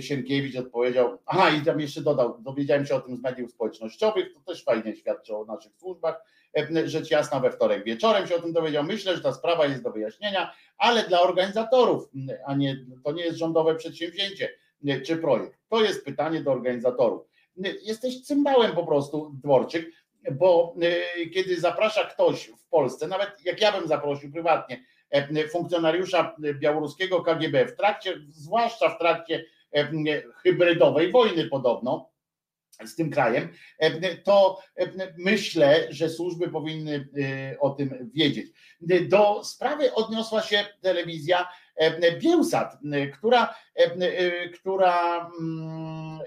Sienkiewicz 0.00 0.56
odpowiedział, 0.56 1.18
aha 1.26 1.50
i 1.50 1.60
tam 1.60 1.80
jeszcze 1.80 2.00
dodał, 2.00 2.38
dowiedziałem 2.42 2.86
się 2.86 2.94
o 2.94 3.00
tym 3.00 3.16
z 3.16 3.22
mediów 3.22 3.50
społecznościowych, 3.50 4.34
to 4.34 4.40
też 4.40 4.64
fajnie 4.64 4.96
świadczy 4.96 5.36
o 5.36 5.44
naszych 5.44 5.72
służbach, 5.76 6.22
rzecz 6.84 7.10
jasna 7.10 7.40
we 7.40 7.50
wtorek 7.50 7.84
wieczorem 7.84 8.26
się 8.26 8.36
o 8.36 8.42
tym 8.42 8.52
dowiedział, 8.52 8.84
myślę, 8.84 9.16
że 9.16 9.22
ta 9.22 9.32
sprawa 9.32 9.66
jest 9.66 9.82
do 9.82 9.90
wyjaśnienia, 9.90 10.52
ale 10.78 11.08
dla 11.08 11.20
organizatorów, 11.22 12.10
a 12.46 12.54
nie, 12.54 12.76
to 13.04 13.12
nie 13.12 13.24
jest 13.24 13.38
rządowe 13.38 13.74
przedsięwzięcie 13.74 14.48
czy 15.06 15.16
projekt, 15.16 15.58
to 15.68 15.82
jest 15.82 16.04
pytanie 16.04 16.40
do 16.40 16.52
organizatorów. 16.52 17.22
Jesteś 17.82 18.22
cymbałem 18.22 18.72
po 18.72 18.86
prostu, 18.86 19.30
Dworczyk, 19.42 19.90
bo 20.32 20.74
kiedy 21.34 21.60
zaprasza 21.60 22.04
ktoś 22.04 22.46
w 22.46 22.68
Polsce, 22.68 23.08
nawet 23.08 23.44
jak 23.44 23.60
ja 23.60 23.72
bym 23.72 23.88
zaprosił 23.88 24.32
prywatnie, 24.32 24.84
funkcjonariusza 25.52 26.36
białoruskiego 26.54 27.22
KGB 27.22 27.66
w 27.66 27.76
trakcie, 27.76 28.14
zwłaszcza 28.28 28.90
w 28.90 28.98
trakcie 28.98 29.44
hybrydowej 30.42 31.12
wojny 31.12 31.48
podobno, 31.48 32.10
z 32.84 32.94
tym 32.94 33.10
krajem, 33.10 33.48
to 34.24 34.58
myślę, 35.18 35.86
że 35.90 36.08
służby 36.08 36.48
powinny 36.48 37.08
o 37.60 37.70
tym 37.70 38.10
wiedzieć. 38.14 38.46
Do 39.08 39.44
sprawy 39.44 39.94
odniosła 39.94 40.42
się 40.42 40.64
telewizja 40.80 41.48
Bielsat, 42.18 42.78
która, 43.18 43.54
która 44.54 45.30
mm, 45.40 46.18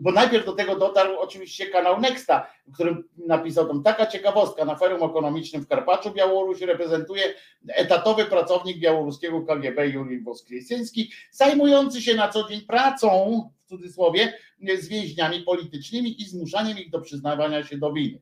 bo 0.00 0.12
najpierw 0.12 0.46
do 0.46 0.52
tego 0.52 0.76
dotarł 0.76 1.18
oczywiście 1.18 1.66
kanał 1.66 2.00
Nexta, 2.00 2.46
w 2.66 2.74
którym 2.74 3.08
napisał 3.26 3.68
tam 3.68 3.82
taka 3.82 4.06
ciekawostka 4.06 4.64
na 4.64 4.76
forum 4.76 5.02
ekonomicznym 5.10 5.62
w 5.62 5.68
Karpaczu 5.68 6.10
Białoruś 6.10 6.60
reprezentuje 6.60 7.22
etatowy 7.68 8.24
pracownik 8.24 8.78
białoruskiego 8.78 9.42
KGB 9.42 9.88
Jurij 9.88 10.22
Woskresyński, 10.22 11.12
zajmujący 11.30 12.02
się 12.02 12.14
na 12.14 12.28
co 12.28 12.48
dzień 12.48 12.60
pracą, 12.60 13.50
w 13.64 13.68
cudzysłowie, 13.68 14.32
z 14.78 14.88
więźniami 14.88 15.40
politycznymi 15.40 16.22
i 16.22 16.24
zmuszaniem 16.24 16.78
ich 16.78 16.90
do 16.90 17.00
przyznawania 17.00 17.64
się 17.64 17.78
do 17.78 17.92
winy. 17.92 18.20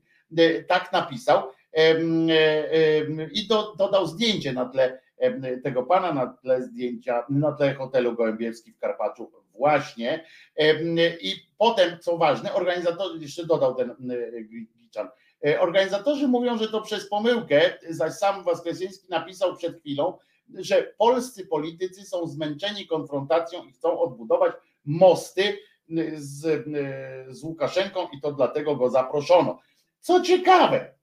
Tak 0.66 0.92
napisał 0.92 1.42
i 3.32 3.46
do, 3.48 3.74
dodał 3.78 4.06
zdjęcie 4.06 4.52
na 4.52 4.64
tle 4.64 5.00
tego 5.64 5.82
pana, 5.82 6.12
na 6.12 6.26
tle 6.26 6.62
zdjęcia, 6.62 7.24
na 7.30 7.52
tle 7.52 7.74
hotelu 7.74 8.14
Gołębierski 8.14 8.72
w 8.72 8.78
Karpaczu 8.78 9.30
właśnie. 9.58 10.24
I 11.20 11.34
potem, 11.58 11.98
co 12.00 12.18
ważne, 12.18 12.54
organizatorzy, 12.54 13.18
jeszcze 13.18 13.46
dodał 13.46 13.74
ten 13.74 13.94
Giczan, 14.78 15.08
organizatorzy 15.58 16.28
mówią, 16.28 16.58
że 16.58 16.68
to 16.68 16.82
przez 16.82 17.08
pomyłkę, 17.08 17.78
zaś 17.88 18.12
sam 18.12 18.44
Waskresyński 18.44 19.06
napisał 19.10 19.56
przed 19.56 19.80
chwilą, 19.80 20.18
że 20.54 20.94
polscy 20.98 21.46
politycy 21.46 22.04
są 22.04 22.26
zmęczeni 22.26 22.86
konfrontacją 22.86 23.64
i 23.64 23.72
chcą 23.72 24.00
odbudować 24.00 24.52
mosty 24.84 25.58
z, 26.16 26.64
z 27.28 27.42
Łukaszenką 27.42 28.08
i 28.12 28.20
to 28.20 28.32
dlatego 28.32 28.76
go 28.76 28.90
zaproszono. 28.90 29.60
Co 30.00 30.20
ciekawe, 30.20 30.94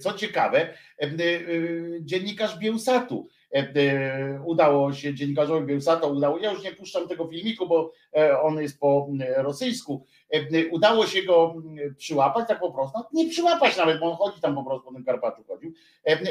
co 0.00 0.12
ciekawe, 0.12 0.74
dziennikarz 2.00 2.58
Bielsatu 2.58 3.28
udało 4.44 4.92
się, 4.92 5.14
dziennikarzowi 5.14 5.66
Bielsata 5.66 6.06
udało, 6.06 6.38
ja 6.38 6.52
już 6.52 6.62
nie 6.64 6.72
puszczam 6.72 7.08
tego 7.08 7.28
filmiku, 7.28 7.66
bo 7.66 7.92
on 8.42 8.62
jest 8.62 8.80
po 8.80 9.08
rosyjsku, 9.36 10.06
udało 10.70 11.06
się 11.06 11.22
go 11.22 11.54
przyłapać 11.96 12.48
tak 12.48 12.60
po 12.60 12.72
prostu, 12.72 12.98
no, 12.98 13.08
nie 13.12 13.30
przyłapać 13.30 13.76
nawet, 13.76 14.00
bo 14.00 14.10
on 14.10 14.16
chodzi 14.16 14.40
tam 14.40 14.54
po 14.54 14.64
prostu 14.64 14.86
po 14.88 14.94
tym 14.94 15.04
Karpaczu 15.04 15.44
chodził. 15.48 15.72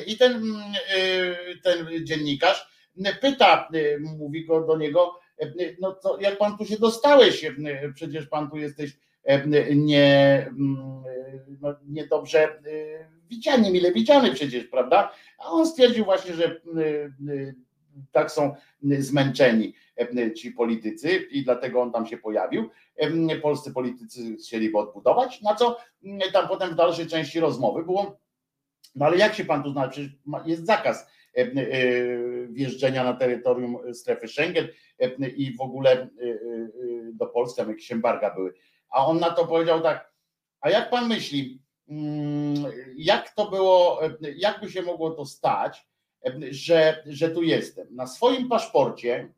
I 0.07 0.17
ten, 0.17 0.43
ten 1.63 1.87
dziennikarz 2.03 2.73
pyta, 3.21 3.69
mówi 4.17 4.45
go 4.45 4.67
do 4.67 4.77
niego, 4.77 5.19
no 5.79 5.93
to 5.93 6.19
jak 6.19 6.37
pan 6.37 6.57
tu 6.57 6.65
się 6.65 6.77
dostałeś, 6.79 7.45
przecież 7.95 8.27
pan 8.27 8.49
tu 8.49 8.57
jesteś 8.57 8.97
nie, 9.75 10.49
no, 11.61 11.75
niedobrze 11.87 12.59
widziany, 13.33 13.71
mile 13.71 13.91
widziany 13.91 14.31
przecież, 14.31 14.63
prawda? 14.63 15.11
A 15.37 15.49
on 15.49 15.67
stwierdził 15.67 16.05
właśnie, 16.05 16.33
że 16.33 16.61
tak 18.11 18.31
są 18.31 18.55
zmęczeni 18.81 19.73
ci 20.35 20.51
politycy 20.51 21.09
i 21.15 21.43
dlatego 21.43 21.81
on 21.81 21.91
tam 21.91 22.07
się 22.07 22.17
pojawił. 22.17 22.69
Polscy 23.41 23.73
politycy 23.73 24.35
chcieliby 24.35 24.77
odbudować, 24.77 25.41
na 25.41 25.55
co 25.55 25.77
tam 26.33 26.47
potem 26.47 26.71
w 26.71 26.75
dalszej 26.75 27.07
części 27.07 27.39
rozmowy 27.39 27.83
było, 27.83 28.19
no 28.95 29.05
ale 29.05 29.17
jak 29.17 29.35
się 29.35 29.45
pan 29.45 29.63
tu 29.63 29.71
zna, 29.71 29.87
przecież 29.87 30.11
jest 30.45 30.65
zakaz 30.65 31.07
wjeżdżenia 32.49 33.03
na 33.03 33.13
terytorium 33.13 33.77
strefy 33.93 34.27
Schengen 34.27 34.67
i 35.35 35.57
w 35.57 35.61
ogóle 35.61 36.09
do 37.13 37.25
Polski, 37.25 37.57
tam 37.57 37.69
jakieś 37.69 37.91
embarga 37.91 38.35
były. 38.35 38.53
A 38.89 39.05
on 39.05 39.19
na 39.19 39.29
to 39.29 39.47
powiedział 39.47 39.81
tak, 39.81 40.13
a 40.61 40.69
jak 40.69 40.89
pan 40.89 41.07
myśli, 41.07 41.62
jak 42.97 43.33
to 43.35 43.49
było, 43.49 44.01
jakby 44.35 44.71
się 44.71 44.81
mogło 44.81 45.11
to 45.11 45.25
stać, 45.25 45.87
że, 46.49 47.03
że 47.05 47.29
tu 47.29 47.43
jestem? 47.43 47.87
Na 47.91 48.07
swoim 48.07 48.49
paszporcie, 48.49 49.33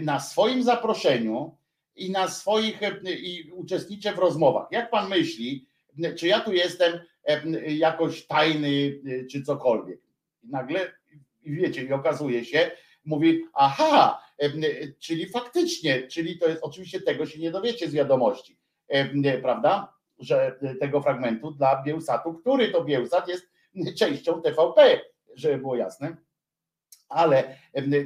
na 0.00 0.20
swoim 0.20 0.62
zaproszeniu 0.62 1.56
i 1.96 2.10
na 2.10 2.28
swoich 2.28 2.80
i 3.04 3.50
uczestniczę 3.52 4.12
w 4.12 4.18
rozmowach. 4.18 4.68
Jak 4.70 4.90
pan 4.90 5.08
myśli, 5.08 5.66
czy 6.16 6.26
ja 6.26 6.40
tu 6.40 6.52
jestem 6.52 7.00
jakoś 7.66 8.26
tajny, 8.26 9.00
czy 9.30 9.42
cokolwiek? 9.42 10.00
I 10.44 10.48
nagle, 10.48 10.92
wiecie, 11.46 11.82
i 11.82 11.92
okazuje 11.92 12.44
się, 12.44 12.70
mówi, 13.04 13.44
aha, 13.52 14.22
czyli 14.98 15.28
faktycznie, 15.28 16.08
czyli 16.08 16.38
to 16.38 16.48
jest, 16.48 16.62
oczywiście 16.62 17.00
tego 17.00 17.26
się 17.26 17.38
nie 17.38 17.50
dowiecie 17.50 17.88
z 17.88 17.94
wiadomości, 17.94 18.56
prawda? 19.42 19.95
Że 20.18 20.58
tego 20.80 21.02
fragmentu 21.02 21.50
dla 21.50 21.82
Bielsatu, 21.82 22.34
który 22.34 22.68
to 22.68 22.84
Bielsat 22.84 23.28
jest 23.28 23.46
częścią 23.98 24.42
TVP, 24.42 25.00
żeby 25.34 25.58
było 25.58 25.76
jasne, 25.76 26.16
ale 27.08 27.56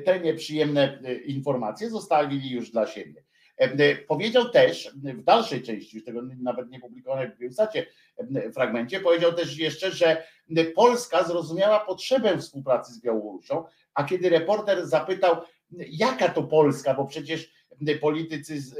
te 0.04 0.20
nieprzyjemne 0.20 0.98
informacje 1.24 1.90
zostawili 1.90 2.50
już 2.50 2.70
dla 2.70 2.86
siebie. 2.86 3.22
Powiedział 4.08 4.48
też 4.48 4.94
w 4.94 5.22
dalszej 5.22 5.62
części, 5.62 5.96
już 5.96 6.04
tego 6.04 6.22
nawet 6.22 6.70
nie 6.70 6.80
publikowanego 6.80 7.34
w 7.34 7.38
Bielsacie 7.38 7.86
fragmencie, 8.54 9.00
powiedział 9.00 9.32
też 9.32 9.58
jeszcze, 9.58 9.90
że 9.90 10.22
Polska 10.74 11.24
zrozumiała 11.24 11.80
potrzebę 11.80 12.38
współpracy 12.38 12.92
z 12.92 13.00
Białorusią, 13.00 13.64
a 13.94 14.04
kiedy 14.04 14.28
reporter 14.28 14.86
zapytał, 14.86 15.36
jaka 15.90 16.28
to 16.28 16.42
Polska, 16.42 16.94
bo 16.94 17.04
przecież 17.04 17.52
politycy, 18.00 18.60
z, 18.60 18.74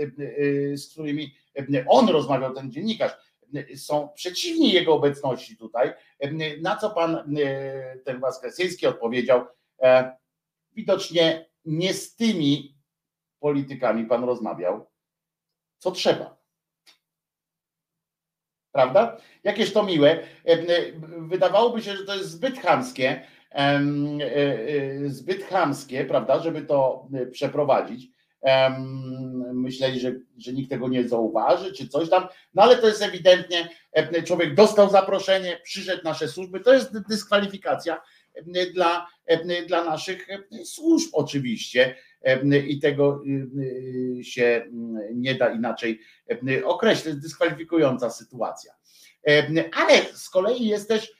z 0.80 0.92
którymi 0.92 1.34
on 1.88 2.08
rozmawiał, 2.08 2.54
ten 2.54 2.72
dziennikarz, 2.72 3.12
są 3.76 4.08
przeciwni 4.08 4.72
jego 4.72 4.94
obecności 4.94 5.56
tutaj, 5.56 5.92
na 6.60 6.76
co 6.76 6.90
pan 6.90 7.34
ten 8.04 8.20
Waskresyński 8.20 8.86
odpowiedział, 8.86 9.46
widocznie 10.72 11.50
nie 11.64 11.94
z 11.94 12.16
tymi 12.16 12.76
politykami 13.38 14.06
pan 14.06 14.24
rozmawiał, 14.24 14.90
co 15.78 15.90
trzeba. 15.90 16.40
Prawda? 18.72 19.16
Jakież 19.44 19.72
to 19.72 19.82
miłe. 19.82 20.26
Wydawałoby 21.18 21.82
się, 21.82 21.96
że 21.96 22.04
to 22.04 22.14
jest 22.14 22.30
zbyt 22.30 22.58
chamskie, 22.58 23.26
zbyt 25.06 25.44
chamskie, 25.44 26.04
prawda, 26.04 26.40
żeby 26.40 26.62
to 26.62 27.08
przeprowadzić. 27.32 28.19
Myśleli, 29.52 30.00
że, 30.00 30.12
że 30.38 30.52
nikt 30.52 30.70
tego 30.70 30.88
nie 30.88 31.08
zauważy, 31.08 31.72
czy 31.72 31.88
coś 31.88 32.10
tam, 32.10 32.28
no 32.54 32.62
ale 32.62 32.76
to 32.76 32.86
jest 32.86 33.02
ewidentnie, 33.02 33.68
człowiek 34.26 34.54
dostał 34.54 34.90
zaproszenie, 34.90 35.60
przyszedł 35.64 36.04
nasze 36.04 36.28
służby, 36.28 36.60
to 36.60 36.74
jest 36.74 37.08
dyskwalifikacja 37.08 38.02
dla, 38.74 39.06
dla 39.66 39.84
naszych 39.84 40.26
służb 40.64 41.08
oczywiście. 41.12 41.94
I 42.66 42.80
tego 42.80 43.22
się 44.22 44.66
nie 45.14 45.34
da 45.34 45.52
inaczej 45.52 46.00
określić, 46.64 47.04
to 47.04 47.08
jest 47.08 47.22
dyskwalifikująca 47.22 48.10
sytuacja. 48.10 48.72
Ale 49.72 50.02
z 50.14 50.30
kolei 50.30 50.66
jest 50.66 50.88
też 50.88 51.12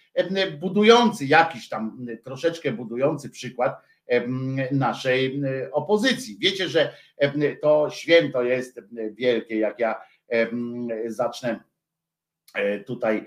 budujący, 0.61 1.27
jakiś 1.27 1.69
tam 1.69 2.07
troszeczkę 2.25 2.73
budujący 2.73 3.31
przykład 3.31 3.90
naszej 4.73 5.43
opozycji. 5.73 6.39
Wiecie, 6.41 6.69
że 6.69 6.95
to 7.63 7.91
święto 7.91 8.43
jest 8.43 8.81
wielkie, 9.13 9.59
jak 9.59 9.79
ja 9.79 10.01
zacznę 11.07 11.61
tutaj 12.87 13.27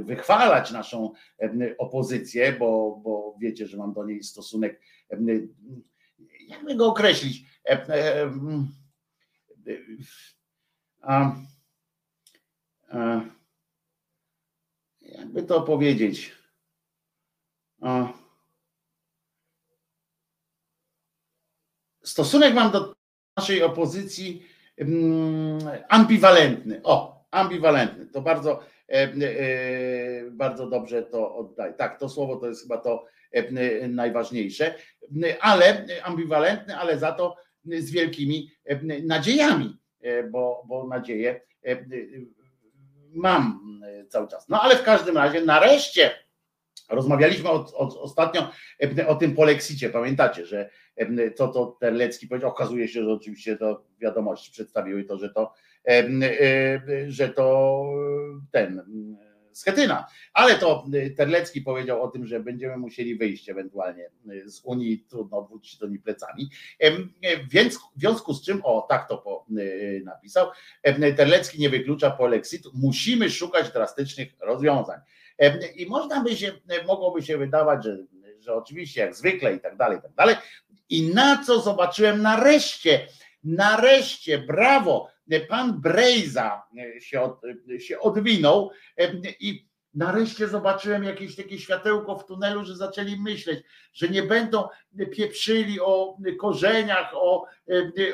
wychwalać 0.00 0.70
naszą 0.70 1.12
opozycję, 1.78 2.52
bo, 2.52 3.00
bo 3.04 3.36
wiecie, 3.40 3.66
że 3.66 3.76
mam 3.76 3.92
do 3.92 4.04
niej 4.04 4.22
stosunek, 4.22 4.80
jakby 6.48 6.74
go 6.74 6.86
określić, 6.86 7.42
jakby 15.00 15.42
to 15.42 15.62
powiedzieć, 15.62 16.32
a, 17.80 18.12
stosunek 22.16 22.54
mam 22.54 22.70
do 22.70 22.94
naszej 23.36 23.62
opozycji 23.62 24.46
ambiwalentny. 25.88 26.80
O, 26.84 27.24
ambiwalentny. 27.30 28.06
To 28.06 28.22
bardzo, 28.22 28.60
bardzo 30.30 30.66
dobrze 30.66 31.02
to 31.02 31.36
oddaję. 31.36 31.72
Tak, 31.72 32.00
to 32.00 32.08
słowo 32.08 32.36
to 32.36 32.46
jest 32.48 32.62
chyba 32.62 32.78
to 32.78 33.04
najważniejsze, 33.88 34.74
ale 35.40 35.86
ambiwalentny, 36.02 36.76
ale 36.76 36.98
za 36.98 37.12
to 37.12 37.36
z 37.64 37.90
wielkimi 37.90 38.50
nadziejami, 39.02 39.78
bo, 40.30 40.64
bo 40.68 40.86
nadzieję 40.86 41.40
mam 43.14 43.60
cały 44.08 44.28
czas. 44.28 44.48
No 44.48 44.62
ale 44.62 44.76
w 44.76 44.82
każdym 44.82 45.16
razie 45.16 45.40
nareszcie 45.40 46.26
Rozmawialiśmy 46.88 47.50
od, 47.50 47.72
od, 47.74 47.96
ostatnio 47.96 48.50
o 49.06 49.14
tym 49.14 49.34
polexicie. 49.34 49.90
Pamiętacie, 49.90 50.46
że 50.46 50.70
co 51.34 51.48
to 51.48 51.76
Terlecki 51.80 52.26
powiedział. 52.26 52.50
Okazuje 52.50 52.88
się, 52.88 53.04
że 53.04 53.12
oczywiście 53.12 53.56
to 53.56 53.84
wiadomości 54.00 54.52
przedstawiły 54.52 55.04
to, 55.04 55.18
że 55.18 55.30
to, 55.30 55.52
e, 55.88 56.80
że 57.08 57.28
to 57.28 57.84
ten 58.50 58.82
Schetyna. 59.56 60.06
Ale 60.32 60.54
to 60.54 60.86
Terlecki 61.16 61.60
powiedział 61.60 62.02
o 62.02 62.08
tym, 62.08 62.26
że 62.26 62.40
będziemy 62.40 62.76
musieli 62.76 63.16
wyjść 63.16 63.48
ewentualnie 63.48 64.10
z 64.46 64.60
Unii, 64.64 65.04
trudno 65.10 65.38
odwrócić 65.38 65.78
do 65.78 65.88
niej 65.88 65.98
plecami. 65.98 66.50
Więc 67.50 67.76
w 67.76 68.00
związku 68.00 68.34
z 68.34 68.44
czym, 68.44 68.60
o 68.64 68.86
tak 68.88 69.08
to 69.08 69.18
po, 69.18 69.46
napisał, 70.04 70.46
Terlecki 71.16 71.60
nie 71.60 71.70
wyklucza 71.70 72.10
polexitu, 72.10 72.70
musimy 72.74 73.30
szukać 73.30 73.72
drastycznych 73.72 74.28
rozwiązań. 74.40 75.00
I 75.76 75.86
można 75.86 76.24
by 76.24 76.36
się, 76.36 76.52
mogłoby 76.86 77.22
się 77.22 77.38
wydawać, 77.38 77.84
że, 77.84 77.98
że 78.40 78.54
oczywiście 78.54 79.00
jak 79.00 79.14
zwykle 79.14 79.54
i 79.54 79.60
tak 79.60 79.76
dalej, 79.76 79.98
i 79.98 80.02
tak 80.02 80.12
dalej. 80.14 80.36
I 80.88 81.14
na 81.14 81.44
co 81.44 81.60
zobaczyłem? 81.60 82.22
Nareszcie, 82.22 83.08
nareszcie, 83.44 84.38
brawo, 84.38 85.08
pan 85.48 85.80
Brejza 85.80 86.62
się, 87.00 87.20
od, 87.20 87.40
się 87.78 88.00
odwinął 88.00 88.70
em, 88.96 89.22
i 89.40 89.66
nareszcie 89.94 90.48
zobaczyłem 90.48 91.04
jakieś 91.04 91.36
takie 91.36 91.58
światełko 91.58 92.16
w 92.18 92.26
tunelu, 92.26 92.64
że 92.64 92.76
zaczęli 92.76 93.20
myśleć, 93.20 93.64
że 93.92 94.08
nie 94.08 94.22
będą 94.22 94.68
pieprzyli 95.12 95.80
o 95.80 96.16
korzeniach, 96.40 97.10
o, 97.14 97.46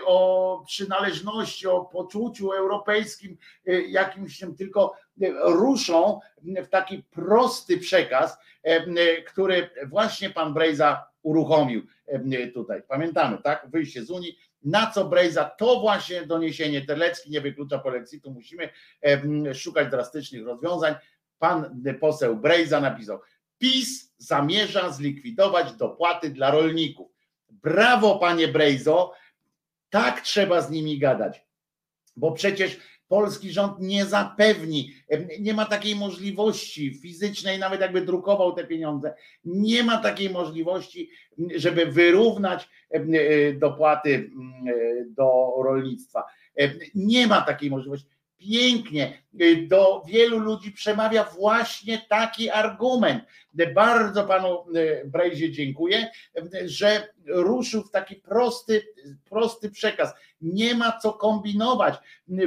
o 0.05 0.63
przynależności, 0.67 1.67
o 1.67 1.85
poczuciu 1.85 2.53
europejskim 2.53 3.37
jakimś 3.89 4.39
tym, 4.39 4.57
tylko 4.57 4.97
ruszą 5.45 6.21
w 6.43 6.69
taki 6.69 7.03
prosty 7.03 7.79
przekaz, 7.79 8.39
który 9.27 9.71
właśnie 9.87 10.31
pan 10.31 10.55
Brejza 10.55 11.12
uruchomił 11.23 11.87
tutaj. 12.55 12.83
Pamiętamy, 12.89 13.39
tak? 13.39 13.67
Wyjście 13.71 14.05
z 14.05 14.11
Unii, 14.11 14.39
na 14.63 14.91
co 14.91 15.05
Brejza, 15.05 15.45
to 15.45 15.81
właśnie 15.81 16.27
doniesienie 16.27 16.87
Terlecki 16.87 17.31
nie 17.31 17.41
wyklucza 17.41 17.79
polexitu, 17.79 18.31
musimy 18.31 18.69
em, 19.01 19.55
szukać 19.55 19.91
drastycznych 19.91 20.47
rozwiązań. 20.47 20.95
Pan 21.39 21.83
poseł 22.01 22.37
Brejza 22.37 22.81
napisał, 22.81 23.21
PiS 23.59 24.15
zamierza 24.19 24.91
zlikwidować 24.91 25.73
dopłaty 25.73 26.31
dla 26.31 26.51
rolników. 26.51 27.13
Brawo 27.51 28.19
panie 28.19 28.49
Brejzo, 28.49 29.13
tak 29.91 30.21
trzeba 30.21 30.61
z 30.61 30.71
nimi 30.71 30.99
gadać, 30.99 31.47
bo 32.17 32.33
przecież 32.33 32.79
polski 33.13 33.53
rząd 33.53 33.81
nie 33.81 34.07
zapewni, 34.07 34.93
nie 35.41 35.55
ma 35.55 35.65
takiej 35.65 35.97
możliwości 35.97 36.95
fizycznej, 36.95 37.59
nawet 37.59 37.81
jakby 37.81 38.01
drukował 38.01 38.53
te 38.53 38.65
pieniądze, 38.65 39.15
nie 39.45 39.85
ma 39.85 39.99
takiej 39.99 40.31
możliwości, 40.31 41.11
żeby 41.57 41.87
wyrównać 41.87 42.69
e, 42.91 43.53
dopłaty 43.53 44.15
e, 44.15 45.05
do 45.05 45.53
rolnictwa. 45.65 46.25
Nie 46.95 47.27
ma 47.27 47.41
takiej 47.41 47.71
możliwości. 47.71 48.07
Pięknie 48.51 49.23
y, 49.41 49.67
do 49.67 50.03
wielu 50.07 50.39
ludzi 50.39 50.73
przemawia 50.73 51.25
właśnie 51.25 52.03
taki 52.09 52.51
argument. 52.51 53.25
Bardzo 53.75 54.25
panu 54.25 54.65
y, 54.77 55.03
Brejzie 55.07 55.53
dziękuję, 55.53 56.11
y, 56.55 56.69
że 56.69 57.09
ruszył 57.27 57.83
w 57.83 57.91
taki 57.91 58.17
prosty, 58.17 58.83
prosty 59.31 59.71
przekaz. 59.71 60.13
Nie 60.41 60.75
ma 60.75 60.99
co 60.99 61.13
kombinować, 61.13 61.95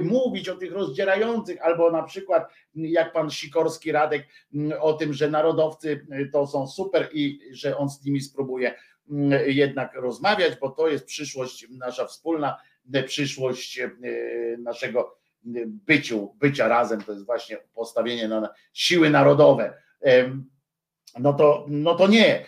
mówić 0.02 0.50
o 0.50 0.56
tych 0.56 0.72
rozdzierających, 0.72 1.62
albo 1.62 1.92
na 1.92 2.04
przykład 2.04 2.52
jak 2.76 3.14
pan 3.14 3.32
Sikorski 3.32 3.92
Radek 3.92 4.28
o 4.80 4.94
tym, 4.94 5.14
że 5.14 5.30
narodowcy 5.30 6.08
to 6.34 6.48
są 6.48 6.68
super 6.68 7.10
i 7.14 7.40
że 7.52 7.78
on 7.78 7.90
z 7.90 8.06
nimi 8.06 8.22
spróbuje 8.22 8.76
jednak 9.46 9.94
rozmawiać, 9.94 10.60
bo 10.62 10.70
to 10.70 10.88
jest 10.88 11.06
przyszłość 11.06 11.68
nasza 11.70 12.06
wspólna, 12.06 12.58
przyszłość 13.06 13.80
naszego 14.58 15.18
byciu, 15.66 16.36
bycia 16.40 16.68
razem, 16.68 17.02
to 17.02 17.12
jest 17.12 17.26
właśnie 17.26 17.58
postawienie 17.76 18.28
na 18.28 18.50
siły 18.74 19.10
narodowe. 19.10 19.74
No 21.20 21.34
to, 21.34 21.66
no 21.68 21.96
to 21.96 22.08
nie, 22.08 22.46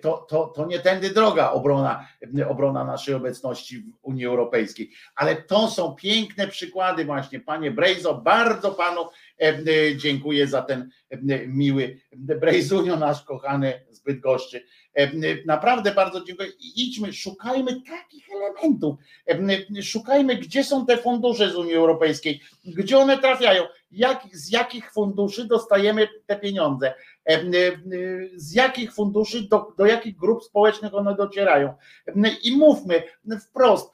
to, 0.00 0.26
to, 0.28 0.46
to 0.46 0.66
nie 0.66 0.78
tędy 0.78 1.10
droga 1.10 1.50
obrona, 1.50 2.08
obrona 2.48 2.84
naszej 2.84 3.14
obecności 3.14 3.78
w 3.78 3.92
Unii 4.02 4.26
Europejskiej. 4.26 4.90
Ale 5.16 5.36
to 5.36 5.70
są 5.70 5.94
piękne 5.94 6.48
przykłady 6.48 7.04
właśnie, 7.04 7.40
panie 7.40 7.70
Brejzo, 7.70 8.14
bardzo 8.14 8.70
panu 8.70 9.00
em, 9.38 9.64
dziękuję 9.96 10.46
za 10.46 10.62
ten 10.62 10.90
em, 11.10 11.56
miły 11.56 12.00
Brejzunio, 12.16 12.96
nasz 12.96 13.22
kochany 13.22 13.80
zbyt 13.90 14.20
goszczy. 14.20 14.64
Naprawdę 15.46 15.94
bardzo 15.94 16.24
dziękuję. 16.24 16.48
Idźmy, 16.76 17.12
szukajmy 17.12 17.80
takich 17.80 18.24
elementów. 18.30 18.96
Szukajmy, 19.82 20.36
gdzie 20.36 20.64
są 20.64 20.86
te 20.86 20.96
fundusze 20.96 21.50
z 21.50 21.56
Unii 21.56 21.74
Europejskiej, 21.74 22.40
gdzie 22.64 22.98
one 22.98 23.18
trafiają, 23.18 23.62
jak, 23.94 24.26
z 24.32 24.52
jakich 24.52 24.92
funduszy 24.92 25.44
dostajemy 25.44 26.08
te 26.26 26.36
pieniądze, 26.36 26.94
z 28.36 28.54
jakich 28.54 28.94
funduszy, 28.94 29.48
do, 29.48 29.72
do 29.78 29.86
jakich 29.86 30.16
grup 30.16 30.44
społecznych 30.44 30.94
one 30.94 31.14
docierają. 31.14 31.74
I 32.42 32.56
mówmy 32.56 33.02
wprost, 33.40 33.90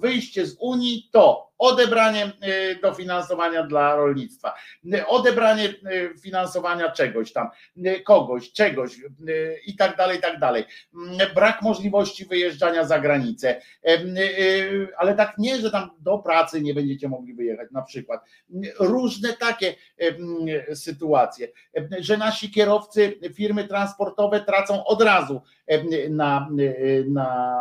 wyjście 0.00 0.46
z 0.46 0.56
Unii 0.60 1.08
to 1.12 1.50
odebranie 1.58 2.32
e, 2.40 2.74
dofinansowania 2.74 3.62
dla 3.62 3.96
rolnictwa, 3.96 4.54
odebranie 5.06 5.64
e, 5.68 6.18
finansowania 6.18 6.90
czegoś 6.90 7.32
tam, 7.32 7.48
kogoś, 8.04 8.52
czegoś 8.52 8.96
i 9.66 9.76
tak 9.76 9.96
dalej, 9.96 10.18
i 10.18 10.20
tak 10.20 10.38
dalej. 10.38 10.64
Brak 11.34 11.62
możliwości 11.62 12.24
wyjeżdżania 12.24 12.84
za 12.84 12.98
granicę, 12.98 13.60
ale 14.98 15.14
tak 15.14 15.38
nie, 15.38 15.58
że 15.58 15.70
tam 15.70 15.90
do 15.98 16.18
pracy 16.18 16.60
nie 16.60 16.74
będziecie 16.74 17.08
mogli 17.08 17.34
wyjechać 17.34 17.70
na 17.70 17.82
przykład. 17.82 18.20
Różne 18.78 19.32
takie 19.32 19.74
sytuacje, 20.74 21.48
że 21.98 22.16
nasi 22.16 22.50
kierowcy, 22.50 23.18
firmy 23.34 23.68
transportowe 23.68 24.40
tracą 24.40 24.84
od 24.84 25.02
razu 25.02 25.42
na, 26.10 26.48
na 27.06 27.56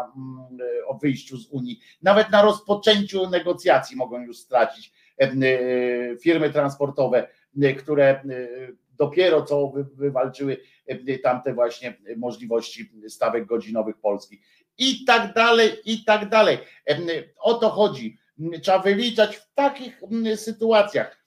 o 0.87 0.97
wyjściu 0.97 1.37
z 1.37 1.47
Unii, 1.47 1.79
nawet 2.01 2.29
na 2.29 2.41
rozpoczęciu 2.41 3.29
negocjacji 3.29 3.84
mogą 3.93 4.21
już 4.21 4.37
stracić 4.37 4.93
firmy 6.21 6.49
transportowe, 6.49 7.27
które 7.77 8.21
dopiero 8.97 9.41
co 9.41 9.67
wy- 9.67 9.85
wywalczyły 9.95 10.57
tamte 11.23 11.53
właśnie 11.53 11.93
możliwości 12.17 12.91
stawek 13.07 13.45
godzinowych 13.45 13.97
polskich 13.97 14.39
i 14.77 15.05
tak 15.05 15.33
dalej, 15.33 15.71
i 15.85 16.03
tak 16.03 16.29
dalej. 16.29 16.57
O 17.37 17.53
to 17.53 17.69
chodzi. 17.69 18.17
Trzeba 18.61 18.79
wyliczać 18.79 19.35
w 19.35 19.53
takich 19.53 20.01
sytuacjach, 20.35 21.25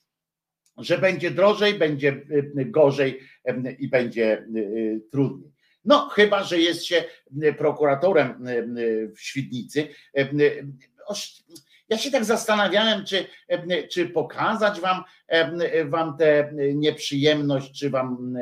że 0.77 0.99
będzie 0.99 1.31
drożej, 1.31 1.75
będzie 1.75 2.23
gorzej 2.55 3.21
i 3.79 3.89
będzie 3.89 4.47
trudniej. 5.11 5.53
No, 5.85 6.09
chyba, 6.09 6.43
że 6.45 6.59
jest 6.59 6.85
się 6.85 7.05
prokuratorem 7.59 8.45
w 9.17 9.21
Świdnicy. 9.21 9.89
Ja 11.89 11.99
się 11.99 12.11
tak 12.11 12.25
zastanawiałem, 12.25 13.05
czy, 13.05 13.27
czy 13.91 14.09
pokazać 14.09 14.81
wam, 14.81 15.05
wam 15.85 16.17
tę 16.17 16.53
nieprzyjemność, 16.75 17.79
czy 17.81 17.91
wam 17.91 18.39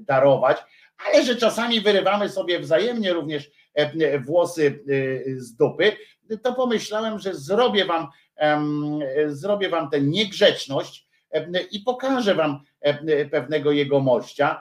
darować, 0.00 0.58
ale 1.06 1.24
że 1.24 1.36
czasami 1.36 1.80
wyrywamy 1.80 2.28
sobie 2.28 2.60
wzajemnie 2.60 3.12
również 3.12 3.50
włosy 4.26 4.84
z 5.36 5.56
dupy, 5.56 5.92
to 6.42 6.54
pomyślałem, 6.54 7.18
że 7.18 7.34
zrobię 7.34 7.84
wam, 7.84 8.06
zrobię 9.26 9.68
wam 9.68 9.90
tę 9.90 10.00
niegrzeczność 10.00 11.06
i 11.70 11.80
pokażę 11.80 12.34
wam 12.34 12.60
pewnego 13.30 13.72
jego 13.72 14.00
mościa, 14.00 14.60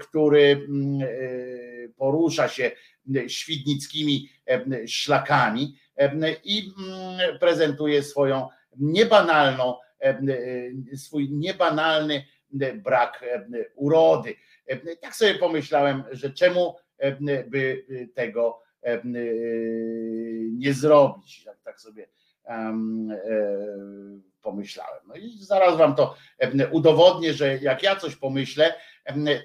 który 0.00 0.66
mm, 0.68 1.02
e, 1.02 1.88
porusza 1.96 2.48
się 2.48 2.70
świdnickimi 3.28 4.28
szlakami 4.86 5.76
i 6.44 6.72
mm, 6.78 7.38
prezentuje 7.38 8.02
swoją 8.02 8.48
niebanalną, 8.76 9.76
swój 10.96 11.30
niebanalny 11.30 12.24
brak 12.74 13.24
urody. 13.74 14.34
Tak 15.00 15.16
sobie 15.16 15.34
pomyślałem, 15.34 16.04
że 16.10 16.30
czemu 16.30 16.76
by 17.46 17.86
tego 18.14 18.62
nie 20.52 20.72
zrobić. 20.72 21.44
Tak, 21.44 21.60
tak 21.64 21.80
sobie 21.80 22.08
em, 22.44 23.10
e, 23.10 23.18
pomyślałem. 24.42 25.02
No 25.08 25.14
i 25.14 25.30
zaraz 25.38 25.76
wam 25.76 25.94
to 25.94 26.14
udowodnię, 26.70 27.32
że 27.32 27.58
jak 27.58 27.82
ja 27.82 27.96
coś 27.96 28.16
pomyślę, 28.16 28.74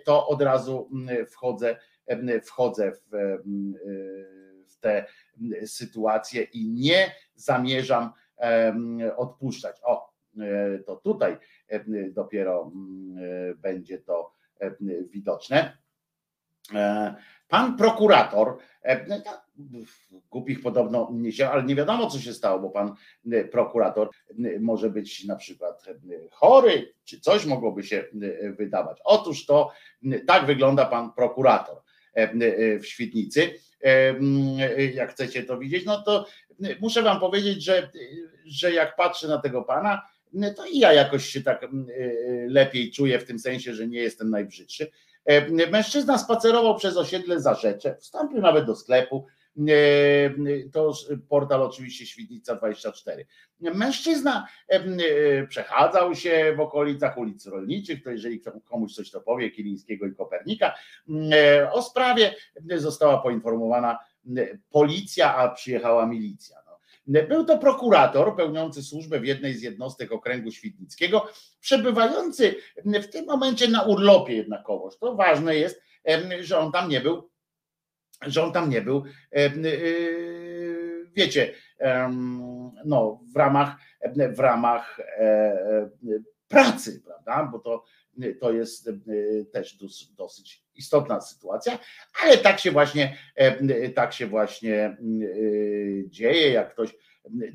to 0.06 0.28
od 0.28 0.42
razu 0.42 0.90
wchodzę, 1.32 1.78
wchodzę 2.44 2.92
w, 2.92 3.38
w 4.68 4.80
te 4.80 5.06
sytuacje 5.66 6.44
i 6.44 6.70
nie 6.70 7.12
zamierzam 7.36 8.12
odpuszczać. 9.16 9.78
O, 9.84 10.14
to 10.86 10.96
tutaj 10.96 11.38
dopiero 12.14 12.72
będzie 13.62 13.98
to 13.98 14.32
widoczne. 15.10 15.78
Pan 17.48 17.78
prokurator, 17.78 18.58
e, 18.82 19.08
no, 19.08 19.16
głupich 20.30 20.62
podobno 20.62 21.10
nie 21.14 21.32
się, 21.32 21.50
ale 21.50 21.64
nie 21.64 21.76
wiadomo 21.76 22.10
co 22.10 22.20
się 22.20 22.34
stało, 22.34 22.60
bo 22.60 22.70
pan 22.70 22.96
e, 23.32 23.46
prokurator 23.46 24.10
e, 24.30 24.60
może 24.60 24.90
być 24.90 25.26
na 25.26 25.36
przykład 25.36 25.86
chory, 26.32 26.94
czy 27.04 27.20
coś 27.20 27.46
mogłoby 27.46 27.84
się 27.84 28.04
wydawać. 28.58 29.02
Otóż 29.04 29.46
to 29.46 29.72
tak 30.28 30.46
wygląda 30.46 30.86
pan 30.86 31.12
prokurator 31.14 31.82
w 32.80 32.86
Świdnicy. 32.86 33.50
Jak 34.94 35.12
chcecie 35.12 35.44
to 35.44 35.58
widzieć, 35.58 35.86
no 35.86 36.02
to 36.02 36.26
muszę 36.80 37.02
wam 37.02 37.20
powiedzieć, 37.20 37.64
że, 37.64 37.90
że 38.46 38.74
jak 38.74 38.96
patrzę 38.96 39.28
na 39.28 39.38
tego 39.38 39.64
pana, 39.64 40.02
to 40.56 40.66
i 40.66 40.80
ja 40.80 40.94
jakoś 40.94 41.26
się 41.26 41.42
tak 41.42 41.68
lepiej 42.48 42.92
czuję 42.92 43.20
w 43.20 43.26
tym 43.26 43.40
sensie, 43.40 43.74
że 43.74 43.88
nie 43.88 44.00
jestem 44.00 44.30
najbrzydszy 44.30 44.88
E, 45.26 45.68
mężczyzna 45.68 46.18
spacerował 46.18 46.76
przez 46.76 46.98
osiedle 46.98 47.40
Zarzecze, 47.40 47.96
wstąpił 48.00 48.42
nawet 48.42 48.66
do 48.66 48.76
sklepu, 48.76 49.26
e, 49.28 49.35
to 50.74 50.94
portal 51.30 51.62
oczywiście 51.62 52.06
Świdnica 52.06 52.56
24. 52.56 53.26
Mężczyzna 53.60 54.48
e, 54.68 55.48
przechadzał 55.48 56.16
się 56.16 56.54
w 56.58 56.60
okolicach 56.60 57.18
ulic 57.18 57.46
rolniczych, 57.46 58.04
to 58.04 58.12
jeżeli 58.12 58.42
komuś 58.66 58.94
coś 58.94 59.12
to 59.12 59.22
powie, 59.22 59.52
Kilińskiego 59.52 60.06
i 60.06 60.16
Kopernika, 60.16 60.76
o 61.72 61.82
sprawie 61.82 62.36
została 62.76 63.18
poinformowana 63.18 64.00
policja, 64.70 65.36
a 65.36 65.50
przyjechała 65.50 66.06
milicja. 66.06 66.66
Był 67.08 67.46
to 67.46 67.58
prokurator 67.58 68.36
pełniący 68.36 68.84
służbę 68.84 69.20
w 69.20 69.26
jednej 69.26 69.54
z 69.54 69.62
jednostek 69.62 70.12
okręgu 70.12 70.52
świdnickiego, 70.52 71.28
przebywający 71.60 72.56
w 72.86 73.08
tym 73.08 73.26
momencie 73.26 73.68
na 73.68 73.82
urlopie 73.82 74.34
jednakowoż. 74.34 74.98
To 74.98 75.16
ważne 75.16 75.56
jest, 75.56 75.82
że 76.40 76.60
on 76.60 76.72
tam 76.72 76.90
nie 76.90 77.02
był, 77.02 77.30
że 78.22 78.44
on 78.44 78.52
tam 78.52 78.70
nie 78.70 78.82
był, 78.82 79.04
y, 79.38 81.12
wiecie, 81.16 81.54
no, 82.86 83.22
w 83.34 83.36
ramach, 83.36 83.76
w 84.36 84.40
ramach 84.40 85.00
e, 85.00 85.24
e, 85.24 85.90
pracy, 86.48 87.02
prawda? 87.06 87.50
Bo 87.52 87.60
to, 87.60 87.84
to 88.42 88.52
jest 88.52 88.90
też 89.54 89.78
dosyć 90.18 90.64
istotna 90.76 91.22
sytuacja, 91.22 91.80
ale 92.24 92.38
tak 92.38 92.60
się 92.60 92.72
właśnie, 92.72 93.18
e, 93.36 93.90
tak 93.90 94.14
się 94.14 94.28
właśnie 94.28 94.78
e, 94.84 94.98
dzieje, 96.08 96.52
jak 96.52 96.74
ktoś 96.74 96.96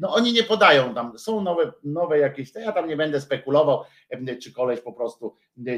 no 0.00 0.14
oni 0.14 0.32
nie 0.32 0.42
podają 0.42 0.94
tam, 0.94 1.18
są 1.18 1.40
nowe, 1.40 1.72
nowe 1.84 2.18
jakieś, 2.18 2.54
ja 2.54 2.72
tam 2.72 2.88
nie 2.88 2.96
będę 2.96 3.20
spekulował, 3.20 3.84
e, 4.10 4.36
czy 4.36 4.52
koleś 4.52 4.80
po 4.80 4.92
prostu 4.92 5.34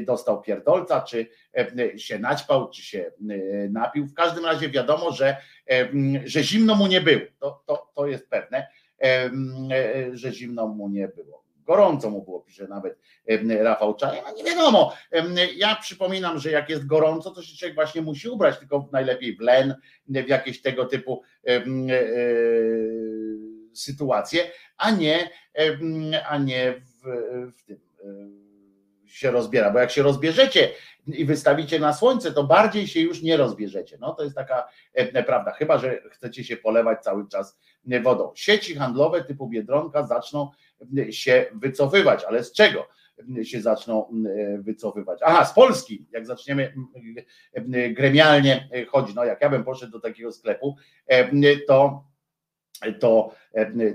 dostał 0.07 0.43
pierdolca, 0.43 1.01
czy 1.01 1.27
się 1.97 2.19
naćpał, 2.19 2.71
czy 2.71 2.83
się 2.83 3.13
napił. 3.71 4.07
W 4.07 4.15
każdym 4.15 4.45
razie 4.45 4.69
wiadomo, 4.69 5.13
że, 5.13 5.37
że 6.25 6.43
zimno 6.43 6.75
mu 6.75 6.87
nie 6.87 7.01
było. 7.01 7.27
To, 7.39 7.63
to, 7.67 7.91
to 7.95 8.07
jest 8.07 8.29
pewne, 8.31 8.67
że 10.13 10.33
zimno 10.33 10.69
mu 10.69 10.89
nie 10.89 11.09
było 11.09 11.43
gorąco 11.65 12.11
mu 12.11 12.23
było, 12.23 12.41
pisze 12.41 12.69
nawet 12.69 12.99
Rafał 13.61 13.95
Czaj, 13.95 14.23
no 14.27 14.35
nie 14.35 14.45
wiadomo. 14.45 14.93
Ja 15.57 15.77
przypominam, 15.77 16.39
że 16.39 16.51
jak 16.51 16.71
jest 16.71 16.87
gorąco, 16.87 17.31
to 17.31 17.43
się 17.43 17.57
człowiek 17.57 17.75
właśnie 17.75 18.03
musi 18.03 18.29
ubrać, 18.29 18.59
tylko 18.59 18.89
najlepiej 18.93 19.37
w 19.37 19.41
len, 19.41 19.75
w 20.09 20.29
jakieś 20.29 20.63
tego 20.63 20.85
typu 20.85 21.23
e, 21.47 21.63
sytuacje, 23.75 24.51
a 24.77 24.91
nie, 24.91 25.31
a 26.29 26.39
nie 26.39 26.75
w, 26.81 27.03
w 27.57 27.63
tym 27.63 27.79
się 29.07 29.31
rozbiera, 29.31 29.71
bo 29.71 29.79
jak 29.79 29.91
się 29.91 30.03
rozbierzecie 30.03 30.71
i 31.07 31.25
wystawicie 31.25 31.79
na 31.79 31.93
słońce, 31.93 32.33
to 32.33 32.45
bardziej 32.45 32.87
się 32.87 33.01
już 33.01 33.23
nie 33.23 33.37
rozbierzecie. 33.37 33.99
No 34.01 34.15
to 34.15 34.25
jest 34.25 34.37
taka 34.37 34.69
prawda, 35.27 35.51
chyba 35.53 35.79
że 35.79 36.03
chcecie 36.11 36.45
się 36.45 36.57
polewać 36.57 37.03
cały 37.03 37.29
czas 37.29 37.59
wodą. 38.03 38.33
Sieci 38.35 38.75
handlowe 38.75 39.25
typu 39.25 39.49
Biedronka 39.49 40.07
zaczną 40.07 40.51
się 41.11 41.47
wycofywać, 41.55 42.25
ale 42.25 42.45
z 42.45 42.53
czego? 42.53 42.89
się 43.43 43.61
zaczną 43.61 44.13
wycofywać. 44.59 45.21
Aha, 45.23 45.45
z 45.45 45.55
Polski, 45.55 46.07
jak 46.13 46.27
zaczniemy 46.27 46.75
gremialnie 47.91 48.69
chodzić, 48.89 49.17
no 49.17 49.25
jak 49.25 49.41
ja 49.41 49.51
bym 49.51 49.65
poszedł 49.65 49.93
do 49.93 50.01
takiego 50.01 50.33
sklepu, 50.33 50.77
to 51.69 52.05
to 53.01 53.35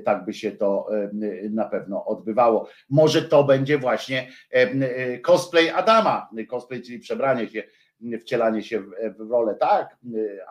tak 0.05 0.25
by 0.25 0.33
się 0.33 0.51
to 0.51 0.87
na 1.49 1.65
pewno 1.65 2.05
odbywało. 2.05 2.69
Może 2.89 3.21
to 3.21 3.43
będzie 3.43 3.77
właśnie 3.77 4.27
cosplay 5.21 5.69
Adama, 5.69 6.29
cosplay, 6.49 6.81
czyli 6.81 6.99
przebranie 6.99 7.47
się 7.47 7.63
wcielanie 8.21 8.63
się 8.63 8.79
w, 8.79 8.89
w 9.17 9.31
rolę, 9.31 9.55
tak, 9.55 9.97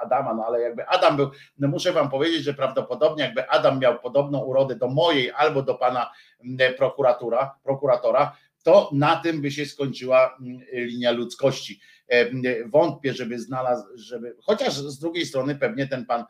Adama, 0.02 0.34
no 0.34 0.44
ale 0.46 0.60
jakby 0.60 0.88
Adam 0.88 1.16
był, 1.16 1.30
no 1.58 1.68
muszę 1.68 1.92
wam 1.92 2.10
powiedzieć, 2.10 2.42
że 2.42 2.54
prawdopodobnie 2.54 3.24
jakby 3.24 3.50
Adam 3.50 3.78
miał 3.78 3.98
podobną 3.98 4.38
urodę 4.38 4.76
do 4.76 4.88
mojej 4.88 5.32
albo 5.32 5.62
do 5.62 5.74
pana 5.74 6.10
prokuratura, 6.76 7.54
prokuratora, 7.64 8.36
to 8.62 8.90
na 8.92 9.16
tym 9.16 9.42
by 9.42 9.50
się 9.50 9.66
skończyła 9.66 10.38
linia 10.72 11.12
ludzkości. 11.12 11.80
Wątpię, 12.66 13.12
żeby 13.12 13.38
znalazł, 13.38 13.84
żeby, 13.94 14.36
chociaż 14.42 14.74
z 14.74 14.98
drugiej 14.98 15.26
strony 15.26 15.54
pewnie 15.54 15.88
ten 15.88 16.06
pan 16.06 16.24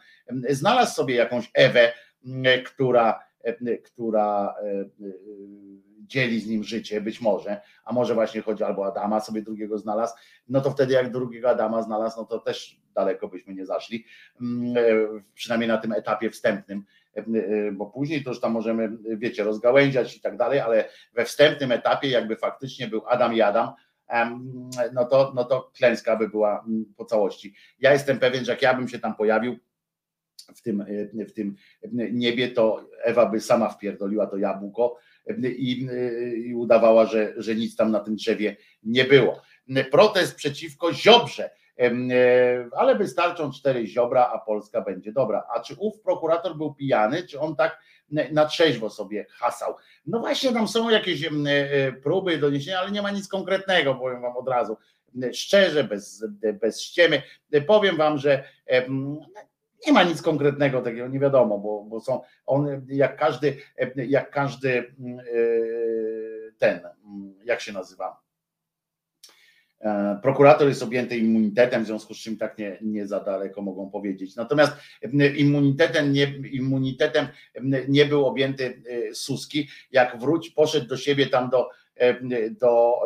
znalazł 0.51 0.95
sobie 0.95 1.15
jakąś 1.15 1.51
Ewę, 1.55 1.93
która, 2.65 3.25
która 3.85 4.55
dzieli 6.07 6.41
z 6.41 6.47
nim 6.47 6.65
życie, 6.65 7.01
być 7.01 7.21
może, 7.21 7.61
a 7.85 7.93
może 7.93 8.15
właśnie 8.15 8.43
chodzi 8.43 8.65
albo 8.65 8.87
Adama 8.87 9.21
sobie 9.21 9.43
drugiego 9.43 9.79
znalazł, 9.79 10.15
no 10.49 10.61
to 10.61 10.71
wtedy 10.71 10.95
jak 10.95 11.11
drugiego 11.11 11.51
Adama 11.51 11.83
znalazł, 11.83 12.21
no 12.21 12.25
to 12.25 12.39
też 12.39 12.81
daleko 12.95 13.29
byśmy 13.29 13.55
nie 13.55 13.67
zaszli, 13.67 14.05
przynajmniej 15.35 15.69
na 15.69 15.79
tym 15.79 15.93
etapie 15.93 16.31
wstępnym, 16.31 16.85
e, 17.15 17.23
bo 17.73 17.87
później 17.87 18.25
to 18.25 18.31
już 18.31 18.41
tam 18.41 18.53
możemy, 18.53 18.91
wiecie, 19.17 19.45
rozgałęziać 19.45 20.17
i 20.17 20.21
tak 20.21 20.37
dalej, 20.37 20.61
ale 20.61 20.89
we 21.15 21.25
wstępnym 21.25 21.73
etapie 21.73 22.09
jakby 22.09 22.37
faktycznie 22.37 22.89
był 22.89 23.03
Adam 23.07 23.35
i 23.35 23.41
Adam, 23.41 23.73
no 24.93 25.05
to, 25.05 25.33
no 25.35 25.45
to 25.45 25.71
klęska 25.77 26.17
by 26.17 26.29
była 26.29 26.65
po 26.97 27.05
całości. 27.05 27.55
Ja 27.79 27.93
jestem 27.93 28.19
pewien, 28.19 28.45
że 28.45 28.53
jak 28.53 28.63
ja 28.63 28.75
bym 28.75 28.89
się 28.89 28.99
tam 28.99 29.15
pojawił, 29.15 29.59
w 30.57 30.63
tym, 30.63 30.85
w 31.29 31.33
tym 31.33 31.57
niebie, 32.13 32.49
to 32.49 32.89
Ewa 33.03 33.27
by 33.27 33.41
sama 33.41 33.69
wpierdoliła 33.69 34.27
to 34.27 34.37
jabłko 34.37 34.97
i, 35.43 35.89
i 36.47 36.55
udawała, 36.55 37.07
że, 37.07 37.35
że 37.37 37.55
nic 37.55 37.77
tam 37.77 37.91
na 37.91 38.01
tym 38.01 38.17
drzewie 38.17 38.57
nie 38.83 39.05
było. 39.05 39.43
Protest 39.91 40.35
przeciwko 40.35 40.93
Ziobrze, 40.93 41.51
ale 42.77 42.97
wystarczą 42.99 43.53
cztery 43.53 43.87
ziobra, 43.87 44.31
a 44.35 44.39
Polska 44.39 44.81
będzie 44.81 45.13
dobra. 45.13 45.47
A 45.55 45.61
czy 45.61 45.75
ów 45.79 46.01
prokurator 46.01 46.57
był 46.57 46.75
pijany, 46.75 47.23
czy 47.23 47.41
on 47.41 47.57
tak 47.57 47.79
na 48.11 48.47
trzeźwo 48.47 48.91
sobie 48.91 49.27
hasał? 49.31 49.75
No 50.07 50.21
właśnie, 50.21 50.53
tam 50.53 50.69
są 50.69 50.91
jakieś 50.91 51.25
e, 51.25 51.31
próby 51.93 52.39
doniesienia, 52.39 52.81
ale 52.81 52.91
nie 52.91 53.03
ma 53.03 53.11
nic 53.11 53.29
konkretnego, 53.29 53.95
powiem 53.95 54.23
wam 54.23 54.37
od 54.37 54.49
razu. 54.49 54.77
Szczerze, 55.33 55.85
bez, 55.85 56.25
bez 56.61 56.83
ściemy. 56.83 57.23
Powiem 57.67 57.97
wam, 57.97 58.19
że 58.19 58.45
nie 59.87 59.93
ma 59.93 60.03
nic 60.03 60.23
konkretnego 60.23 60.83
takiego, 60.83 61.09
nie 61.09 61.21
wiadomo, 61.21 61.59
bo, 61.59 61.85
bo 61.85 62.01
są 62.01 62.21
one, 62.47 62.81
jak 62.89 63.17
każdy, 63.17 63.57
jak 63.97 64.31
każdy 64.31 64.79
e, 64.79 64.85
ten, 66.59 66.81
jak 67.45 67.61
się 67.61 67.73
nazywa, 67.73 68.23
e, 68.23 68.26
prokurator 70.23 70.69
jest 70.69 70.83
objęty 70.83 71.17
immunitetem, 71.17 71.85
w 71.85 71.87
związku 71.87 72.15
z 72.15 72.19
czym 72.19 72.37
tak 72.37 72.59
nie, 72.59 72.79
nie 72.83 73.07
za 73.07 73.21
daleko 73.21 73.63
mogą 73.63 73.91
powiedzieć. 73.91 74.37
Natomiast 74.37 74.73
immunitetem 75.37 76.13
nie, 76.13 76.25
immunitetem 76.53 77.27
nie 77.89 78.07
był 78.07 78.27
objęty 78.27 78.83
e, 79.11 79.15
Suski, 79.15 79.69
jak 79.91 80.19
wróć, 80.19 80.51
poszedł 80.51 80.87
do 80.87 80.97
siebie 80.97 81.27
tam 81.27 81.51
do, 81.51 81.69
do 82.51 83.01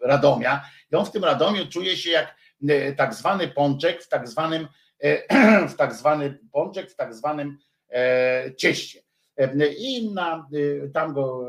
Radomia 0.00 0.64
i 0.92 0.96
on 0.96 1.04
w 1.04 1.10
tym 1.10 1.24
Radomiu 1.24 1.66
czuje 1.66 1.96
się 1.96 2.10
jak 2.10 2.40
E, 2.68 2.92
tak 2.92 3.14
zwany 3.14 3.48
pączek 3.48 4.02
w 4.02 4.08
tak 4.08 4.28
zwanym, 4.28 4.68
e, 5.02 5.68
w 5.72 5.74
tak 5.74 5.94
zwany 5.94 6.38
pączek 6.52 6.90
w 6.90 6.96
tak 6.96 7.14
zwanym 7.14 7.58
e, 7.90 8.54
cieście. 8.56 9.00
I 9.78 10.14
na, 10.14 10.48
tam 10.94 11.14
go 11.14 11.44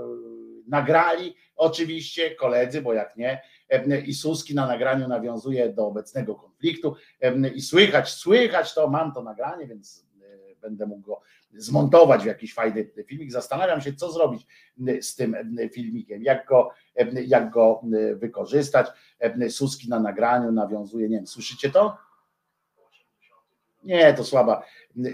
nagrali 0.68 1.36
oczywiście 1.62 2.36
koledzy, 2.36 2.82
bo 2.82 2.94
jak 2.94 3.18
nie, 3.18 3.42
i 4.06 4.14
Suski 4.14 4.56
na 4.56 4.68
nagraniu 4.68 5.08
nawiązuje 5.08 5.74
do 5.74 5.88
obecnego 5.88 6.36
konfliktu 6.36 6.96
i 7.56 7.62
słychać, 7.62 8.10
słychać 8.10 8.74
to, 8.74 8.90
mam 8.90 9.14
to 9.14 9.24
nagranie, 9.24 9.68
więc 9.68 10.06
będę 10.62 10.86
mógł 10.86 11.02
go 11.02 11.22
zmontować 11.54 12.24
w 12.24 12.26
jakiś 12.26 12.54
fajny 12.54 12.92
filmik. 13.08 13.32
Zastanawiam 13.32 13.82
się, 13.82 13.94
co 13.94 14.12
zrobić 14.12 14.48
z 15.02 15.16
tym 15.16 15.36
filmikiem, 15.74 16.24
jak 16.24 16.48
go, 16.48 16.70
jak 17.28 17.50
go 17.50 17.82
wykorzystać. 18.16 18.88
Suski 19.50 19.90
na 19.90 20.00
nagraniu 20.00 20.52
nawiązuje, 20.52 21.10
nie 21.10 21.16
wiem, 21.16 21.28
słyszycie 21.28 21.70
to? 21.70 21.98
Nie, 23.84 24.14
to 24.14 24.24
słaba, 24.24 24.64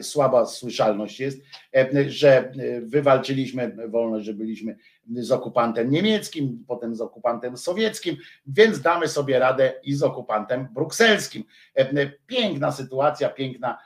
słaba 0.01 0.45
słyszalność 0.45 1.19
jest, 1.19 1.41
e, 1.75 2.09
że 2.09 2.37
e, 2.37 2.81
wywalczyliśmy 2.81 3.75
wolność, 3.87 4.25
że 4.25 4.33
byliśmy 4.33 4.77
z 5.15 5.31
okupantem 5.31 5.91
niemieckim, 5.91 6.63
potem 6.67 6.95
z 6.95 7.01
okupantem 7.01 7.57
sowieckim, 7.57 8.17
więc 8.47 8.81
damy 8.81 9.07
sobie 9.07 9.39
radę 9.39 9.73
i 9.83 9.93
z 9.93 10.03
okupantem 10.03 10.67
brukselskim. 10.73 11.43
E, 11.75 12.11
Piękna 12.27 12.71
sytuacja, 12.71 13.29
piękna, 13.29 13.77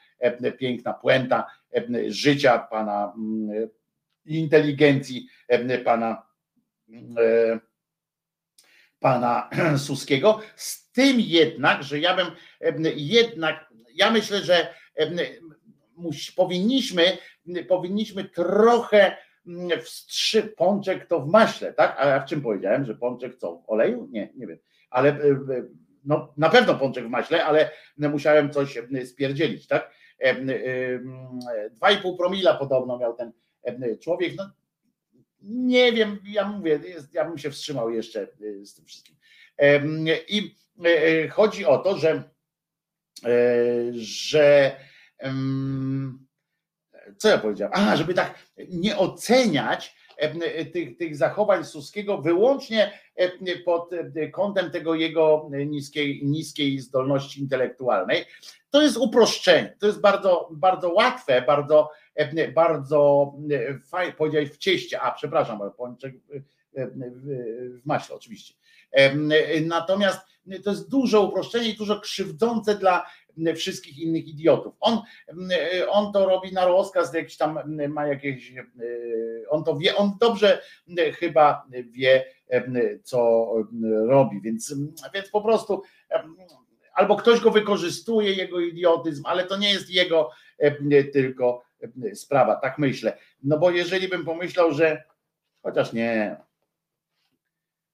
piękna 0.58 0.94
puenta 0.94 1.48
życia 2.08 2.60
pana 2.60 3.14
mm, 3.18 3.70
inteligencji 4.26 5.28
pana 5.86 6.24
pana 9.02 9.50
Suskiego, 9.88 10.40
z 10.56 10.92
tym 10.92 11.20
jednak, 11.20 11.84
że 11.84 12.00
ja 12.00 12.16
bym 12.16 12.28
jednak, 12.95 13.70
ja 13.95 14.11
myślę, 14.11 14.44
że 14.44 14.74
musi, 16.02 16.34
powinniśmy, 16.34 17.18
powinniśmy 17.68 18.24
trochę 18.24 19.18
wstrzy, 19.84 20.44
pączek 20.44 21.08
to 21.08 21.20
w 21.20 21.28
maśle, 21.28 21.74
tak? 21.74 21.96
A 22.00 22.06
ja 22.06 22.20
w 22.20 22.26
czym 22.26 22.42
powiedziałem, 22.42 22.86
że 22.86 22.96
pączek 22.96 23.36
co? 23.38 23.58
W 23.58 23.70
oleju? 23.70 24.08
Nie, 24.12 24.30
nie 24.36 24.48
wiem. 24.48 24.58
Ale 24.90 25.18
no, 26.04 26.34
na 26.38 26.50
pewno 26.50 26.76
pączek 26.76 27.06
w 27.06 27.10
maśle, 27.10 27.46
ale 27.46 27.72
musiałem 27.98 28.52
coś 28.52 28.78
spierdzielić, 29.06 29.68
tak? 29.68 29.92
2,5 30.22 32.18
promila 32.18 32.58
podobno 32.58 32.98
miał 32.98 33.16
ten 33.16 33.32
człowiek. 34.00 34.34
No, 34.38 34.52
nie 35.42 35.94
wiem, 35.94 36.20
ja 36.26 36.48
mówię, 36.48 36.80
ja 37.14 37.26
bym 37.26 37.38
się 37.38 37.52
wstrzymał 37.52 37.92
jeszcze 37.92 38.28
z 38.64 38.74
tym 38.76 38.86
wszystkim. 38.86 39.16
I 40.28 40.56
e, 40.86 41.28
chodzi 41.28 41.66
o 41.66 41.78
to, 41.78 41.98
że, 41.98 42.24
e, 43.26 43.34
że 43.94 44.76
co 47.17 47.30
ja 47.30 47.38
powiedziałem? 47.38 47.74
A, 47.75 47.95
żeby 47.95 48.14
tak 48.14 48.35
nie 48.69 48.98
oceniać 48.98 49.95
tych, 50.74 50.98
tych 50.98 51.16
zachowań 51.16 51.66
Suskiego 51.66 52.17
wyłącznie 52.17 53.00
pod 53.66 53.90
kątem 54.32 54.72
tego 54.72 54.95
jego 54.95 55.50
niskiej, 55.66 56.22
niskiej 56.25 56.80
zdolności 56.80 57.41
intelektualnej. 57.41 58.25
To 58.69 58.82
jest 58.82 58.98
uproszczenie. 58.98 59.75
To 59.80 59.88
jest 59.88 60.01
bardzo, 60.01 60.50
bardzo 60.51 60.93
łatwe, 60.93 61.41
bardzo 61.41 61.90
bardzo 62.56 63.33
fajnie, 63.90 64.14
powiedziałeś 64.14 64.50
w 64.50 64.58
cieście, 64.58 65.01
a 65.01 65.11
przepraszam, 65.11 65.59
w 66.74 67.85
maśle 67.85 68.16
oczywiście. 68.16 68.53
Natomiast 69.66 70.19
to 70.64 70.69
jest 70.69 70.90
duże 70.90 71.19
uproszczenie 71.19 71.69
i 71.69 71.77
dużo 71.77 72.00
krzywdzące 72.00 72.75
dla 72.75 73.06
wszystkich 73.56 74.00
innych 74.00 74.27
idiotów. 74.27 74.74
On, 74.80 75.01
on 75.90 76.14
to 76.14 76.26
robi 76.26 76.53
na 76.53 76.66
rozkaz, 76.66 77.14
jakiś 77.14 77.38
tam 77.38 77.60
ma 77.90 78.08
jakieś, 78.08 78.53
on 79.50 79.64
to 79.64 79.77
wie, 79.77 79.95
on 79.95 80.11
dobrze 80.19 80.61
chyba 81.19 81.68
wie, 81.92 82.26
co 83.03 83.50
robi, 84.08 84.42
więc, 84.42 84.76
więc 85.14 85.30
po 85.30 85.42
prostu 85.42 85.82
albo 86.93 87.16
ktoś 87.16 87.40
go 87.40 87.51
wykorzystuje, 87.51 88.34
jego 88.34 88.60
idiotyzm, 88.60 89.24
ale 89.26 89.43
to 89.45 89.58
nie 89.58 89.72
jest 89.72 89.90
jego 89.90 90.30
tylko 91.14 91.64
sprawa, 92.14 92.56
tak 92.56 92.77
myślę. 92.77 93.18
No 93.43 93.58
bo 93.58 93.72
jeżeli 93.72 94.08
bym 94.08 94.26
pomyślał, 94.26 94.72
że 94.72 95.03
chociaż 95.64 95.93
nie, 95.93 96.38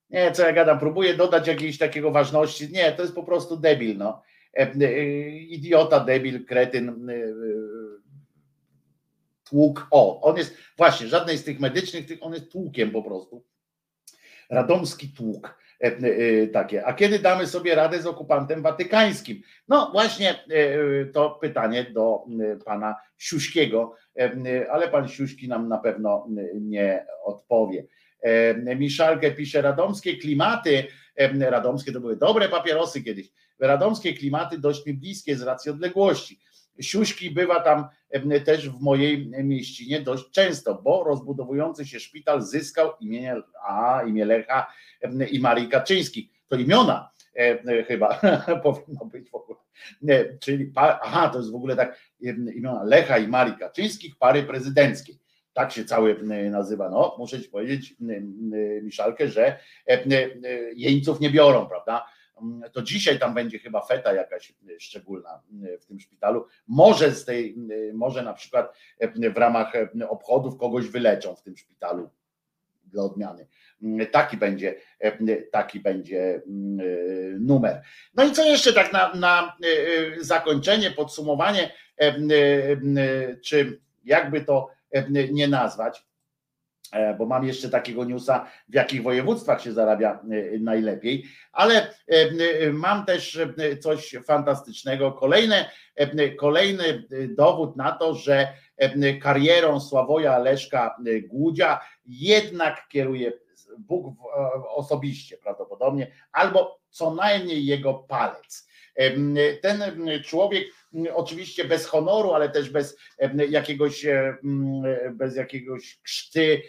nie, 0.10 0.32
co 0.32 0.44
ja 0.44 0.54
gadam, 0.54 0.80
próbuję 0.80 1.14
dodać 1.14 1.48
jakiejś 1.48 1.78
takiego 1.78 2.12
ważności. 2.12 2.72
Nie, 2.72 2.92
to 2.92 3.02
jest 3.02 3.16
po 3.16 3.24
prostu 3.24 3.58
debil, 3.58 3.98
no. 3.98 4.22
E, 4.58 4.74
e, 4.82 5.30
idiota, 5.30 6.00
debil, 6.00 6.46
kretyn, 6.46 7.10
e, 7.10 7.14
tłuk. 9.50 9.88
O, 9.92 10.22
on 10.22 10.38
jest 10.38 10.58
właśnie, 10.78 11.08
żadnej 11.08 11.38
z 11.38 11.44
tych 11.44 11.60
medycznych, 11.60 12.06
on 12.22 12.34
jest 12.34 12.52
tłukiem 12.52 12.92
po 12.92 13.04
prostu. 13.04 13.44
Radomski 14.50 15.10
tłuk. 15.10 15.58
Takie. 16.54 16.86
A 16.86 16.94
kiedy 16.94 17.20
damy 17.20 17.48
sobie 17.48 17.76
radę 17.76 18.02
z 18.02 18.06
okupantem 18.06 18.62
watykańskim? 18.62 19.42
No 19.68 19.90
właśnie 19.92 20.36
to 21.14 21.30
pytanie 21.30 21.84
do 21.84 22.26
pana 22.66 22.96
Siuśkiego, 23.18 23.96
ale 24.72 24.88
pan 24.88 25.08
Siuśki 25.08 25.48
nam 25.48 25.68
na 25.68 25.78
pewno 25.78 26.28
nie 26.54 27.06
odpowie. 27.24 27.86
Miszalkę 28.76 29.32
pisze, 29.32 29.62
radomskie 29.62 30.18
klimaty, 30.18 30.88
radomskie 31.40 31.92
to 31.92 32.00
były 32.00 32.18
dobre 32.18 32.50
papierosy 32.50 33.04
kiedyś, 33.04 33.32
radomskie 33.60 34.14
klimaty 34.14 34.58
dość 34.58 34.86
mi 34.86 34.94
bliskie 34.94 35.36
z 35.36 35.42
racji 35.42 35.72
odległości. 35.72 36.40
Siuśki 36.82 37.32
bywa 37.32 37.60
tam 37.60 37.88
też 38.46 38.70
w 38.70 38.80
mojej 38.80 39.28
mieścinie 39.28 40.02
dość 40.02 40.32
często, 40.32 40.82
bo 40.84 41.04
rozbudowujący 41.04 41.86
się 41.86 42.00
szpital 42.00 42.42
zyskał 42.42 42.92
imię, 43.00 43.42
a, 43.68 44.04
imię 44.04 44.26
Lecha 44.26 44.74
i 45.32 45.40
Marii 45.40 45.70
Kaczyńskich. 45.70 46.30
To 46.48 46.56
imiona 46.56 47.10
chyba 47.88 48.22
powinno 48.64 49.06
być 49.06 49.30
w 49.30 49.36
ogóle. 49.36 49.60
Czyli, 50.40 50.72
aha, 50.76 51.30
to 51.30 51.38
jest 51.38 51.52
w 51.52 51.56
ogóle 51.56 51.76
tak 51.76 52.00
imiona 52.56 52.84
Lecha 52.84 53.18
i 53.18 53.28
Marii 53.28 53.58
Kaczyńskich, 53.58 54.16
pary 54.18 54.44
prezydenckiej. 54.44 55.20
Tak 55.58 55.72
się 55.72 55.86
cały 55.86 56.24
nazywa. 56.52 56.90
No, 56.90 57.16
muszę 57.20 57.42
ci 57.42 57.50
powiedzieć, 57.50 57.96
Miszalkę, 58.82 59.28
że 59.28 59.60
jeńców 60.76 61.20
nie 61.20 61.30
biorą, 61.30 61.68
prawda? 61.68 62.06
to 62.74 62.82
dzisiaj 62.82 63.20
tam 63.20 63.34
będzie 63.34 63.60
chyba 63.60 63.86
feta 63.86 64.14
jakaś 64.14 64.54
szczególna 64.80 65.42
w 65.80 65.86
tym 65.86 66.00
szpitalu. 66.00 66.48
Może 66.68 67.12
z 67.12 67.26
tej, 67.26 67.56
może 67.94 68.24
na 68.24 68.34
przykład 68.34 68.78
w 69.34 69.38
ramach 69.38 69.74
obchodów 70.10 70.58
kogoś 70.58 70.88
wyleczą 70.88 71.36
w 71.36 71.42
tym 71.42 71.58
szpitalu 71.58 72.10
dla 72.86 73.04
odmiany. 73.04 73.48
Taki 74.12 74.38
będzie, 74.38 74.76
taki 75.52 75.80
będzie 75.80 76.42
numer. 77.40 77.82
No 78.14 78.26
i 78.26 78.32
co 78.32 78.46
jeszcze 78.46 78.74
tak 78.74 78.94
na, 78.94 79.14
na 79.14 79.58
zakończenie, 80.20 80.92
podsumowanie, 80.92 81.72
czy 83.44 83.82
jakby 84.06 84.42
to 84.42 84.77
nie 85.32 85.48
nazwać, 85.48 86.08
E, 86.92 87.14
bo 87.14 87.26
mam 87.26 87.46
jeszcze 87.48 87.70
takiego 87.70 88.06
newsa, 88.06 88.48
w 88.70 88.74
jakich 88.74 89.04
województwach 89.04 89.62
się 89.62 89.74
zarabia 89.74 90.12
e, 90.12 90.60
najlepiej, 90.60 91.26
ale 91.52 91.94
e, 92.08 92.72
mam 92.74 93.06
też 93.06 93.40
coś 93.82 94.16
fantastycznego. 94.26 95.12
Kolejne, 95.12 95.70
kolejny 96.40 97.04
dowód 97.38 97.76
na 97.76 97.92
to, 97.92 98.16
że 98.16 98.54
karierą 99.22 99.80
Sławoja 99.80 100.38
Leszka 100.38 100.98
Głudzia 101.28 101.80
jednak 102.06 102.88
kieruje 102.88 103.34
Bóg 103.78 104.16
osobiście 104.76 105.38
prawdopodobnie, 105.38 106.12
albo 106.32 106.80
co 106.90 107.16
najmniej 107.16 107.66
jego 107.66 107.94
palec. 107.94 108.68
Ten 109.62 109.84
człowiek 110.26 110.68
oczywiście 111.14 111.66
bez 111.66 111.86
honoru, 111.86 112.32
ale 112.32 112.50
też 112.50 112.70
bez 112.70 112.98
jakiegoś, 113.50 114.06
bez 115.12 115.36
jakiegoś 115.36 116.00
krzty, 116.04 116.62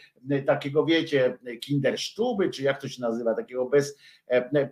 takiego 0.46 0.84
wiecie, 0.84 1.38
kindersztuby, 1.60 2.50
czy 2.50 2.62
jak 2.62 2.80
to 2.80 2.88
się 2.88 3.02
nazywa, 3.02 3.34
takiego 3.34 3.66
bez, 3.66 3.98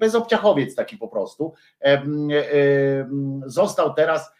bez 0.00 0.14
obciachowiec 0.14 0.74
taki 0.74 0.96
po 0.96 1.08
prostu. 1.08 1.54
Został 3.46 3.94
teraz 3.94 4.36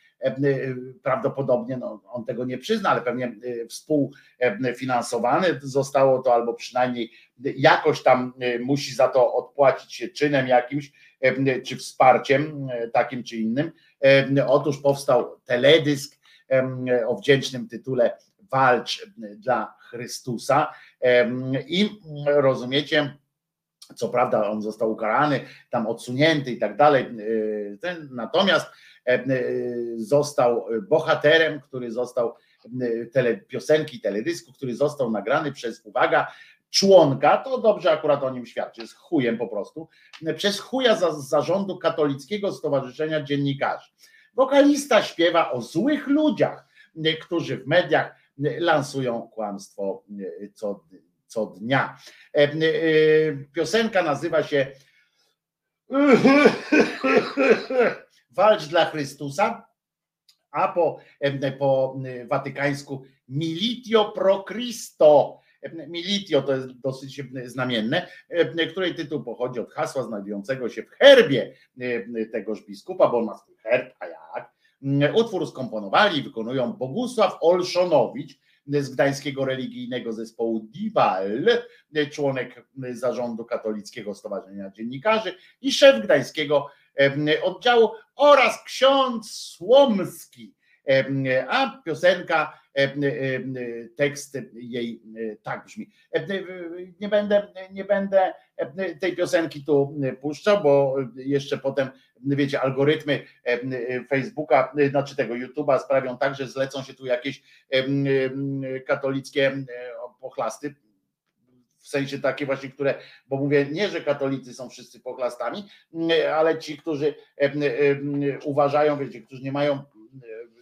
prawdopodobnie, 1.03 1.77
no, 1.77 2.03
on 2.09 2.25
tego 2.25 2.45
nie 2.45 2.59
przyzna, 2.59 2.91
ale 2.91 3.01
pewnie 3.01 3.37
współfinansowany 3.69 5.47
zostało 5.63 6.23
to, 6.23 6.35
albo 6.35 6.55
przynajmniej 6.55 7.11
jakoś 7.57 8.03
tam 8.03 8.33
musi 8.61 8.95
za 8.95 9.09
to 9.09 9.35
odpłacić 9.35 9.95
się 9.95 10.09
czynem 10.09 10.49
jakimś, 10.49 10.93
czy 11.67 11.77
wsparciem 11.77 12.69
takim 12.93 13.25
czy 13.25 13.37
innym. 13.37 13.73
Otóż 14.47 14.79
powstał 14.79 15.41
teledysk 15.45 16.17
o 17.07 17.17
wdzięcznym 17.17 17.69
tytule 17.69 18.19
Walcz 18.51 19.07
dla 19.37 19.75
Chrystusa 19.81 20.73
i 21.67 21.91
rozumiecie, 22.27 23.17
co 23.97 24.09
prawda 24.09 24.51
on 24.51 24.63
został 24.63 24.93
ukarany, 24.93 25.41
tam 25.71 25.87
odsunięty 25.87 26.51
i 26.51 26.59
tak 26.59 26.77
dalej, 26.77 27.07
natomiast 28.11 28.67
został 29.97 30.67
bohaterem, 30.89 31.61
który 31.61 31.91
został 31.93 32.35
tele, 33.13 33.37
piosenki, 33.37 34.01
teledysku, 34.01 34.53
który 34.53 34.77
został 34.77 35.11
nagrany 35.11 35.53
przez, 35.53 35.81
uwaga, 35.85 36.33
członka, 36.71 37.37
to 37.37 37.59
dobrze 37.59 37.93
akurat 37.93 38.23
o 38.23 38.31
nim 38.31 38.47
świadczy, 38.47 38.81
jest 38.81 38.95
chujem 38.95 39.39
po 39.39 39.49
prostu, 39.49 39.89
przez 40.37 40.61
chuja 40.61 40.97
za, 40.97 41.21
zarządu 41.21 41.79
katolickiego 41.79 42.53
Stowarzyszenia 42.53 43.23
Dziennikarzy. 43.23 43.91
Wokalista 44.35 45.03
śpiewa 45.03 45.53
o 45.53 45.63
złych 45.63 46.07
ludziach, 46.07 46.67
którzy 47.21 47.57
w 47.57 47.67
mediach 47.67 48.15
lansują 48.59 49.29
kłamstwo 49.29 50.05
co, 50.55 50.85
co 51.27 51.47
dnia. 51.47 51.99
Piosenka 53.53 54.03
nazywa 54.03 54.43
się 54.43 54.67
Walcz 58.37 58.67
dla 58.67 58.85
Chrystusa, 58.85 59.67
a 60.51 60.69
po, 60.69 60.99
em, 61.21 61.41
po 61.59 61.97
watykańsku 62.29 63.05
militio 63.29 64.13
pro 64.13 64.45
Christo. 64.45 65.41
Militio 65.89 66.43
to 66.43 66.53
jest 66.57 66.81
dosyć 66.81 67.21
em, 67.21 67.31
znamienne, 67.45 68.07
em, 68.29 68.57
której 68.71 68.95
tytuł 68.95 69.25
pochodzi 69.25 69.61
od 69.61 69.73
hasła 69.73 70.03
znajdującego 70.03 70.69
się 70.69 70.83
w 70.83 70.91
herbie 70.91 71.55
em, 71.81 72.15
tegoż 72.33 72.67
biskupa, 72.67 73.09
bo 73.09 73.19
on 73.19 73.25
ma 73.25 73.39
swój 73.39 73.57
herb, 73.57 73.95
a 74.01 74.07
jak? 74.07 74.53
Mm, 74.83 75.15
Utwór 75.15 75.47
skomponowali 75.47 76.19
i 76.19 76.23
wykonują 76.23 76.73
Bogusław 76.73 77.39
Olszonowicz 77.41 78.39
z 78.67 78.91
gdańskiego 78.91 79.45
religijnego 79.45 80.13
zespołu 80.13 80.61
Dival, 80.61 81.47
członek 82.13 82.67
zarządu 82.91 83.45
Katolickiego 83.45 84.15
Stowarzyszenia 84.15 84.71
Dziennikarzy 84.71 85.35
i 85.61 85.73
szef 85.73 86.05
gdańskiego 86.05 86.67
oddziału 87.43 87.91
oraz 88.17 88.65
ksiądz 88.65 89.31
Słomski. 89.31 90.55
A 91.49 91.83
piosenka, 91.85 92.61
tekst 93.97 94.39
jej 94.55 95.03
e, 95.17 95.37
tak 95.37 95.65
brzmi. 95.65 95.91
Nie 97.01 97.09
będę, 97.09 97.53
nie 97.71 97.85
będę 97.85 98.33
tej 99.01 99.17
piosenki 99.17 99.65
tu 99.65 100.01
puszczał, 100.21 100.63
bo 100.63 100.97
jeszcze 101.17 101.59
potem, 101.59 101.89
wiecie, 102.27 102.61
algorytmy 102.61 103.23
Facebooka, 104.09 104.75
znaczy 104.91 105.17
tego 105.17 105.35
YouTube'a 105.35 105.79
sprawią 105.79 106.19
tak, 106.19 106.35
że 106.35 106.47
zlecą 106.47 106.83
się 106.83 106.95
tu 106.95 107.07
jakieś 107.07 107.43
katolickie 108.87 109.53
pochlasty, 110.21 110.75
w 111.79 111.89
sensie 111.89 112.19
takie 112.19 112.47
właśnie, 112.47 112.69
które, 112.69 112.95
bo 113.29 113.37
mówię 113.37 113.67
nie, 113.73 113.89
że 113.89 114.01
katolicy 114.01 114.55
są 114.55 114.69
wszyscy 114.69 115.01
pochlastami, 115.01 115.69
ale 116.35 116.59
ci, 116.59 116.77
którzy 116.77 117.15
uważają, 118.45 118.99
wiecie, 118.99 119.21
którzy 119.21 119.43
nie 119.43 119.53
mają 119.53 119.83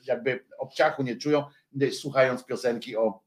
jakby 0.07 0.45
obciachu, 0.59 1.03
nie 1.03 1.17
czują, 1.17 1.45
słuchając 1.93 2.45
piosenki 2.45 2.97
o, 2.97 3.21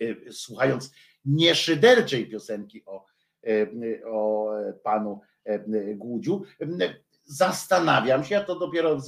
e, 0.00 0.32
słuchając 0.32 0.92
nieszyderczej 1.24 2.26
piosenki 2.26 2.84
o, 2.86 3.04
em, 3.42 3.82
o 4.06 4.50
panu 4.82 5.20
Głudziu. 5.94 6.42
Zastanawiam 7.24 8.24
się, 8.24 8.34
ja 8.34 8.44
to 8.44 8.58
dopiero 8.58 8.98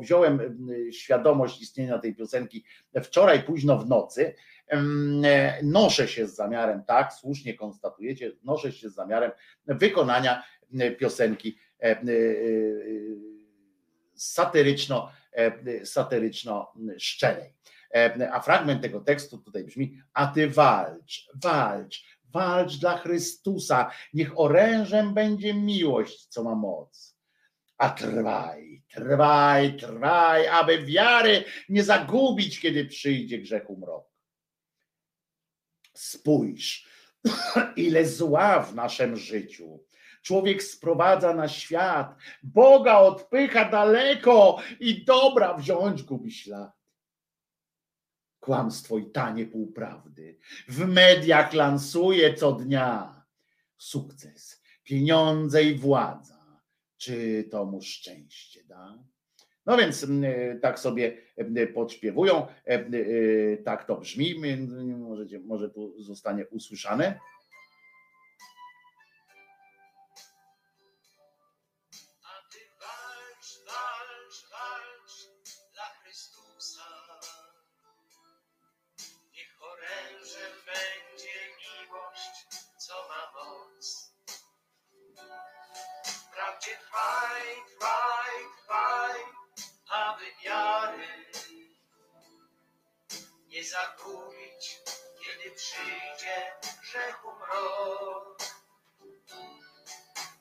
wziąłem 0.00 0.40
em, 0.40 0.68
świadomość 0.92 1.62
istnienia 1.62 1.98
tej 1.98 2.14
piosenki 2.14 2.64
wczoraj 3.02 3.42
późno 3.42 3.78
w 3.78 3.88
nocy, 3.88 4.34
e, 4.68 5.62
noszę 5.62 6.08
się 6.08 6.26
z 6.26 6.34
zamiarem, 6.34 6.84
tak, 6.84 7.12
słusznie 7.12 7.54
konstatujecie, 7.54 8.32
noszę 8.44 8.72
się 8.72 8.90
z 8.90 8.94
zamiarem 8.94 9.30
wykonania 9.66 10.42
piosenki 10.98 11.58
e, 11.82 11.96
satyryczno, 14.14 15.10
e, 15.32 15.86
satyryczno 15.86 16.72
szczerej. 16.98 17.54
E, 17.94 18.32
A 18.32 18.40
fragment 18.40 18.82
tego 18.82 19.00
tekstu 19.00 19.38
tutaj 19.38 19.64
brzmi: 19.64 20.02
A 20.12 20.26
ty 20.26 20.50
walcz, 20.50 21.28
walcz, 21.34 22.04
walcz 22.24 22.76
dla 22.76 22.98
Chrystusa, 22.98 23.90
niech 24.14 24.38
orężem 24.38 25.14
będzie 25.14 25.54
miłość, 25.54 26.26
co 26.26 26.42
ma 26.42 26.54
moc. 26.54 27.16
A 27.78 27.90
trwaj, 27.90 28.82
trwaj, 28.94 29.76
trwaj, 29.76 30.48
aby 30.48 30.84
wiary 30.84 31.44
nie 31.68 31.84
zagubić, 31.84 32.60
kiedy 32.60 32.84
przyjdzie 32.84 33.38
grzechu 33.38 33.76
mrok. 33.76 34.10
Spójrz, 35.94 36.88
ile 37.76 38.06
zła 38.06 38.62
w 38.62 38.74
naszym 38.74 39.16
życiu. 39.16 39.84
Człowiek 40.22 40.62
sprowadza 40.62 41.34
na 41.34 41.48
świat, 41.48 42.16
Boga 42.42 42.98
odpycha 42.98 43.70
daleko 43.70 44.58
i 44.80 45.04
dobra 45.04 45.54
wziąć 45.54 46.02
gubi 46.02 46.32
ślad. 46.32 46.72
Kłamstwo 48.40 48.98
i 48.98 49.10
tanie 49.10 49.46
półprawdy 49.46 50.38
w 50.68 50.86
mediach 50.86 51.52
lansuje 51.52 52.34
co 52.34 52.52
dnia. 52.52 53.20
Sukces, 53.76 54.62
pieniądze 54.84 55.64
i 55.64 55.74
władza. 55.74 56.60
Czy 56.96 57.44
to 57.50 57.64
mu 57.64 57.82
szczęście 57.82 58.64
da? 58.64 58.98
No 59.66 59.76
więc 59.76 60.04
m, 60.04 60.24
tak 60.62 60.78
sobie 60.78 61.16
m, 61.36 61.54
podśpiewują, 61.74 62.46
y, 62.94 63.62
tak 63.64 63.84
to 63.84 63.96
brzmi, 63.96 64.34
możecie, 64.98 65.40
może 65.40 65.70
tu 65.70 66.02
zostanie 66.02 66.46
usłyszane. 66.46 67.20
Nie 93.70 93.76
zagubić, 93.76 94.82
kiedy 95.20 95.56
przyjdzie 95.56 96.36
grzechu 96.82 97.28
mrok. 97.28 98.38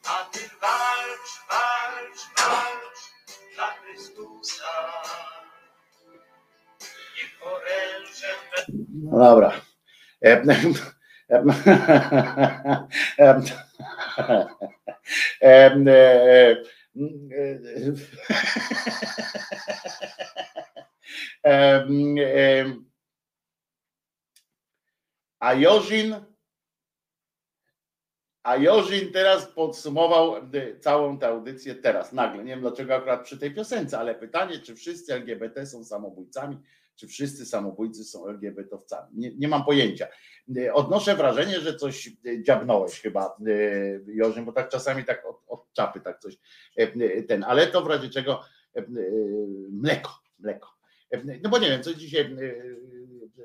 A 0.06 0.26
ty 0.32 0.40
walcz, 0.62 1.32
walcz, 1.50 2.22
walcz 2.38 3.02
dla 3.56 3.68
Chrystusa. 3.72 4.74
Em, 10.22 10.50
em, 10.50 10.74
em, 11.30 11.50
em, 15.42 15.88
e, 15.88 16.64
em, 21.44 22.20
em, 22.20 22.90
A 25.40 25.54
Jorzin, 25.54 26.16
a 28.44 28.58
Jorzin 28.58 29.12
teraz 29.12 29.48
podsumował 29.48 30.36
e, 30.38 30.80
całą 30.80 31.20
tę 31.20 31.28
audycję 31.28 31.76
teraz, 31.76 32.14
nagle. 32.14 32.44
Nie 32.44 32.52
wiem 32.52 32.62
dlaczego 32.62 32.96
akurat 32.96 33.24
przy 33.24 33.38
tej 33.38 33.54
piosence, 33.54 34.00
ale 34.00 34.16
pytanie, 34.16 34.60
czy 34.60 34.76
wszyscy 34.76 35.14
LGBT 35.14 35.66
są 35.66 35.84
samobójcami, 35.84 36.58
czy 36.96 37.08
wszyscy 37.08 37.46
samobójcy 37.46 38.04
są 38.04 38.28
LGBT-owcami. 38.28 39.08
Nie, 39.14 39.36
nie 39.36 39.48
mam 39.48 39.66
pojęcia. 39.66 40.08
E, 40.58 40.74
Odnoszę 40.74 41.16
wrażenie, 41.16 41.60
że 41.60 41.76
coś 41.76 42.08
e, 42.08 42.44
dziabnąłeś 42.44 43.02
chyba, 43.02 43.38
Jorzin, 44.08 44.46
bo 44.46 44.52
tak 44.52 44.70
czasami 44.70 45.06
tak 45.06 45.26
od, 45.26 45.42
od 45.48 45.74
czapy 45.74 46.00
tak 46.00 46.20
coś 46.20 46.38
ten, 47.28 47.44
ale 47.44 47.68
to 47.68 47.82
w 47.82 47.88
razie 47.88 48.10
czego 48.10 48.42
mleko, 49.72 50.12
mleko. 50.40 50.70
No 51.44 51.50
bo 51.50 51.58
nie 51.58 51.70
wiem, 51.70 51.84
coś 51.84 51.96
dzisiaj 51.96 52.36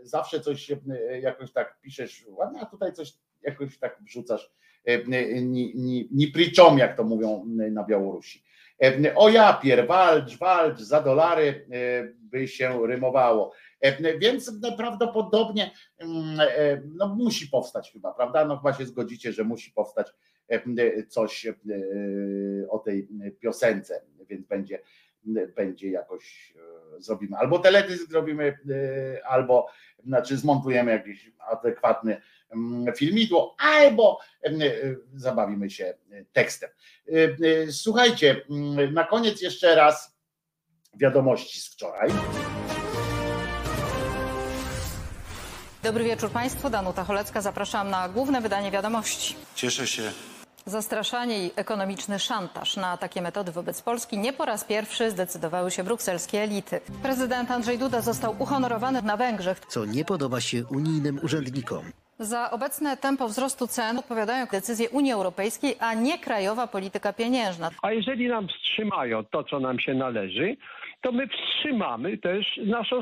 zawsze 0.03 0.41
coś 0.41 0.71
e, 0.71 0.77
jakoś 1.21 1.53
tak 1.53 1.81
piszesz 1.81 2.25
ładnie, 2.29 2.61
a 2.61 2.67
tutaj 2.67 2.93
coś 2.93 3.13
jakoś 3.43 3.79
tak 3.79 3.99
wrzucasz 4.03 4.53
e, 4.85 5.05
ni, 5.43 5.73
ni, 5.75 6.09
ni 6.11 6.33
jak 6.77 6.97
to 6.97 7.05
mówią 7.05 7.45
na 7.71 7.85
Białorusi. 7.85 8.45
E, 8.83 9.15
O 9.15 9.29
ja 9.29 9.53
pier, 9.53 9.87
walcz, 9.87 10.39
walcz, 10.39 10.81
za 10.81 11.01
dolary 11.01 11.67
e, 11.73 12.09
by 12.19 12.49
się 12.49 12.87
rymowało. 12.87 13.53
E, 13.81 14.19
Więc 14.19 14.53
prawdopodobnie 14.77 15.71
mm, 15.99 16.41
e, 16.41 16.83
no, 16.97 17.09
musi 17.09 17.49
powstać 17.49 17.93
chyba, 17.93 18.13
prawda? 18.15 18.45
No 18.45 18.57
chyba 18.57 18.73
się 18.73 18.87
zgodzicie, 18.87 19.33
że 19.33 19.45
musi 19.45 19.71
powstać 19.71 20.13
e, 20.49 21.07
coś 21.07 21.47
e, 21.47 21.55
o 22.69 22.79
tej 22.79 23.09
piosence, 23.41 24.03
więc 24.29 24.47
będzie, 24.47 24.79
będzie 25.57 25.91
jakoś 25.91 26.55
e, 26.57 27.03
zrobimy. 27.03 27.37
Albo 27.37 27.59
teledysk 27.59 28.11
zrobimy, 28.11 28.59
e, 28.71 29.27
albo 29.27 29.67
znaczy 30.07 30.37
zmontujemy 30.37 30.91
jakiś 30.91 31.31
adekwatny 31.39 32.21
mm, 32.51 32.95
filmidło, 32.95 33.57
albo 33.59 34.19
e, 34.45 34.51
zabawimy 35.15 35.71
się 35.71 35.95
tekstem. 36.33 36.71
E, 37.09 37.13
e, 37.13 37.73
Słuchajcie, 37.73 38.45
mm, 38.51 38.95
na 38.95 39.05
koniec 39.05 39.43
jeszcze 39.43 39.75
raz 39.75 40.17
wiadomości 40.95 41.61
z 41.61 41.67
wczoraj. 41.67 42.11
Dobry 45.83 46.05
wieczór 46.05 46.31
Państwu, 46.31 46.71
Danuta 46.71 47.05
Cholecka. 47.05 47.41
Zapraszam 47.41 47.91
na 47.91 48.09
główne 48.09 48.41
wydanie 48.41 48.71
wiadomości. 48.71 49.37
Cieszę 49.55 49.87
się. 49.87 50.13
Zastraszanie 50.67 51.47
i 51.47 51.51
ekonomiczny 51.57 52.19
szantaż. 52.19 52.77
Na 52.77 52.97
takie 52.97 53.23
metody 53.23 53.53
wobec 53.53 53.83
Polski 53.83 54.19
nie 54.19 54.33
po 54.33 54.45
raz 54.45 54.65
pierwszy 54.65 55.11
zdecydowały 55.11 55.71
się 55.71 55.85
brukselskie 55.85 56.43
elity. 56.43 56.81
Prezydent 57.03 57.51
Andrzej 57.51 57.79
Duda 57.79 58.01
został 58.01 58.35
uhonorowany 58.39 59.03
na 59.03 59.17
Węgrzech. 59.17 59.61
Co 59.61 59.85
nie 59.85 60.05
podoba 60.05 60.41
się 60.41 60.65
unijnym 60.67 61.21
urzędnikom. 61.23 61.85
Za 62.19 62.51
obecne 62.51 62.97
tempo 62.97 63.29
wzrostu 63.29 63.67
cen 63.67 63.99
odpowiadają 63.99 64.47
decyzje 64.47 64.91
Unii 64.91 65.13
Europejskiej, 65.13 65.77
a 65.81 65.95
nie 65.95 66.19
krajowa 66.19 66.67
polityka 66.67 67.13
pieniężna. 67.13 67.71
A 67.83 67.93
jeżeli 67.93 68.29
nam 68.29 68.49
wstrzymają 68.49 69.25
to, 69.25 69.45
co 69.45 69.61
nam 69.61 69.79
się 69.81 69.95
należy, 69.95 70.57
to 71.05 71.13
my 71.13 71.29
wstrzymamy 71.29 72.19
też 72.19 72.61
naszą, 72.67 73.01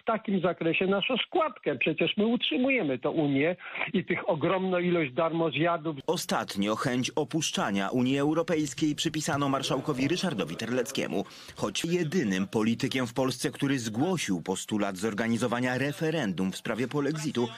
w 0.00 0.04
takim 0.04 0.40
zakresie 0.40 0.86
naszą 0.86 1.16
składkę. 1.16 1.78
Przecież 1.78 2.16
my 2.16 2.26
utrzymujemy 2.26 2.98
to 2.98 3.10
Unię 3.10 3.56
i 3.92 4.04
tych 4.04 4.28
ogromną 4.28 4.78
ilość 4.78 5.12
darmozjadów. 5.12 5.96
Ostatnio 6.06 6.76
chęć 6.76 7.10
opuszczania 7.10 7.88
Unii 7.88 8.18
Europejskiej 8.18 8.94
przypisano 8.94 9.48
marszałkowi 9.48 10.08
Ryszardowi 10.08 10.56
Terleckiemu, 10.56 11.24
choć 11.56 11.84
jedynym 11.84 12.46
politykiem 12.48 13.06
w 13.06 13.14
Polsce, 13.14 13.50
który 13.50 13.78
zgłosił 13.78 14.42
postulat 14.42 14.96
zorganizowania 14.96 15.78
referendum 15.78 16.52
w 16.52 16.56
sprawie 16.56 16.88
polexitu 16.88 17.48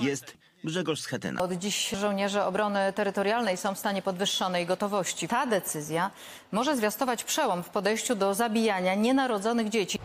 jest 0.00 0.47
Grzegorz 0.64 1.00
Schetyna. 1.00 1.40
Od 1.40 1.52
dziś 1.52 1.88
żołnierze 1.90 2.46
obrony 2.46 2.92
terytorialnej 2.92 3.56
są 3.56 3.74
w 3.74 3.78
stanie 3.78 4.02
podwyższonej 4.02 4.66
gotowości. 4.66 5.28
Ta 5.28 5.46
decyzja 5.46 6.10
może 6.52 6.76
zwiastować 6.76 7.24
przełom 7.24 7.62
w 7.62 7.68
podejściu 7.68 8.14
do 8.14 8.34
zabijania 8.34 8.94
nienarodzonych 8.94 9.68
dzieci. 9.68 9.98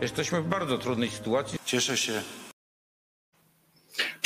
Jesteśmy 0.00 0.42
w 0.42 0.48
bardzo 0.48 0.78
trudnej 0.78 1.10
sytuacji. 1.10 1.58
Cieszę 1.64 1.96
się. 1.96 2.22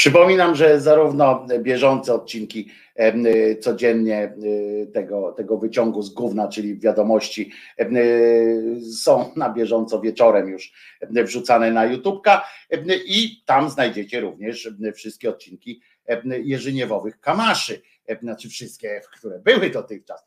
Przypominam, 0.03 0.55
że 0.55 0.81
zarówno 0.81 1.47
bieżące 1.59 2.15
odcinki 2.15 2.71
y, 3.01 3.57
codziennie 3.61 4.35
y, 4.45 4.91
tego, 4.95 5.33
tego 5.33 5.59
wyciągu 5.59 6.03
z 6.03 6.11
gówna, 6.15 6.49
czyli 6.49 6.79
wiadomości, 6.79 7.53
y, 7.81 8.81
są 9.03 9.33
na 9.37 9.51
bieżąco 9.51 10.01
wieczorem 10.01 10.49
już 10.49 10.73
wrzucane 11.11 11.71
na 11.71 11.85
YouTubka 11.85 12.45
em, 12.71 12.87
i 13.07 13.43
tam 13.47 13.71
znajdziecie 13.71 14.21
również 14.21 14.71
wszystkie 14.95 15.31
odcinki 15.31 15.81
Jerzyniewowych 16.25 17.21
Kamaszy, 17.21 17.83
znaczy 18.23 18.49
wszystkie, 18.49 19.01
które 19.19 19.39
były 19.39 19.71
dotychczas. 19.71 20.25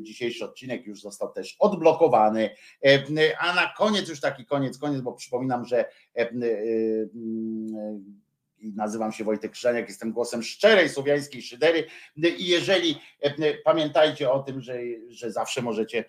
Dzisiejszy 0.00 0.44
odcinek 0.44 0.86
już 0.86 1.00
został 1.00 1.32
też 1.32 1.56
odblokowany. 1.58 2.50
A 3.38 3.54
na 3.54 3.72
koniec, 3.78 4.08
już 4.08 4.20
taki 4.20 4.44
koniec, 4.44 4.78
koniec, 4.78 5.00
bo 5.00 5.12
przypominam, 5.12 5.64
że 5.64 5.84
nazywam 8.62 9.12
się 9.12 9.24
Wojtek 9.24 9.52
Krzyżaniak, 9.52 9.88
jestem 9.88 10.12
głosem 10.12 10.42
szczerej 10.42 10.88
słowiańskiej 10.88 11.42
szydery. 11.42 11.86
I 12.16 12.46
jeżeli 12.46 12.98
e, 13.20 13.54
pamiętajcie 13.54 14.30
o 14.30 14.42
tym, 14.42 14.60
że, 14.60 14.78
że 15.08 15.32
zawsze 15.32 15.62
możecie 15.62 16.04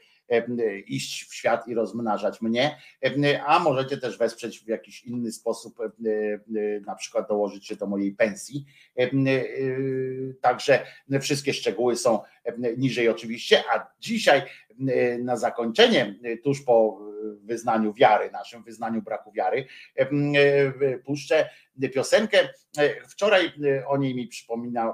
iść 0.88 1.24
w 1.24 1.34
świat 1.34 1.68
i 1.68 1.74
rozmnażać 1.74 2.42
mnie, 2.42 2.78
e, 3.06 3.44
a 3.44 3.60
możecie 3.60 3.98
też 3.98 4.18
wesprzeć 4.18 4.60
w 4.60 4.68
jakiś 4.68 5.04
inny 5.04 5.32
sposób, 5.32 5.78
na 6.86 6.96
przykład 6.96 7.28
dołożyć 7.28 7.68
się 7.68 7.76
do 7.76 7.88
mojej 7.88 8.12
pensji. 8.12 8.66
Także 10.42 10.86
wszystkie 11.22 11.54
szczegóły 11.54 11.96
są 11.96 12.20
niżej 12.78 13.10
oczywiście, 13.10 13.64
a 13.74 13.88
dzisiaj 14.00 14.42
na 15.20 15.38
zakończenie, 15.38 16.20
tuż 16.44 16.62
po 16.62 17.00
wyznaniu 17.44 17.94
wiary, 17.94 18.32
naszym 18.32 18.64
wyznaniu 18.64 19.02
braku 19.02 19.32
wiary, 19.32 19.66
puszczę 21.06 21.50
piosenkę. 21.94 22.50
Wczoraj 23.10 23.52
o 23.88 23.98
niej 23.98 24.16
mi 24.16 24.30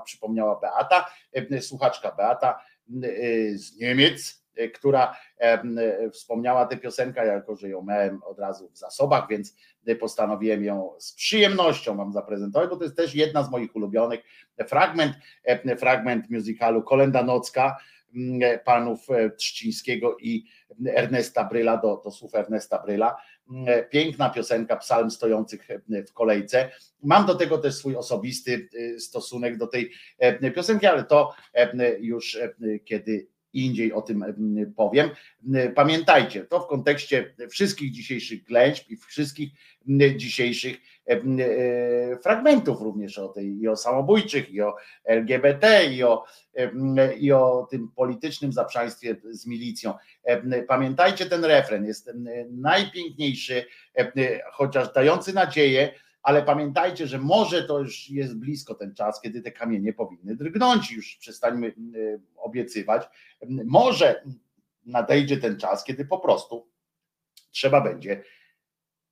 przypomniała 0.06 0.60
Beata, 0.60 1.06
słuchaczka 1.62 2.12
Beata 2.12 2.60
z 3.56 3.78
Niemiec, 3.78 4.43
która 4.74 5.16
wspomniała 6.12 6.66
tę 6.66 6.78
piosenkę, 6.78 7.28
jako 7.28 7.56
że 7.56 7.70
ją 7.70 7.82
miałem 7.82 8.24
od 8.24 8.40
razu 8.40 8.70
w 8.70 8.78
zasobach, 8.78 9.28
więc 9.30 9.56
postanowiłem 10.00 10.64
ją 10.64 10.94
z 11.00 11.14
przyjemnością 11.14 11.98
wam 11.98 12.14
zaprezentować, 12.14 12.70
bo 12.70 12.78
to 12.78 12.84
jest 12.84 12.98
też 12.98 13.16
jedna 13.16 13.44
z 13.44 13.52
moich 13.52 13.76
ulubionych. 13.76 14.20
Fragment, 14.68 15.14
fragment 15.78 16.30
musicalu 16.30 16.84
Kolenda 16.84 17.24
Nocka, 17.24 17.78
panów 18.66 19.08
Trzcińskiego 19.38 20.18
i 20.18 20.46
Ernesta 20.88 21.44
Bryla, 21.44 21.78
do, 21.78 22.02
do 22.04 22.12
słów 22.12 22.36
Ernesta 22.36 22.80
Bryla. 22.80 23.18
Piękna 23.90 24.30
piosenka, 24.30 24.76
psalm 24.76 25.12
stojących 25.12 25.68
w 26.10 26.14
kolejce. 26.14 26.70
Mam 27.04 27.26
do 27.26 27.36
tego 27.36 27.58
też 27.58 27.76
swój 27.76 27.96
osobisty 27.96 28.70
stosunek 29.00 29.58
do 29.58 29.68
tej 29.68 29.92
piosenki, 30.56 30.86
ale 30.86 31.04
to 31.04 31.34
już 32.00 32.40
kiedy 32.86 33.28
indziej 33.54 33.94
o 33.94 34.02
tym 34.02 34.26
powiem. 34.76 35.10
Pamiętajcie, 35.76 36.46
to 36.46 36.60
w 36.60 36.68
kontekście 36.68 37.34
wszystkich 37.50 37.92
dzisiejszych 37.92 38.44
klęśb 38.44 38.90
i 38.90 38.98
wszystkich 38.98 39.50
dzisiejszych 40.16 40.78
fragmentów 42.24 42.82
również 42.82 43.18
o 43.18 43.28
tej 43.28 43.60
i 43.60 43.68
o 43.68 43.76
samobójczych, 43.76 44.50
i 44.52 44.62
o 44.62 44.76
LGBT, 45.06 45.86
i 45.86 46.04
o, 46.04 46.26
i 47.18 47.32
o 47.32 47.68
tym 47.72 47.92
politycznym 47.96 48.54
zaprzaństwie 48.54 49.16
z 49.32 49.48
milicją. 49.48 49.94
Pamiętajcie 50.68 51.26
ten 51.26 51.46
refren, 51.46 51.86
jest 51.86 52.12
najpiękniejszy, 52.52 53.66
chociaż 54.52 54.94
dający 54.94 55.34
nadzieję, 55.34 55.94
ale 56.24 56.44
pamiętajcie, 56.44 57.08
że 57.08 57.20
może 57.20 57.64
to 57.64 57.80
już 57.80 58.10
jest 58.10 58.38
blisko 58.38 58.76
ten 58.76 58.96
czas, 58.96 59.22
kiedy 59.22 59.42
te 59.42 59.52
kamienie 59.52 59.94
powinny 59.94 60.36
drgnąć, 60.36 60.92
już 60.92 61.16
przestańmy 61.16 61.74
obiecywać. 62.36 63.04
Może 63.66 64.24
nadejdzie 64.86 65.38
ten 65.38 65.60
czas, 65.60 65.84
kiedy 65.84 66.06
po 66.06 66.20
prostu 66.20 66.68
trzeba 67.52 67.82
będzie, 67.82 68.24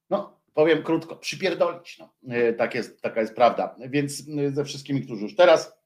no 0.10 0.42
powiem 0.54 0.84
krótko, 0.84 1.16
przypierdolić. 1.16 2.00
No. 2.00 2.14
Tak 2.58 2.76
jest, 2.76 3.02
taka 3.02 3.22
jest 3.22 3.36
prawda. 3.36 3.76
Więc 3.90 4.24
ze 4.52 4.64
wszystkimi, 4.66 5.02
którzy 5.02 5.24
już 5.24 5.36
teraz 5.36 5.81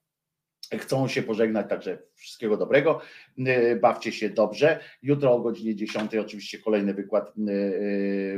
chcą 0.78 1.08
się 1.08 1.22
pożegnać, 1.22 1.68
także 1.68 1.98
wszystkiego 2.14 2.56
dobrego. 2.56 3.00
Bawcie 3.80 4.12
się 4.12 4.30
dobrze. 4.30 4.80
Jutro 5.02 5.32
o 5.32 5.40
godzinie 5.40 5.74
10 5.74 6.14
oczywiście 6.14 6.58
kolejny 6.58 6.94
wykład 6.94 7.32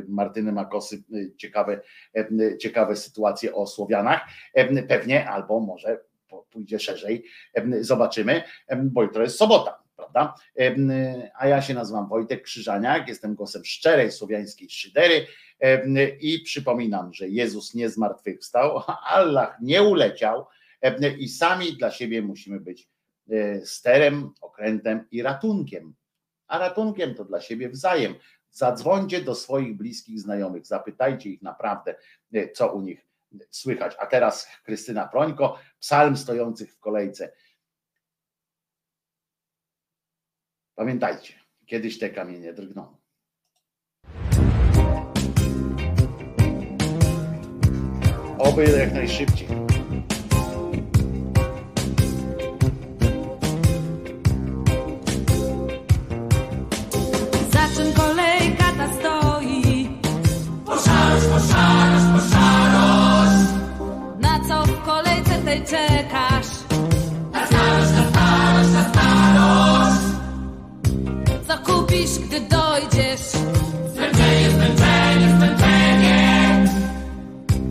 Martyny 0.09 0.53
Makosy, 0.53 1.03
ciekawe, 1.37 1.81
ciekawe 2.61 2.97
sytuacje 2.97 3.55
o 3.55 3.67
Słowianach. 3.67 4.21
Pewnie, 4.89 5.31
albo 5.31 5.61
może 5.61 6.01
pójdzie 6.51 6.79
szerzej. 6.79 7.25
Zobaczymy, 7.81 8.43
bo 8.77 9.03
jutro 9.03 9.23
jest 9.23 9.39
sobota. 9.39 9.83
Prawda? 9.97 10.35
A 11.39 11.49
ja 11.49 11.63
się 11.63 11.75
nazywam 11.75 12.09
Wojtek 12.09 12.43
Krzyżaniak, 12.43 13.09
jestem 13.09 13.35
głosem 13.35 13.65
szczerej 13.65 14.13
słowiańskiej 14.13 14.71
szydery 14.71 15.27
i 16.21 16.41
przypominam, 16.45 17.13
że 17.13 17.29
Jezus 17.29 17.75
nie 17.75 17.89
zmartwychwstał, 17.91 18.83
Allah 19.05 19.57
nie 19.63 19.83
uleciał, 19.83 20.47
i 21.19 21.29
sami 21.29 21.77
dla 21.77 21.91
siebie 21.91 22.23
musimy 22.23 22.61
być 22.61 22.89
sterem, 23.65 24.33
okrętem 24.41 25.07
i 25.11 25.23
ratunkiem. 25.23 25.95
A 26.47 26.59
ratunkiem 26.59 27.15
to 27.15 27.25
dla 27.25 27.41
siebie 27.41 27.69
wzajem. 27.69 28.15
Zadzwońcie 28.51 29.23
do 29.23 29.35
swoich 29.35 29.77
bliskich 29.77 30.21
znajomych, 30.21 30.67
zapytajcie 30.67 31.31
ich 31.31 31.43
naprawdę, 31.43 31.95
co 32.55 32.73
u 32.73 32.81
nich 32.81 33.07
słychać. 33.51 33.97
A 33.99 34.07
teraz 34.07 34.49
Krystyna 34.65 35.09
Prońko, 35.09 35.59
psalm 35.81 36.17
stojących 36.17 36.75
w 36.75 36.79
kolejce. 36.79 37.33
Pamiętajcie, 40.75 41.35
kiedyś 41.67 41.99
te 41.99 42.11
kamienie 42.11 42.53
drgną. 42.53 42.97
Oby 48.39 48.65
jak 48.65 48.93
najszybciej. 48.93 49.49
Tej 65.49 65.61
czekasz? 65.61 66.51
Na 67.33 67.47
starość, 67.47 67.93
na 67.97 68.05
starość, 68.11 68.71
na 68.73 68.85
starość. 68.91 70.05
Co 71.49 71.59
kupisz, 71.59 72.19
gdy 72.19 72.41
dojdziesz? 72.41 73.21
Zmęczenie, 73.95 74.51
zmęczenie, 74.51 75.29
zmęczenie. 75.37 76.69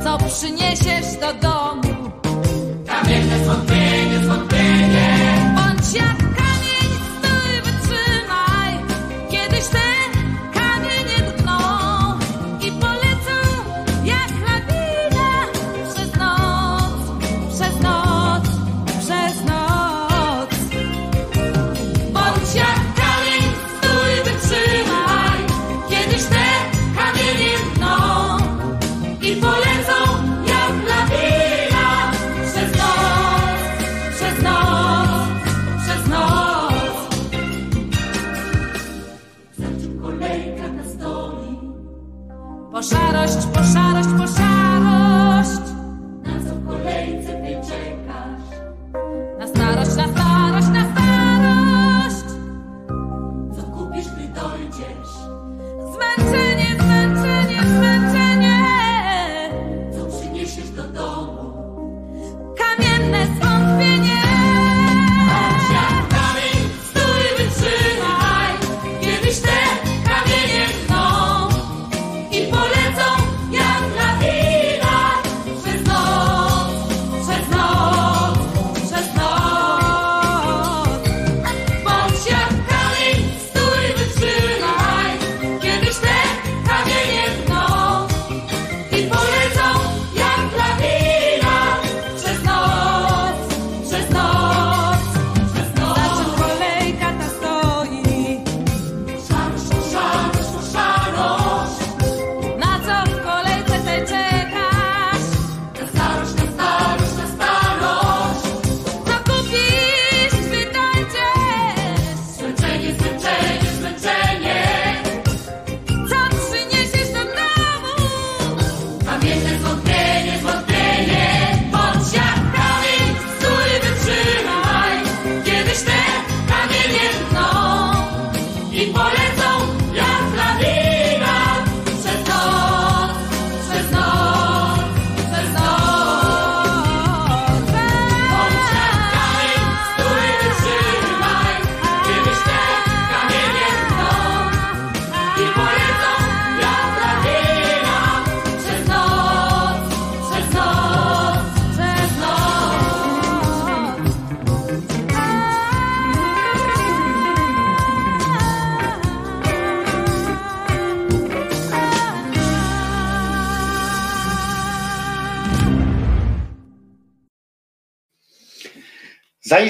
Co 0.03 0.17
przyniesiesz 0.17 1.09
do 1.21 1.33
domu? 1.33 2.11
Kamienne 2.87 3.39
zwątpienie, 3.43 3.43
zwątpienie. 3.43 4.06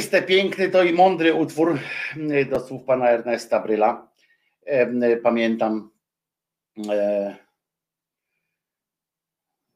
Zaiste 0.08 0.28
piękny 0.28 0.70
to 0.70 0.84
i 0.84 0.94
mądry 0.94 1.34
utwór 1.34 1.80
y, 2.18 2.46
do 2.46 2.60
słów 2.60 2.84
pana 2.84 3.10
Ernesta 3.10 3.60
Bryla. 3.60 4.12
Y, 5.14 5.18
Pamiętam 5.24 5.92
e, 6.90 7.36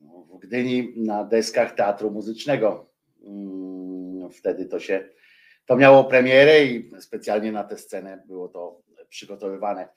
w 0.02 0.40
Gdyni 0.40 0.94
na 0.96 1.24
deskach 1.24 1.76
Teatru 1.76 2.12
Muzycznego. 2.12 2.90
Mm, 3.24 4.30
Wtedy 4.30 4.66
to 4.66 4.80
się 4.80 5.10
to 5.66 5.76
miało 5.76 6.04
premierę 6.04 6.66
i 6.66 6.92
specjalnie 7.00 7.52
na 7.52 7.64
tę 7.64 7.78
scenę 7.78 8.24
było 8.28 8.48
to 8.48 8.82
przygotowywane. 9.10 9.90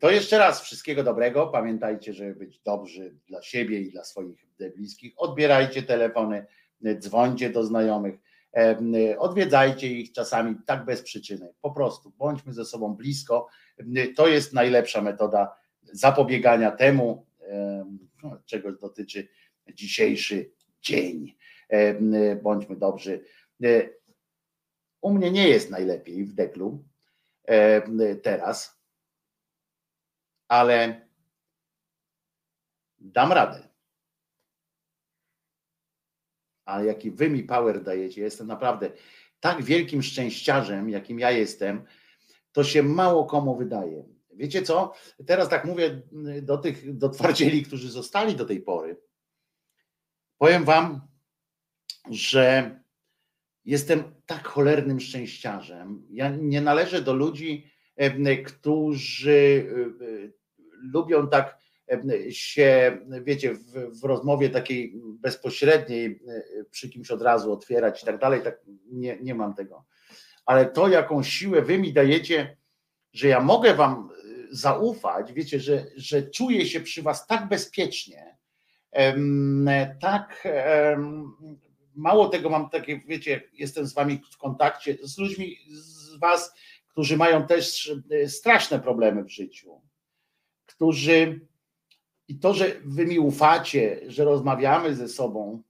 To 0.00 0.10
jeszcze 0.10 0.38
raz 0.38 0.62
wszystkiego 0.62 1.04
dobrego. 1.04 1.46
Pamiętajcie, 1.46 2.12
żeby 2.12 2.34
być 2.34 2.60
dobrzy 2.60 3.14
dla 3.28 3.42
siebie 3.42 3.80
i 3.80 3.90
dla 3.90 4.04
swoich 4.04 4.46
bliskich. 4.76 5.12
Odbierajcie 5.16 5.82
telefony, 5.82 6.46
dzwońcie 6.98 7.50
do 7.50 7.64
znajomych, 7.64 8.23
odwiedzajcie 9.18 9.88
ich 9.88 10.12
czasami 10.12 10.56
tak 10.66 10.84
bez 10.84 11.02
przyczyny. 11.02 11.54
Po 11.60 11.70
prostu 11.70 12.10
bądźmy 12.10 12.52
ze 12.52 12.64
sobą 12.64 12.94
blisko. 12.94 13.48
To 14.16 14.28
jest 14.28 14.52
najlepsza 14.52 15.02
metoda 15.02 15.56
zapobiegania 15.82 16.70
temu, 16.70 17.26
em, 17.40 18.08
no, 18.22 18.38
czego 18.46 18.72
dotyczy 18.72 19.28
dzisiejszy 19.74 20.52
dzień. 20.80 21.36
Em, 21.68 22.12
Bądźmy 22.42 22.76
dobrzy. 22.76 23.24
U 25.00 25.10
mnie 25.12 25.30
nie 25.30 25.48
jest 25.48 25.70
najlepiej 25.70 26.24
w 26.24 26.34
deklu 26.34 26.84
teraz, 28.22 28.80
ale 30.48 31.08
dam 32.98 33.32
radę. 33.32 33.73
Ale 36.64 36.86
jaki 36.86 37.10
wy 37.10 37.30
mi 37.30 37.42
power 37.42 37.82
dajecie, 37.82 38.20
jestem 38.20 38.46
naprawdę 38.46 38.90
tak 39.40 39.62
wielkim 39.62 40.02
szczęściarzem, 40.02 40.90
jakim 40.90 41.18
ja 41.18 41.30
jestem, 41.30 41.84
to 42.52 42.64
się 42.64 42.82
mało 42.82 43.24
komu 43.24 43.56
wydaje. 43.56 44.04
Wiecie 44.34 44.62
co? 44.62 44.92
Teraz 45.26 45.48
tak 45.48 45.64
mówię 45.64 46.02
do 46.42 46.58
tych 46.58 46.96
do 46.96 47.08
twardzieli, 47.08 47.62
którzy 47.62 47.90
zostali 47.90 48.36
do 48.36 48.44
tej 48.44 48.60
pory. 48.60 48.96
Powiem 50.38 50.64
wam, 50.64 51.00
że 52.10 52.80
jestem 53.64 54.14
tak 54.26 54.48
cholernym 54.48 55.00
szczęściarzem. 55.00 56.06
Ja 56.10 56.28
nie 56.28 56.60
należę 56.60 57.02
do 57.02 57.14
ludzi, 57.14 57.70
którzy 58.46 59.66
e, 59.70 60.04
e, 60.04 60.30
lubią 60.92 61.28
tak 61.28 61.63
się, 62.30 62.98
wiecie, 63.22 63.54
w, 63.54 64.00
w 64.00 64.04
rozmowie 64.04 64.50
takiej 64.50 64.94
bezpośredniej 65.20 66.20
przy 66.70 66.88
kimś 66.88 67.10
od 67.10 67.22
razu 67.22 67.52
otwierać 67.52 68.02
i 68.02 68.06
tak 68.06 68.18
dalej. 68.18 68.42
Tak 68.42 68.60
nie, 68.86 69.18
nie 69.20 69.34
mam 69.34 69.54
tego. 69.54 69.84
Ale 70.46 70.66
to, 70.66 70.88
jaką 70.88 71.22
siłę 71.22 71.62
wy 71.62 71.78
mi 71.78 71.92
dajecie, 71.92 72.56
że 73.12 73.28
ja 73.28 73.40
mogę 73.40 73.74
wam 73.74 74.10
e, 74.10 74.24
zaufać, 74.50 75.32
wiecie, 75.32 75.60
że, 75.60 75.86
że 75.96 76.22
czuję 76.22 76.66
się 76.66 76.80
przy 76.80 77.02
was 77.02 77.26
tak 77.26 77.48
bezpiecznie, 77.48 78.36
tak 80.00 80.48
mało 81.94 82.28
tego 82.28 82.50
mam 82.50 82.70
takie, 82.70 83.00
wiecie, 83.06 83.42
jestem 83.52 83.86
z 83.86 83.94
wami 83.94 84.20
w 84.32 84.38
kontakcie, 84.38 84.96
z 85.02 85.18
ludźmi 85.18 85.56
z 85.70 86.18
was, 86.18 86.54
którzy 86.88 87.16
mają 87.16 87.46
też 87.46 87.92
e, 88.10 88.28
straszne 88.28 88.80
problemy 88.80 89.24
w 89.24 89.30
życiu, 89.30 89.80
którzy 90.66 91.40
i 92.28 92.38
to, 92.38 92.54
że 92.54 92.80
wy 92.84 93.06
mi 93.06 93.18
ufacie, 93.18 94.00
że 94.06 94.24
rozmawiamy 94.24 94.94
ze 94.94 95.08
sobą, 95.08 95.62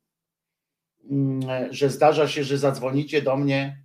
mm, 1.10 1.73
że 1.73 1.91
zdarza 1.91 2.28
się, 2.28 2.44
że 2.44 2.58
zadzwonicie 2.58 3.23
do 3.23 3.36
mnie 3.36 3.84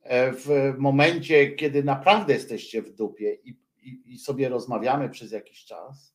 e, 0.00 0.32
w 0.32 0.74
momencie, 0.78 1.52
kiedy 1.52 1.84
naprawdę 1.84 2.32
jesteście 2.32 2.82
w 2.82 2.94
dupie 2.94 3.34
i, 3.34 3.58
i, 3.76 4.12
i 4.12 4.18
sobie 4.18 4.48
rozmawiamy 4.48 5.10
przez 5.10 5.32
jakiś 5.32 5.64
czas. 5.64 6.14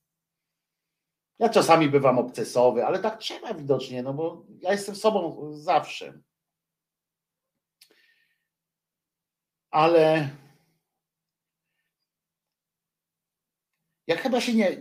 Ja 1.39 1.49
czasami 1.49 1.89
bywam 1.89 2.19
obcesowy, 2.19 2.85
ale 2.85 2.99
tak 2.99 3.19
trzeba 3.19 3.53
widocznie, 3.53 4.03
no 4.03 4.13
bo 4.13 4.45
ja 4.61 4.71
jestem 4.71 4.95
sobą 4.95 5.51
zawsze. 5.53 6.21
Ale 9.71 10.29
ja 14.07 14.17
chyba 14.17 14.41
się 14.41 14.53
nie, 14.53 14.77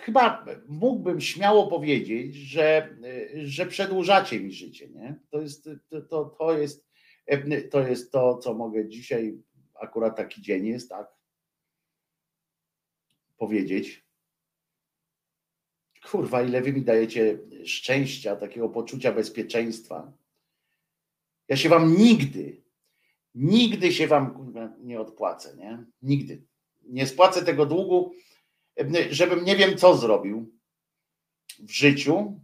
chyba 0.00 0.44
mógłbym 0.68 1.20
śmiało 1.20 1.66
powiedzieć, 1.66 2.34
że, 2.34 2.96
że 3.44 3.66
przedłużacie 3.66 4.40
mi 4.40 4.52
życie, 4.52 4.88
nie? 4.88 5.20
To 5.30 5.40
jest 5.40 5.68
to, 6.08 6.24
to, 6.24 6.58
jest 6.58 6.86
to 7.70 7.88
jest 7.88 8.12
to, 8.12 8.38
co 8.38 8.54
mogę 8.54 8.88
dzisiaj, 8.88 9.38
akurat 9.74 10.16
taki 10.16 10.42
dzień 10.42 10.66
jest, 10.66 10.88
tak 10.88 11.20
powiedzieć. 13.38 14.04
Kurwa, 16.10 16.42
ile 16.42 16.62
wy 16.62 16.72
mi 16.72 16.82
dajecie 16.82 17.38
szczęścia, 17.64 18.36
takiego 18.36 18.68
poczucia 18.68 19.12
bezpieczeństwa. 19.12 20.12
Ja 21.48 21.56
się 21.56 21.68
wam 21.68 21.96
nigdy, 21.96 22.62
nigdy 23.34 23.92
się 23.92 24.06
wam 24.06 24.52
nie 24.80 25.00
odpłacę, 25.00 25.56
nie? 25.56 25.84
Nigdy. 26.02 26.42
Nie 26.82 27.06
spłacę 27.06 27.44
tego 27.44 27.66
długu, 27.66 28.12
żebym 29.10 29.44
nie 29.44 29.56
wiem, 29.56 29.78
co 29.78 29.96
zrobił. 29.96 30.60
w 31.58 31.70
życiu, 31.70 32.40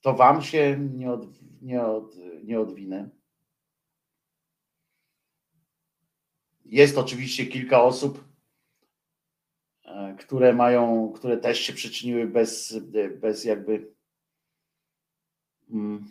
to 0.00 0.14
wam 0.14 0.42
się 0.42 0.78
nie, 0.92 1.12
od, 1.12 1.26
nie, 1.62 1.82
od, 1.84 2.16
nie 2.44 2.60
odwinę. 2.60 3.08
Jest 6.64 6.98
oczywiście 6.98 7.46
kilka 7.46 7.82
osób, 7.82 8.24
e, 9.84 10.16
które 10.18 10.52
mają, 10.52 11.12
które 11.12 11.36
też 11.36 11.60
się 11.60 11.72
przyczyniły 11.72 12.26
bez, 12.26 12.78
bez 13.20 13.44
jakby 13.44 13.94
mm, 15.70 16.10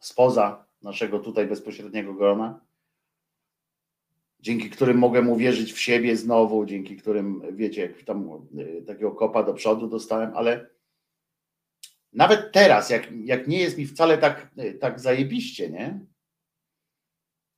spoza 0.00 0.66
naszego 0.82 1.18
tutaj 1.18 1.46
bezpośredniego 1.46 2.14
grona, 2.14 2.60
dzięki 4.40 4.70
którym 4.70 4.98
mogę 4.98 5.22
uwierzyć 5.22 5.72
w 5.72 5.80
siebie 5.80 6.16
znowu, 6.16 6.66
dzięki 6.66 6.96
którym, 6.96 7.42
wiecie, 7.56 7.80
jak 7.82 8.02
tam 8.02 8.48
y, 8.58 8.82
takiego 8.86 9.12
kopa 9.12 9.42
do 9.42 9.54
przodu 9.54 9.88
dostałem, 9.88 10.36
ale 10.36 10.70
nawet 12.12 12.52
teraz, 12.52 12.90
jak, 12.90 13.08
jak 13.24 13.48
nie 13.48 13.58
jest 13.58 13.78
mi 13.78 13.86
wcale 13.86 14.18
tak, 14.18 14.50
y, 14.58 14.74
tak 14.74 15.00
zajebiście, 15.00 15.70
nie? 15.70 16.06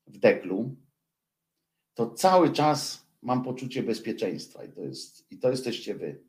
W 0.06 0.18
deklu, 0.18 0.76
to 1.94 2.10
cały 2.10 2.52
czas 2.52 3.06
mam 3.22 3.44
poczucie 3.44 3.82
bezpieczeństwa 3.82 4.64
i 4.64 4.72
to, 4.72 4.80
jest, 4.80 5.32
i 5.32 5.38
to 5.38 5.50
jesteście 5.50 5.94
wy. 5.94 6.20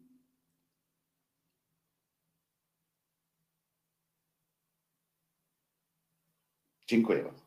Dziękuję 6.87 7.23
bardzo. 7.23 7.40